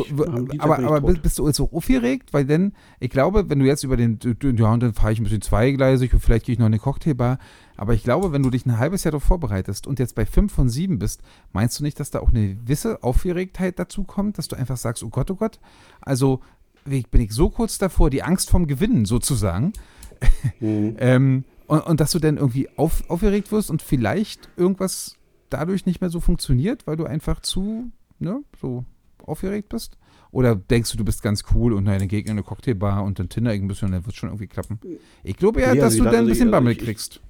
Aber 0.58 0.78
aber 0.80 1.00
bist, 1.02 1.22
bist 1.22 1.38
du 1.38 1.48
so 1.52 1.70
aufgeregt? 1.72 2.32
Weil 2.32 2.44
denn, 2.46 2.72
ich 2.98 3.10
glaube, 3.10 3.48
wenn 3.48 3.60
du 3.60 3.64
jetzt 3.64 3.84
über 3.84 3.96
den, 3.96 4.18
ja, 4.42 4.72
und 4.72 4.82
dann 4.82 4.92
fahre 4.92 5.12
ich 5.12 5.20
ein 5.20 5.22
bisschen 5.22 5.40
zweigleisig 5.40 6.12
und 6.12 6.18
vielleicht 6.18 6.46
gehe 6.46 6.54
ich 6.54 6.58
noch 6.58 6.66
in 6.66 6.72
eine 6.72 6.80
Cocktailbar. 6.80 7.38
Aber 7.76 7.94
ich 7.94 8.02
glaube, 8.02 8.32
wenn 8.32 8.42
du 8.42 8.50
dich 8.50 8.66
ein 8.66 8.76
halbes 8.78 9.04
Jahr 9.04 9.12
darauf 9.12 9.22
vorbereitest 9.22 9.86
und 9.86 10.00
jetzt 10.00 10.16
bei 10.16 10.26
fünf 10.26 10.52
von 10.52 10.68
sieben 10.68 10.98
bist, 10.98 11.20
meinst 11.52 11.78
du 11.78 11.84
nicht, 11.84 12.00
dass 12.00 12.10
da 12.10 12.18
auch 12.18 12.30
eine 12.30 12.56
gewisse 12.56 13.04
Aufgeregtheit 13.04 13.78
dazu 13.78 14.02
kommt, 14.02 14.38
dass 14.38 14.48
du 14.48 14.56
einfach 14.56 14.76
sagst, 14.78 15.04
oh 15.04 15.10
Gott, 15.10 15.30
oh 15.30 15.36
Gott. 15.36 15.60
Also 16.00 16.40
bin 16.86 17.20
ich 17.20 17.32
so 17.32 17.50
kurz 17.50 17.78
davor, 17.78 18.10
die 18.10 18.22
Angst 18.22 18.50
vom 18.50 18.66
Gewinnen 18.66 19.04
sozusagen. 19.04 19.72
Mhm. 20.60 20.96
Ähm, 20.98 21.44
und, 21.66 21.80
und 21.86 22.00
dass 22.00 22.12
du 22.12 22.18
dann 22.20 22.36
irgendwie 22.36 22.68
auf, 22.76 23.10
aufgeregt 23.10 23.50
wirst 23.52 23.70
und 23.70 23.82
vielleicht 23.82 24.48
irgendwas 24.56 25.16
dadurch 25.50 25.84
nicht 25.84 26.00
mehr 26.00 26.10
so 26.10 26.20
funktioniert, 26.20 26.86
weil 26.86 26.96
du 26.96 27.04
einfach 27.04 27.40
zu, 27.40 27.90
ne, 28.20 28.40
so 28.60 28.84
aufgeregt 29.24 29.68
bist? 29.68 29.98
Oder 30.30 30.54
denkst 30.54 30.92
du, 30.92 30.96
du 30.96 31.04
bist 31.04 31.22
ganz 31.22 31.44
cool 31.54 31.72
und 31.72 31.84
deine 31.86 32.06
Gegner 32.06 32.32
eine 32.32 32.42
Cocktailbar 32.42 33.02
und 33.04 33.18
dann 33.18 33.28
Tinder 33.28 33.50
ein 33.50 33.66
bisschen 33.68 33.86
und 33.86 33.92
dann 33.92 34.06
wird 34.06 34.14
schon 34.16 34.28
irgendwie 34.28 34.46
klappen? 34.46 34.78
Ich 35.24 35.36
glaube 35.36 35.60
ja, 35.60 35.72
Nee, 35.72 35.80
dass 35.80 35.92
also 35.94 36.04
du 36.04 36.10
dann 36.10 36.14
ein 36.20 36.26
bisschen 36.26 36.48
also 36.48 36.52
Bammel 36.52 36.72
ich- 36.72 36.78
kriegst. 36.78 37.20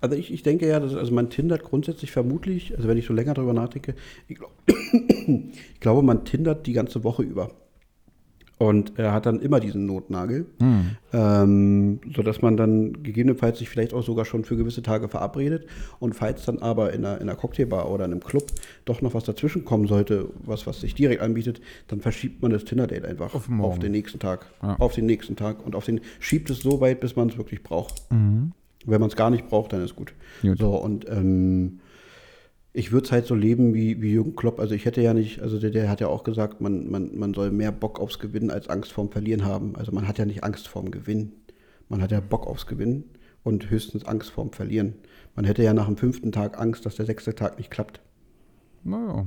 Also 0.00 0.14
ich, 0.14 0.30
ich 0.32 0.42
denke 0.42 0.68
ja, 0.68 0.78
dass, 0.78 0.94
also 0.94 1.12
man 1.14 1.30
tindert 1.30 1.62
grundsätzlich 1.64 2.12
vermutlich, 2.12 2.76
also 2.76 2.86
wenn 2.86 2.98
ich 2.98 3.06
so 3.06 3.14
länger 3.14 3.32
darüber 3.34 3.54
nachdenke, 3.54 3.94
ich, 4.28 4.36
glaub, 4.36 4.52
ich 4.68 5.80
glaube, 5.80 6.02
man 6.02 6.24
tindert 6.24 6.66
die 6.66 6.72
ganze 6.74 7.02
Woche 7.02 7.22
über. 7.22 7.50
Und 8.58 8.98
er 8.98 9.12
hat 9.12 9.26
dann 9.26 9.40
immer 9.40 9.60
diesen 9.60 9.84
Notnagel, 9.84 10.46
Hm. 10.60 10.96
ähm, 11.12 12.00
sodass 12.14 12.40
man 12.40 12.56
dann 12.56 13.02
gegebenenfalls 13.02 13.58
sich 13.58 13.68
vielleicht 13.68 13.92
auch 13.92 14.02
sogar 14.02 14.24
schon 14.24 14.44
für 14.44 14.56
gewisse 14.56 14.80
Tage 14.82 15.08
verabredet. 15.08 15.66
Und 15.98 16.14
falls 16.14 16.44
dann 16.46 16.58
aber 16.60 16.92
in 16.94 17.04
einer, 17.04 17.20
in 17.20 17.28
einer 17.28 17.36
Cocktailbar 17.36 17.90
oder 17.90 18.06
in 18.06 18.12
einem 18.12 18.22
Club 18.24 18.46
doch 18.86 19.02
noch 19.02 19.12
was 19.12 19.24
dazwischen 19.24 19.64
kommen 19.66 19.86
sollte, 19.86 20.30
was, 20.44 20.66
was 20.66 20.80
sich 20.80 20.94
direkt 20.94 21.20
anbietet, 21.20 21.60
dann 21.88 22.00
verschiebt 22.00 22.40
man 22.40 22.50
das 22.50 22.64
Tinder-Date 22.64 23.04
einfach 23.04 23.34
Auf 23.34 23.48
morgen. 23.48 23.80
den 23.80 23.92
nächsten 23.92 24.18
Tag. 24.20 24.46
Ja. 24.62 24.76
Auf 24.78 24.94
den 24.94 25.04
nächsten 25.04 25.36
Tag 25.36 25.64
und 25.64 25.74
auf 25.74 25.84
den 25.84 26.00
schiebt 26.18 26.48
es 26.48 26.60
so 26.60 26.80
weit, 26.80 27.00
bis 27.00 27.14
man 27.14 27.28
es 27.28 27.36
wirklich 27.36 27.62
braucht. 27.62 28.10
Mhm. 28.10 28.52
Wenn 28.86 29.00
man 29.00 29.10
es 29.10 29.16
gar 29.16 29.30
nicht 29.30 29.48
braucht, 29.48 29.72
dann 29.74 29.82
ist 29.84 29.96
gut. 29.96 30.14
Gut. 30.42 30.58
So, 30.58 30.76
und 30.76 31.06
ähm, 31.10 31.80
ich 32.76 32.92
würde 32.92 33.06
es 33.06 33.12
halt 33.12 33.24
so 33.24 33.34
leben 33.34 33.72
wie, 33.72 34.02
wie 34.02 34.12
Jürgen 34.12 34.36
Klopp. 34.36 34.60
Also 34.60 34.74
ich 34.74 34.84
hätte 34.84 35.00
ja 35.00 35.14
nicht, 35.14 35.40
also 35.40 35.58
der, 35.58 35.70
der 35.70 35.88
hat 35.88 36.02
ja 36.02 36.08
auch 36.08 36.24
gesagt, 36.24 36.60
man, 36.60 36.90
man, 36.90 37.16
man 37.16 37.32
soll 37.32 37.50
mehr 37.50 37.72
Bock 37.72 37.98
aufs 37.98 38.18
Gewinnen 38.18 38.50
als 38.50 38.68
Angst 38.68 38.92
vorm 38.92 39.10
Verlieren 39.10 39.46
haben. 39.46 39.76
Also 39.76 39.92
man 39.92 40.06
hat 40.06 40.18
ja 40.18 40.26
nicht 40.26 40.44
Angst 40.44 40.68
vorm 40.68 40.90
Gewinn. 40.90 41.32
Man 41.88 42.02
hat 42.02 42.12
ja 42.12 42.20
Bock 42.20 42.46
aufs 42.46 42.66
Gewinnen 42.66 43.04
und 43.42 43.70
höchstens 43.70 44.04
Angst 44.04 44.28
vorm 44.28 44.52
Verlieren. 44.52 44.92
Man 45.34 45.46
hätte 45.46 45.62
ja 45.62 45.72
nach 45.72 45.86
dem 45.86 45.96
fünften 45.96 46.32
Tag 46.32 46.60
Angst, 46.60 46.84
dass 46.84 46.96
der 46.96 47.06
sechste 47.06 47.34
Tag 47.34 47.56
nicht 47.56 47.70
klappt. 47.70 48.02
Naja. 48.84 49.26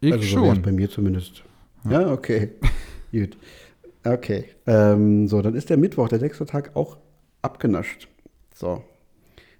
Ich 0.00 0.12
also 0.12 0.24
so 0.24 0.46
schon. 0.46 0.62
bei 0.62 0.72
mir 0.72 0.90
zumindest. 0.90 1.44
Ja, 1.88 2.10
okay. 2.10 2.54
Gut. 3.12 3.38
Okay. 4.02 4.46
Ähm, 4.66 5.28
so, 5.28 5.42
dann 5.42 5.54
ist 5.54 5.70
der 5.70 5.76
Mittwoch, 5.76 6.08
der 6.08 6.18
sechste 6.18 6.44
Tag, 6.44 6.74
auch 6.74 6.96
abgenascht. 7.42 8.08
So. 8.52 8.82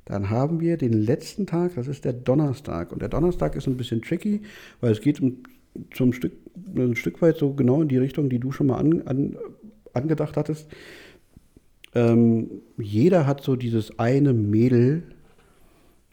Dann 0.06 0.30
haben 0.30 0.60
wir 0.60 0.76
den 0.76 0.92
letzten 0.92 1.46
Tag, 1.46 1.74
das 1.74 1.88
ist 1.88 2.04
der 2.04 2.12
Donnerstag. 2.12 2.92
Und 2.92 3.02
der 3.02 3.08
Donnerstag 3.08 3.56
ist 3.56 3.66
ein 3.66 3.76
bisschen 3.76 4.02
tricky, 4.02 4.40
weil 4.80 4.92
es 4.92 5.00
geht 5.00 5.20
um, 5.20 5.38
zum 5.92 6.12
Stück, 6.12 6.32
ein 6.74 6.96
Stück 6.96 7.20
weit 7.20 7.36
so 7.36 7.52
genau 7.52 7.82
in 7.82 7.88
die 7.88 7.98
Richtung, 7.98 8.30
die 8.30 8.38
du 8.38 8.52
schon 8.52 8.68
mal 8.68 8.78
an, 8.78 9.02
an, 9.02 9.36
angedacht 9.92 10.36
hattest. 10.36 10.68
Ähm, 11.94 12.62
jeder 12.78 13.26
hat 13.26 13.42
so 13.42 13.56
dieses 13.56 13.98
eine 13.98 14.32
Mädel, 14.32 15.02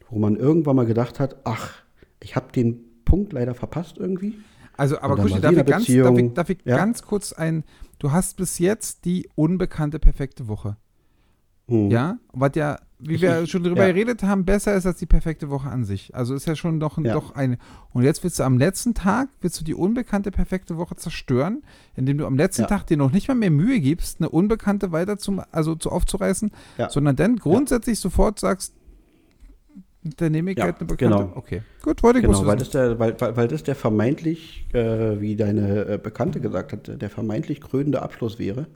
wo 0.09 0.17
man 0.17 0.37
irgendwann 0.37 0.75
mal 0.75 0.85
gedacht 0.87 1.19
hat, 1.19 1.37
ach, 1.43 1.83
ich 2.19 2.35
habe 2.35 2.51
den 2.51 2.79
Punkt 3.05 3.31
leider 3.31 3.53
verpasst 3.53 3.97
irgendwie. 3.99 4.33
Also, 4.75 4.99
aber 4.99 5.17
Kuschi, 5.17 5.39
darf 5.39 5.51
ich, 5.51 5.65
ganz, 5.65 5.85
darf 5.85 6.17
ich, 6.17 6.33
darf 6.33 6.49
ich 6.49 6.57
Ja? 6.65 6.77
ganz 6.77 7.03
kurz 7.03 7.31
ein, 7.31 7.63
du 7.99 8.11
hast 8.11 8.37
bis 8.37 8.57
jetzt 8.57 9.05
die 9.05 9.29
unbekannte 9.35 9.99
perfekte 9.99 10.47
Woche. 10.47 10.77
Hm. 11.67 11.91
Ja, 11.91 12.17
was 12.31 12.51
ja 12.55 12.79
wie 13.05 13.21
wir 13.21 13.47
schon 13.47 13.63
drüber 13.63 13.85
ja. 13.85 13.87
geredet 13.87 14.23
haben, 14.23 14.45
besser 14.45 14.75
ist 14.75 14.85
als 14.85 14.97
die 14.97 15.05
perfekte 15.05 15.49
Woche 15.49 15.69
an 15.69 15.83
sich. 15.83 16.15
Also 16.15 16.33
ist 16.33 16.47
ja 16.47 16.55
schon 16.55 16.79
doch, 16.79 16.97
ja. 16.97 17.13
doch 17.13 17.35
eine. 17.35 17.57
Und 17.91 18.03
jetzt 18.03 18.23
willst 18.23 18.39
du 18.39 18.43
am 18.43 18.57
letzten 18.57 18.93
Tag, 18.93 19.29
willst 19.41 19.59
du 19.59 19.63
die 19.63 19.73
unbekannte 19.73 20.31
perfekte 20.31 20.77
Woche 20.77 20.95
zerstören, 20.95 21.63
indem 21.95 22.17
du 22.17 22.25
am 22.25 22.35
letzten 22.35 22.63
ja. 22.63 22.67
Tag 22.67 22.87
dir 22.87 22.97
noch 22.97 23.11
nicht 23.11 23.27
mal 23.27 23.35
mehr 23.35 23.51
Mühe 23.51 23.79
gibst, 23.79 24.19
eine 24.19 24.29
unbekannte 24.29 24.91
weiter 24.91 25.17
zum, 25.17 25.41
also 25.51 25.75
zu 25.75 25.91
aufzureißen, 25.91 26.51
sondern 26.89 27.15
dann 27.15 27.37
grundsätzlich 27.37 27.99
sofort 27.99 28.39
sagst, 28.39 28.73
da 30.17 30.29
nehme 30.29 30.51
ich 30.51 30.59
halt 30.59 30.79
eine 30.79 30.87
bekannte. 30.87 31.17
Genau. 31.17 31.31
Okay, 31.35 31.61
gut, 31.81 32.03
wollte 32.03 32.19
ich 32.19 32.25
genau, 32.25 32.45
weil 32.45 32.57
das, 32.57 32.69
der, 32.71 32.99
weil, 32.99 33.19
weil, 33.19 33.37
weil 33.37 33.47
das 33.47 33.63
der 33.63 33.75
vermeintlich, 33.75 34.67
äh, 34.73 35.21
wie 35.21 35.35
deine 35.35 35.85
äh, 35.85 35.97
Bekannte 35.97 36.41
gesagt 36.41 36.73
hat, 36.73 37.01
der 37.01 37.09
vermeintlich 37.09 37.61
krönende 37.61 38.01
Abschluss 38.01 38.37
wäre. 38.37 38.67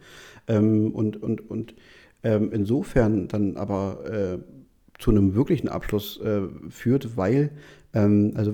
Ähm, 0.48 0.92
und 0.92 1.22
und, 1.22 1.50
und 1.50 1.76
ähm, 2.24 2.52
insofern 2.52 3.28
dann 3.28 3.58
aber 3.58 4.06
äh, 4.06 4.38
zu 5.00 5.12
einem 5.12 5.36
wirklichen 5.36 5.70
Abschluss 5.70 6.20
äh, 6.22 6.42
führt, 6.70 7.18
weil, 7.18 7.52
ähm, 7.94 8.34
also 8.36 8.54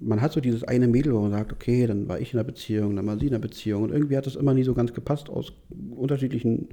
man 0.00 0.20
hat 0.20 0.32
so 0.32 0.40
dieses 0.40 0.64
eine 0.64 0.88
Mädel, 0.88 1.14
wo 1.14 1.20
man 1.20 1.30
sagt, 1.30 1.52
okay, 1.52 1.86
dann 1.86 2.08
war 2.08 2.20
ich 2.20 2.32
in 2.32 2.38
einer 2.38 2.46
Beziehung, 2.46 2.96
dann 2.96 3.06
war 3.06 3.18
sie 3.18 3.26
in 3.26 3.32
einer 3.32 3.40
Beziehung 3.40 3.84
und 3.84 3.92
irgendwie 3.92 4.16
hat 4.16 4.26
das 4.26 4.36
immer 4.36 4.52
nie 4.52 4.64
so 4.64 4.74
ganz 4.74 4.92
gepasst 4.92 5.30
aus 5.30 5.52
unterschiedlichen 5.96 6.68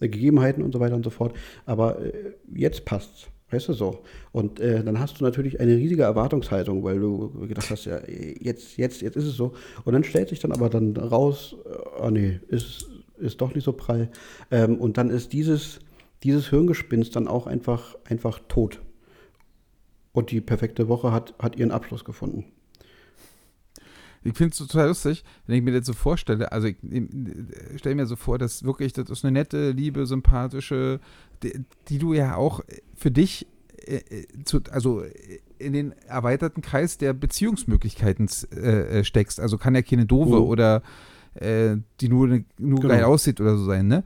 äh, 0.00 0.08
Gegebenheiten 0.08 0.62
und 0.62 0.72
so 0.72 0.80
weiter 0.80 0.94
und 0.94 1.04
so 1.04 1.10
fort. 1.10 1.34
Aber 1.64 2.04
äh, 2.04 2.32
jetzt 2.54 2.84
passt's. 2.84 3.28
Weißt 3.50 3.68
du 3.68 3.72
so? 3.72 4.02
Und 4.32 4.58
äh, 4.58 4.82
dann 4.82 4.98
hast 4.98 5.20
du 5.20 5.24
natürlich 5.24 5.60
eine 5.60 5.76
riesige 5.76 6.02
Erwartungshaltung, 6.02 6.82
weil 6.82 6.98
du 6.98 7.46
gedacht 7.46 7.70
hast, 7.70 7.84
ja, 7.84 8.00
jetzt, 8.08 8.76
jetzt, 8.78 9.00
jetzt 9.00 9.16
ist 9.16 9.26
es 9.26 9.36
so. 9.36 9.52
Und 9.84 9.92
dann 9.92 10.02
stellt 10.02 10.30
sich 10.30 10.40
dann 10.40 10.50
aber 10.50 10.70
dann 10.70 10.96
raus, 10.96 11.54
oh 12.00 12.10
nee, 12.10 12.40
ist, 12.48 12.88
ist 13.24 13.40
doch 13.40 13.54
nicht 13.54 13.64
so 13.64 13.72
prall. 13.72 14.10
Ähm, 14.50 14.78
und 14.78 14.98
dann 14.98 15.10
ist 15.10 15.32
dieses, 15.32 15.80
dieses 16.22 16.48
Hirngespinst 16.50 17.16
dann 17.16 17.28
auch 17.28 17.46
einfach, 17.46 17.96
einfach 18.04 18.40
tot. 18.48 18.80
Und 20.12 20.30
die 20.30 20.40
perfekte 20.40 20.88
Woche 20.88 21.10
hat, 21.10 21.34
hat 21.38 21.56
ihren 21.56 21.72
Abschluss 21.72 22.04
gefunden. 22.04 22.44
Ich 24.24 24.34
finde 24.34 24.52
es 24.52 24.58
total 24.58 24.88
lustig, 24.88 25.22
wenn 25.46 25.56
ich 25.56 25.62
mir 25.62 25.72
das 25.72 25.86
so 25.86 25.92
vorstelle. 25.92 26.50
Also 26.50 26.68
ich, 26.68 26.76
ich 26.82 27.78
stelle 27.78 27.94
mir 27.94 28.06
so 28.06 28.16
vor, 28.16 28.38
dass 28.38 28.64
wirklich, 28.64 28.94
das 28.94 29.10
ist 29.10 29.24
eine 29.24 29.32
nette, 29.32 29.72
liebe, 29.72 30.06
sympathische, 30.06 31.00
die, 31.42 31.60
die 31.88 31.98
du 31.98 32.14
ja 32.14 32.36
auch 32.36 32.60
für 32.94 33.10
dich, 33.10 33.46
äh, 33.86 33.96
äh 33.96 34.26
zu, 34.44 34.60
also 34.70 35.02
in 35.58 35.74
den 35.74 35.92
erweiterten 36.06 36.62
Kreis 36.62 36.96
der 36.96 37.12
Beziehungsmöglichkeiten 37.12 38.30
äh, 38.56 39.00
äh, 39.00 39.04
steckst. 39.04 39.40
Also 39.40 39.58
kann 39.58 39.74
ja 39.74 39.82
keine 39.82 40.06
doofe 40.06 40.42
oh. 40.42 40.46
oder 40.46 40.82
äh, 41.34 41.76
die 42.00 42.08
nur, 42.08 42.28
nur 42.28 42.80
genau. 42.80 42.88
geil 42.88 43.04
aussieht 43.04 43.40
oder 43.40 43.56
so 43.56 43.64
sein, 43.64 43.88
ne? 43.88 44.04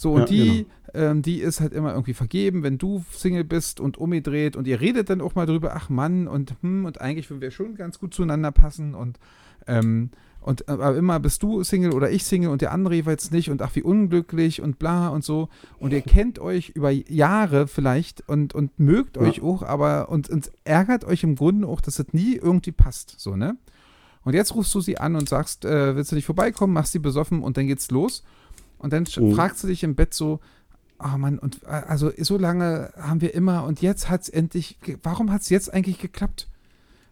So, 0.00 0.12
und 0.12 0.20
ja, 0.20 0.26
die, 0.28 0.66
genau. 0.92 1.10
ähm, 1.10 1.22
die 1.22 1.40
ist 1.40 1.60
halt 1.60 1.74
immer 1.74 1.92
irgendwie 1.92 2.14
vergeben, 2.14 2.62
wenn 2.62 2.78
du 2.78 3.04
Single 3.12 3.44
bist 3.44 3.80
und 3.80 3.98
umgedreht 3.98 4.56
und 4.56 4.66
ihr 4.66 4.80
redet 4.80 5.10
dann 5.10 5.20
auch 5.20 5.34
mal 5.34 5.44
drüber, 5.44 5.72
ach 5.76 5.90
Mann, 5.90 6.26
und 6.26 6.54
hm, 6.62 6.86
und 6.86 7.02
eigentlich 7.02 7.28
würden 7.28 7.42
wir 7.42 7.50
schon 7.50 7.74
ganz 7.74 7.98
gut 7.98 8.14
zueinander 8.14 8.50
passen 8.50 8.94
und 8.94 9.18
ähm, 9.66 10.08
und 10.40 10.70
aber 10.70 10.96
immer 10.96 11.20
bist 11.20 11.42
du 11.42 11.62
Single 11.64 11.92
oder 11.92 12.10
ich 12.10 12.24
Single 12.24 12.48
und 12.48 12.62
der 12.62 12.72
andere 12.72 12.94
jeweils 12.94 13.30
nicht 13.30 13.50
und 13.50 13.60
ach 13.60 13.74
wie 13.74 13.82
unglücklich 13.82 14.62
und 14.62 14.78
bla 14.78 15.08
und 15.08 15.22
so 15.22 15.50
und 15.78 15.92
ihr 15.92 16.00
kennt 16.00 16.38
euch 16.38 16.70
über 16.70 16.90
Jahre 16.90 17.66
vielleicht 17.66 18.26
und 18.26 18.54
und 18.54 18.78
mögt 18.78 19.16
ja. 19.16 19.22
euch 19.22 19.42
auch, 19.42 19.62
aber 19.62 20.08
und, 20.08 20.30
und 20.30 20.50
ärgert 20.64 21.04
euch 21.04 21.24
im 21.24 21.36
Grunde 21.36 21.68
auch, 21.68 21.82
dass 21.82 21.96
das 21.96 22.14
nie 22.14 22.36
irgendwie 22.36 22.72
passt, 22.72 23.20
so 23.20 23.36
ne? 23.36 23.58
Und 24.24 24.34
jetzt 24.34 24.54
rufst 24.54 24.74
du 24.74 24.80
sie 24.80 24.98
an 24.98 25.16
und 25.16 25.28
sagst, 25.28 25.64
äh, 25.64 25.96
willst 25.96 26.12
du 26.12 26.16
nicht 26.16 26.26
vorbeikommen, 26.26 26.72
machst 26.72 26.92
sie 26.92 26.98
besoffen 26.98 27.42
und 27.42 27.56
dann 27.56 27.66
geht's 27.66 27.90
los 27.90 28.22
und 28.78 28.92
dann 28.92 29.06
mhm. 29.16 29.34
fragst 29.34 29.62
du 29.62 29.68
dich 29.68 29.82
im 29.82 29.94
Bett 29.94 30.12
so, 30.12 30.40
oh 30.98 31.16
Mann, 31.16 31.38
und 31.38 31.62
äh, 31.64 31.68
also 31.68 32.12
so 32.18 32.36
lange 32.36 32.92
haben 32.96 33.20
wir 33.20 33.34
immer 33.34 33.64
und 33.64 33.80
jetzt 33.80 34.10
hat's 34.10 34.28
endlich, 34.28 34.78
warum 35.02 35.32
hat's 35.32 35.48
jetzt 35.48 35.72
eigentlich 35.72 35.98
geklappt? 35.98 36.48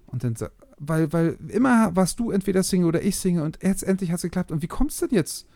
Und 0.07 0.25
dann 0.25 0.35
weil, 0.79 1.13
weil 1.13 1.37
immer 1.49 1.95
warst 1.97 2.21
du 2.21 2.31
entweder 2.31 2.63
Single 2.63 2.89
oder 2.89 3.03
ich 3.03 3.17
Single 3.17 3.43
und 3.43 3.59
jetzt 3.63 3.83
endlich 3.83 4.11
hat 4.11 4.17
es 4.17 4.23
geklappt. 4.23 4.53
Und 4.53 4.63
wie 4.63 4.69
kommst 4.69 5.03
du 5.03 5.07
denn 5.07 5.17
jetzt? 5.17 5.47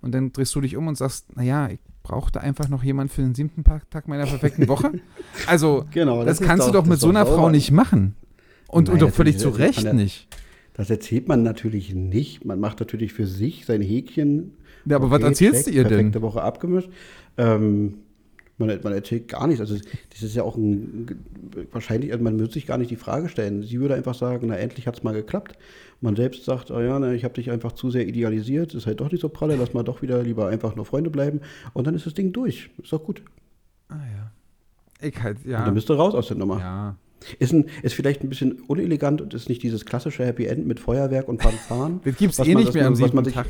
Und 0.00 0.12
dann 0.12 0.32
drehst 0.32 0.54
du 0.54 0.60
dich 0.60 0.76
um 0.76 0.86
und 0.86 0.96
sagst, 0.96 1.34
naja, 1.36 1.68
ich 1.68 1.80
brauchte 2.02 2.40
einfach 2.40 2.68
noch 2.68 2.82
jemanden 2.82 3.12
für 3.12 3.22
den 3.22 3.34
siebten 3.34 3.64
Tag 3.64 4.06
meiner 4.06 4.26
perfekten 4.26 4.68
Woche. 4.68 5.00
Also, 5.46 5.86
genau, 5.92 6.24
das, 6.24 6.38
das 6.38 6.46
kannst 6.46 6.66
doch, 6.66 6.72
du 6.72 6.78
doch 6.78 6.86
mit 6.86 7.00
so 7.00 7.08
einer 7.08 7.26
Frau 7.26 7.48
nicht 7.48 7.70
machen. 7.70 8.16
Und, 8.68 8.84
Nein, 8.84 8.94
und 8.94 9.02
doch 9.02 9.10
völlig 9.10 9.38
zu 9.38 9.48
Recht 9.48 9.92
nicht. 9.92 10.28
Das 10.76 10.90
erzählt 10.90 11.26
man 11.26 11.42
natürlich 11.42 11.94
nicht. 11.94 12.44
Man 12.44 12.60
macht 12.60 12.80
natürlich 12.80 13.14
für 13.14 13.26
sich 13.26 13.64
sein 13.64 13.80
Häkchen. 13.80 14.52
Ja, 14.84 14.96
aber 14.96 15.06
okay, 15.06 15.14
was 15.14 15.22
erzählst 15.22 15.64
check, 15.64 15.72
du 15.72 15.78
ihr 15.78 15.84
denn? 15.84 15.96
Perfekte 15.96 16.20
Woche 16.22 16.42
abgemischt. 16.42 16.90
Ähm, 17.38 17.94
man, 18.58 18.68
man, 18.82 18.92
erzählt 18.92 19.28
gar 19.28 19.46
nichts. 19.46 19.62
Also 19.62 19.76
das 20.10 20.22
ist 20.22 20.36
ja 20.36 20.42
auch 20.42 20.56
ein, 20.56 21.18
wahrscheinlich, 21.72 22.12
also 22.12 22.22
man 22.22 22.38
würde 22.38 22.52
sich 22.52 22.66
gar 22.66 22.76
nicht 22.76 22.90
die 22.90 22.96
Frage 22.96 23.30
stellen. 23.30 23.62
Sie 23.62 23.80
würde 23.80 23.94
einfach 23.94 24.14
sagen, 24.14 24.48
na 24.48 24.56
endlich 24.56 24.86
hat 24.86 24.98
es 24.98 25.02
mal 25.02 25.14
geklappt. 25.14 25.56
Man 26.02 26.14
selbst 26.14 26.44
sagt, 26.44 26.70
oh 26.70 26.80
ja, 26.80 26.98
na, 26.98 27.14
ich 27.14 27.24
habe 27.24 27.32
dich 27.32 27.50
einfach 27.50 27.72
zu 27.72 27.90
sehr 27.90 28.06
idealisiert, 28.06 28.74
ist 28.74 28.86
halt 28.86 29.00
doch 29.00 29.10
nicht 29.10 29.22
so 29.22 29.30
pralle, 29.30 29.56
lass 29.56 29.72
mal 29.72 29.82
doch 29.82 30.02
wieder 30.02 30.22
lieber 30.22 30.48
einfach 30.48 30.76
nur 30.76 30.84
Freunde 30.84 31.08
bleiben. 31.08 31.40
Und 31.72 31.86
dann 31.86 31.94
ist 31.94 32.04
das 32.04 32.12
Ding 32.12 32.34
durch. 32.34 32.68
Ist 32.82 32.92
doch 32.92 33.02
gut. 33.02 33.22
Ah 33.88 33.94
ja. 33.94 35.06
Ich 35.08 35.22
halt, 35.22 35.38
ja. 35.46 35.60
Und 35.60 35.68
dann 35.68 35.74
bist 35.74 35.88
du 35.88 35.94
raus 35.94 36.14
aus 36.14 36.28
der 36.28 36.36
Nummer. 36.36 36.60
Ja. 36.60 36.96
Ist, 37.38 37.52
ein, 37.52 37.66
ist 37.82 37.94
vielleicht 37.94 38.22
ein 38.22 38.28
bisschen 38.28 38.60
unelegant 38.68 39.20
und 39.20 39.34
ist 39.34 39.48
nicht 39.48 39.62
dieses 39.62 39.84
klassische 39.84 40.24
Happy 40.24 40.46
End 40.46 40.66
mit 40.66 40.78
Feuerwerk 40.78 41.28
und 41.28 41.42
Fanfaren. 41.42 42.00
das 42.04 42.16
gibt 42.16 42.32
es 42.32 42.38
eh 42.38 42.54
nicht 42.54 42.72
mehr 42.74 42.86
am 42.86 42.94
siebten 42.94 43.24
sich, 43.24 43.34
Tag. 43.34 43.46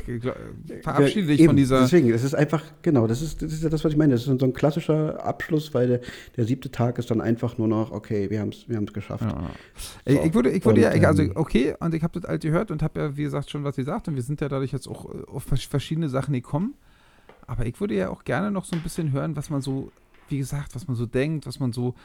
Verabschiede 0.81 1.27
dich 1.27 1.45
von 1.45 1.55
dieser. 1.55 1.81
Deswegen, 1.81 2.11
es 2.11 2.23
ist 2.23 2.33
einfach, 2.33 2.63
genau, 2.81 3.07
das 3.07 3.21
ist, 3.21 3.41
das 3.41 3.53
ist 3.53 3.63
ja 3.63 3.69
das, 3.69 3.83
was 3.83 3.91
ich 3.91 3.97
meine. 3.97 4.13
Das 4.13 4.25
ist 4.25 4.39
so 4.39 4.45
ein 4.45 4.53
klassischer 4.53 5.23
Abschluss, 5.23 5.73
weil 5.73 5.87
der, 5.87 6.01
der 6.37 6.45
siebte 6.45 6.71
Tag 6.71 6.97
ist 6.97 7.11
dann 7.11 7.21
einfach 7.21 7.57
nur 7.57 7.67
noch, 7.67 7.91
okay, 7.91 8.29
wir 8.29 8.39
haben 8.39 8.49
es 8.49 8.67
wir 8.67 8.81
geschafft. 8.81 9.23
Ja. 9.23 9.51
So. 10.05 10.23
Ich 10.23 10.33
würde, 10.33 10.49
ich 10.51 10.65
würde 10.65 10.81
ja, 10.81 10.89
also 10.89 11.23
ähm, 11.23 11.31
okay, 11.35 11.75
und 11.79 11.93
ich 11.93 12.03
habe 12.03 12.19
das 12.19 12.27
alt 12.27 12.41
gehört 12.41 12.71
und 12.71 12.81
habe 12.81 12.99
ja, 12.99 13.17
wie 13.17 13.23
gesagt, 13.23 13.49
schon 13.49 13.63
was 13.63 13.75
gesagt 13.75 14.07
und 14.07 14.15
wir 14.15 14.23
sind 14.23 14.41
ja 14.41 14.49
dadurch 14.49 14.71
jetzt 14.71 14.87
auch 14.87 15.05
auf 15.27 15.43
verschiedene 15.43 16.09
Sachen 16.09 16.33
gekommen. 16.33 16.73
Aber 17.47 17.65
ich 17.65 17.79
würde 17.79 17.95
ja 17.95 18.09
auch 18.09 18.25
gerne 18.25 18.51
noch 18.51 18.65
so 18.65 18.75
ein 18.75 18.81
bisschen 18.81 19.11
hören, 19.13 19.35
was 19.35 19.49
man 19.49 19.61
so, 19.61 19.91
wie 20.29 20.37
gesagt, 20.37 20.75
was 20.75 20.87
man 20.87 20.95
so 20.95 21.05
denkt, 21.05 21.45
was 21.45 21.59
man 21.59 21.73
so 21.73 21.95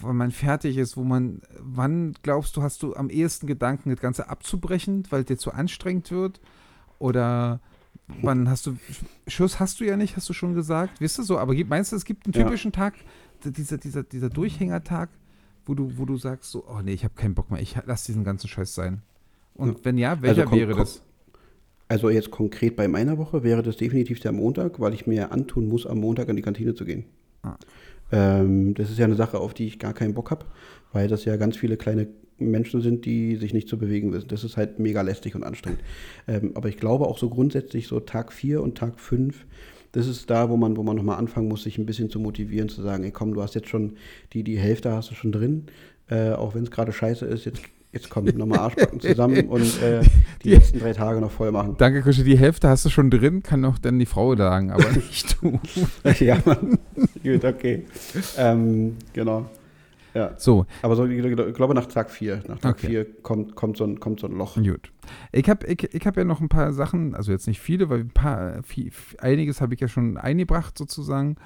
wenn 0.00 0.16
man 0.16 0.30
fertig 0.30 0.76
ist, 0.76 0.96
wo 0.96 1.04
man, 1.04 1.40
wann 1.60 2.14
glaubst 2.22 2.56
du, 2.56 2.62
hast 2.62 2.82
du 2.82 2.94
am 2.94 3.10
ehesten 3.10 3.46
Gedanken, 3.46 3.90
das 3.90 4.00
Ganze 4.00 4.28
abzubrechen, 4.28 5.04
weil 5.10 5.20
es 5.20 5.26
dir 5.26 5.38
zu 5.38 5.52
anstrengend 5.52 6.10
wird? 6.10 6.40
Oder 6.98 7.60
wann 8.22 8.48
hast 8.48 8.66
du, 8.66 8.76
Schuss 9.26 9.60
hast 9.60 9.80
du 9.80 9.84
ja 9.84 9.96
nicht, 9.96 10.16
hast 10.16 10.28
du 10.28 10.32
schon 10.32 10.54
gesagt, 10.54 11.00
weißt 11.00 11.18
du 11.18 11.22
so, 11.22 11.38
aber 11.38 11.54
meinst 11.66 11.92
du, 11.92 11.96
es 11.96 12.04
gibt 12.04 12.26
einen 12.26 12.32
typischen 12.32 12.72
ja. 12.72 12.76
Tag, 12.76 12.94
dieser, 13.44 13.78
dieser, 13.78 14.02
dieser 14.02 14.30
Durchhängertag, 14.30 15.10
wo 15.66 15.74
du, 15.74 15.96
wo 15.96 16.04
du 16.04 16.16
sagst 16.16 16.50
so, 16.50 16.64
oh 16.66 16.80
nee, 16.82 16.92
ich 16.92 17.04
habe 17.04 17.14
keinen 17.14 17.34
Bock 17.34 17.50
mehr, 17.50 17.60
ich 17.60 17.76
lass 17.86 18.04
diesen 18.04 18.24
ganzen 18.24 18.48
Scheiß 18.48 18.74
sein. 18.74 19.02
Und 19.54 19.78
ja. 19.78 19.84
wenn 19.84 19.98
ja, 19.98 20.22
welcher 20.22 20.42
also 20.42 20.56
wäre 20.56 20.74
das? 20.74 21.02
Also 21.86 22.10
jetzt 22.10 22.30
konkret 22.30 22.76
bei 22.76 22.88
meiner 22.88 23.18
Woche 23.18 23.42
wäre 23.42 23.62
das 23.62 23.76
definitiv 23.76 24.18
der 24.20 24.32
Montag, 24.32 24.80
weil 24.80 24.94
ich 24.94 25.06
mir 25.06 25.32
antun 25.32 25.68
muss, 25.68 25.86
am 25.86 25.98
Montag 25.98 26.28
in 26.28 26.36
die 26.36 26.42
Kantine 26.42 26.74
zu 26.74 26.84
gehen. 26.84 27.04
Ähm, 28.12 28.74
das 28.74 28.90
ist 28.90 28.98
ja 28.98 29.04
eine 29.04 29.16
Sache, 29.16 29.38
auf 29.38 29.54
die 29.54 29.66
ich 29.66 29.78
gar 29.78 29.94
keinen 29.94 30.14
Bock 30.14 30.30
habe, 30.30 30.46
weil 30.92 31.08
das 31.08 31.24
ja 31.24 31.36
ganz 31.36 31.56
viele 31.56 31.76
kleine 31.76 32.08
Menschen 32.38 32.80
sind, 32.80 33.04
die 33.04 33.36
sich 33.36 33.54
nicht 33.54 33.68
zu 33.68 33.78
bewegen 33.78 34.12
wissen. 34.12 34.28
Das 34.28 34.44
ist 34.44 34.56
halt 34.56 34.78
mega 34.78 35.02
lästig 35.02 35.34
und 35.34 35.44
anstrengend. 35.44 35.80
Ähm, 36.26 36.52
aber 36.54 36.68
ich 36.68 36.76
glaube 36.76 37.06
auch 37.06 37.18
so 37.18 37.28
grundsätzlich 37.28 37.86
so 37.86 38.00
Tag 38.00 38.32
4 38.32 38.62
und 38.62 38.76
Tag 38.76 38.98
5, 38.98 39.46
das 39.92 40.08
ist 40.08 40.28
da, 40.28 40.50
wo 40.50 40.56
man, 40.56 40.76
wo 40.76 40.82
man 40.82 40.96
nochmal 40.96 41.18
anfangen 41.18 41.48
muss, 41.48 41.62
sich 41.62 41.78
ein 41.78 41.86
bisschen 41.86 42.10
zu 42.10 42.18
motivieren, 42.18 42.68
zu 42.68 42.82
sagen, 42.82 43.04
ey 43.04 43.12
komm, 43.12 43.34
du 43.34 43.42
hast 43.42 43.54
jetzt 43.54 43.68
schon 43.68 43.94
die, 44.32 44.42
die 44.42 44.58
Hälfte 44.58 44.90
hast 44.92 45.10
du 45.10 45.14
schon 45.14 45.30
drin, 45.30 45.66
äh, 46.08 46.32
auch 46.32 46.54
wenn 46.54 46.64
es 46.64 46.72
gerade 46.72 46.92
scheiße 46.92 47.24
ist, 47.26 47.44
jetzt 47.44 47.62
Jetzt 47.94 48.10
kommt 48.10 48.36
nochmal 48.36 48.58
Arschbacken 48.58 49.00
zusammen 49.00 49.48
und 49.48 49.80
äh, 49.80 50.00
die, 50.02 50.10
die, 50.42 50.50
letzten 50.50 50.80
drei 50.80 50.92
Tage 50.92 51.20
noch 51.20 51.30
voll 51.30 51.52
machen. 51.52 51.76
Danke, 51.78 52.02
Kusche. 52.02 52.24
Die 52.24 52.36
Hälfte 52.36 52.68
hast 52.68 52.84
du 52.84 52.90
schon 52.90 53.08
drin, 53.08 53.42
kann 53.42 53.60
noch 53.60 53.78
dann 53.78 54.00
die 54.00 54.06
Frau 54.06 54.34
sagen, 54.34 54.72
aber 54.72 54.90
nicht 54.92 55.36
du. 55.40 55.60
ja, 56.24 56.38
Mann. 56.44 56.78
Gut, 57.22 57.44
okay. 57.44 57.84
Ähm, 58.36 58.96
genau. 59.12 59.46
Ja. 60.12 60.32
So. 60.36 60.66
Aber 60.82 60.96
so, 60.96 61.06
ich 61.06 61.54
glaube, 61.54 61.74
nach 61.74 61.86
Tag 61.86 62.10
4. 62.10 62.42
Nach 62.48 62.58
Tag 62.58 62.80
4 62.80 63.00
okay. 63.00 63.10
kommt, 63.22 63.54
kommt, 63.54 63.76
so 63.76 63.84
ein, 63.84 64.00
kommt 64.00 64.20
so 64.20 64.26
ein 64.26 64.36
Loch. 64.36 64.56
Gut. 64.56 64.92
Ich 65.30 65.48
habe 65.48 65.66
ich, 65.66 65.94
ich 65.94 66.06
hab 66.06 66.16
ja 66.16 66.24
noch 66.24 66.40
ein 66.40 66.48
paar 66.48 66.72
Sachen, 66.72 67.14
also 67.14 67.30
jetzt 67.30 67.46
nicht 67.46 67.60
viele, 67.60 67.90
weil 67.90 68.00
ein 68.00 68.10
paar, 68.10 68.62
viel, 68.64 68.90
einiges 69.18 69.60
habe 69.60 69.74
ich 69.74 69.80
ja 69.80 69.88
schon 69.88 70.16
eingebracht 70.16 70.76
sozusagen. 70.76 71.36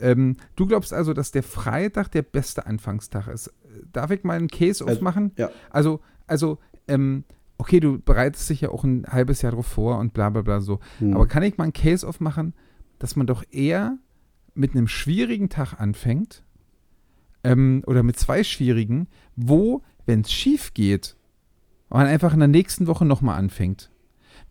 Ähm, 0.00 0.36
du 0.56 0.66
glaubst 0.66 0.92
also, 0.92 1.12
dass 1.12 1.30
der 1.30 1.42
Freitag 1.42 2.08
der 2.10 2.22
beste 2.22 2.66
Anfangstag 2.66 3.28
ist 3.28 3.52
darf 3.92 4.10
ich 4.10 4.24
mal 4.24 4.36
einen 4.36 4.48
Case 4.48 4.84
also, 4.84 4.96
aufmachen? 4.96 5.32
Ja. 5.36 5.50
Also, 5.70 6.00
also, 6.26 6.58
ähm, 6.86 7.24
okay, 7.58 7.80
du 7.80 8.00
bereitest 8.00 8.48
dich 8.50 8.60
ja 8.62 8.70
auch 8.70 8.84
ein 8.84 9.04
halbes 9.08 9.42
Jahr 9.42 9.52
drauf 9.52 9.66
vor 9.66 9.98
und 9.98 10.14
bla 10.14 10.30
bla 10.30 10.42
bla 10.42 10.60
so. 10.60 10.80
Hm. 10.98 11.14
Aber 11.14 11.26
kann 11.26 11.42
ich 11.42 11.58
mal 11.58 11.64
einen 11.64 11.72
Case 11.72 12.06
aufmachen, 12.06 12.54
dass 12.98 13.16
man 13.16 13.26
doch 13.26 13.44
eher 13.50 13.98
mit 14.54 14.72
einem 14.72 14.88
schwierigen 14.88 15.48
Tag 15.48 15.80
anfängt 15.80 16.42
ähm, 17.44 17.82
oder 17.86 18.02
mit 18.02 18.18
zwei 18.18 18.42
schwierigen, 18.44 19.08
wo, 19.36 19.82
wenn 20.06 20.22
es 20.22 20.32
schief 20.32 20.74
geht, 20.74 21.16
man 21.90 22.06
einfach 22.06 22.32
in 22.32 22.40
der 22.40 22.48
nächsten 22.48 22.86
Woche 22.86 23.04
nochmal 23.04 23.38
anfängt. 23.38 23.90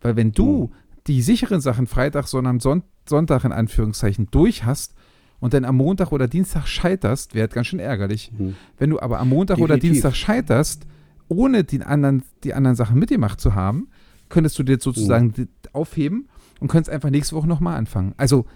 Weil 0.00 0.16
wenn 0.16 0.32
du 0.32 0.68
hm. 0.68 0.72
die 1.06 1.22
sicheren 1.22 1.60
Sachen 1.60 1.86
Freitag, 1.86 2.26
sondern 2.26 2.60
Son 2.60 2.82
Sonntag 3.08 3.44
in 3.44 3.52
Anführungszeichen 3.52 4.28
durch 4.30 4.64
hast 4.64 4.94
und 5.40 5.54
dann 5.54 5.64
am 5.64 5.76
Montag 5.76 6.12
oder 6.12 6.28
Dienstag 6.28 6.66
scheiterst, 6.66 7.34
wäre 7.34 7.48
ganz 7.48 7.68
schön 7.68 7.78
ärgerlich. 7.78 8.32
Mhm. 8.36 8.56
Wenn 8.78 8.90
du 8.90 9.00
aber 9.00 9.20
am 9.20 9.28
Montag 9.28 9.56
Definitiv. 9.56 9.64
oder 9.64 9.78
Dienstag 9.80 10.16
scheiterst, 10.16 10.86
ohne 11.28 11.64
die 11.64 11.82
anderen, 11.82 12.22
die 12.44 12.54
anderen 12.54 12.76
Sachen 12.76 12.98
mitgemacht 12.98 13.40
zu 13.40 13.54
haben, 13.54 13.88
könntest 14.28 14.58
du 14.58 14.62
dir 14.62 14.78
sozusagen 14.80 15.32
mhm. 15.36 15.48
aufheben 15.72 16.28
und 16.60 16.68
könntest 16.68 16.90
einfach 16.90 17.10
nächste 17.10 17.36
Woche 17.36 17.46
nochmal 17.46 17.76
anfangen. 17.76 18.14
Also 18.16 18.46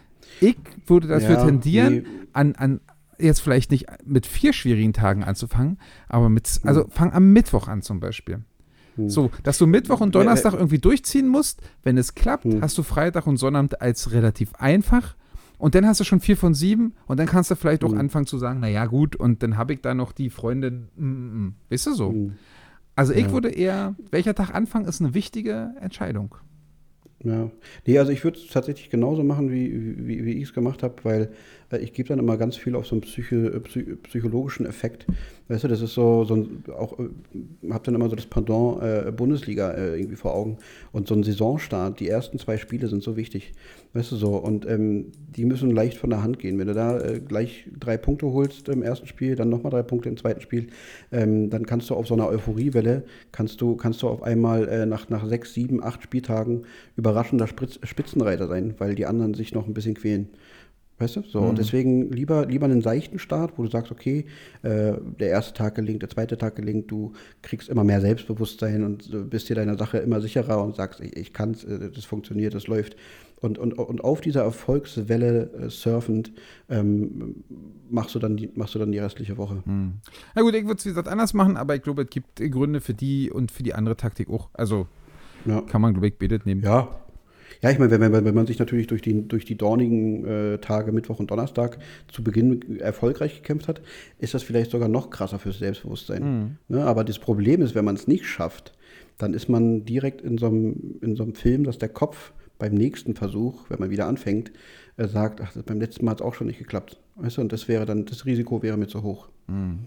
ich 0.41 0.57
würde 0.87 1.09
dafür 1.09 1.37
ja, 1.37 1.45
tendieren, 1.45 1.95
nee. 1.95 2.05
an, 2.33 2.55
an 2.57 2.81
jetzt 3.19 3.41
vielleicht 3.41 3.71
nicht 3.71 3.87
mit 4.05 4.27
vier 4.27 4.53
schwierigen 4.53 4.93
Tagen 4.93 5.23
anzufangen, 5.23 5.79
aber 6.09 6.29
mit, 6.29 6.61
also 6.65 6.85
hm. 6.85 6.91
fang 6.91 7.13
am 7.13 7.33
Mittwoch 7.33 7.69
an 7.69 7.83
zum 7.83 8.01
Beispiel. 8.01 8.45
Hm. 8.97 9.09
So, 9.09 9.31
dass 9.43 9.59
du 9.59 9.67
Mittwoch 9.67 10.01
und 10.01 10.15
Donnerstag 10.15 10.55
irgendwie 10.55 10.79
durchziehen 10.79 11.29
musst. 11.29 11.63
Wenn 11.83 11.97
es 11.97 12.15
klappt, 12.15 12.45
hm. 12.45 12.61
hast 12.61 12.77
du 12.77 12.83
Freitag 12.83 13.27
und 13.27 13.37
Sonnabend 13.37 13.81
als 13.81 14.13
relativ 14.13 14.55
einfach. 14.55 15.15
Und 15.63 15.77
dann 15.77 15.87
hast 15.87 16.01
du 16.01 16.05
schon 16.05 16.19
vier 16.19 16.37
von 16.37 16.55
sieben 16.55 16.95
und 17.07 17.21
dann 17.21 17.29
kannst 17.29 17.49
du 17.53 17.55
vielleicht 17.55 17.85
auch 17.85 17.93
anfangen 17.93 18.27
zu 18.27 18.37
sagen, 18.37 18.59
naja 18.59 18.85
gut, 18.87 19.15
und 19.15 19.45
dann 19.45 19.57
habe 19.57 19.75
ich 19.75 19.81
da 19.81 19.95
noch 19.95 20.11
die 20.11 20.29
Freundin, 20.29 20.89
mm, 20.97 21.05
mm, 21.05 21.45
mm. 21.45 21.55
weißt 21.71 21.87
du 21.87 21.95
so. 21.95 22.31
Also 22.97 23.13
ich 23.13 23.27
ja. 23.27 23.33
würde 23.33 23.51
eher, 23.51 23.95
welcher 24.11 24.35
Tag 24.35 24.53
anfangen, 24.53 24.87
ist 24.87 25.01
eine 25.01 25.15
wichtige 25.15 25.73
Entscheidung. 25.81 26.35
Ja, 27.23 27.49
nee, 27.87 27.97
also 27.97 28.11
ich 28.11 28.25
würde 28.25 28.41
es 28.41 28.49
tatsächlich 28.49 28.91
genauso 28.91 29.23
machen, 29.23 29.53
wie, 29.53 30.05
wie, 30.05 30.25
wie 30.25 30.33
ich 30.33 30.49
es 30.49 30.53
gemacht 30.53 30.83
habe, 30.83 30.97
weil 31.05 31.33
ich 31.81 31.93
gebe 31.93 32.09
dann 32.09 32.19
immer 32.19 32.37
ganz 32.37 32.57
viel 32.57 32.75
auf 32.75 32.87
so 32.87 32.95
einen 32.95 33.03
Psycho, 33.03 33.37
äh, 33.37 33.61
psychologischen 33.61 34.67
Effekt. 34.67 35.07
Weißt 35.49 35.65
du, 35.65 35.69
das 35.69 35.83
ist 35.83 35.95
so, 35.95 36.25
so 36.25 36.37
ein, 36.37 36.65
auch, 36.77 36.99
äh, 36.99 37.09
habe 37.71 37.85
dann 37.85 37.95
immer 37.95 38.09
so 38.09 38.17
das 38.17 38.27
Pendant 38.27 38.83
äh, 38.83 39.13
Bundesliga 39.13 39.73
äh, 39.73 39.99
irgendwie 39.99 40.17
vor 40.17 40.35
Augen. 40.35 40.59
Und 40.93 41.09
so 41.09 41.15
ein 41.15 41.23
Saisonstart, 41.23 42.01
die 42.01 42.09
ersten 42.09 42.39
zwei 42.39 42.57
Spiele 42.57 42.89
sind 42.89 43.03
so 43.03 43.17
wichtig. 43.17 43.53
Weißt 43.93 44.13
du 44.13 44.17
so, 44.17 44.37
und 44.37 44.67
ähm, 44.67 45.13
die 45.37 45.45
müssen 45.45 45.71
leicht 45.71 45.99
von 45.99 46.11
der 46.11 46.23
Hand 46.23 46.39
gehen. 46.39 46.59
Wenn 46.59 46.69
du 46.69 46.75
da 46.75 46.99
äh, 46.99 47.21
gleich 47.21 47.67
drei 47.79 47.97
Punkte 47.97 48.27
holst 48.33 48.69
im 48.69 48.83
ersten 48.83 49.07
Spiel, 49.07 49.37
dann 49.37 49.51
nochmal 49.51 49.71
drei 49.71 49.83
Punkte 49.83 50.09
im 50.09 50.17
zweiten 50.17 50.41
Spiel, 50.41 50.69
ähm, 51.11 51.51
dann 51.51 51.67
kannst 51.67 51.91
du 51.91 51.95
auf 51.95 52.07
so 52.07 52.15
einer 52.15 52.29
Euphoriewelle, 52.29 53.05
kannst 53.33 53.61
du, 53.61 53.77
kannst 53.77 54.03
du 54.03 54.09
auf 54.09 54.23
einmal 54.23 54.69
äh, 54.69 54.87
nach, 54.87 55.11
nach 55.11 55.27
sechs, 55.27 55.53
sieben, 55.53 55.83
acht 55.83 56.03
Spieltagen 56.03 56.63
überraschender 56.97 57.47
Spritz, 57.47 57.79
Spitzenreiter 57.83 58.49
sein, 58.49 58.75
weil 58.79 58.95
die 58.95 59.07
anderen 59.07 59.35
sich 59.35 59.53
noch 59.53 59.67
ein 59.67 59.75
bisschen 59.75 59.95
quälen. 59.95 60.29
Weißt 61.03 61.17
du? 61.17 61.23
So, 61.23 61.41
mhm. 61.41 61.49
und 61.49 61.59
deswegen 61.59 62.13
lieber, 62.13 62.47
lieber 62.47 62.67
einen 62.67 62.81
seichten 62.81 63.19
Start, 63.19 63.55
wo 63.57 63.65
du 63.65 63.69
sagst, 63.69 63.91
okay, 63.91 64.27
äh, 64.63 64.93
der 65.19 65.31
erste 65.31 65.53
Tag 65.53 65.75
gelingt, 65.75 66.03
der 66.03 66.09
zweite 66.09 66.39
Tag 66.39 66.55
gelingt, 66.55 66.89
du 66.93 67.13
kriegst 67.43 67.69
immer 67.69 67.83
mehr 67.83 68.01
Selbstbewusstsein 68.01 68.85
und 68.85 69.29
bist 69.29 69.49
dir 69.49 69.57
deiner 69.57 69.77
Sache 69.77 69.99
immer 69.99 70.21
sicherer 70.21 70.63
und 70.63 70.77
sagst, 70.77 71.01
ich, 71.01 71.17
ich 71.17 71.33
kann 71.33 71.51
es, 71.51 71.65
äh, 71.65 71.91
das 71.91 72.05
funktioniert, 72.05 72.55
das 72.55 72.69
läuft. 72.69 72.95
Und, 73.41 73.59
und, 73.59 73.73
und 73.73 74.05
auf 74.05 74.21
dieser 74.21 74.43
Erfolgswelle 74.45 75.51
äh, 75.55 75.71
surfend 75.71 76.33
ähm, 76.69 77.43
machst, 77.91 78.15
du 78.15 78.21
dann 78.21 78.37
die, 78.37 78.49
machst 78.55 78.77
du 78.77 78.79
dann 78.79 78.93
die 78.93 79.01
restliche 79.01 79.37
Woche. 79.37 79.65
Hm. 79.65 79.95
Na 80.37 80.43
gut, 80.43 80.55
ich 80.55 80.65
würde 80.65 80.77
es 80.77 80.85
wie 80.85 80.91
gesagt 80.91 81.09
anders 81.09 81.35
machen, 81.35 81.57
aber 81.57 81.75
ich 81.75 81.83
glaube, 81.83 82.03
es 82.03 82.11
gibt 82.11 82.37
Gründe 82.37 82.81
für 82.81 82.95
die 82.95 83.29
und 83.29 83.51
für 83.51 83.65
die 83.65 83.75
andere 83.75 83.97
Taktik 83.97 84.31
auch. 84.31 84.51
Also 84.53 84.87
ja. 85.47 85.63
kann 85.63 85.81
man, 85.81 85.95
glaube 85.95 86.07
ich, 86.07 86.17
betet 86.17 86.47
nehmen. 86.47 86.63
Ja. 86.63 87.02
Ja, 87.63 87.71
ich 87.71 87.79
meine, 87.79 87.93
wenn, 87.93 88.13
wenn, 88.13 88.25
wenn 88.25 88.35
man 88.35 88.47
sich 88.47 88.59
natürlich 88.59 88.89
durch 88.89 89.03
die, 89.03 89.29
durch 89.29 89.45
die 89.45 89.57
dornigen 89.57 90.27
äh, 90.27 90.59
Tage 90.59 90.91
Mittwoch 90.91 91.21
und 91.21 91.31
Donnerstag 91.31 91.79
zu 92.09 92.25
Beginn 92.25 92.81
erfolgreich 92.81 93.37
gekämpft 93.37 93.69
hat, 93.69 93.81
ist 94.19 94.35
das 94.35 94.43
vielleicht 94.43 94.73
sogar 94.73 94.89
noch 94.89 95.11
krasser 95.11 95.39
fürs 95.39 95.61
Selbstbewusstsein. 95.61 96.23
Mhm. 96.23 96.57
Ne? 96.77 96.85
Aber 96.85 97.05
das 97.05 97.21
Problem 97.21 97.63
ist, 97.63 97.77
wenn 97.77 97.85
man 97.85 97.95
es 97.95 98.09
nicht 98.09 98.27
schafft, 98.27 98.73
dann 99.19 99.33
ist 99.33 99.49
man 99.49 99.85
direkt 99.85 100.23
in 100.23 100.39
so 100.39 100.47
einem 100.47 101.35
Film, 101.35 101.63
dass 101.63 101.79
der 101.79 101.89
Kopf 101.89 102.33
beim 102.59 102.75
nächsten 102.75 103.15
Versuch, 103.15 103.71
wenn 103.71 103.79
man 103.79 103.91
wieder 103.91 104.07
anfängt, 104.07 104.51
äh, 104.97 105.07
sagt, 105.07 105.41
ach, 105.41 105.53
beim 105.65 105.81
letzten 105.81 106.05
Mal 106.05 106.13
hat 106.13 106.21
es 106.21 106.27
auch 106.27 106.35
schon 106.35 106.49
nicht 106.49 106.59
geklappt. 106.59 107.01
Weißt 107.15 107.37
du, 107.37 107.43
und 107.43 107.53
das 107.53 107.69
wäre 107.69 107.87
dann, 107.87 108.07
das 108.07 108.27
Risiko 108.27 108.63
wäre 108.63 108.77
mir 108.77 108.89
zu 108.89 109.05
hoch. 109.05 109.29
Mhm. 109.47 109.87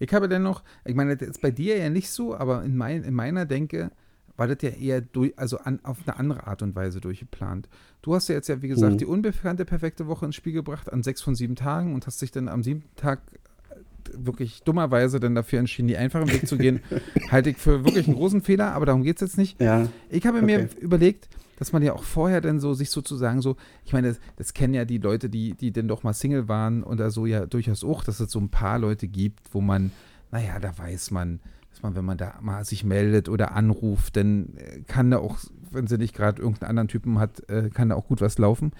Ich 0.00 0.12
habe 0.12 0.28
dennoch, 0.28 0.64
ich 0.84 0.94
meine, 0.94 1.16
das 1.16 1.28
ist 1.28 1.40
bei 1.40 1.50
dir 1.52 1.76
ja 1.76 1.88
nicht 1.88 2.10
so, 2.10 2.34
aber 2.34 2.64
in, 2.64 2.76
mein, 2.76 3.04
in 3.04 3.14
meiner 3.14 3.46
Denke 3.46 3.90
war 4.38 4.46
das 4.46 4.58
ja 4.62 4.70
eher 4.70 5.00
durch, 5.00 5.36
also 5.36 5.58
an, 5.58 5.80
auf 5.82 5.98
eine 6.06 6.16
andere 6.16 6.46
Art 6.46 6.62
und 6.62 6.74
Weise 6.74 7.00
durchgeplant. 7.00 7.68
Du 8.00 8.14
hast 8.14 8.28
ja 8.28 8.36
jetzt 8.36 8.48
ja, 8.48 8.62
wie 8.62 8.68
gesagt, 8.68 8.94
mhm. 8.94 8.98
die 8.98 9.04
unbekannte 9.04 9.64
perfekte 9.64 10.06
Woche 10.06 10.24
ins 10.26 10.36
Spiel 10.36 10.52
gebracht 10.52 10.90
an 10.90 11.02
sechs 11.02 11.20
von 11.20 11.34
sieben 11.34 11.56
Tagen 11.56 11.92
und 11.92 12.06
hast 12.06 12.22
dich 12.22 12.30
dann 12.30 12.48
am 12.48 12.62
siebten 12.62 12.88
Tag 12.96 13.20
wirklich 14.12 14.62
dummerweise 14.62 15.20
dann 15.20 15.34
dafür 15.34 15.58
entschieden, 15.58 15.88
die 15.88 15.96
einfachen 15.96 16.32
Weg 16.32 16.46
zu 16.46 16.56
gehen, 16.56 16.80
halte 17.30 17.50
ich 17.50 17.58
für 17.58 17.84
wirklich 17.84 18.06
einen 18.06 18.16
großen 18.16 18.40
Fehler, 18.40 18.72
aber 18.72 18.86
darum 18.86 19.02
geht 19.02 19.16
es 19.16 19.20
jetzt 19.22 19.38
nicht. 19.38 19.60
Ja. 19.60 19.88
Ich 20.08 20.24
habe 20.24 20.38
okay. 20.38 20.46
mir 20.46 20.68
überlegt, 20.80 21.28
dass 21.58 21.72
man 21.72 21.82
ja 21.82 21.92
auch 21.92 22.04
vorher 22.04 22.40
dann 22.40 22.60
so 22.60 22.72
sich 22.74 22.90
sozusagen 22.90 23.42
so, 23.42 23.56
ich 23.84 23.92
meine, 23.92 24.08
das, 24.08 24.20
das, 24.36 24.54
kennen 24.54 24.72
ja 24.72 24.84
die 24.84 24.98
Leute, 24.98 25.28
die, 25.28 25.54
die 25.54 25.72
denn 25.72 25.88
doch 25.88 26.04
mal 26.04 26.14
Single 26.14 26.46
waren 26.46 26.84
oder 26.84 27.10
so 27.10 27.26
ja 27.26 27.44
durchaus 27.44 27.82
auch, 27.82 28.04
dass 28.04 28.20
es 28.20 28.30
so 28.30 28.38
ein 28.38 28.50
paar 28.50 28.78
Leute 28.78 29.08
gibt, 29.08 29.40
wo 29.52 29.60
man, 29.60 29.90
naja, 30.30 30.60
da 30.60 30.78
weiß 30.78 31.10
man, 31.10 31.40
dass 31.78 31.82
man, 31.84 31.94
wenn 31.94 32.04
man 32.04 32.18
da 32.18 32.34
mal 32.40 32.64
sich 32.64 32.82
meldet 32.82 33.28
oder 33.28 33.52
anruft, 33.52 34.16
dann 34.16 34.54
äh, 34.56 34.80
kann 34.86 35.12
da 35.12 35.18
auch, 35.18 35.38
wenn 35.70 35.86
sie 35.86 35.96
nicht 35.96 36.14
gerade 36.14 36.42
irgendeinen 36.42 36.70
anderen 36.70 36.88
Typen 36.88 37.20
hat, 37.20 37.48
äh, 37.48 37.70
kann 37.70 37.90
da 37.90 37.94
auch 37.94 38.08
gut 38.08 38.20
was 38.20 38.36
laufen. 38.38 38.72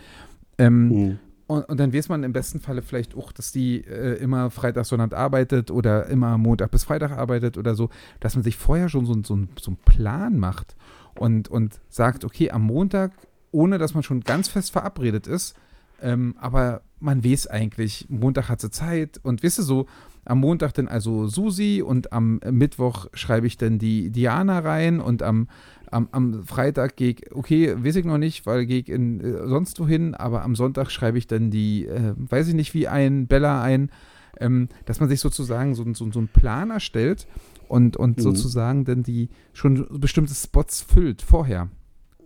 Ähm, 0.58 0.88
mhm. 0.88 1.18
Und, 1.46 1.68
und, 1.68 1.78
dann 1.78 1.94
weiß 1.94 2.08
man 2.08 2.24
im 2.24 2.32
besten 2.32 2.58
Falle 2.58 2.82
vielleicht 2.82 3.16
auch, 3.16 3.30
dass 3.30 3.52
die 3.52 3.84
äh, 3.84 4.14
immer 4.16 4.50
Freitag, 4.50 4.84
Sonntag 4.84 5.14
arbeitet 5.14 5.70
oder 5.70 6.06
immer 6.08 6.36
Montag 6.38 6.72
bis 6.72 6.84
Freitag 6.84 7.12
arbeitet 7.12 7.56
oder 7.56 7.76
so, 7.76 7.88
dass 8.18 8.34
man 8.34 8.42
sich 8.42 8.56
vorher 8.56 8.88
schon 8.88 9.06
so, 9.06 9.14
so, 9.22 9.46
so 9.58 9.70
einen 9.70 9.78
Plan 9.84 10.38
macht 10.38 10.74
und, 11.14 11.48
und 11.48 11.80
sagt, 11.88 12.24
okay, 12.24 12.50
am 12.50 12.62
Montag, 12.62 13.12
ohne 13.52 13.78
dass 13.78 13.94
man 13.94 14.02
schon 14.02 14.20
ganz 14.22 14.48
fest 14.48 14.72
verabredet 14.72 15.28
ist, 15.28 15.56
ähm, 16.02 16.34
aber 16.38 16.82
man 17.00 17.24
weiß 17.24 17.46
eigentlich, 17.46 18.06
Montag 18.08 18.48
hat 18.48 18.60
sie 18.60 18.70
Zeit 18.70 19.20
und 19.22 19.42
wisst 19.44 19.58
ihr 19.58 19.64
so, 19.64 19.86
am 20.28 20.40
Montag 20.40 20.74
dann 20.74 20.88
also 20.88 21.26
Susi 21.26 21.82
und 21.84 22.12
am 22.12 22.40
Mittwoch 22.50 23.06
schreibe 23.14 23.46
ich 23.46 23.56
dann 23.56 23.78
die 23.78 24.10
Diana 24.10 24.58
rein 24.58 25.00
und 25.00 25.22
am, 25.22 25.48
am, 25.90 26.08
am 26.12 26.44
Freitag 26.44 26.96
gehe 26.96 27.10
ich, 27.10 27.34
okay, 27.34 27.74
weiß 27.82 27.96
ich 27.96 28.04
noch 28.04 28.18
nicht, 28.18 28.44
weil 28.46 28.66
gehe 28.66 28.80
ich 28.80 28.88
in, 28.88 29.20
äh, 29.20 29.48
sonst 29.48 29.80
wohin, 29.80 30.14
aber 30.14 30.42
am 30.42 30.54
Sonntag 30.54 30.90
schreibe 30.90 31.18
ich 31.18 31.26
dann 31.26 31.50
die, 31.50 31.86
äh, 31.86 32.14
weiß 32.16 32.48
ich 32.48 32.54
nicht 32.54 32.74
wie 32.74 32.88
ein, 32.88 33.26
Bella 33.26 33.62
ein, 33.62 33.90
ähm, 34.38 34.68
dass 34.84 35.00
man 35.00 35.08
sich 35.08 35.20
sozusagen 35.20 35.74
so, 35.74 35.84
so, 35.94 36.10
so 36.12 36.18
einen 36.18 36.28
Plan 36.28 36.70
erstellt 36.70 37.26
und, 37.68 37.96
und 37.96 38.18
mhm. 38.18 38.22
sozusagen 38.22 38.84
dann 38.84 39.02
die 39.02 39.30
schon 39.54 39.86
bestimmte 39.98 40.34
Spots 40.34 40.82
füllt 40.82 41.22
vorher. 41.22 41.68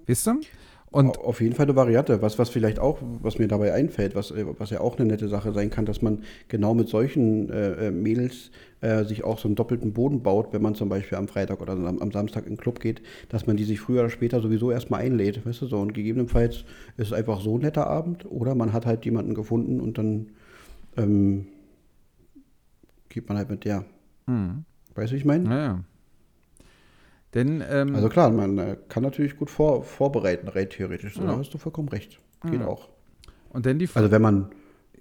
Wisst 0.06 0.26
ihr? 0.26 0.40
Und 0.92 1.18
Auf 1.18 1.40
jeden 1.40 1.54
Fall 1.54 1.64
eine 1.64 1.74
Variante. 1.74 2.20
Was, 2.20 2.38
was 2.38 2.50
vielleicht 2.50 2.78
auch, 2.78 2.98
was 3.22 3.38
mir 3.38 3.48
dabei 3.48 3.72
einfällt, 3.72 4.14
was, 4.14 4.30
äh, 4.30 4.44
was 4.58 4.68
ja 4.68 4.80
auch 4.80 4.98
eine 4.98 5.06
nette 5.06 5.26
Sache 5.26 5.52
sein 5.52 5.70
kann, 5.70 5.86
dass 5.86 6.02
man 6.02 6.22
genau 6.48 6.74
mit 6.74 6.88
solchen 6.88 7.48
äh, 7.48 7.88
äh, 7.88 7.90
Mädels 7.90 8.50
äh, 8.82 9.02
sich 9.04 9.24
auch 9.24 9.38
so 9.38 9.48
einen 9.48 9.54
doppelten 9.54 9.94
Boden 9.94 10.22
baut, 10.22 10.52
wenn 10.52 10.60
man 10.60 10.74
zum 10.74 10.90
Beispiel 10.90 11.16
am 11.16 11.28
Freitag 11.28 11.62
oder 11.62 11.72
am, 11.72 11.98
am, 11.98 12.12
Samstag 12.12 12.44
in 12.44 12.54
den 12.54 12.58
Club 12.58 12.78
geht, 12.78 13.00
dass 13.30 13.46
man 13.46 13.56
die 13.56 13.64
sich 13.64 13.80
früher 13.80 14.00
oder 14.00 14.10
später 14.10 14.42
sowieso 14.42 14.70
erstmal 14.70 15.00
einlädt. 15.00 15.46
Weißt 15.46 15.62
du 15.62 15.66
so? 15.66 15.78
Und 15.78 15.94
gegebenenfalls 15.94 16.56
ist 16.98 17.06
es 17.06 17.12
einfach 17.14 17.40
so 17.40 17.56
ein 17.56 17.62
netter 17.62 17.86
Abend 17.86 18.30
oder 18.30 18.54
man 18.54 18.74
hat 18.74 18.84
halt 18.84 19.04
jemanden 19.06 19.34
gefunden 19.34 19.80
und 19.80 19.96
dann 19.96 20.28
ähm, 20.98 21.46
geht 23.08 23.28
man 23.28 23.38
halt 23.38 23.48
mit 23.48 23.64
der. 23.64 23.86
Mhm. 24.26 24.64
Weißt 24.94 25.10
du, 25.10 25.14
wie 25.14 25.20
ich 25.20 25.24
meine? 25.24 25.48
Ja, 25.48 25.58
ja. 25.58 25.84
Denn, 27.34 27.62
ähm, 27.68 27.94
also 27.94 28.08
klar, 28.08 28.30
man 28.30 28.58
äh, 28.58 28.76
kann 28.88 29.02
natürlich 29.02 29.36
gut 29.36 29.50
vor, 29.50 29.84
vorbereiten, 29.84 30.48
rein 30.48 30.68
theoretisch. 30.68 31.16
Ja. 31.16 31.24
Da 31.24 31.38
hast 31.38 31.52
du 31.54 31.58
vollkommen 31.58 31.88
recht. 31.88 32.18
Geht 32.44 32.60
ja. 32.60 32.66
auch. 32.66 32.88
Und 33.50 33.66
dann 33.66 33.78
die 33.78 33.86
Frage, 33.86 34.04
Also 34.04 34.12
wenn 34.12 34.22
man 34.22 34.46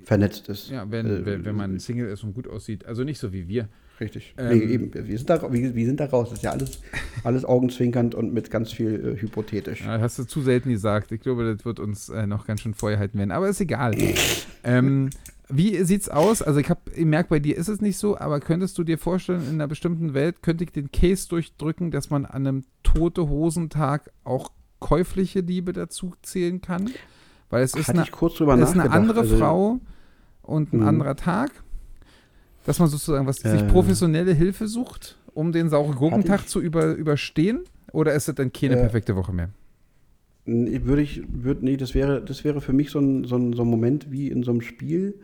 vernetzt 0.03 0.49
ist. 0.49 0.69
Ja, 0.69 0.89
wenn, 0.89 1.05
äh, 1.05 1.25
wenn, 1.25 1.45
wenn 1.45 1.55
man 1.55 1.79
Single 1.79 2.07
ist 2.07 2.23
und 2.23 2.33
gut 2.33 2.47
aussieht. 2.47 2.85
Also 2.85 3.03
nicht 3.03 3.19
so 3.19 3.33
wie 3.33 3.47
wir. 3.47 3.67
Richtig. 3.99 4.33
Ähm, 4.37 4.57
nee, 4.57 4.63
eben. 4.65 4.93
Wir 4.93 5.17
sind, 5.17 5.29
da, 5.29 5.41
wir, 5.53 5.75
wir, 5.75 5.85
sind 5.85 5.99
da 5.99 6.05
raus. 6.05 6.29
Das 6.29 6.39
ist 6.39 6.43
ja 6.43 6.51
alles, 6.51 6.81
alles 7.23 7.45
augenzwinkernd 7.45 8.15
und 8.15 8.33
mit 8.33 8.49
ganz 8.49 8.71
viel 8.71 9.15
äh, 9.15 9.21
hypothetisch. 9.21 9.81
Ja, 9.81 9.99
hast 9.99 10.17
du 10.17 10.23
zu 10.23 10.41
selten 10.41 10.69
gesagt. 10.69 11.11
Ich 11.11 11.21
glaube, 11.21 11.53
das 11.53 11.65
wird 11.65 11.79
uns 11.79 12.09
äh, 12.09 12.25
noch 12.25 12.47
ganz 12.47 12.61
schön 12.61 12.73
vorgehalten 12.73 13.19
werden. 13.19 13.31
Aber 13.31 13.47
ist 13.47 13.61
egal. 13.61 13.93
ähm, 14.63 15.11
wie 15.51 15.83
sieht's 15.83 16.09
aus? 16.09 16.41
Also 16.41 16.59
ich 16.59 16.69
habe, 16.69 16.81
ich 16.95 17.05
merke, 17.05 17.29
bei 17.29 17.39
dir 17.39 17.57
ist 17.57 17.67
es 17.67 17.81
nicht 17.81 17.97
so, 17.97 18.17
aber 18.17 18.39
könntest 18.39 18.77
du 18.77 18.83
dir 18.83 18.97
vorstellen, 18.97 19.41
in 19.47 19.55
einer 19.55 19.67
bestimmten 19.67 20.13
Welt 20.13 20.41
könnte 20.41 20.63
ich 20.63 20.71
den 20.71 20.91
Case 20.91 21.27
durchdrücken, 21.29 21.91
dass 21.91 22.09
man 22.09 22.25
an 22.25 22.47
einem 22.47 22.63
tote 22.83 23.29
Hosentag 23.29 24.11
auch 24.23 24.51
käufliche 24.79 25.41
Liebe 25.41 25.73
dazu 25.73 26.13
zählen 26.21 26.61
kann? 26.61 26.89
Weil 27.49 27.63
es 27.63 27.75
ist 27.75 27.89
eine, 27.89 28.03
ist 28.03 28.73
eine 28.73 28.91
andere 28.91 29.21
also, 29.21 29.37
Frau 29.37 29.79
und 30.41 30.73
ein 30.73 30.79
mh. 30.79 30.87
anderer 30.87 31.15
Tag. 31.15 31.51
Dass 32.65 32.79
man 32.79 32.87
sozusagen 32.87 33.27
was 33.27 33.43
äh, 33.43 33.51
sich 33.51 33.67
professionelle 33.67 34.33
Hilfe 34.33 34.67
sucht, 34.67 35.17
um 35.33 35.51
den 35.51 35.69
sauren 35.69 35.95
Gurkentag 35.95 36.47
zu 36.47 36.61
über, 36.61 36.93
überstehen? 36.93 37.61
Oder 37.91 38.13
ist 38.13 38.29
es 38.29 38.35
dann 38.35 38.53
keine 38.53 38.75
äh, 38.75 38.81
perfekte 38.81 39.15
Woche 39.15 39.33
mehr? 39.33 39.49
Würde 40.45 41.01
ich, 41.01 41.21
würde, 41.31 41.63
nee, 41.63 41.77
das 41.77 41.93
wäre, 41.93 42.21
das 42.21 42.43
wäre 42.43 42.61
für 42.61 42.73
mich 42.73 42.89
so 42.89 42.99
ein, 42.99 43.25
so, 43.25 43.35
ein, 43.35 43.53
so 43.53 43.61
ein 43.61 43.67
Moment 43.67 44.11
wie 44.11 44.27
in 44.27 44.41
so 44.43 44.51
einem 44.51 44.61
Spiel, 44.61 45.19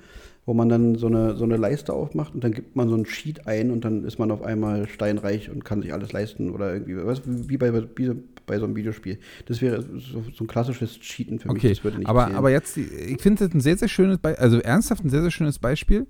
wo 0.46 0.54
man 0.54 0.70
dann 0.70 0.96
so 0.96 1.08
eine, 1.08 1.36
so 1.36 1.44
eine 1.44 1.58
Leiste 1.58 1.92
aufmacht 1.92 2.34
und 2.34 2.44
dann 2.44 2.54
gibt 2.54 2.76
man 2.76 2.88
so 2.88 2.96
ein 2.96 3.06
Sheet 3.06 3.48
ein 3.48 3.70
und 3.70 3.84
dann 3.84 4.06
ist 4.06 4.18
man 4.18 4.32
auf 4.32 4.44
einmal 4.44 4.88
steinreich 4.88 5.50
und 5.50 5.66
kann 5.66 5.82
sich 5.82 5.92
alles 5.92 6.14
leisten 6.14 6.52
oder 6.52 6.74
irgendwie, 6.74 6.94
du, 6.94 7.50
wie, 7.50 7.58
bei, 7.58 7.74
wie 7.74 8.12
bei 8.46 8.58
so 8.58 8.66
einem 8.66 8.76
Videospiel. 8.76 9.20
Das 9.46 9.62
wäre 9.62 9.82
so, 9.82 10.24
so 10.34 10.44
ein 10.44 10.48
klassisches 10.48 11.00
Cheaten 11.00 11.40
für 11.40 11.50
okay. 11.50 11.68
mich. 11.68 11.78
Das 11.78 11.84
würde 11.84 11.98
nicht 11.98 12.08
aber, 12.08 12.34
aber 12.34 12.50
jetzt, 12.50 12.78
ich 12.78 13.22
finde 13.22 13.46
das 13.46 13.54
ein 13.54 13.60
sehr, 13.60 13.78
sehr 13.78 13.90
schönes 13.90 14.20
Beispiel, 14.20 14.42
also 14.42 14.60
ernsthaft 14.60 15.04
ein 15.04 15.10
sehr, 15.10 15.22
sehr 15.22 15.32
schönes 15.32 15.60
Beispiel, 15.60 16.08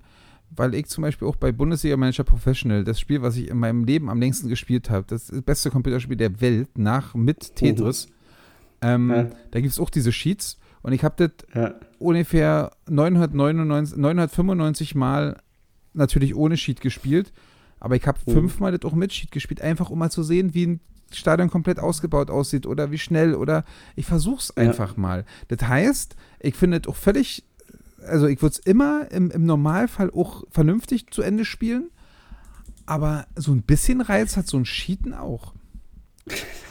weil 0.54 0.74
ich 0.74 0.86
zum 0.86 1.02
Beispiel 1.02 1.26
auch 1.26 1.36
bei 1.36 1.50
Bundesliga 1.50 1.96
Manager 1.96 2.24
Professional, 2.24 2.84
das 2.84 3.00
Spiel, 3.00 3.22
was 3.22 3.36
ich 3.36 3.48
in 3.48 3.58
meinem 3.58 3.84
Leben 3.84 4.08
am 4.08 4.20
längsten 4.20 4.48
gespielt 4.48 4.88
habe, 4.88 5.04
das, 5.08 5.26
das 5.26 5.42
beste 5.42 5.70
Computerspiel 5.70 6.16
der 6.16 6.40
Welt, 6.40 6.78
nach 6.78 7.14
mit 7.14 7.56
Tetris, 7.56 8.06
uh 8.06 8.17
ähm, 8.80 9.10
ja. 9.10 9.26
da 9.50 9.60
gibt 9.60 9.72
es 9.72 9.80
auch 9.80 9.90
diese 9.90 10.12
Sheets 10.12 10.58
und 10.82 10.92
ich 10.92 11.04
habe 11.04 11.28
das 11.28 11.46
ja. 11.54 11.74
ungefähr 11.98 12.72
999, 12.88 13.96
995 13.96 14.94
Mal 14.94 15.40
natürlich 15.94 16.34
ohne 16.34 16.56
Sheet 16.56 16.80
gespielt, 16.80 17.32
aber 17.80 17.96
ich 17.96 18.06
habe 18.06 18.18
uh 18.26 18.32
fünfmal 18.32 18.76
das 18.76 18.90
auch 18.90 18.94
mit 18.94 19.12
Sheet 19.12 19.30
gespielt, 19.32 19.60
einfach 19.60 19.90
um 19.90 19.98
mal 19.98 20.10
zu 20.10 20.22
sehen, 20.22 20.54
wie 20.54 20.66
ein 20.66 20.80
Stadion 21.12 21.50
komplett 21.50 21.78
ausgebaut 21.78 22.30
aussieht 22.30 22.66
oder 22.66 22.90
wie 22.90 22.98
schnell 22.98 23.34
oder 23.34 23.64
ich 23.96 24.06
versuche 24.06 24.40
es 24.40 24.56
einfach 24.56 24.96
ja. 24.96 25.00
mal. 25.00 25.24
Das 25.48 25.66
heißt, 25.66 26.16
ich 26.40 26.54
finde 26.54 26.80
es 26.82 26.88
auch 26.88 26.96
völlig, 26.96 27.44
also 28.06 28.26
ich 28.26 28.42
würde 28.42 28.54
es 28.54 28.58
immer 28.58 29.10
im, 29.10 29.30
im 29.30 29.46
Normalfall 29.46 30.10
auch 30.10 30.44
vernünftig 30.50 31.10
zu 31.10 31.22
Ende 31.22 31.44
spielen, 31.44 31.90
aber 32.86 33.26
so 33.36 33.52
ein 33.52 33.62
bisschen 33.62 34.00
Reiz 34.00 34.36
hat 34.36 34.46
so 34.46 34.56
ein 34.58 34.64
Cheaten 34.64 35.14
auch. 35.14 35.54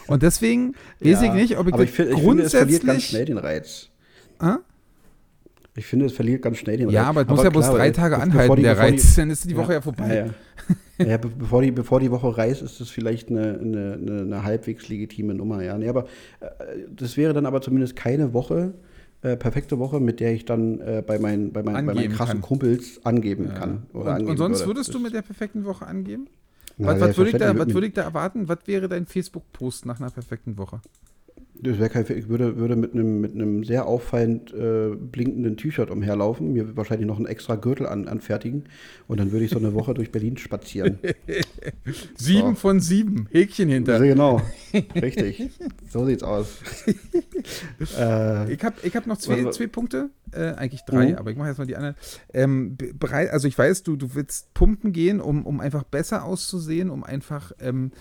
Und 0.08 0.24
deswegen 0.24 0.74
weiß 0.99 1.22
ja, 1.22 1.24
ich 1.24 1.34
nicht, 1.34 1.58
ob 1.58 1.68
ich, 1.68 1.74
aber 1.74 1.84
ich, 1.84 1.91
find, 1.91 2.10
ich 2.12 2.16
grundsätzlich. 2.16 2.26
Finde, 2.26 2.43
es 2.43 2.51
verliert 2.51 2.86
ganz 2.86 3.03
schnell 3.03 3.26
den 3.26 3.38
Reiz. 3.38 3.89
Ah? 4.39 4.58
Ich 5.76 5.86
finde, 5.86 6.05
es 6.05 6.14
verliert 6.14 6.41
ganz 6.41 6.58
schnell 6.58 6.78
den 6.78 6.88
Reiz. 6.88 6.95
Ja, 6.95 7.03
aber 7.03 7.22
es 7.22 7.28
muss 7.28 7.43
ja 7.43 7.49
bloß 7.49 7.70
drei 7.70 7.91
Tage 7.91 8.18
anhalten, 8.18 8.55
die, 8.55 8.62
der 8.64 8.78
Reiz. 8.78 9.14
Die, 9.14 9.22
dann 9.22 9.30
ist 9.30 9.49
die 9.49 9.55
Woche 9.55 9.74
ja, 9.74 9.78
ja 9.78 9.82
vorbei. 9.82 10.32
Ja, 10.97 11.05
ja. 11.05 11.18
bevor, 11.18 11.62
die, 11.62 11.72
bevor 11.72 11.99
die 11.99 12.10
Woche 12.10 12.36
reißt, 12.36 12.62
ist 12.62 12.80
das 12.80 12.89
vielleicht 12.89 13.30
eine, 13.30 13.60
eine, 13.60 13.99
eine, 14.01 14.22
eine 14.22 14.43
halbwegs 14.43 14.89
legitime 14.89 15.36
Nummer. 15.36 15.62
Ja, 15.62 15.78
nee, 15.78 15.88
aber 15.88 16.05
äh, 16.39 16.47
das 16.95 17.18
wäre 17.18 17.34
dann 17.34 17.45
aber 17.45 17.62
zumindest 17.62 17.95
keine 17.95 18.34
Woche, 18.34 18.74
äh, 19.22 19.36
perfekte 19.36 19.78
Woche, 19.78 19.99
mit 19.99 20.20
der 20.20 20.34
ich 20.34 20.45
dann 20.45 20.80
äh, 20.80 21.03
bei, 21.05 21.20
meinen, 21.20 21.51
bei, 21.51 21.62
mein, 21.64 21.86
bei 21.86 21.93
meinen 21.93 22.12
krassen 22.12 22.36
kann. 22.36 22.41
Kumpels 22.41 23.05
angeben 23.05 23.53
kann. 23.53 23.84
Oder 23.93 24.01
und, 24.01 24.08
angeben 24.10 24.32
und 24.32 24.38
sonst 24.38 24.60
würde. 24.62 24.70
würdest 24.70 24.93
du 24.93 24.99
mit 24.99 25.14
der 25.14 25.22
perfekten 25.22 25.66
Woche 25.66 25.86
angeben? 25.86 26.28
Na, 26.78 26.88
was, 26.88 27.01
was 27.01 27.17
würde 27.17 27.32
ich, 27.32 27.38
da, 27.38 27.55
würd 27.55 27.86
ich 27.86 27.93
da 27.93 28.03
erwarten? 28.03 28.47
Was 28.47 28.59
wäre 28.65 28.88
dein 28.88 29.05
Facebook-Post 29.05 29.86
nach 29.86 29.99
einer 29.99 30.11
perfekten 30.11 30.57
Woche? 30.57 30.82
Das 31.62 31.80
wäre 31.80 31.89
kein, 31.89 32.05
ich 32.10 32.30
würde, 32.30 32.58
würde 32.58 32.76
mit 32.76 32.93
einem 32.93 33.22
mit 33.22 33.34
einem 33.34 33.64
sehr 33.64 33.86
auffallend 33.86 34.53
äh, 34.53 34.89
blinkenden 34.95 35.58
T-Shirt 35.58 35.89
umherlaufen, 35.89 36.53
mir 36.53 36.76
wahrscheinlich 36.76 37.08
noch 37.08 37.18
einen 37.18 37.26
extra 37.26 37.55
Gürtel 37.55 37.88
an, 37.88 38.08
anfertigen 38.08 38.66
und 39.08 39.20
dann 39.20 39.32
würde 39.32 39.45
ich 39.45 39.51
so 39.51 39.58
eine 39.58 39.74
Woche 39.74 39.93
durch 39.93 40.12
Berlin 40.12 40.38
spazieren. 40.38 40.99
sieben 42.16 42.49
so. 42.49 42.55
von 42.55 42.80
sieben, 42.80 43.28
Häkchen 43.32 43.70
hinter. 43.70 43.99
Genau, 43.99 44.41
richtig. 44.95 45.49
So 45.89 46.05
sieht's 46.05 46.24
aus. 46.24 46.60
äh, 47.97 48.53
ich 48.53 48.64
habe 48.64 48.76
ich 48.84 48.95
hab 48.95 49.08
noch 49.08 49.18
zwei, 49.18 49.49
zwei 49.51 49.68
Punkte, 49.68 50.10
äh, 50.32 50.53
eigentlich 50.53 50.84
drei, 50.86 51.10
mhm. 51.10 51.16
aber 51.16 51.32
ich 51.32 51.38
mache 51.38 51.49
jetzt 51.49 51.58
mal 51.58 51.66
die 51.68 51.76
anderen. 51.76 51.95
Ähm, 52.34 52.78
bereit, 52.78 53.32
also 53.32 53.47
ich 53.47 53.58
weiß, 53.58 53.84
du, 53.84 53.95
du 53.95 54.16
willst 54.16 54.53
pumpen 54.53 54.91
gehen, 54.91 55.22
um, 55.22 55.45
um 55.45 55.60
einfach 55.60 55.84
besser 55.84 56.24
auszusehen, 56.24 56.89
um 56.89 57.03
einfach 57.03 57.51
ähm, 57.60 57.91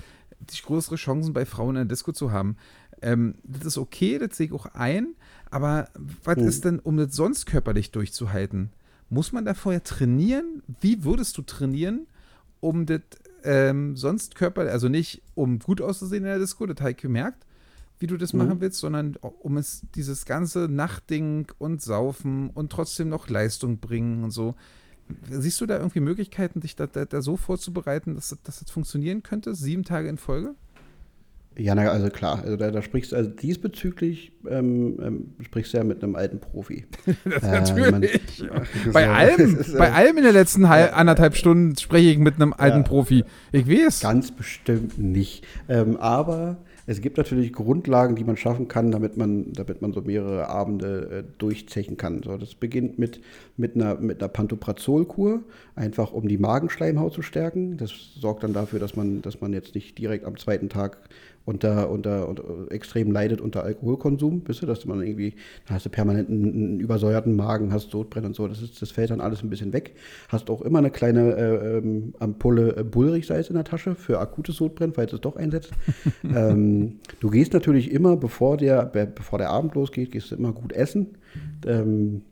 die 0.41 0.63
größere 0.63 0.97
Chancen 0.97 1.33
bei 1.33 1.45
Frauen 1.45 1.71
in 1.71 1.75
der 1.75 1.85
Disco 1.97 2.13
zu 2.13 2.33
haben. 2.33 2.57
Ähm, 3.03 3.37
das 3.45 3.67
ist 3.67 3.79
okay, 3.79 4.19
das 4.19 4.37
sehe 4.37 4.47
ich 4.47 4.53
auch 4.53 4.67
ein, 4.67 5.15
aber 5.51 5.89
was 6.25 6.37
mhm. 6.37 6.49
ist 6.49 6.65
denn, 6.65 6.79
um 6.79 6.97
das 6.97 7.15
sonst 7.15 7.47
körperlich 7.47 7.91
durchzuhalten? 7.91 8.71
Muss 9.09 9.33
man 9.33 9.45
da 9.45 9.55
vorher 9.55 9.85
trainieren? 9.85 10.63
Wie 10.81 11.05
würdest 11.05 11.39
du 11.39 11.43
trainieren, 11.43 12.07
um 12.61 12.87
das 12.87 13.03
ähm, 13.45 13.97
sonst 13.97 14.35
körperlich, 14.35 14.73
also 14.73 14.89
nicht 14.89 15.23
um 15.35 15.61
gut 15.61 15.81
auszusehen 15.81 16.25
in 16.25 16.31
der 16.31 16.39
Disco, 16.39 16.67
das 16.67 16.81
habe 16.81 16.91
ich 16.91 16.97
gemerkt, 16.97 17.47
wie 17.99 18.07
du 18.07 18.17
das 18.17 18.33
mhm. 18.33 18.41
machen 18.41 18.61
willst, 18.61 18.81
sondern 18.81 19.17
um 19.17 19.57
es 19.57 19.83
dieses 19.95 20.27
ganze 20.27 20.69
Nachtding 20.69 21.47
und 21.59 21.81
Saufen 21.81 22.51
und 22.51 22.73
trotzdem 22.73 23.09
noch 23.09 23.29
Leistung 23.29 23.79
bringen 23.79 24.25
und 24.25 24.33
so. 24.33 24.55
Siehst 25.31 25.61
du 25.61 25.67
da 25.67 25.77
irgendwie 25.77 26.01
Möglichkeiten, 26.01 26.61
dich 26.61 26.75
da, 26.75 26.89
da, 26.89 27.05
da 27.05 27.23
so 27.23 27.37
vorzubereiten, 27.37 28.17
dass, 28.17 28.37
dass 28.43 28.59
das 28.59 28.71
funktionieren 28.71 29.23
könnte, 29.23 29.55
sieben 29.55 29.85
Tage 29.85 30.09
in 30.09 30.19
Folge? 30.19 30.57
Ja, 31.59 31.75
na, 31.75 31.89
also 31.89 32.11
klar, 32.11 32.43
also 32.43 32.57
da, 32.57 32.71
da 32.71 32.83
sprichst 32.83 33.15
also 33.15 33.31
diesbezüglich 33.31 34.33
ähm, 34.49 34.99
ähm, 35.03 35.31
sprichst 35.43 35.73
du 35.73 35.79
ja 35.79 35.85
mit 35.85 36.03
einem 36.03 36.15
alten 36.15 36.39
Profi. 36.39 36.85
das 37.25 37.43
äh, 37.43 37.51
natürlich. 37.51 37.91
Man, 37.91 38.93
bei, 38.93 39.09
allem, 39.09 39.59
bei 39.79 39.93
allem 39.93 40.19
in 40.19 40.25
den 40.25 40.35
letzten 40.35 40.69
halb, 40.69 40.97
anderthalb 40.97 41.35
Stunden 41.35 41.77
spreche 41.77 42.11
ich 42.11 42.19
mit 42.19 42.35
einem 42.35 42.53
alten 42.53 42.79
ja, 42.79 42.83
Profi. 42.83 43.25
Ich 43.53 43.69
weiß. 43.69 44.01
Ganz 44.01 44.31
bestimmt 44.31 44.99
nicht. 44.99 45.47
Ähm, 45.69 45.97
aber 45.97 46.59
es 46.89 47.01
gibt 47.01 47.17
natürlich 47.17 47.53
Grundlagen, 47.53 48.15
die 48.15 48.23
man 48.23 48.37
schaffen 48.37 48.69
kann, 48.69 48.93
damit 48.93 49.17
man, 49.17 49.53
damit 49.53 49.83
man 49.83 49.93
so 49.93 50.03
mehrere 50.03 50.49
Abende 50.49 51.11
äh, 51.11 51.25
durchzechen 51.39 51.97
kann. 51.97 52.23
So, 52.23 52.37
das 52.37 52.55
beginnt 52.55 52.97
mit, 52.99 53.21
mit 53.57 53.75
einer, 53.75 53.97
mit 53.97 54.23
einer 54.23 54.29
Pantoprazolkur, 54.29 55.43
einfach 55.75 56.13
um 56.13 56.29
die 56.29 56.39
Magenschleimhaut 56.39 57.13
zu 57.13 57.23
stärken. 57.23 57.77
Das 57.77 57.91
sorgt 58.21 58.45
dann 58.45 58.53
dafür, 58.53 58.79
dass 58.79 58.95
man, 58.95 59.21
dass 59.21 59.41
man 59.41 59.53
jetzt 59.53 59.75
nicht 59.75 59.99
direkt 59.99 60.25
am 60.25 60.37
zweiten 60.37 60.69
Tag 60.69 60.99
unter, 61.47 61.91
unter, 61.91 62.29
unter 62.29 62.45
extrem 62.71 63.13
leidet 63.13 63.41
unter 63.41 63.63
Alkoholkonsum, 63.63 64.43
wisst 64.47 64.63
ihr, 64.63 64.67
dass 64.67 64.85
man 64.85 65.01
irgendwie, 65.01 65.35
da 65.67 65.75
hast 65.75 65.87
du 65.87 65.91
permanent 65.91 66.29
einen, 66.29 66.45
einen, 66.45 66.81
übersäuerten 66.81 67.37
Magen, 67.37 67.73
hast 67.73 67.91
Sodbrennen 67.93 68.29
und 68.29 68.35
so, 68.35 68.49
das, 68.49 68.61
ist, 68.61 68.83
das 68.83 68.91
fällt 68.91 69.11
dann 69.11 69.21
alles 69.21 69.43
ein 69.43 69.49
bisschen 69.49 69.73
weg. 69.73 69.95
Hast 70.29 70.51
auch 70.51 70.61
immer 70.61 70.79
eine 70.79 70.91
kleine 70.91 71.37
äh, 71.37 71.79
ähm, 71.79 72.15
Ampulle 72.19 72.77
äh, 72.77 72.83
Bullrichsalz 72.83 73.49
in 73.49 73.55
der 73.55 73.65
Tasche 73.65 73.95
für 73.95 74.19
akutes 74.19 74.57
Sodbrennen, 74.57 74.93
falls 74.93 75.13
es 75.13 75.21
doch 75.21 75.37
einsetzt. 75.37 75.71
ähm, 76.25 76.99
du 77.21 77.31
gehst 77.31 77.53
natürlich 77.53 77.93
immer, 77.93 78.17
bevor 78.17 78.57
der, 78.57 78.85
bevor 78.85 79.39
der 79.39 79.51
Abend 79.51 79.77
losgeht, 79.77 80.11
gehst 80.11 80.33
du 80.33 80.35
immer 80.35 80.53
gut 80.53 80.73
essen. 80.73 81.17
Ähm, 81.65 82.23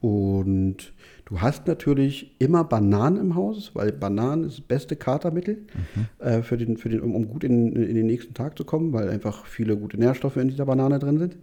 und 0.00 0.92
Du 1.28 1.42
hast 1.42 1.66
natürlich 1.66 2.34
immer 2.38 2.64
Bananen 2.64 3.18
im 3.18 3.34
Haus, 3.34 3.72
weil 3.74 3.92
Bananen 3.92 4.44
ist 4.44 4.60
das 4.60 4.64
beste 4.64 4.96
Katermittel, 4.96 5.66
mhm. 5.94 6.26
äh, 6.26 6.42
für 6.42 6.56
den, 6.56 6.78
für 6.78 6.88
den, 6.88 7.02
um, 7.02 7.14
um 7.14 7.28
gut 7.28 7.44
in, 7.44 7.76
in, 7.76 7.94
den 7.94 8.06
nächsten 8.06 8.32
Tag 8.32 8.56
zu 8.56 8.64
kommen, 8.64 8.94
weil 8.94 9.10
einfach 9.10 9.44
viele 9.44 9.76
gute 9.76 9.98
Nährstoffe 9.98 10.38
in 10.38 10.48
dieser 10.48 10.64
Banane 10.64 10.98
drin 10.98 11.18
sind. 11.18 11.36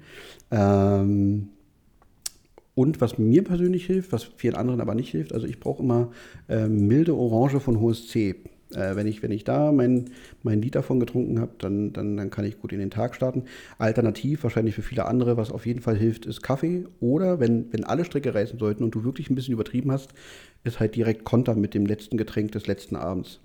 Ähm, 0.49 1.49
und 2.73 2.99
was 2.99 3.19
mir 3.19 3.43
persönlich 3.43 3.85
hilft, 3.85 4.11
was 4.11 4.23
vielen 4.23 4.55
anderen 4.55 4.81
aber 4.81 4.95
nicht 4.95 5.11
hilft, 5.11 5.33
also 5.33 5.45
ich 5.45 5.59
brauche 5.59 5.83
immer 5.83 6.09
äh, 6.49 6.67
milde 6.67 7.15
Orange 7.15 7.59
von 7.59 7.79
hohes 7.79 8.07
C. 8.07 8.37
Äh, 8.73 8.95
wenn, 8.95 9.05
ich, 9.07 9.21
wenn 9.21 9.31
ich 9.31 9.43
da 9.43 9.71
mein, 9.71 10.05
mein 10.43 10.61
Lied 10.61 10.75
davon 10.75 10.99
getrunken 10.99 11.39
habe, 11.39 11.51
dann, 11.59 11.93
dann, 11.93 12.17
dann 12.17 12.29
kann 12.29 12.45
ich 12.45 12.59
gut 12.59 12.73
in 12.73 12.79
den 12.79 12.89
Tag 12.89 13.15
starten. 13.15 13.43
Alternativ, 13.77 14.43
wahrscheinlich 14.43 14.75
für 14.75 14.81
viele 14.81 15.05
andere, 15.05 15.37
was 15.37 15.51
auf 15.51 15.65
jeden 15.65 15.81
Fall 15.81 15.95
hilft, 15.95 16.25
ist 16.25 16.41
Kaffee. 16.41 16.85
Oder 16.99 17.39
wenn, 17.39 17.71
wenn 17.71 17.83
alle 17.83 18.05
Stricke 18.05 18.33
reißen 18.33 18.57
sollten 18.57 18.83
und 18.83 18.95
du 18.95 19.03
wirklich 19.03 19.29
ein 19.29 19.35
bisschen 19.35 19.53
übertrieben 19.53 19.91
hast, 19.91 20.13
ist 20.63 20.79
halt 20.79 20.95
direkt 20.95 21.25
Konter 21.25 21.55
mit 21.55 21.73
dem 21.73 21.85
letzten 21.85 22.17
Getränk 22.17 22.51
des 22.53 22.65
letzten 22.65 22.95
Abends. 22.95 23.39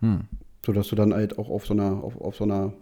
Hm. 0.00 0.22
Sodass 0.64 0.88
du 0.88 0.96
dann 0.96 1.14
halt 1.14 1.38
auch 1.38 1.48
auf 1.48 1.66
so 1.66 1.72
einer, 1.72 2.04
auf, 2.04 2.20
auf 2.20 2.36
so 2.36 2.44
einer 2.44 2.74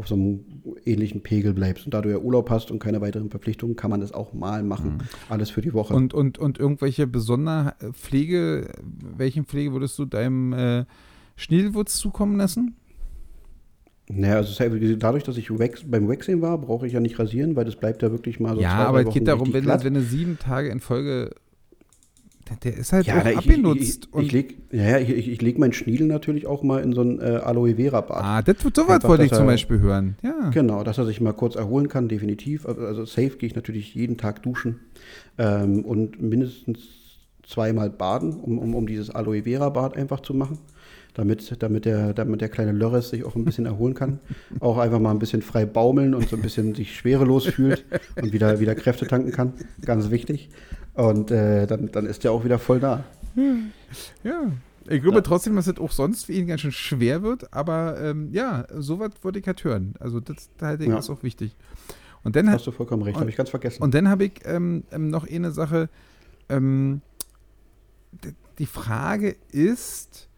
auf 0.00 0.08
so 0.08 0.14
einem 0.14 0.40
ähnlichen 0.86 1.22
Pegel 1.22 1.52
bleibst. 1.52 1.84
Und 1.84 1.92
da 1.92 2.00
du 2.00 2.08
ja 2.08 2.16
Urlaub 2.16 2.48
hast 2.48 2.70
und 2.70 2.78
keine 2.78 3.02
weiteren 3.02 3.28
Verpflichtungen, 3.28 3.76
kann 3.76 3.90
man 3.90 4.00
das 4.00 4.12
auch 4.12 4.32
mal 4.32 4.62
machen. 4.62 4.94
Mhm. 4.94 4.98
Alles 5.28 5.50
für 5.50 5.60
die 5.60 5.74
Woche. 5.74 5.94
Und, 5.94 6.14
und, 6.14 6.38
und 6.38 6.58
irgendwelche 6.58 7.06
Sonderpflege, 7.12 8.72
welchen 9.16 9.44
Pflege 9.44 9.72
würdest 9.72 9.98
du 9.98 10.06
deinem 10.06 10.54
äh, 10.54 10.84
Schniedelwurz 11.36 11.98
zukommen 11.98 12.38
lassen? 12.38 12.76
Naja, 14.08 14.36
also 14.36 14.64
dadurch, 14.96 15.22
dass 15.22 15.36
ich 15.36 15.50
Wax, 15.50 15.84
beim 15.86 16.08
Waxing 16.08 16.40
war, 16.40 16.56
brauche 16.56 16.86
ich 16.86 16.94
ja 16.94 17.00
nicht 17.00 17.18
rasieren, 17.18 17.54
weil 17.54 17.66
das 17.66 17.76
bleibt 17.76 18.02
ja 18.02 18.10
wirklich 18.10 18.40
mal 18.40 18.56
so 18.56 18.62
Ja, 18.62 18.70
zwei, 18.70 18.84
aber 18.84 19.06
es 19.06 19.12
geht 19.12 19.28
darum, 19.28 19.52
wenn, 19.52 19.66
wenn 19.66 19.94
du 19.94 20.00
sieben 20.00 20.38
Tage 20.38 20.70
in 20.70 20.80
Folge 20.80 21.30
der 22.62 22.76
ist 22.76 22.92
halt 22.92 23.06
ja, 23.06 23.20
auch 23.20 23.24
abgenutzt. 23.24 24.08
Ich, 24.12 24.18
ich, 24.18 24.26
ich 24.26 24.32
leg, 24.32 24.58
ja, 24.72 24.98
ich, 24.98 25.10
ich, 25.10 25.28
ich 25.28 25.42
leg 25.42 25.58
meinen 25.58 25.72
Schniedel 25.72 26.06
natürlich 26.06 26.46
auch 26.46 26.62
mal 26.62 26.82
in 26.82 26.92
so 26.92 27.02
ein 27.02 27.20
äh, 27.20 27.40
Aloe 27.42 27.76
Vera 27.76 28.00
Bad. 28.00 28.24
Ah, 28.24 28.42
das, 28.42 28.56
sowas 28.74 29.04
wollte 29.04 29.24
ich 29.24 29.32
zum 29.32 29.46
Beispiel 29.46 29.80
hören. 29.80 30.16
Ja. 30.22 30.50
Genau, 30.50 30.82
dass 30.82 30.98
er 30.98 31.06
sich 31.06 31.20
mal 31.20 31.32
kurz 31.32 31.54
erholen 31.54 31.88
kann, 31.88 32.08
definitiv. 32.08 32.66
Also, 32.66 32.82
also 32.82 33.04
safe 33.04 33.36
gehe 33.36 33.48
ich 33.48 33.54
natürlich 33.54 33.94
jeden 33.94 34.16
Tag 34.16 34.42
duschen 34.42 34.80
ähm, 35.38 35.84
und 35.84 36.20
mindestens 36.20 36.80
zweimal 37.46 37.90
baden, 37.90 38.34
um, 38.40 38.58
um, 38.58 38.74
um 38.74 38.86
dieses 38.86 39.10
Aloe 39.10 39.42
Vera 39.42 39.68
Bad 39.68 39.96
einfach 39.96 40.20
zu 40.20 40.34
machen. 40.34 40.58
Damit, 41.14 41.56
damit, 41.58 41.86
der, 41.86 42.14
damit 42.14 42.40
der 42.40 42.48
kleine 42.48 42.70
Lörres 42.70 43.10
sich 43.10 43.24
auch 43.24 43.34
ein 43.34 43.44
bisschen 43.44 43.66
erholen 43.66 43.94
kann. 43.94 44.20
auch 44.60 44.78
einfach 44.78 45.00
mal 45.00 45.10
ein 45.10 45.18
bisschen 45.18 45.42
frei 45.42 45.66
baumeln 45.66 46.14
und 46.14 46.28
so 46.28 46.36
ein 46.36 46.42
bisschen 46.42 46.74
sich 46.76 46.96
schwerelos 46.96 47.46
fühlt 47.46 47.84
und 48.16 48.32
wieder, 48.32 48.60
wieder 48.60 48.76
Kräfte 48.76 49.08
tanken 49.08 49.32
kann. 49.32 49.54
Ganz 49.84 50.10
wichtig. 50.10 50.50
Und 50.94 51.30
äh, 51.30 51.66
dann, 51.66 51.90
dann 51.92 52.06
ist 52.06 52.24
er 52.24 52.32
auch 52.32 52.44
wieder 52.44 52.58
voll 52.58 52.80
da. 52.80 53.04
Ja. 54.24 54.52
Ich 54.88 55.02
glaube 55.02 55.18
ja. 55.18 55.22
trotzdem, 55.22 55.56
dass 55.56 55.66
es 55.66 55.78
auch 55.78 55.92
sonst 55.92 56.26
für 56.26 56.32
ihn 56.32 56.46
ganz 56.46 56.62
schön 56.62 56.72
schwer 56.72 57.22
wird, 57.22 57.52
aber 57.52 58.00
ähm, 58.00 58.30
ja, 58.32 58.66
sowas 58.76 59.10
wollte 59.22 59.38
ich 59.38 59.46
halt 59.46 59.62
hören. 59.62 59.94
Also 60.00 60.20
das 60.20 60.50
halte 60.60 60.84
ich 60.84 60.88
ja. 60.88 60.98
ist 60.98 61.10
auch 61.10 61.22
wichtig. 61.22 61.54
Und 62.22 62.36
dann 62.36 62.50
Hast 62.50 62.66
du 62.66 62.72
vollkommen 62.72 63.02
recht, 63.02 63.18
habe 63.18 63.30
ich 63.30 63.36
ganz 63.36 63.50
vergessen. 63.50 63.82
Und 63.82 63.94
dann 63.94 64.08
habe 64.08 64.24
ich 64.24 64.32
ähm, 64.44 64.84
ähm, 64.90 65.08
noch 65.08 65.28
eine 65.28 65.52
Sache, 65.52 65.88
ähm, 66.48 67.02
die 68.58 68.66
Frage 68.66 69.36
ist, 69.52 70.28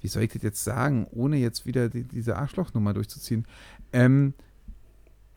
wie 0.00 0.08
soll 0.08 0.24
ich 0.24 0.32
das 0.32 0.42
jetzt 0.42 0.62
sagen, 0.62 1.06
ohne 1.10 1.36
jetzt 1.38 1.66
wieder 1.66 1.88
die, 1.88 2.04
diese 2.04 2.36
Arschlochnummer 2.36 2.92
durchzuziehen? 2.92 3.46
Ähm, 3.92 4.34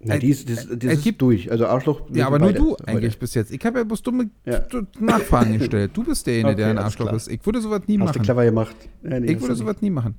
Na, 0.06 0.18
die 0.18 0.30
ist, 0.30 0.50
das, 0.50 0.68
das 0.70 1.06
ist 1.06 1.22
durch. 1.22 1.52
Also 1.52 1.66
Arschloch. 1.66 2.02
Ja, 2.14 2.28
aber 2.28 2.38
nur 2.38 2.54
du 2.54 2.78
eigentlich 2.86 3.18
bis 3.18 3.34
jetzt. 3.34 3.52
Ich 3.52 3.66
habe 3.66 3.80
ja 3.80 3.84
bloß 3.84 4.04
dumme 4.04 4.30
ja. 4.46 4.64
Nachfragen 5.00 5.58
gestellt. 5.60 5.92
Du 5.94 6.04
bist 6.04 6.28
derjenige, 6.28 6.54
okay, 6.54 6.62
der 6.62 6.70
ein 6.70 6.78
Arschloch 6.78 7.12
ist. 7.14 7.28
Ich 7.28 7.44
würde 7.46 7.60
sowas 7.60 7.82
nie 7.88 7.96
Hast 7.96 8.00
machen. 8.00 8.08
Hast 8.10 8.16
du 8.16 8.22
clever 8.22 8.46
gemacht. 8.46 8.76
Ja, 9.04 9.20
nee, 9.20 9.34
ich 9.34 9.42
würde 9.42 9.56
sowas 9.56 9.78
nie 9.82 9.90
machen. 9.90 10.16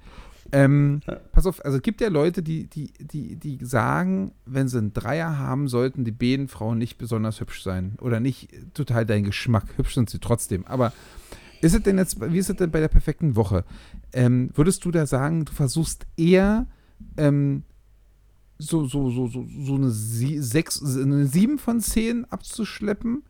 Ähm, 0.53 1.01
ja. 1.07 1.17
Pass 1.33 1.47
auf, 1.47 1.65
also 1.65 1.77
es 1.77 1.83
gibt 1.83 2.01
ja 2.01 2.09
Leute, 2.09 2.43
die, 2.43 2.67
die, 2.69 2.93
die, 2.99 3.37
die 3.37 3.59
sagen, 3.65 4.33
wenn 4.45 4.69
sie 4.69 4.79
einen 4.79 4.93
Dreier 4.93 5.39
haben, 5.39 5.69
sollten 5.69 6.05
die 6.05 6.13
beiden 6.13 6.49
Frauen 6.49 6.79
nicht 6.79 6.99
besonders 6.99 7.41
hübsch 7.41 7.63
sein. 7.63 7.97
Oder 8.01 8.21
nicht 8.21 8.51
total 8.75 9.07
dein 9.07 9.25
Geschmack. 9.25 9.65
Hübsch 9.77 9.95
sind 9.95 10.11
sie 10.11 10.19
trotzdem. 10.19 10.67
Aber 10.67 10.93
ist 11.63 11.75
es 11.75 11.83
denn 11.83 11.99
jetzt, 11.99 12.21
wie 12.21 12.39
ist 12.39 12.51
es 12.51 12.57
denn 12.57 12.71
bei 12.71 12.81
der 12.81 12.89
perfekten 12.89 13.37
Woche? 13.37 13.65
Ähm, 14.13 14.51
würdest 14.55 14.85
du 14.85 14.91
da 14.91 15.07
sagen, 15.07 15.45
du 15.45 15.53
versuchst 15.53 16.07
eher 16.17 16.67
ähm, 17.17 17.63
so, 18.59 18.87
so, 18.87 19.11
so, 19.11 19.29
so, 19.29 19.47
so 19.65 19.75
eine, 19.75 19.91
Sie 19.91 20.41
sechs, 20.41 20.83
eine 20.83 21.27
7 21.27 21.59
von 21.59 21.81
10 21.81 22.25
abzuschleppen? 22.27 23.23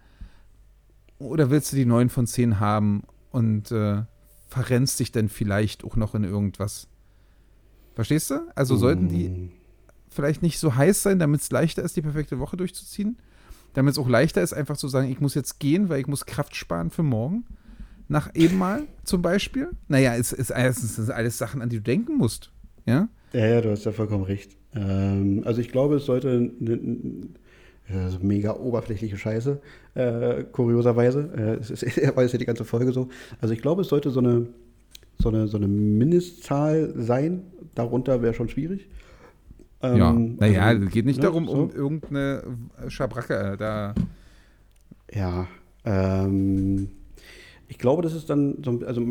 Oder 1.18 1.50
willst 1.50 1.72
du 1.72 1.76
die 1.76 1.86
9 1.86 2.08
von 2.08 2.26
10 2.26 2.60
haben 2.60 3.02
und 3.30 3.70
äh, 3.72 4.02
verrennst 4.48 5.00
dich 5.00 5.12
dann 5.12 5.28
vielleicht 5.28 5.84
auch 5.84 5.96
noch 5.96 6.14
in 6.14 6.24
irgendwas? 6.24 6.88
Verstehst 7.94 8.30
du? 8.30 8.46
Also 8.54 8.76
sollten 8.76 9.08
die 9.08 9.28
mm. 9.28 9.52
vielleicht 10.10 10.42
nicht 10.42 10.58
so 10.58 10.74
heiß 10.74 11.02
sein, 11.02 11.18
damit 11.18 11.40
es 11.40 11.50
leichter 11.50 11.82
ist, 11.82 11.96
die 11.96 12.02
perfekte 12.02 12.38
Woche 12.38 12.56
durchzuziehen? 12.56 13.16
Damit 13.72 13.92
es 13.92 13.98
auch 13.98 14.08
leichter 14.08 14.42
ist, 14.42 14.52
einfach 14.52 14.76
zu 14.76 14.88
sagen, 14.88 15.10
ich 15.10 15.20
muss 15.20 15.34
jetzt 15.34 15.58
gehen, 15.58 15.88
weil 15.88 16.00
ich 16.00 16.06
muss 16.06 16.26
Kraft 16.26 16.54
sparen 16.54 16.90
für 16.90 17.02
morgen? 17.02 17.44
nach 18.08 18.34
eben 18.34 18.58
mal 18.58 18.84
zum 19.04 19.22
Beispiel? 19.22 19.70
Naja, 19.88 20.14
es 20.14 20.32
ist, 20.32 20.50
es 20.50 20.98
ist 20.98 21.10
alles 21.10 21.38
Sachen, 21.38 21.62
an 21.62 21.68
die 21.68 21.76
du 21.76 21.82
denken 21.82 22.16
musst. 22.16 22.52
Ja, 22.84 23.08
ja, 23.32 23.46
ja 23.46 23.60
du 23.60 23.70
hast 23.70 23.84
ja 23.84 23.92
vollkommen 23.92 24.24
recht. 24.24 24.56
Ähm, 24.76 25.42
also 25.44 25.60
ich 25.60 25.72
glaube, 25.72 25.96
es 25.96 26.06
sollte 26.06 26.28
eine, 26.60 26.72
eine 27.88 28.10
so 28.10 28.18
mega 28.20 28.54
oberflächliche 28.54 29.16
Scheiße, 29.16 29.60
äh, 29.94 30.44
kurioserweise. 30.44 31.30
Äh, 31.36 31.60
es 31.60 31.70
ist, 31.70 31.82
war 32.16 32.22
jetzt 32.22 32.32
ja 32.32 32.38
die 32.38 32.44
ganze 32.44 32.64
Folge 32.64 32.92
so. 32.92 33.08
Also 33.40 33.54
ich 33.54 33.62
glaube, 33.62 33.82
es 33.82 33.88
sollte 33.88 34.10
so 34.10 34.20
eine, 34.20 34.46
so 35.18 35.28
eine, 35.28 35.48
so 35.48 35.56
eine 35.56 35.68
Mindestzahl 35.68 36.92
sein. 36.96 37.42
Darunter 37.74 38.22
wäre 38.22 38.34
schon 38.34 38.48
schwierig. 38.48 38.88
Ähm, 39.82 39.96
ja, 39.96 40.12
naja, 40.12 40.62
also, 40.62 40.86
es 40.86 40.92
geht 40.92 41.06
nicht 41.06 41.18
ja, 41.18 41.24
darum, 41.24 41.46
so. 41.46 41.52
um 41.52 41.70
irgendeine 41.70 42.42
Schabracke 42.88 43.34
äh, 43.34 43.56
da. 43.56 43.94
Ja, 45.12 45.46
ähm, 45.84 46.88
ich 47.68 47.78
glaube, 47.78 48.02
das 48.02 48.14
ist 48.14 48.28
dann 48.28 48.62
so, 48.64 48.80
also 48.86 49.06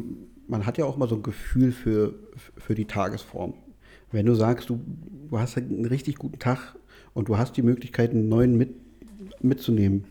man 0.47 0.65
hat 0.65 0.77
ja 0.77 0.85
auch 0.85 0.97
mal 0.97 1.07
so 1.07 1.15
ein 1.15 1.23
Gefühl 1.23 1.71
für, 1.71 2.13
für 2.57 2.75
die 2.75 2.85
Tagesform. 2.85 3.53
Wenn 4.15 4.25
du 4.25 4.33
sagst, 4.33 4.69
du, 4.69 4.79
du 5.29 5.39
hast 5.39 5.57
halt 5.57 5.69
einen 5.69 5.83
richtig 5.83 6.15
guten 6.15 6.39
Tag 6.39 6.77
und 7.13 7.27
du 7.27 7.37
hast 7.37 7.57
die 7.57 7.61
Möglichkeit, 7.61 8.11
einen 8.11 8.29
neuen 8.29 8.57
mit, 8.57 8.69
mitzunehmen, 9.41 10.05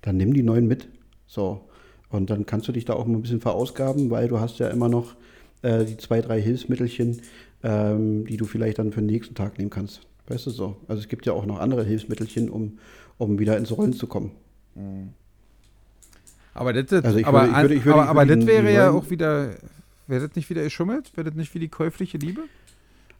dann 0.00 0.16
nimm 0.16 0.32
die 0.32 0.42
neuen 0.42 0.66
mit. 0.66 0.88
So. 1.26 1.68
Und 2.08 2.30
dann 2.30 2.46
kannst 2.46 2.68
du 2.68 2.72
dich 2.72 2.86
da 2.86 2.94
auch 2.94 3.06
mal 3.06 3.18
ein 3.18 3.22
bisschen 3.22 3.42
verausgaben, 3.42 4.08
weil 4.08 4.28
du 4.28 4.40
hast 4.40 4.60
ja 4.60 4.68
immer 4.68 4.88
noch 4.88 5.14
äh, 5.60 5.84
die 5.84 5.98
zwei, 5.98 6.22
drei 6.22 6.40
Hilfsmittelchen, 6.40 7.20
ähm, 7.62 8.24
die 8.24 8.38
du 8.38 8.46
vielleicht 8.46 8.78
dann 8.78 8.92
für 8.92 9.02
den 9.02 9.06
nächsten 9.08 9.34
Tag 9.34 9.58
nehmen 9.58 9.68
kannst. 9.68 10.00
Weißt 10.26 10.46
du 10.46 10.50
so? 10.50 10.76
Also 10.88 11.02
es 11.02 11.08
gibt 11.08 11.26
ja 11.26 11.34
auch 11.34 11.44
noch 11.44 11.58
andere 11.58 11.84
Hilfsmittelchen, 11.84 12.48
um, 12.48 12.78
um 13.18 13.38
wieder 13.38 13.58
ins 13.58 13.76
Rollen 13.76 13.92
zu 13.92 14.06
kommen. 14.06 14.30
Mhm. 14.74 15.10
Aber 16.54 16.72
das, 16.72 16.90
also 17.04 17.22
aber, 17.24 17.42
würde, 17.42 17.62
würde, 17.62 17.84
würde, 17.84 17.92
aber, 17.92 18.08
aber 18.08 18.24
das 18.24 18.46
wäre 18.46 18.72
ja 18.72 18.90
auch 18.90 19.10
wieder, 19.10 19.50
wäre 20.06 20.26
das 20.26 20.34
nicht 20.34 20.48
wieder 20.48 20.62
geschummelt? 20.62 21.14
Wäre 21.14 21.28
das 21.28 21.34
nicht 21.34 21.54
wie 21.54 21.58
die 21.58 21.68
käufliche 21.68 22.16
Liebe? 22.16 22.40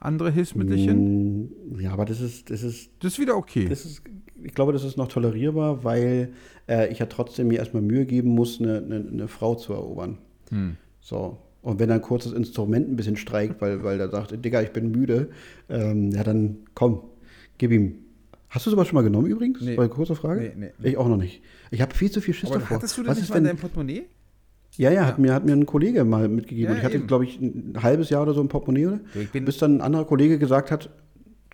Andere 0.00 0.30
Hilfsmittelchen? 0.30 1.42
Mm, 1.42 1.80
ja, 1.80 1.92
aber 1.92 2.04
das 2.04 2.20
ist, 2.20 2.50
das 2.50 2.62
ist. 2.62 2.90
Das 3.00 3.12
ist 3.12 3.18
wieder 3.18 3.36
okay. 3.36 3.68
Das 3.68 3.84
ist, 3.84 4.02
ich 4.42 4.54
glaube, 4.54 4.72
das 4.72 4.82
ist 4.82 4.96
noch 4.96 5.08
tolerierbar, 5.08 5.84
weil 5.84 6.32
äh, 6.68 6.90
ich 6.90 6.98
ja 6.98 7.06
trotzdem 7.06 7.48
mir 7.48 7.58
erstmal 7.58 7.82
Mühe 7.82 8.06
geben 8.06 8.30
muss, 8.30 8.60
eine, 8.60 8.78
eine, 8.78 9.06
eine 9.06 9.28
Frau 9.28 9.54
zu 9.54 9.72
erobern. 9.74 10.18
Hm. 10.50 10.76
So. 11.00 11.38
Und 11.62 11.78
wenn 11.78 11.90
er 11.90 12.00
kurz 12.00 12.24
das 12.24 12.32
Instrument 12.32 12.88
ein 12.88 12.96
bisschen 12.96 13.16
streikt, 13.16 13.60
weil, 13.60 13.84
weil 13.84 14.00
er 14.00 14.08
sagt, 14.08 14.42
Digga, 14.42 14.62
ich 14.62 14.70
bin 14.70 14.90
müde, 14.90 15.28
ähm, 15.68 16.10
ja, 16.10 16.24
dann 16.24 16.56
komm, 16.74 17.02
gib 17.58 17.70
ihm 17.70 17.96
Hast 18.50 18.66
du 18.66 18.70
sowas 18.70 18.88
schon 18.88 18.96
mal 18.96 19.02
genommen 19.02 19.28
übrigens? 19.28 19.60
Nee. 19.60 19.76
War 19.76 19.84
eine 19.84 19.92
kurze 19.92 20.16
Frage? 20.16 20.40
Nee, 20.40 20.52
nee, 20.56 20.72
nee. 20.76 20.88
Ich 20.90 20.96
auch 20.96 21.06
noch 21.06 21.16
nicht. 21.16 21.40
Ich 21.70 21.80
habe 21.80 21.94
viel 21.94 22.10
zu 22.10 22.20
viel 22.20 22.34
Schiss 22.34 22.50
Aber 22.50 22.58
davor. 22.58 22.78
Hattest 22.78 22.98
du 22.98 23.02
das 23.02 23.12
Was 23.12 23.20
nicht 23.20 23.30
mal 23.30 23.36
in 23.36 23.44
deinem 23.44 23.58
Portemonnaie? 23.58 24.06
Ja, 24.76 24.90
ja, 24.90 25.06
Hat, 25.06 25.18
mir, 25.18 25.34
hat 25.34 25.44
mir 25.44 25.52
ein 25.52 25.66
Kollege 25.66 26.04
mal 26.04 26.28
mitgegeben. 26.28 26.72
Ja, 26.72 26.78
ich 26.78 26.84
hatte, 26.84 27.00
glaube 27.00 27.24
ich, 27.24 27.40
ein 27.40 27.74
halbes 27.82 28.08
Jahr 28.08 28.22
oder 28.22 28.34
so 28.34 28.40
ein 28.40 28.48
Portemonnaie. 28.48 28.86
Oder? 28.86 29.00
bis 29.40 29.58
dann 29.58 29.76
ein 29.76 29.80
anderer 29.80 30.04
Kollege 30.06 30.38
gesagt 30.38 30.70
hat, 30.70 30.90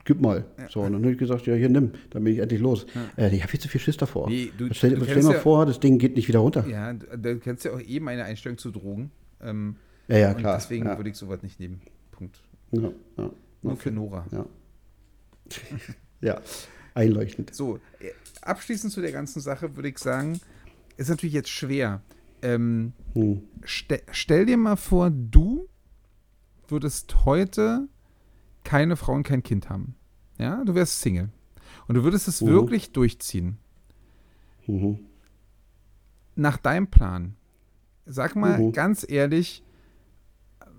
gib 0.04 0.20
mal. 0.20 0.44
Ja. 0.58 0.68
So, 0.68 0.80
und 0.80 0.92
dann 0.92 1.02
habe 1.02 1.12
ich 1.12 1.18
gesagt, 1.18 1.46
ja, 1.46 1.54
hier 1.54 1.68
nimm, 1.68 1.92
dann 2.10 2.24
bin 2.24 2.34
ich 2.34 2.38
endlich 2.38 2.60
los. 2.60 2.86
Ja. 3.16 3.24
Äh, 3.24 3.34
ich 3.34 3.42
habe 3.42 3.50
viel 3.50 3.60
zu 3.60 3.68
viel 3.68 3.80
Schiss 3.80 3.96
davor. 3.96 4.28
Nee, 4.28 4.52
du, 4.56 4.72
stell, 4.72 4.94
du 4.94 5.04
stell 5.04 5.22
mal 5.22 5.34
ja, 5.34 5.40
vor, 5.40 5.66
das 5.66 5.80
Ding 5.80 5.98
geht 5.98 6.16
nicht 6.16 6.28
wieder 6.28 6.38
runter. 6.40 6.66
Ja, 6.68 6.92
du 6.92 7.38
kennst 7.38 7.64
ja 7.64 7.72
auch 7.72 7.80
eben 7.80 8.06
eh 8.06 8.10
eine 8.10 8.24
Einstellung 8.24 8.58
zu 8.58 8.70
Drogen. 8.70 9.10
Ähm, 9.42 9.76
ja, 10.08 10.18
ja, 10.18 10.34
klar. 10.34 10.56
deswegen 10.56 10.86
würde 10.86 11.10
ich 11.10 11.16
sowas 11.16 11.42
nicht 11.42 11.58
nehmen. 11.58 11.80
Punkt. 12.12 12.38
Ja, 12.72 12.82
ja. 13.18 13.30
Nur 13.62 13.72
okay. 13.72 13.82
für 13.82 13.90
Nora. 13.90 14.26
Ja. 14.30 14.46
ja 16.20 16.40
einleuchtend. 16.94 17.54
So, 17.54 17.78
äh, 18.00 18.10
abschließend 18.42 18.92
zu 18.92 19.00
der 19.00 19.12
ganzen 19.12 19.40
Sache 19.40 19.76
würde 19.76 19.88
ich 19.88 19.98
sagen, 19.98 20.40
ist 20.96 21.10
natürlich 21.10 21.34
jetzt 21.34 21.50
schwer. 21.50 22.02
Ähm, 22.46 22.92
hm. 23.14 23.42
ste 23.64 24.02
stell 24.12 24.46
dir 24.46 24.56
mal 24.56 24.76
vor, 24.76 25.10
du 25.10 25.68
würdest 26.68 27.24
heute 27.24 27.88
keine 28.62 28.96
Frau 28.96 29.14
und 29.14 29.24
kein 29.24 29.42
Kind 29.42 29.68
haben. 29.68 29.96
Ja, 30.38 30.62
du 30.64 30.74
wärst 30.74 31.00
Single. 31.00 31.30
Und 31.88 31.96
du 31.96 32.04
würdest 32.04 32.28
es 32.28 32.40
mhm. 32.40 32.48
wirklich 32.48 32.92
durchziehen. 32.92 33.58
Mhm. 34.66 34.98
Nach 36.34 36.56
deinem 36.56 36.88
Plan. 36.88 37.34
Sag 38.04 38.36
mal 38.36 38.60
mhm. 38.60 38.72
ganz 38.72 39.08
ehrlich, 39.08 39.64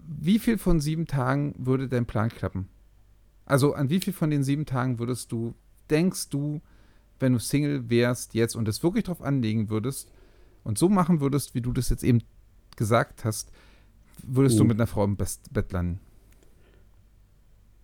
wie 0.07 0.39
viel 0.39 0.57
von 0.57 0.79
sieben 0.79 1.05
Tagen 1.05 1.53
würde 1.57 1.89
dein 1.89 2.05
Plan 2.05 2.29
klappen? 2.29 2.69
Also 3.45 3.73
an 3.73 3.89
wie 3.89 3.99
viel 3.99 4.13
von 4.13 4.29
den 4.29 4.43
sieben 4.43 4.65
Tagen 4.65 4.99
würdest 4.99 5.31
du 5.31 5.53
denkst 5.89 6.29
du, 6.29 6.61
wenn 7.19 7.33
du 7.33 7.39
Single 7.39 7.89
wärst 7.89 8.33
jetzt 8.35 8.55
und 8.55 8.67
es 8.67 8.83
wirklich 8.83 9.05
drauf 9.05 9.21
anlegen 9.21 9.69
würdest 9.69 10.11
und 10.67 10.77
so 10.77 10.89
machen 10.89 11.21
würdest, 11.21 11.55
wie 11.55 11.61
du 11.61 11.71
das 11.71 11.89
jetzt 11.89 12.03
eben 12.03 12.21
gesagt 12.75 13.23
hast, 13.23 13.51
würdest 14.21 14.57
oh. 14.57 14.59
du 14.59 14.65
mit 14.65 14.77
einer 14.77 14.85
Frau 14.85 15.05
im 15.05 15.15
Best 15.15 15.53
Bett 15.53 15.71
landen? 15.71 16.01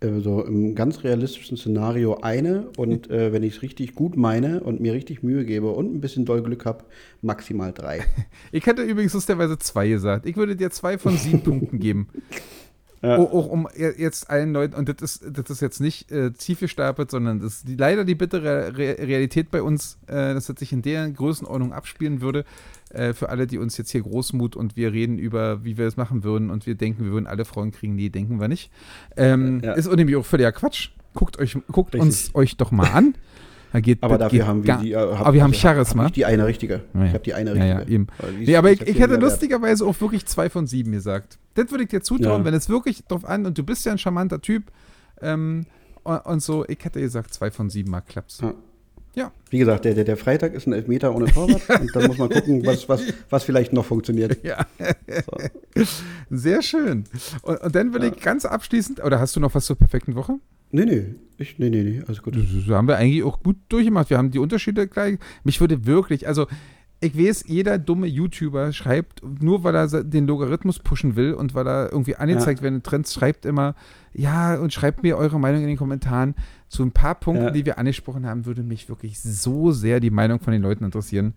Also 0.02 0.44
im 0.44 0.76
ganz 0.76 1.06
realistischen 1.06 1.56
Szenario 1.56 2.18
eine 2.18 2.68
und 2.76 3.10
äh, 3.10 3.32
wenn 3.32 3.42
ich 3.42 3.56
es 3.56 3.62
richtig 3.62 3.96
gut 3.96 4.18
meine 4.18 4.62
und 4.62 4.82
mir 4.82 4.94
richtig 4.94 5.24
Mühe 5.24 5.46
gebe 5.46 5.72
und 5.72 5.96
ein 5.96 6.02
bisschen 6.02 6.26
doll 6.26 6.44
Glück 6.44 6.66
habe, 6.66 6.84
maximal 7.22 7.72
drei. 7.72 8.04
Ich 8.52 8.66
hätte 8.66 8.82
übrigens 8.84 9.14
lustigerweise 9.14 9.58
zwei 9.58 9.88
gesagt. 9.88 10.26
Ich 10.26 10.36
würde 10.36 10.58
dir 10.58 10.70
zwei 10.70 10.98
von 10.98 11.16
sieben 11.16 11.42
Punkten 11.44 11.80
geben. 11.80 12.10
Ja. 13.04 13.18
Auch, 13.18 13.34
auch, 13.34 13.48
um 13.48 13.68
jetzt 13.76 14.30
allen 14.30 14.54
Leuten, 14.54 14.76
und 14.76 14.88
das 14.88 15.02
ist, 15.02 15.26
das 15.30 15.50
ist 15.50 15.62
jetzt 15.62 15.82
nicht 15.82 16.10
äh, 16.10 16.32
tief 16.32 16.62
gestapelt, 16.62 17.12
sondern 17.12 17.42
das 17.42 17.56
ist 17.56 17.68
die, 17.68 17.76
leider 17.76 18.06
die 18.06 18.16
bittere 18.16 18.78
Re 18.78 18.96
Realität 18.98 19.52
bei 19.52 19.62
uns, 19.62 19.98
äh, 20.08 20.34
dass 20.34 20.46
das 20.46 20.58
sich 20.58 20.72
in 20.72 20.82
der 20.82 21.10
Größenordnung 21.12 21.74
abspielen 21.74 22.22
würde. 22.22 22.46
Äh, 22.92 23.14
für 23.14 23.28
alle, 23.28 23.46
die 23.46 23.58
uns 23.58 23.78
jetzt 23.78 23.92
hier 23.92 24.02
Großmut 24.02 24.56
und 24.56 24.78
wir 24.78 24.94
reden 24.94 25.18
über, 25.18 25.66
wie 25.66 25.78
wir 25.78 25.84
das 25.84 25.98
machen 25.98 26.24
würden 26.24 26.50
und 26.50 26.66
wir 26.66 26.76
denken, 26.76 27.04
wir 27.04 27.12
würden 27.12 27.28
alle 27.28 27.44
Frauen 27.44 27.72
kriegen, 27.72 27.96
nee, 27.96 28.08
denken 28.08 28.40
wir 28.40 28.48
nicht. 28.48 28.72
Ähm, 29.18 29.60
ja. 29.62 29.74
Ist 29.74 29.92
nämlich 29.92 30.16
auch 30.16 30.26
völliger 30.26 30.54
Quatsch. 30.54 30.92
Guckt, 31.14 31.38
euch, 31.40 31.58
guckt 31.72 31.96
uns 31.96 32.34
euch 32.34 32.56
doch 32.56 32.72
mal 32.72 32.88
an. 32.88 33.16
Geht, 33.82 34.04
aber 34.04 34.20
dafür 34.20 34.46
haben 34.46 34.64
wir 34.64 34.78
die, 34.78 34.92
äh, 34.92 34.96
hab, 34.96 35.22
aber 35.22 35.34
wir 35.34 35.42
haben 35.42 35.52
also, 35.52 35.62
Charisma. 35.62 36.04
Hab 36.04 36.14
die 36.14 36.26
eine 36.26 36.46
richtige. 36.46 36.82
Ja, 36.94 37.06
Ich 37.06 37.14
habe 37.14 37.24
die 37.24 37.34
eine 37.34 37.54
richtige. 37.54 37.70
Ja, 37.70 37.82
ja, 37.82 37.88
eben. 37.88 38.08
Nee, 38.40 38.56
aber 38.56 38.72
ich, 38.72 38.82
ich 38.82 39.00
hätte 39.00 39.16
lustigerweise 39.16 39.86
auch 39.86 40.00
wirklich 40.00 40.28
zwei 40.28 40.50
von 40.50 40.68
sieben 40.68 40.92
gesagt. 40.92 41.40
Das 41.56 41.72
würde 41.72 41.84
ich 41.84 41.90
dir 41.90 42.02
zutrauen, 42.02 42.42
ja. 42.42 42.46
wenn 42.46 42.54
es 42.54 42.70
wirklich 42.70 43.04
drauf 43.06 43.26
an 43.26 43.46
und 43.46 43.58
du 43.58 43.64
bist 43.64 43.86
ja 43.86 43.92
ein 43.92 43.98
charmanter 43.98 44.42
Typ 44.42 44.72
ähm, 45.22 45.66
und, 46.04 46.18
und, 46.18 46.44
so. 46.44 46.66
Ich 46.68 46.84
hätte 46.84 47.00
gesagt, 47.00 47.34
zwei 47.34 47.50
von 47.50 47.70
sieben 47.70 47.90
mal 47.90 48.02
klappt's. 48.02 48.42
Ja. 48.42 48.54
ja. 49.16 49.32
Wie 49.50 49.58
gesagt, 49.58 49.86
der, 49.86 49.96
der, 49.96 50.04
der 50.04 50.18
Freitag 50.18 50.54
ist 50.54 50.68
ein 50.68 50.74
Elfmeter 50.74 51.16
ohne 51.16 51.26
Torwart 51.26 51.68
und 51.82 51.96
dann 51.96 52.08
muss 52.08 52.18
man 52.20 52.30
gucken, 52.30 52.64
was, 52.66 52.88
was, 52.88 53.02
was 53.30 53.44
vielleicht 53.44 53.74
noch 53.74 53.86
funktioniert. 53.86 54.38
Ja. 54.44 54.66
So. 55.08 55.86
Sehr 56.30 56.62
schön. 56.62 57.06
Und, 57.42 57.62
und 57.62 57.76
dann 57.76 57.94
würde 57.94 58.08
ich 58.08 58.22
ganz 58.22 58.46
abschließend, 58.46 59.04
oder 59.04 59.20
hast 59.20 59.36
du 59.36 59.40
noch 59.40 59.56
was 59.56 59.66
zur 59.66 59.78
perfekten 59.78 60.16
Woche? 60.16 60.40
Nee, 60.74 60.86
nee. 60.86 61.06
Ich, 61.38 61.60
nee, 61.60 61.70
nee, 61.70 61.84
nee. 61.84 62.02
Alles 62.08 62.22
gut. 62.22 62.36
Das 62.36 62.44
haben 62.76 62.88
wir 62.88 62.98
eigentlich 62.98 63.24
auch 63.24 63.42
gut 63.42 63.58
durchgemacht. 63.70 64.10
Wir 64.10 64.18
haben 64.18 64.32
die 64.32 64.40
Unterschiede 64.40 64.88
gleich. 64.88 65.20
Mich 65.44 65.62
würde 65.62 65.86
wirklich, 65.86 66.28
also 66.28 66.48
ich 67.00 67.18
weiß, 67.18 67.46
jeder 67.48 67.78
dumme 67.78 68.08
YouTuber 68.08 68.72
schreibt, 68.72 69.22
nur 69.42 69.64
weil 69.64 69.76
er 69.76 70.04
den 70.04 70.26
Logarithmus 70.26 70.80
pushen 70.80 71.16
will 71.16 71.34
und 71.34 71.54
weil 71.54 71.68
er 71.68 71.92
irgendwie 71.92 72.16
angezeigt 72.16 72.60
ja. 72.60 72.64
werden 72.64 72.82
Trends, 72.82 73.14
schreibt 73.14 73.46
immer, 73.46 73.76
ja, 74.14 74.56
und 74.56 74.74
schreibt 74.74 75.04
mir 75.04 75.18
eure 75.18 75.40
Meinung 75.40 75.62
in 75.62 75.68
den 75.68 75.78
Kommentaren. 75.78 76.34
Zu 76.70 76.82
ein 76.84 76.92
paar 76.92 77.16
Punkten, 77.16 77.46
ja. 77.46 77.52
die 77.52 77.66
wir 77.66 77.78
angesprochen 77.78 78.26
haben, 78.26 78.46
würde 78.46 78.64
mich 78.64 78.90
wirklich 78.90 79.20
so 79.20 79.72
sehr 79.72 80.00
die 80.00 80.10
Meinung 80.12 80.40
von 80.40 80.54
den 80.54 80.62
Leuten 80.64 80.86
interessieren. 80.86 81.34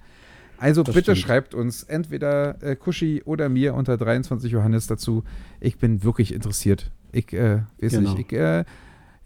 Also 0.56 0.82
Das 0.82 0.94
bitte 0.94 1.14
stimmt. 1.14 1.26
schreibt 1.26 1.54
uns 1.54 1.82
entweder 1.82 2.62
äh, 2.62 2.76
Kushi 2.76 3.22
oder 3.26 3.48
mir 3.50 3.74
unter 3.74 3.98
23 3.98 4.50
Johannes 4.50 4.86
dazu. 4.86 5.24
Ich 5.60 5.76
bin 5.78 6.02
wirklich 6.04 6.32
interessiert. 6.32 6.90
Ich 7.12 7.32
äh, 7.32 7.62
weiß 7.80 7.92
Genau. 7.92 8.14
nicht, 8.14 8.32
ich, 8.32 8.38
äh, 8.38 8.64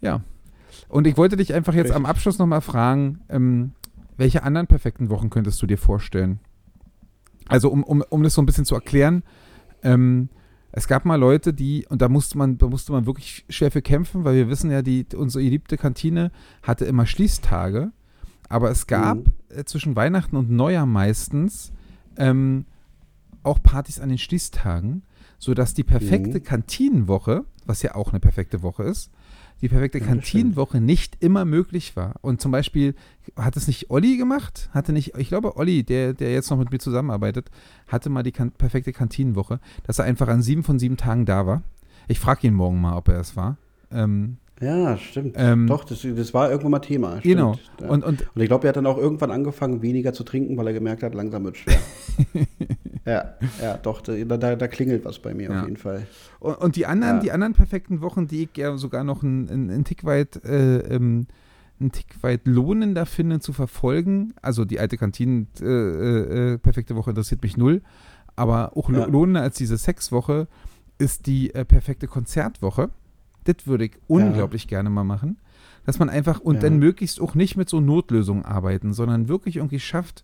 ja. 0.01 0.21
Und 0.87 1.07
ich 1.07 1.17
wollte 1.17 1.37
dich 1.37 1.53
einfach 1.53 1.73
jetzt 1.73 1.91
am 1.91 2.03
Richtig. 2.03 2.09
Abschluss 2.09 2.37
nochmal 2.39 2.61
fragen, 2.61 3.19
ähm, 3.29 3.71
welche 4.17 4.43
anderen 4.43 4.67
perfekten 4.67 5.09
Wochen 5.09 5.29
könntest 5.29 5.61
du 5.61 5.67
dir 5.67 5.77
vorstellen? 5.77 6.39
Also 7.47 7.69
um, 7.69 7.83
um, 7.83 8.03
um 8.09 8.23
das 8.23 8.33
so 8.33 8.41
ein 8.41 8.45
bisschen 8.45 8.65
zu 8.65 8.75
erklären, 8.75 9.23
ähm, 9.83 10.29
es 10.73 10.87
gab 10.87 11.03
mal 11.05 11.15
Leute, 11.17 11.53
die, 11.53 11.85
und 11.89 12.01
da 12.01 12.07
musste 12.07 12.37
man, 12.37 12.57
da 12.57 12.67
musste 12.67 12.93
man 12.93 13.05
wirklich 13.05 13.45
schwer 13.49 13.71
für 13.71 13.81
kämpfen, 13.81 14.23
weil 14.23 14.35
wir 14.35 14.47
wissen 14.49 14.71
ja, 14.71 14.81
die, 14.81 15.05
unsere 15.15 15.43
geliebte 15.43 15.77
Kantine 15.77 16.31
hatte 16.63 16.85
immer 16.85 17.05
Schließtage, 17.05 17.91
aber 18.47 18.69
es 18.71 18.87
gab 18.87 19.17
Mhm. 19.17 19.23
äh, 19.49 19.63
zwischen 19.65 19.95
Weihnachten 19.97 20.35
und 20.37 20.49
Neujahr 20.49 20.85
meistens 20.85 21.73
ähm, 22.17 22.65
auch 23.43 23.61
Partys 23.61 23.99
an 23.99 24.09
den 24.09 24.17
Schließtagen, 24.17 25.03
sodass 25.39 25.73
die 25.73 25.83
perfekte 25.83 26.39
Mhm. 26.39 26.43
Kantinenwoche, 26.43 27.45
was 27.65 27.81
ja 27.81 27.95
auch 27.95 28.11
eine 28.11 28.19
perfekte 28.19 28.61
Woche 28.61 28.83
ist, 28.83 29.11
die 29.61 29.69
perfekte 29.69 29.99
Ja, 29.99 30.05
Kantinenwoche 30.05 30.81
nicht 30.81 31.17
immer 31.19 31.45
möglich 31.45 31.95
war. 31.95 32.15
Und 32.21 32.41
zum 32.41 32.51
Beispiel 32.51 32.95
hat 33.35 33.55
es 33.55 33.67
nicht 33.67 33.89
Olli 33.89 34.17
gemacht? 34.17 34.69
Hatte 34.73 34.91
nicht, 34.91 35.17
ich 35.17 35.27
glaube, 35.29 35.55
Olli, 35.57 35.83
der, 35.83 36.13
der 36.13 36.33
jetzt 36.33 36.49
noch 36.49 36.57
mit 36.57 36.71
mir 36.71 36.79
zusammenarbeitet, 36.79 37.49
hatte 37.87 38.09
mal 38.09 38.23
die 38.23 38.31
kan 38.31 38.51
perfekte 38.51 38.91
Kantinenwoche, 38.91 39.59
dass 39.83 39.99
er 39.99 40.05
einfach 40.05 40.27
an 40.27 40.41
sieben 40.41 40.63
von 40.63 40.79
sieben 40.79 40.97
Tagen 40.97 41.25
da 41.25 41.45
war. 41.45 41.61
Ich 42.07 42.19
frage 42.19 42.47
ihn 42.47 42.53
morgen 42.53 42.81
mal, 42.81 42.97
ob 42.97 43.07
er 43.07 43.19
es 43.19 43.35
war. 43.35 43.57
Ähm, 43.91 44.37
Ja, 44.61 44.95
stimmt. 44.97 45.35
Ähm, 45.37 45.65
Doch, 45.67 45.83
das, 45.83 46.05
das 46.15 46.33
war 46.33 46.49
irgendwann 46.51 46.71
mal 46.71 46.79
Thema. 46.79 47.19
Stimmt. 47.19 47.23
genau. 47.23 47.55
Ja. 47.81 47.87
Und, 47.89 48.03
und 48.03 48.27
Und 48.35 48.41
ich 48.41 48.47
glaube, 48.47 48.67
er 48.67 48.69
hat 48.69 48.75
dann 48.77 48.85
auch 48.85 48.97
irgendwann 48.97 49.31
angefangen, 49.31 49.81
weniger 49.81 50.13
zu 50.13 50.23
trinken, 50.23 50.55
weil 50.57 50.67
er 50.67 50.73
gemerkt 50.73 51.01
hat, 51.03 51.15
langsam 51.15 51.43
wird 51.45 51.57
schwer. 51.57 51.79
ja, 53.05 53.33
ja, 53.61 53.77
doch, 53.77 54.01
da, 54.01 54.13
da, 54.15 54.55
da 54.55 54.67
klingelt 54.67 55.03
was 55.05 55.19
bei 55.19 55.33
mir 55.33 55.49
Ja. 55.49 55.59
auf 55.59 55.65
jeden 55.65 55.77
Fall. 55.77 56.05
Und, 56.39 56.57
und 56.59 56.75
die 56.75 56.85
anderen, 56.85 57.17
Ja. 57.17 57.21
die 57.21 57.31
anderen 57.31 57.53
perfekten 57.53 58.01
Wochen, 58.01 58.27
die 58.27 58.43
ich 58.43 58.57
ja 58.57 58.77
sogar 58.77 59.03
noch 59.03 59.23
einen, 59.23 59.49
einen, 59.49 59.69
einen 59.71 59.83
Tick 59.83 60.03
weit, 60.05 60.43
äh, 60.45 60.77
ähm, 60.79 61.27
einen 61.79 61.91
Tick 61.91 62.21
weit 62.21 62.41
lohnender 62.45 63.07
finde 63.07 63.39
zu 63.39 63.53
verfolgen. 63.53 64.33
Also 64.41 64.65
die 64.65 64.79
alte 64.79 64.97
Kantinen 64.97 65.47
äh, 65.59 65.65
äh, 65.65 66.53
äh, 66.53 66.57
perfekte 66.59 66.95
Woche 66.95 67.09
interessiert 67.09 67.41
mich 67.41 67.57
null, 67.57 67.81
aber 68.35 68.77
auch 68.77 68.89
Ja. 68.91 69.05
lohnender 69.05 69.41
als 69.41 69.57
diese 69.57 69.77
Sexwoche 69.77 70.47
ist 70.99 71.25
die 71.25 71.53
äh, 71.55 71.65
perfekte 71.65 72.05
Konzertwoche. 72.07 72.91
Das 73.45 73.65
würde 73.65 73.85
ich 73.85 73.93
unglaublich 74.07 74.67
gerne 74.67 74.89
mal 74.89 75.03
machen. 75.03 75.37
Dass 75.85 75.97
man 75.97 76.09
einfach 76.09 76.39
und 76.39 76.55
Ja. 76.55 76.61
dann 76.61 76.77
möglichst 76.77 77.19
auch 77.19 77.33
nicht 77.33 77.57
mit 77.57 77.67
so 77.69 77.79
Notlösungen 77.79 78.45
arbeiten, 78.45 78.93
sondern 78.93 79.27
wirklich 79.27 79.55
irgendwie 79.57 79.79
schafft, 79.79 80.23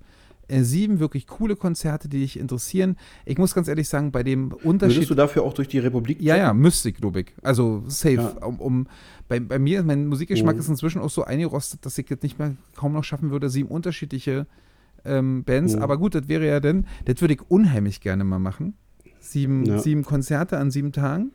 äh, 0.49 0.61
sieben 0.61 0.99
wirklich 0.99 1.25
coole 1.27 1.55
Konzerte, 1.55 2.07
die 2.07 2.19
dich 2.19 2.39
interessieren. 2.39 2.95
Ich 3.25 3.37
muss 3.37 3.53
ganz 3.55 3.67
ehrlich 3.67 3.89
sagen, 3.89 4.11
bei 4.11 4.23
dem 4.23 4.51
Unterschied. 4.63 4.97
Würdest 4.97 5.09
du 5.11 5.15
dafür 5.15 5.43
auch 5.43 5.53
durch 5.53 5.67
die 5.67 5.79
Republik 5.79 6.21
Ja, 6.21 6.37
ja, 6.37 6.53
müsste 6.53 6.89
ich, 6.89 6.95
glaube 6.95 7.21
ich. 7.21 7.33
Also 7.41 7.83
safe. 7.87 8.13
Ja. 8.15 8.45
Um, 8.45 8.59
um, 8.59 8.87
bei, 9.27 9.39
bei 9.41 9.59
mir, 9.59 9.83
mein 9.83 10.07
Musikgeschmack 10.07 10.55
Mhm. 10.55 10.59
ist 10.61 10.69
inzwischen 10.69 11.01
auch 11.01 11.09
so 11.09 11.23
eingerostet, 11.25 11.85
dass 11.85 11.97
ich 11.97 12.05
das 12.05 12.21
nicht 12.21 12.37
mehr 12.39 12.55
kaum 12.75 12.93
noch 12.93 13.03
schaffen 13.03 13.31
würde, 13.31 13.49
sieben 13.49 13.67
unterschiedliche 13.69 14.45
ähm, 15.05 15.43
Bands. 15.43 15.75
Mhm. 15.75 15.81
Aber 15.81 15.97
gut, 15.97 16.15
das 16.15 16.27
wäre 16.27 16.45
ja 16.47 16.59
dann, 16.59 16.85
das 17.05 17.19
würde 17.19 17.33
ich 17.33 17.41
unheimlich 17.49 17.99
gerne 17.99 18.23
mal 18.23 18.39
machen. 18.39 18.75
Sieben, 19.19 19.65
Ja. 19.65 19.79
sieben 19.79 20.03
Konzerte 20.05 20.57
an 20.59 20.71
sieben 20.71 20.91
Tagen. 20.93 21.31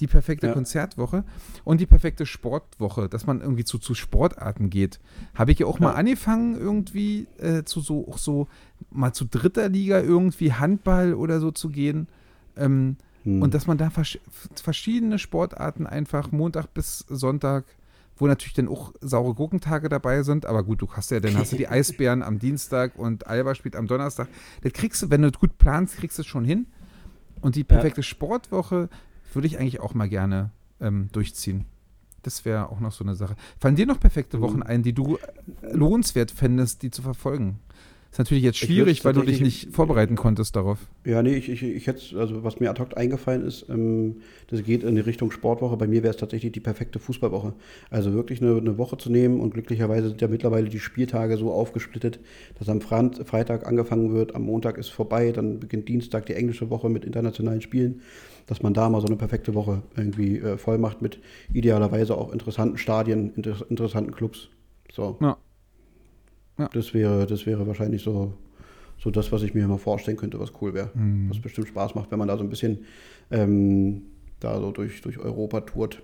Die 0.00 0.06
perfekte 0.06 0.48
Ja. 0.48 0.52
Konzertwoche 0.54 1.22
und 1.64 1.80
die 1.80 1.86
perfekte 1.86 2.26
Sportwoche, 2.26 3.08
dass 3.08 3.26
man 3.26 3.40
irgendwie 3.40 3.64
zu, 3.64 3.78
zu 3.78 3.94
Sportarten 3.94 4.70
geht. 4.70 4.98
Habe 5.34 5.52
ich 5.52 5.58
ja 5.58 5.66
auch 5.66 5.78
mal 5.80 5.90
Ja. 5.90 5.94
angefangen, 5.94 6.56
irgendwie 6.56 7.26
äh, 7.38 7.62
zu 7.64 7.80
so, 7.80 8.08
auch 8.08 8.18
so 8.18 8.48
mal 8.90 9.12
zu 9.12 9.24
dritter 9.26 9.68
Liga 9.68 10.00
irgendwie 10.00 10.52
Handball 10.54 11.14
oder 11.14 11.40
so 11.40 11.50
zu 11.50 11.68
gehen. 11.68 12.08
Ähm, 12.56 12.96
Hm. 13.24 13.40
und 13.40 13.54
dass 13.54 13.68
man 13.68 13.78
da 13.78 13.88
versch 13.90 14.18
verschiedene 14.56 15.16
Sportarten 15.18 15.86
einfach 15.86 16.32
Montag 16.32 16.74
bis 16.74 17.00
Sonntag, 17.08 17.64
wo 18.16 18.26
natürlich 18.26 18.54
dann 18.54 18.66
auch 18.66 18.92
saure 19.00 19.34
Gurkentage 19.34 19.88
dabei 19.88 20.24
sind, 20.24 20.44
aber 20.44 20.64
gut, 20.64 20.82
du 20.82 20.88
hast 20.90 21.12
ja, 21.12 21.20
dann 21.20 21.36
hast 21.36 21.52
du 21.52 21.56
die 21.56 21.68
Eisbären 21.68 22.22
am 22.24 22.40
Dienstag 22.40 22.98
und 22.98 23.28
Alba 23.28 23.54
spielt 23.54 23.76
am 23.76 23.86
Donnerstag. 23.86 24.26
Das 24.62 24.72
kriegst 24.72 25.02
du, 25.02 25.10
wenn 25.10 25.22
du 25.22 25.28
es 25.28 25.38
gut 25.38 25.56
planst, 25.58 25.98
kriegst 25.98 26.18
du 26.18 26.22
es 26.22 26.26
schon 26.26 26.44
hin. 26.44 26.66
Und 27.40 27.54
die 27.54 27.62
perfekte 27.64 28.02
Sportwoche 28.02 28.88
würde 29.34 29.46
ich 29.46 29.58
eigentlich 29.58 29.80
auch 29.80 29.94
mal 29.94 30.08
gerne 30.08 30.50
ähm, 30.80 31.08
durchziehen. 31.12 31.64
Das 32.22 32.44
wäre 32.44 32.68
auch 32.68 32.78
noch 32.80 32.92
so 32.92 33.02
eine 33.04 33.14
Sache. 33.16 33.34
Fallen 33.58 33.76
dir 33.76 33.86
noch 33.86 33.98
perfekte 33.98 34.38
Mhm. 34.38 34.42
Wochen 34.42 34.62
ein, 34.62 34.82
die 34.82 34.92
du 34.92 35.18
lohnenswert 35.62 36.30
fändest, 36.30 36.82
die 36.82 36.90
zu 36.90 37.02
verfolgen? 37.02 37.58
Ist 38.12 38.18
natürlich 38.18 38.44
jetzt 38.44 38.58
schwierig, 38.58 39.06
weil 39.06 39.14
du 39.14 39.22
dich 39.22 39.40
nicht 39.40 39.74
vorbereiten 39.74 40.16
konntest 40.16 40.54
darauf. 40.54 40.78
Ja, 41.06 41.22
nee, 41.22 41.34
ich, 41.34 41.48
ich, 41.48 41.62
ich 41.62 41.86
hätte, 41.86 42.18
also 42.18 42.44
was 42.44 42.60
mir 42.60 42.68
ad 42.68 42.78
hoc 42.78 42.94
eingefallen 42.94 43.42
ist, 43.42 43.70
ähm, 43.70 44.16
das 44.48 44.62
geht 44.62 44.82
in 44.82 44.96
die 44.96 45.00
Richtung 45.00 45.30
Sportwoche. 45.30 45.78
Bei 45.78 45.86
mir 45.86 46.02
wäre 46.02 46.10
es 46.10 46.18
tatsächlich 46.18 46.52
die 46.52 46.60
perfekte 46.60 46.98
Fußballwoche. 46.98 47.54
Also 47.88 48.12
wirklich 48.12 48.42
eine, 48.42 48.58
eine 48.58 48.76
Woche 48.76 48.98
zu 48.98 49.10
nehmen 49.10 49.40
und 49.40 49.54
glücklicherweise 49.54 50.08
sind 50.08 50.20
ja 50.20 50.28
mittlerweile 50.28 50.68
die 50.68 50.78
Spieltage 50.78 51.38
so 51.38 51.52
aufgesplittet, 51.52 52.20
dass 52.58 52.68
am 52.68 52.82
Freitag 52.82 53.66
angefangen 53.66 54.12
wird, 54.12 54.34
am 54.34 54.42
Montag 54.42 54.76
ist 54.76 54.90
vorbei, 54.90 55.32
dann 55.32 55.58
beginnt 55.58 55.88
Dienstag 55.88 56.26
die 56.26 56.34
englische 56.34 56.68
Woche 56.68 56.90
mit 56.90 57.06
internationalen 57.06 57.62
Spielen, 57.62 58.02
dass 58.46 58.62
man 58.62 58.74
da 58.74 58.90
mal 58.90 59.00
so 59.00 59.06
eine 59.06 59.16
perfekte 59.16 59.54
Woche 59.54 59.84
irgendwie 59.96 60.36
äh, 60.36 60.58
voll 60.58 60.76
macht 60.76 61.00
mit 61.00 61.18
idealerweise 61.54 62.14
auch 62.18 62.30
interessanten 62.30 62.76
Stadien, 62.76 63.32
inter 63.36 63.64
interessanten 63.70 64.12
Clubs. 64.12 64.50
So. 64.92 65.16
Ja. 65.22 65.38
Ja. 66.58 66.68
Das 66.72 66.92
wäre, 66.94 67.26
das 67.26 67.46
wäre 67.46 67.66
wahrscheinlich 67.66 68.02
so, 68.02 68.34
so 68.98 69.10
das, 69.10 69.32
was 69.32 69.42
ich 69.42 69.54
mir 69.54 69.66
mal 69.66 69.78
vorstellen 69.78 70.16
könnte, 70.16 70.38
was 70.38 70.52
cool 70.60 70.74
wäre. 70.74 70.90
Mhm. 70.94 71.30
Was 71.30 71.38
bestimmt 71.40 71.68
Spaß 71.68 71.94
macht, 71.94 72.10
wenn 72.10 72.18
man 72.18 72.28
da 72.28 72.36
so 72.36 72.44
ein 72.44 72.50
bisschen 72.50 72.84
ähm, 73.30 74.02
da 74.40 74.60
so 74.60 74.70
durch, 74.72 75.00
durch 75.02 75.18
Europa 75.18 75.60
tourt 75.62 76.02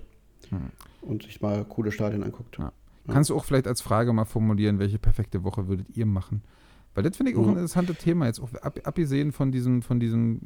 Mhm. 0.51 0.71
und 1.03 1.25
sich 1.25 1.41
mal 1.43 1.65
coole 1.65 1.93
Stadien 1.93 2.23
anguckt. 2.23 2.57
Ja. 2.59 2.73
Kannst 3.09 3.29
du 3.31 3.37
auch 3.37 3.45
vielleicht 3.45 3.67
als 3.67 3.81
Frage 3.83 4.13
mal 4.13 4.25
formulieren, 4.25 4.79
welche 4.79 4.99
perfekte 4.99 5.45
Woche 5.45 5.69
würdet 5.69 5.87
ihr 5.95 6.07
machen? 6.07 6.43
Weil 6.95 7.03
das 7.05 7.17
finde 7.17 7.33
ich 7.33 7.37
auch 7.39 7.43
ein 7.43 7.49
Mhm. 7.51 7.55
interessantes 7.59 7.99
Thema, 7.99 8.27
jetzt 8.27 8.41
auch 8.41 8.53
ab, 8.55 8.79
abgesehen 8.85 9.33
von 9.33 9.53
diesem, 9.53 9.83
von 9.83 10.01
diesem 10.01 10.41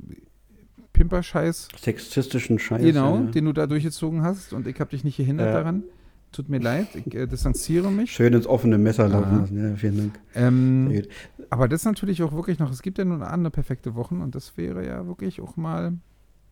Pimperscheiß, 0.93 1.69
Sexistischen 1.79 2.59
Scheiß. 2.59 2.83
genau, 2.83 3.17
ja. 3.17 3.23
den 3.31 3.45
du 3.47 3.53
da 3.53 3.67
durchgezogen 3.67 4.23
hast 4.23 4.53
und 4.53 4.67
ich 4.67 4.79
habe 4.81 4.91
dich 4.91 5.05
nicht 5.05 5.17
gehindert 5.17 5.47
Ja. 5.49 5.53
daran. 5.55 5.85
Tut 6.33 6.49
mir 6.49 6.59
leid, 6.59 6.89
ich 6.95 7.15
äh, 7.15 7.27
distanziere 7.27 7.91
mich. 7.93 8.11
Schön 8.13 8.33
ins 8.33 8.47
offene 8.47 8.79
Messer 8.79 9.07
laufen 9.09 9.25
Aha. 9.27 9.41
lassen. 9.41 9.59
Ja, 9.71 9.77
vielen 9.77 9.97
Dank. 9.99 10.21
Ähm, 10.35 11.03
aber 11.51 11.69
das 11.69 11.83
ist 11.83 11.85
natürlich 11.85 12.23
auch 12.23 12.33
wirklich 12.33 12.59
noch, 12.59 12.71
es 12.73 12.81
gibt 12.83 12.97
ja 12.99 13.05
nur 13.05 13.27
andere 13.29 13.51
perfekte 13.51 13.95
Wochen 13.95 14.21
und 14.23 14.35
das 14.35 14.57
wäre 14.57 14.87
ja 14.87 15.07
wirklich 15.07 15.41
auch 15.43 15.57
mal 15.57 15.93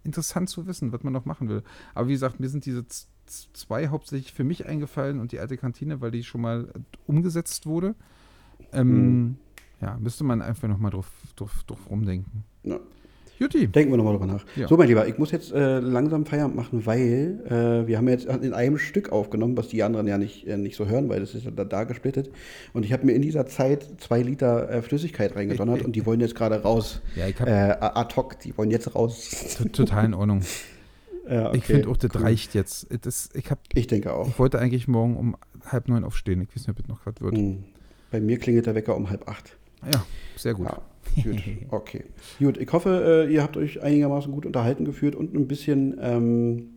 interessant 0.05 0.51
zu 0.51 0.67
wissen, 0.67 0.93
was 0.93 1.03
man 1.03 1.13
noch 1.15 1.25
machen 1.25 1.49
will. 1.49 1.63
Aber 1.95 2.09
wie 2.09 2.13
gesagt, 2.13 2.41
mir 2.41 2.49
sind 2.49 2.67
diese 2.67 2.85
zwei 3.27 3.89
hauptsächlich 3.89 4.33
für 4.35 4.45
mich 4.45 4.67
eingefallen 4.67 5.19
und 5.19 5.33
die 5.33 5.41
alte 5.41 5.57
Kantine, 5.57 6.01
weil 6.01 6.11
die 6.11 6.25
schon 6.25 6.43
mal 6.43 6.69
äh, 6.75 6.79
umgesetzt 7.07 7.65
wurde. 7.67 7.95
Ähm, 8.73 8.89
Mhm. 9.23 9.37
Ja, 9.81 9.97
müsste 9.99 10.25
man 10.25 10.43
einfach 10.43 10.69
noch 10.69 10.77
mal 10.79 10.91
drauf, 10.91 11.11
drauf, 11.37 11.65
drauf 11.67 11.89
rumdenken. 11.89 12.45
Ja. 12.65 12.79
Juti. 13.41 13.67
Denken 13.67 13.91
wir 13.93 13.97
nochmal 13.97 14.13
drüber 14.13 14.27
nach. 14.27 14.45
Ja. 14.55 14.69
So, 14.69 14.77
mein 14.77 14.87
Lieber, 14.87 15.09
ich 15.09 15.17
muss 15.19 15.31
jetzt 15.31 15.51
äh, 15.53 15.81
langsam 15.81 16.27
Feierabend 16.27 16.55
machen, 16.57 16.85
weil 16.87 17.41
äh, 17.49 17.87
wir 17.89 17.97
haben 17.97 18.07
jetzt 18.09 18.27
in 18.27 18.53
einem 18.53 18.77
Stück 18.79 19.11
aufgenommen, 19.13 19.57
was 19.57 19.69
die 19.69 19.83
anderen 19.83 20.07
ja 20.07 20.19
nicht, 20.19 20.47
äh, 20.47 20.57
nicht 20.59 20.77
so 20.77 20.87
hören, 20.87 21.09
weil 21.09 21.21
das 21.21 21.35
ist 21.35 21.45
ja 21.47 21.51
da, 21.51 21.65
da 21.65 21.85
gesplittet. 21.85 22.31
Und 22.75 22.85
ich 22.85 22.93
habe 22.93 23.07
mir 23.07 23.13
in 23.13 23.23
dieser 23.23 23.47
Zeit 23.47 23.87
zwei 23.99 24.21
Liter 24.23 24.71
äh, 24.71 24.83
Flüssigkeit 24.83 25.35
reingedonnert 25.35 25.83
und 25.83 25.97
die 25.97 26.05
wollen 26.05 26.21
jetzt 26.21 26.35
gerade 26.35 26.63
raus. 26.63 27.01
Ja, 27.17 27.27
ich 27.27 27.41
Äh, 27.41 27.71
habe 27.71 27.97
ad 27.97 28.15
hoc, 28.17 28.39
die 28.41 28.57
wollen 28.59 28.71
jetzt 28.71 28.95
raus. 28.95 29.57
total 29.73 30.05
in 30.05 30.15
Ordnung. 30.15 30.43
Ja, 31.29 31.53
Ich 31.53 31.59
okay, 31.63 31.75
finde 31.75 31.89
auch, 31.91 31.97
das 31.97 32.11
cool. 32.17 32.23
reicht 32.23 32.55
jetzt. 32.55 32.89
Das, 33.03 33.29
ich, 33.35 33.49
hab, 33.53 33.61
Ich 33.75 33.87
denke 33.87 34.13
auch. 34.13 34.27
ich 34.27 34.37
wollte 34.41 34.59
eigentlich 34.59 34.89
morgen 34.89 35.17
um 35.17 35.37
halb 35.65 35.87
neun 35.87 36.03
aufstehen. 36.03 36.41
Ich 36.41 36.49
weiß 36.49 36.67
nicht, 36.67 36.71
ob 36.71 36.77
das 36.79 36.89
noch 36.89 37.01
was 37.07 37.15
wird. 37.21 37.37
Hm. 37.37 37.63
Bei 38.11 38.21
mir 38.21 38.37
klingelt 38.39 38.67
der 38.67 38.75
Wecker 38.75 38.97
um 38.97 39.11
halb 39.11 39.29
acht. 39.29 39.57
Ja, 39.93 40.05
sehr 40.37 40.55
gut. 40.55 40.67
Ja, 40.67 40.79
gut. 41.23 41.43
Okay. 41.71 42.05
Gut, 42.39 42.57
ich 42.59 42.73
hoffe, 42.73 43.27
äh, 43.29 43.33
ihr 43.33 43.43
habt 43.43 43.57
euch 43.57 43.83
einigermaßen 43.83 44.33
gut 44.33 44.47
unterhalten 44.47 44.85
geführt 44.85 45.15
und 45.15 45.35
ein 45.35 45.47
bisschen 45.49 45.97
ähm, 46.01 46.71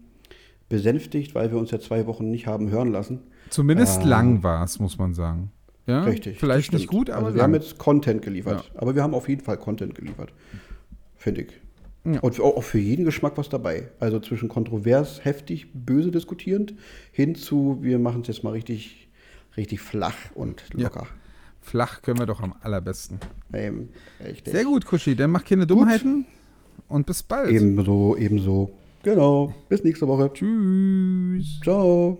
besänftigt, 0.70 1.36
weil 1.36 1.52
wir 1.52 1.58
uns 1.60 1.72
ja 1.72 1.80
zwei 1.80 2.06
Wochen 2.08 2.30
nicht 2.32 2.48
haben 2.48 2.70
hören 2.70 2.92
lassen. 2.92 3.20
Zumindest 3.50 4.02
Ah. 4.02 4.06
lang 4.08 4.44
war 4.44 4.64
es, 4.64 4.80
muss 4.80 4.98
man 4.98 5.14
sagen. 5.14 5.52
Ja, 5.86 6.04
Richtig. 6.06 6.40
Vielleicht 6.40 6.72
nicht 6.72 6.88
gut, 6.88 7.10
aber 7.10 7.26
also 7.28 7.36
wir 7.36 7.44
haben 7.44 7.54
jetzt 7.54 7.78
Content 7.78 8.22
geliefert. 8.22 8.72
Aber 8.76 8.96
wir 8.96 9.04
haben 9.04 9.14
auf 9.14 9.28
jeden 9.28 9.42
Fall 9.42 9.58
Content 9.58 9.94
geliefert. 9.96 10.32
Finde 11.18 11.42
ich. 11.42 11.60
Ja. 12.06 12.20
Und 12.22 12.40
auch 12.40 12.64
für 12.64 12.80
jeden 12.80 13.04
Geschmack 13.06 13.34
was 13.38 13.50
dabei. 13.50 13.90
Also 14.00 14.20
zwischen 14.20 14.48
kontrovers, 14.50 15.24
heftig, 15.26 15.68
böse 15.74 16.12
diskutierend 16.12 16.74
hin 17.12 17.36
zu, 17.36 17.80
wir 17.82 18.00
machen 18.00 18.22
es 18.22 18.28
jetzt 18.30 18.44
mal 18.44 18.52
richtig, 18.52 19.10
richtig 19.58 19.82
flach 19.82 20.16
und 20.36 20.64
Ja. 20.76 20.90
Flach 21.64 22.02
können 22.02 22.20
wir 22.20 22.26
doch 22.26 22.42
am 22.42 22.54
allerbesten. 22.62 23.20
Ähm, 23.54 23.90
richtig. 24.24 24.54
Sehr 24.54 24.66
gut, 24.66 24.86
Kuschi. 24.86 25.16
Dann 25.16 25.32
mach 25.32 25.46
keine 25.46 25.66
Dummheiten 25.66 26.26
und 26.90 27.06
bis 27.06 27.24
bald. 27.24 27.50
Ebenso, 27.50 28.16
ebenso. 28.18 28.78
Genau. 29.04 29.54
Bis 29.70 29.84
nächste 29.84 30.08
Woche. 30.08 30.32
Tschüss. 30.34 31.60
Ciao. 31.64 32.18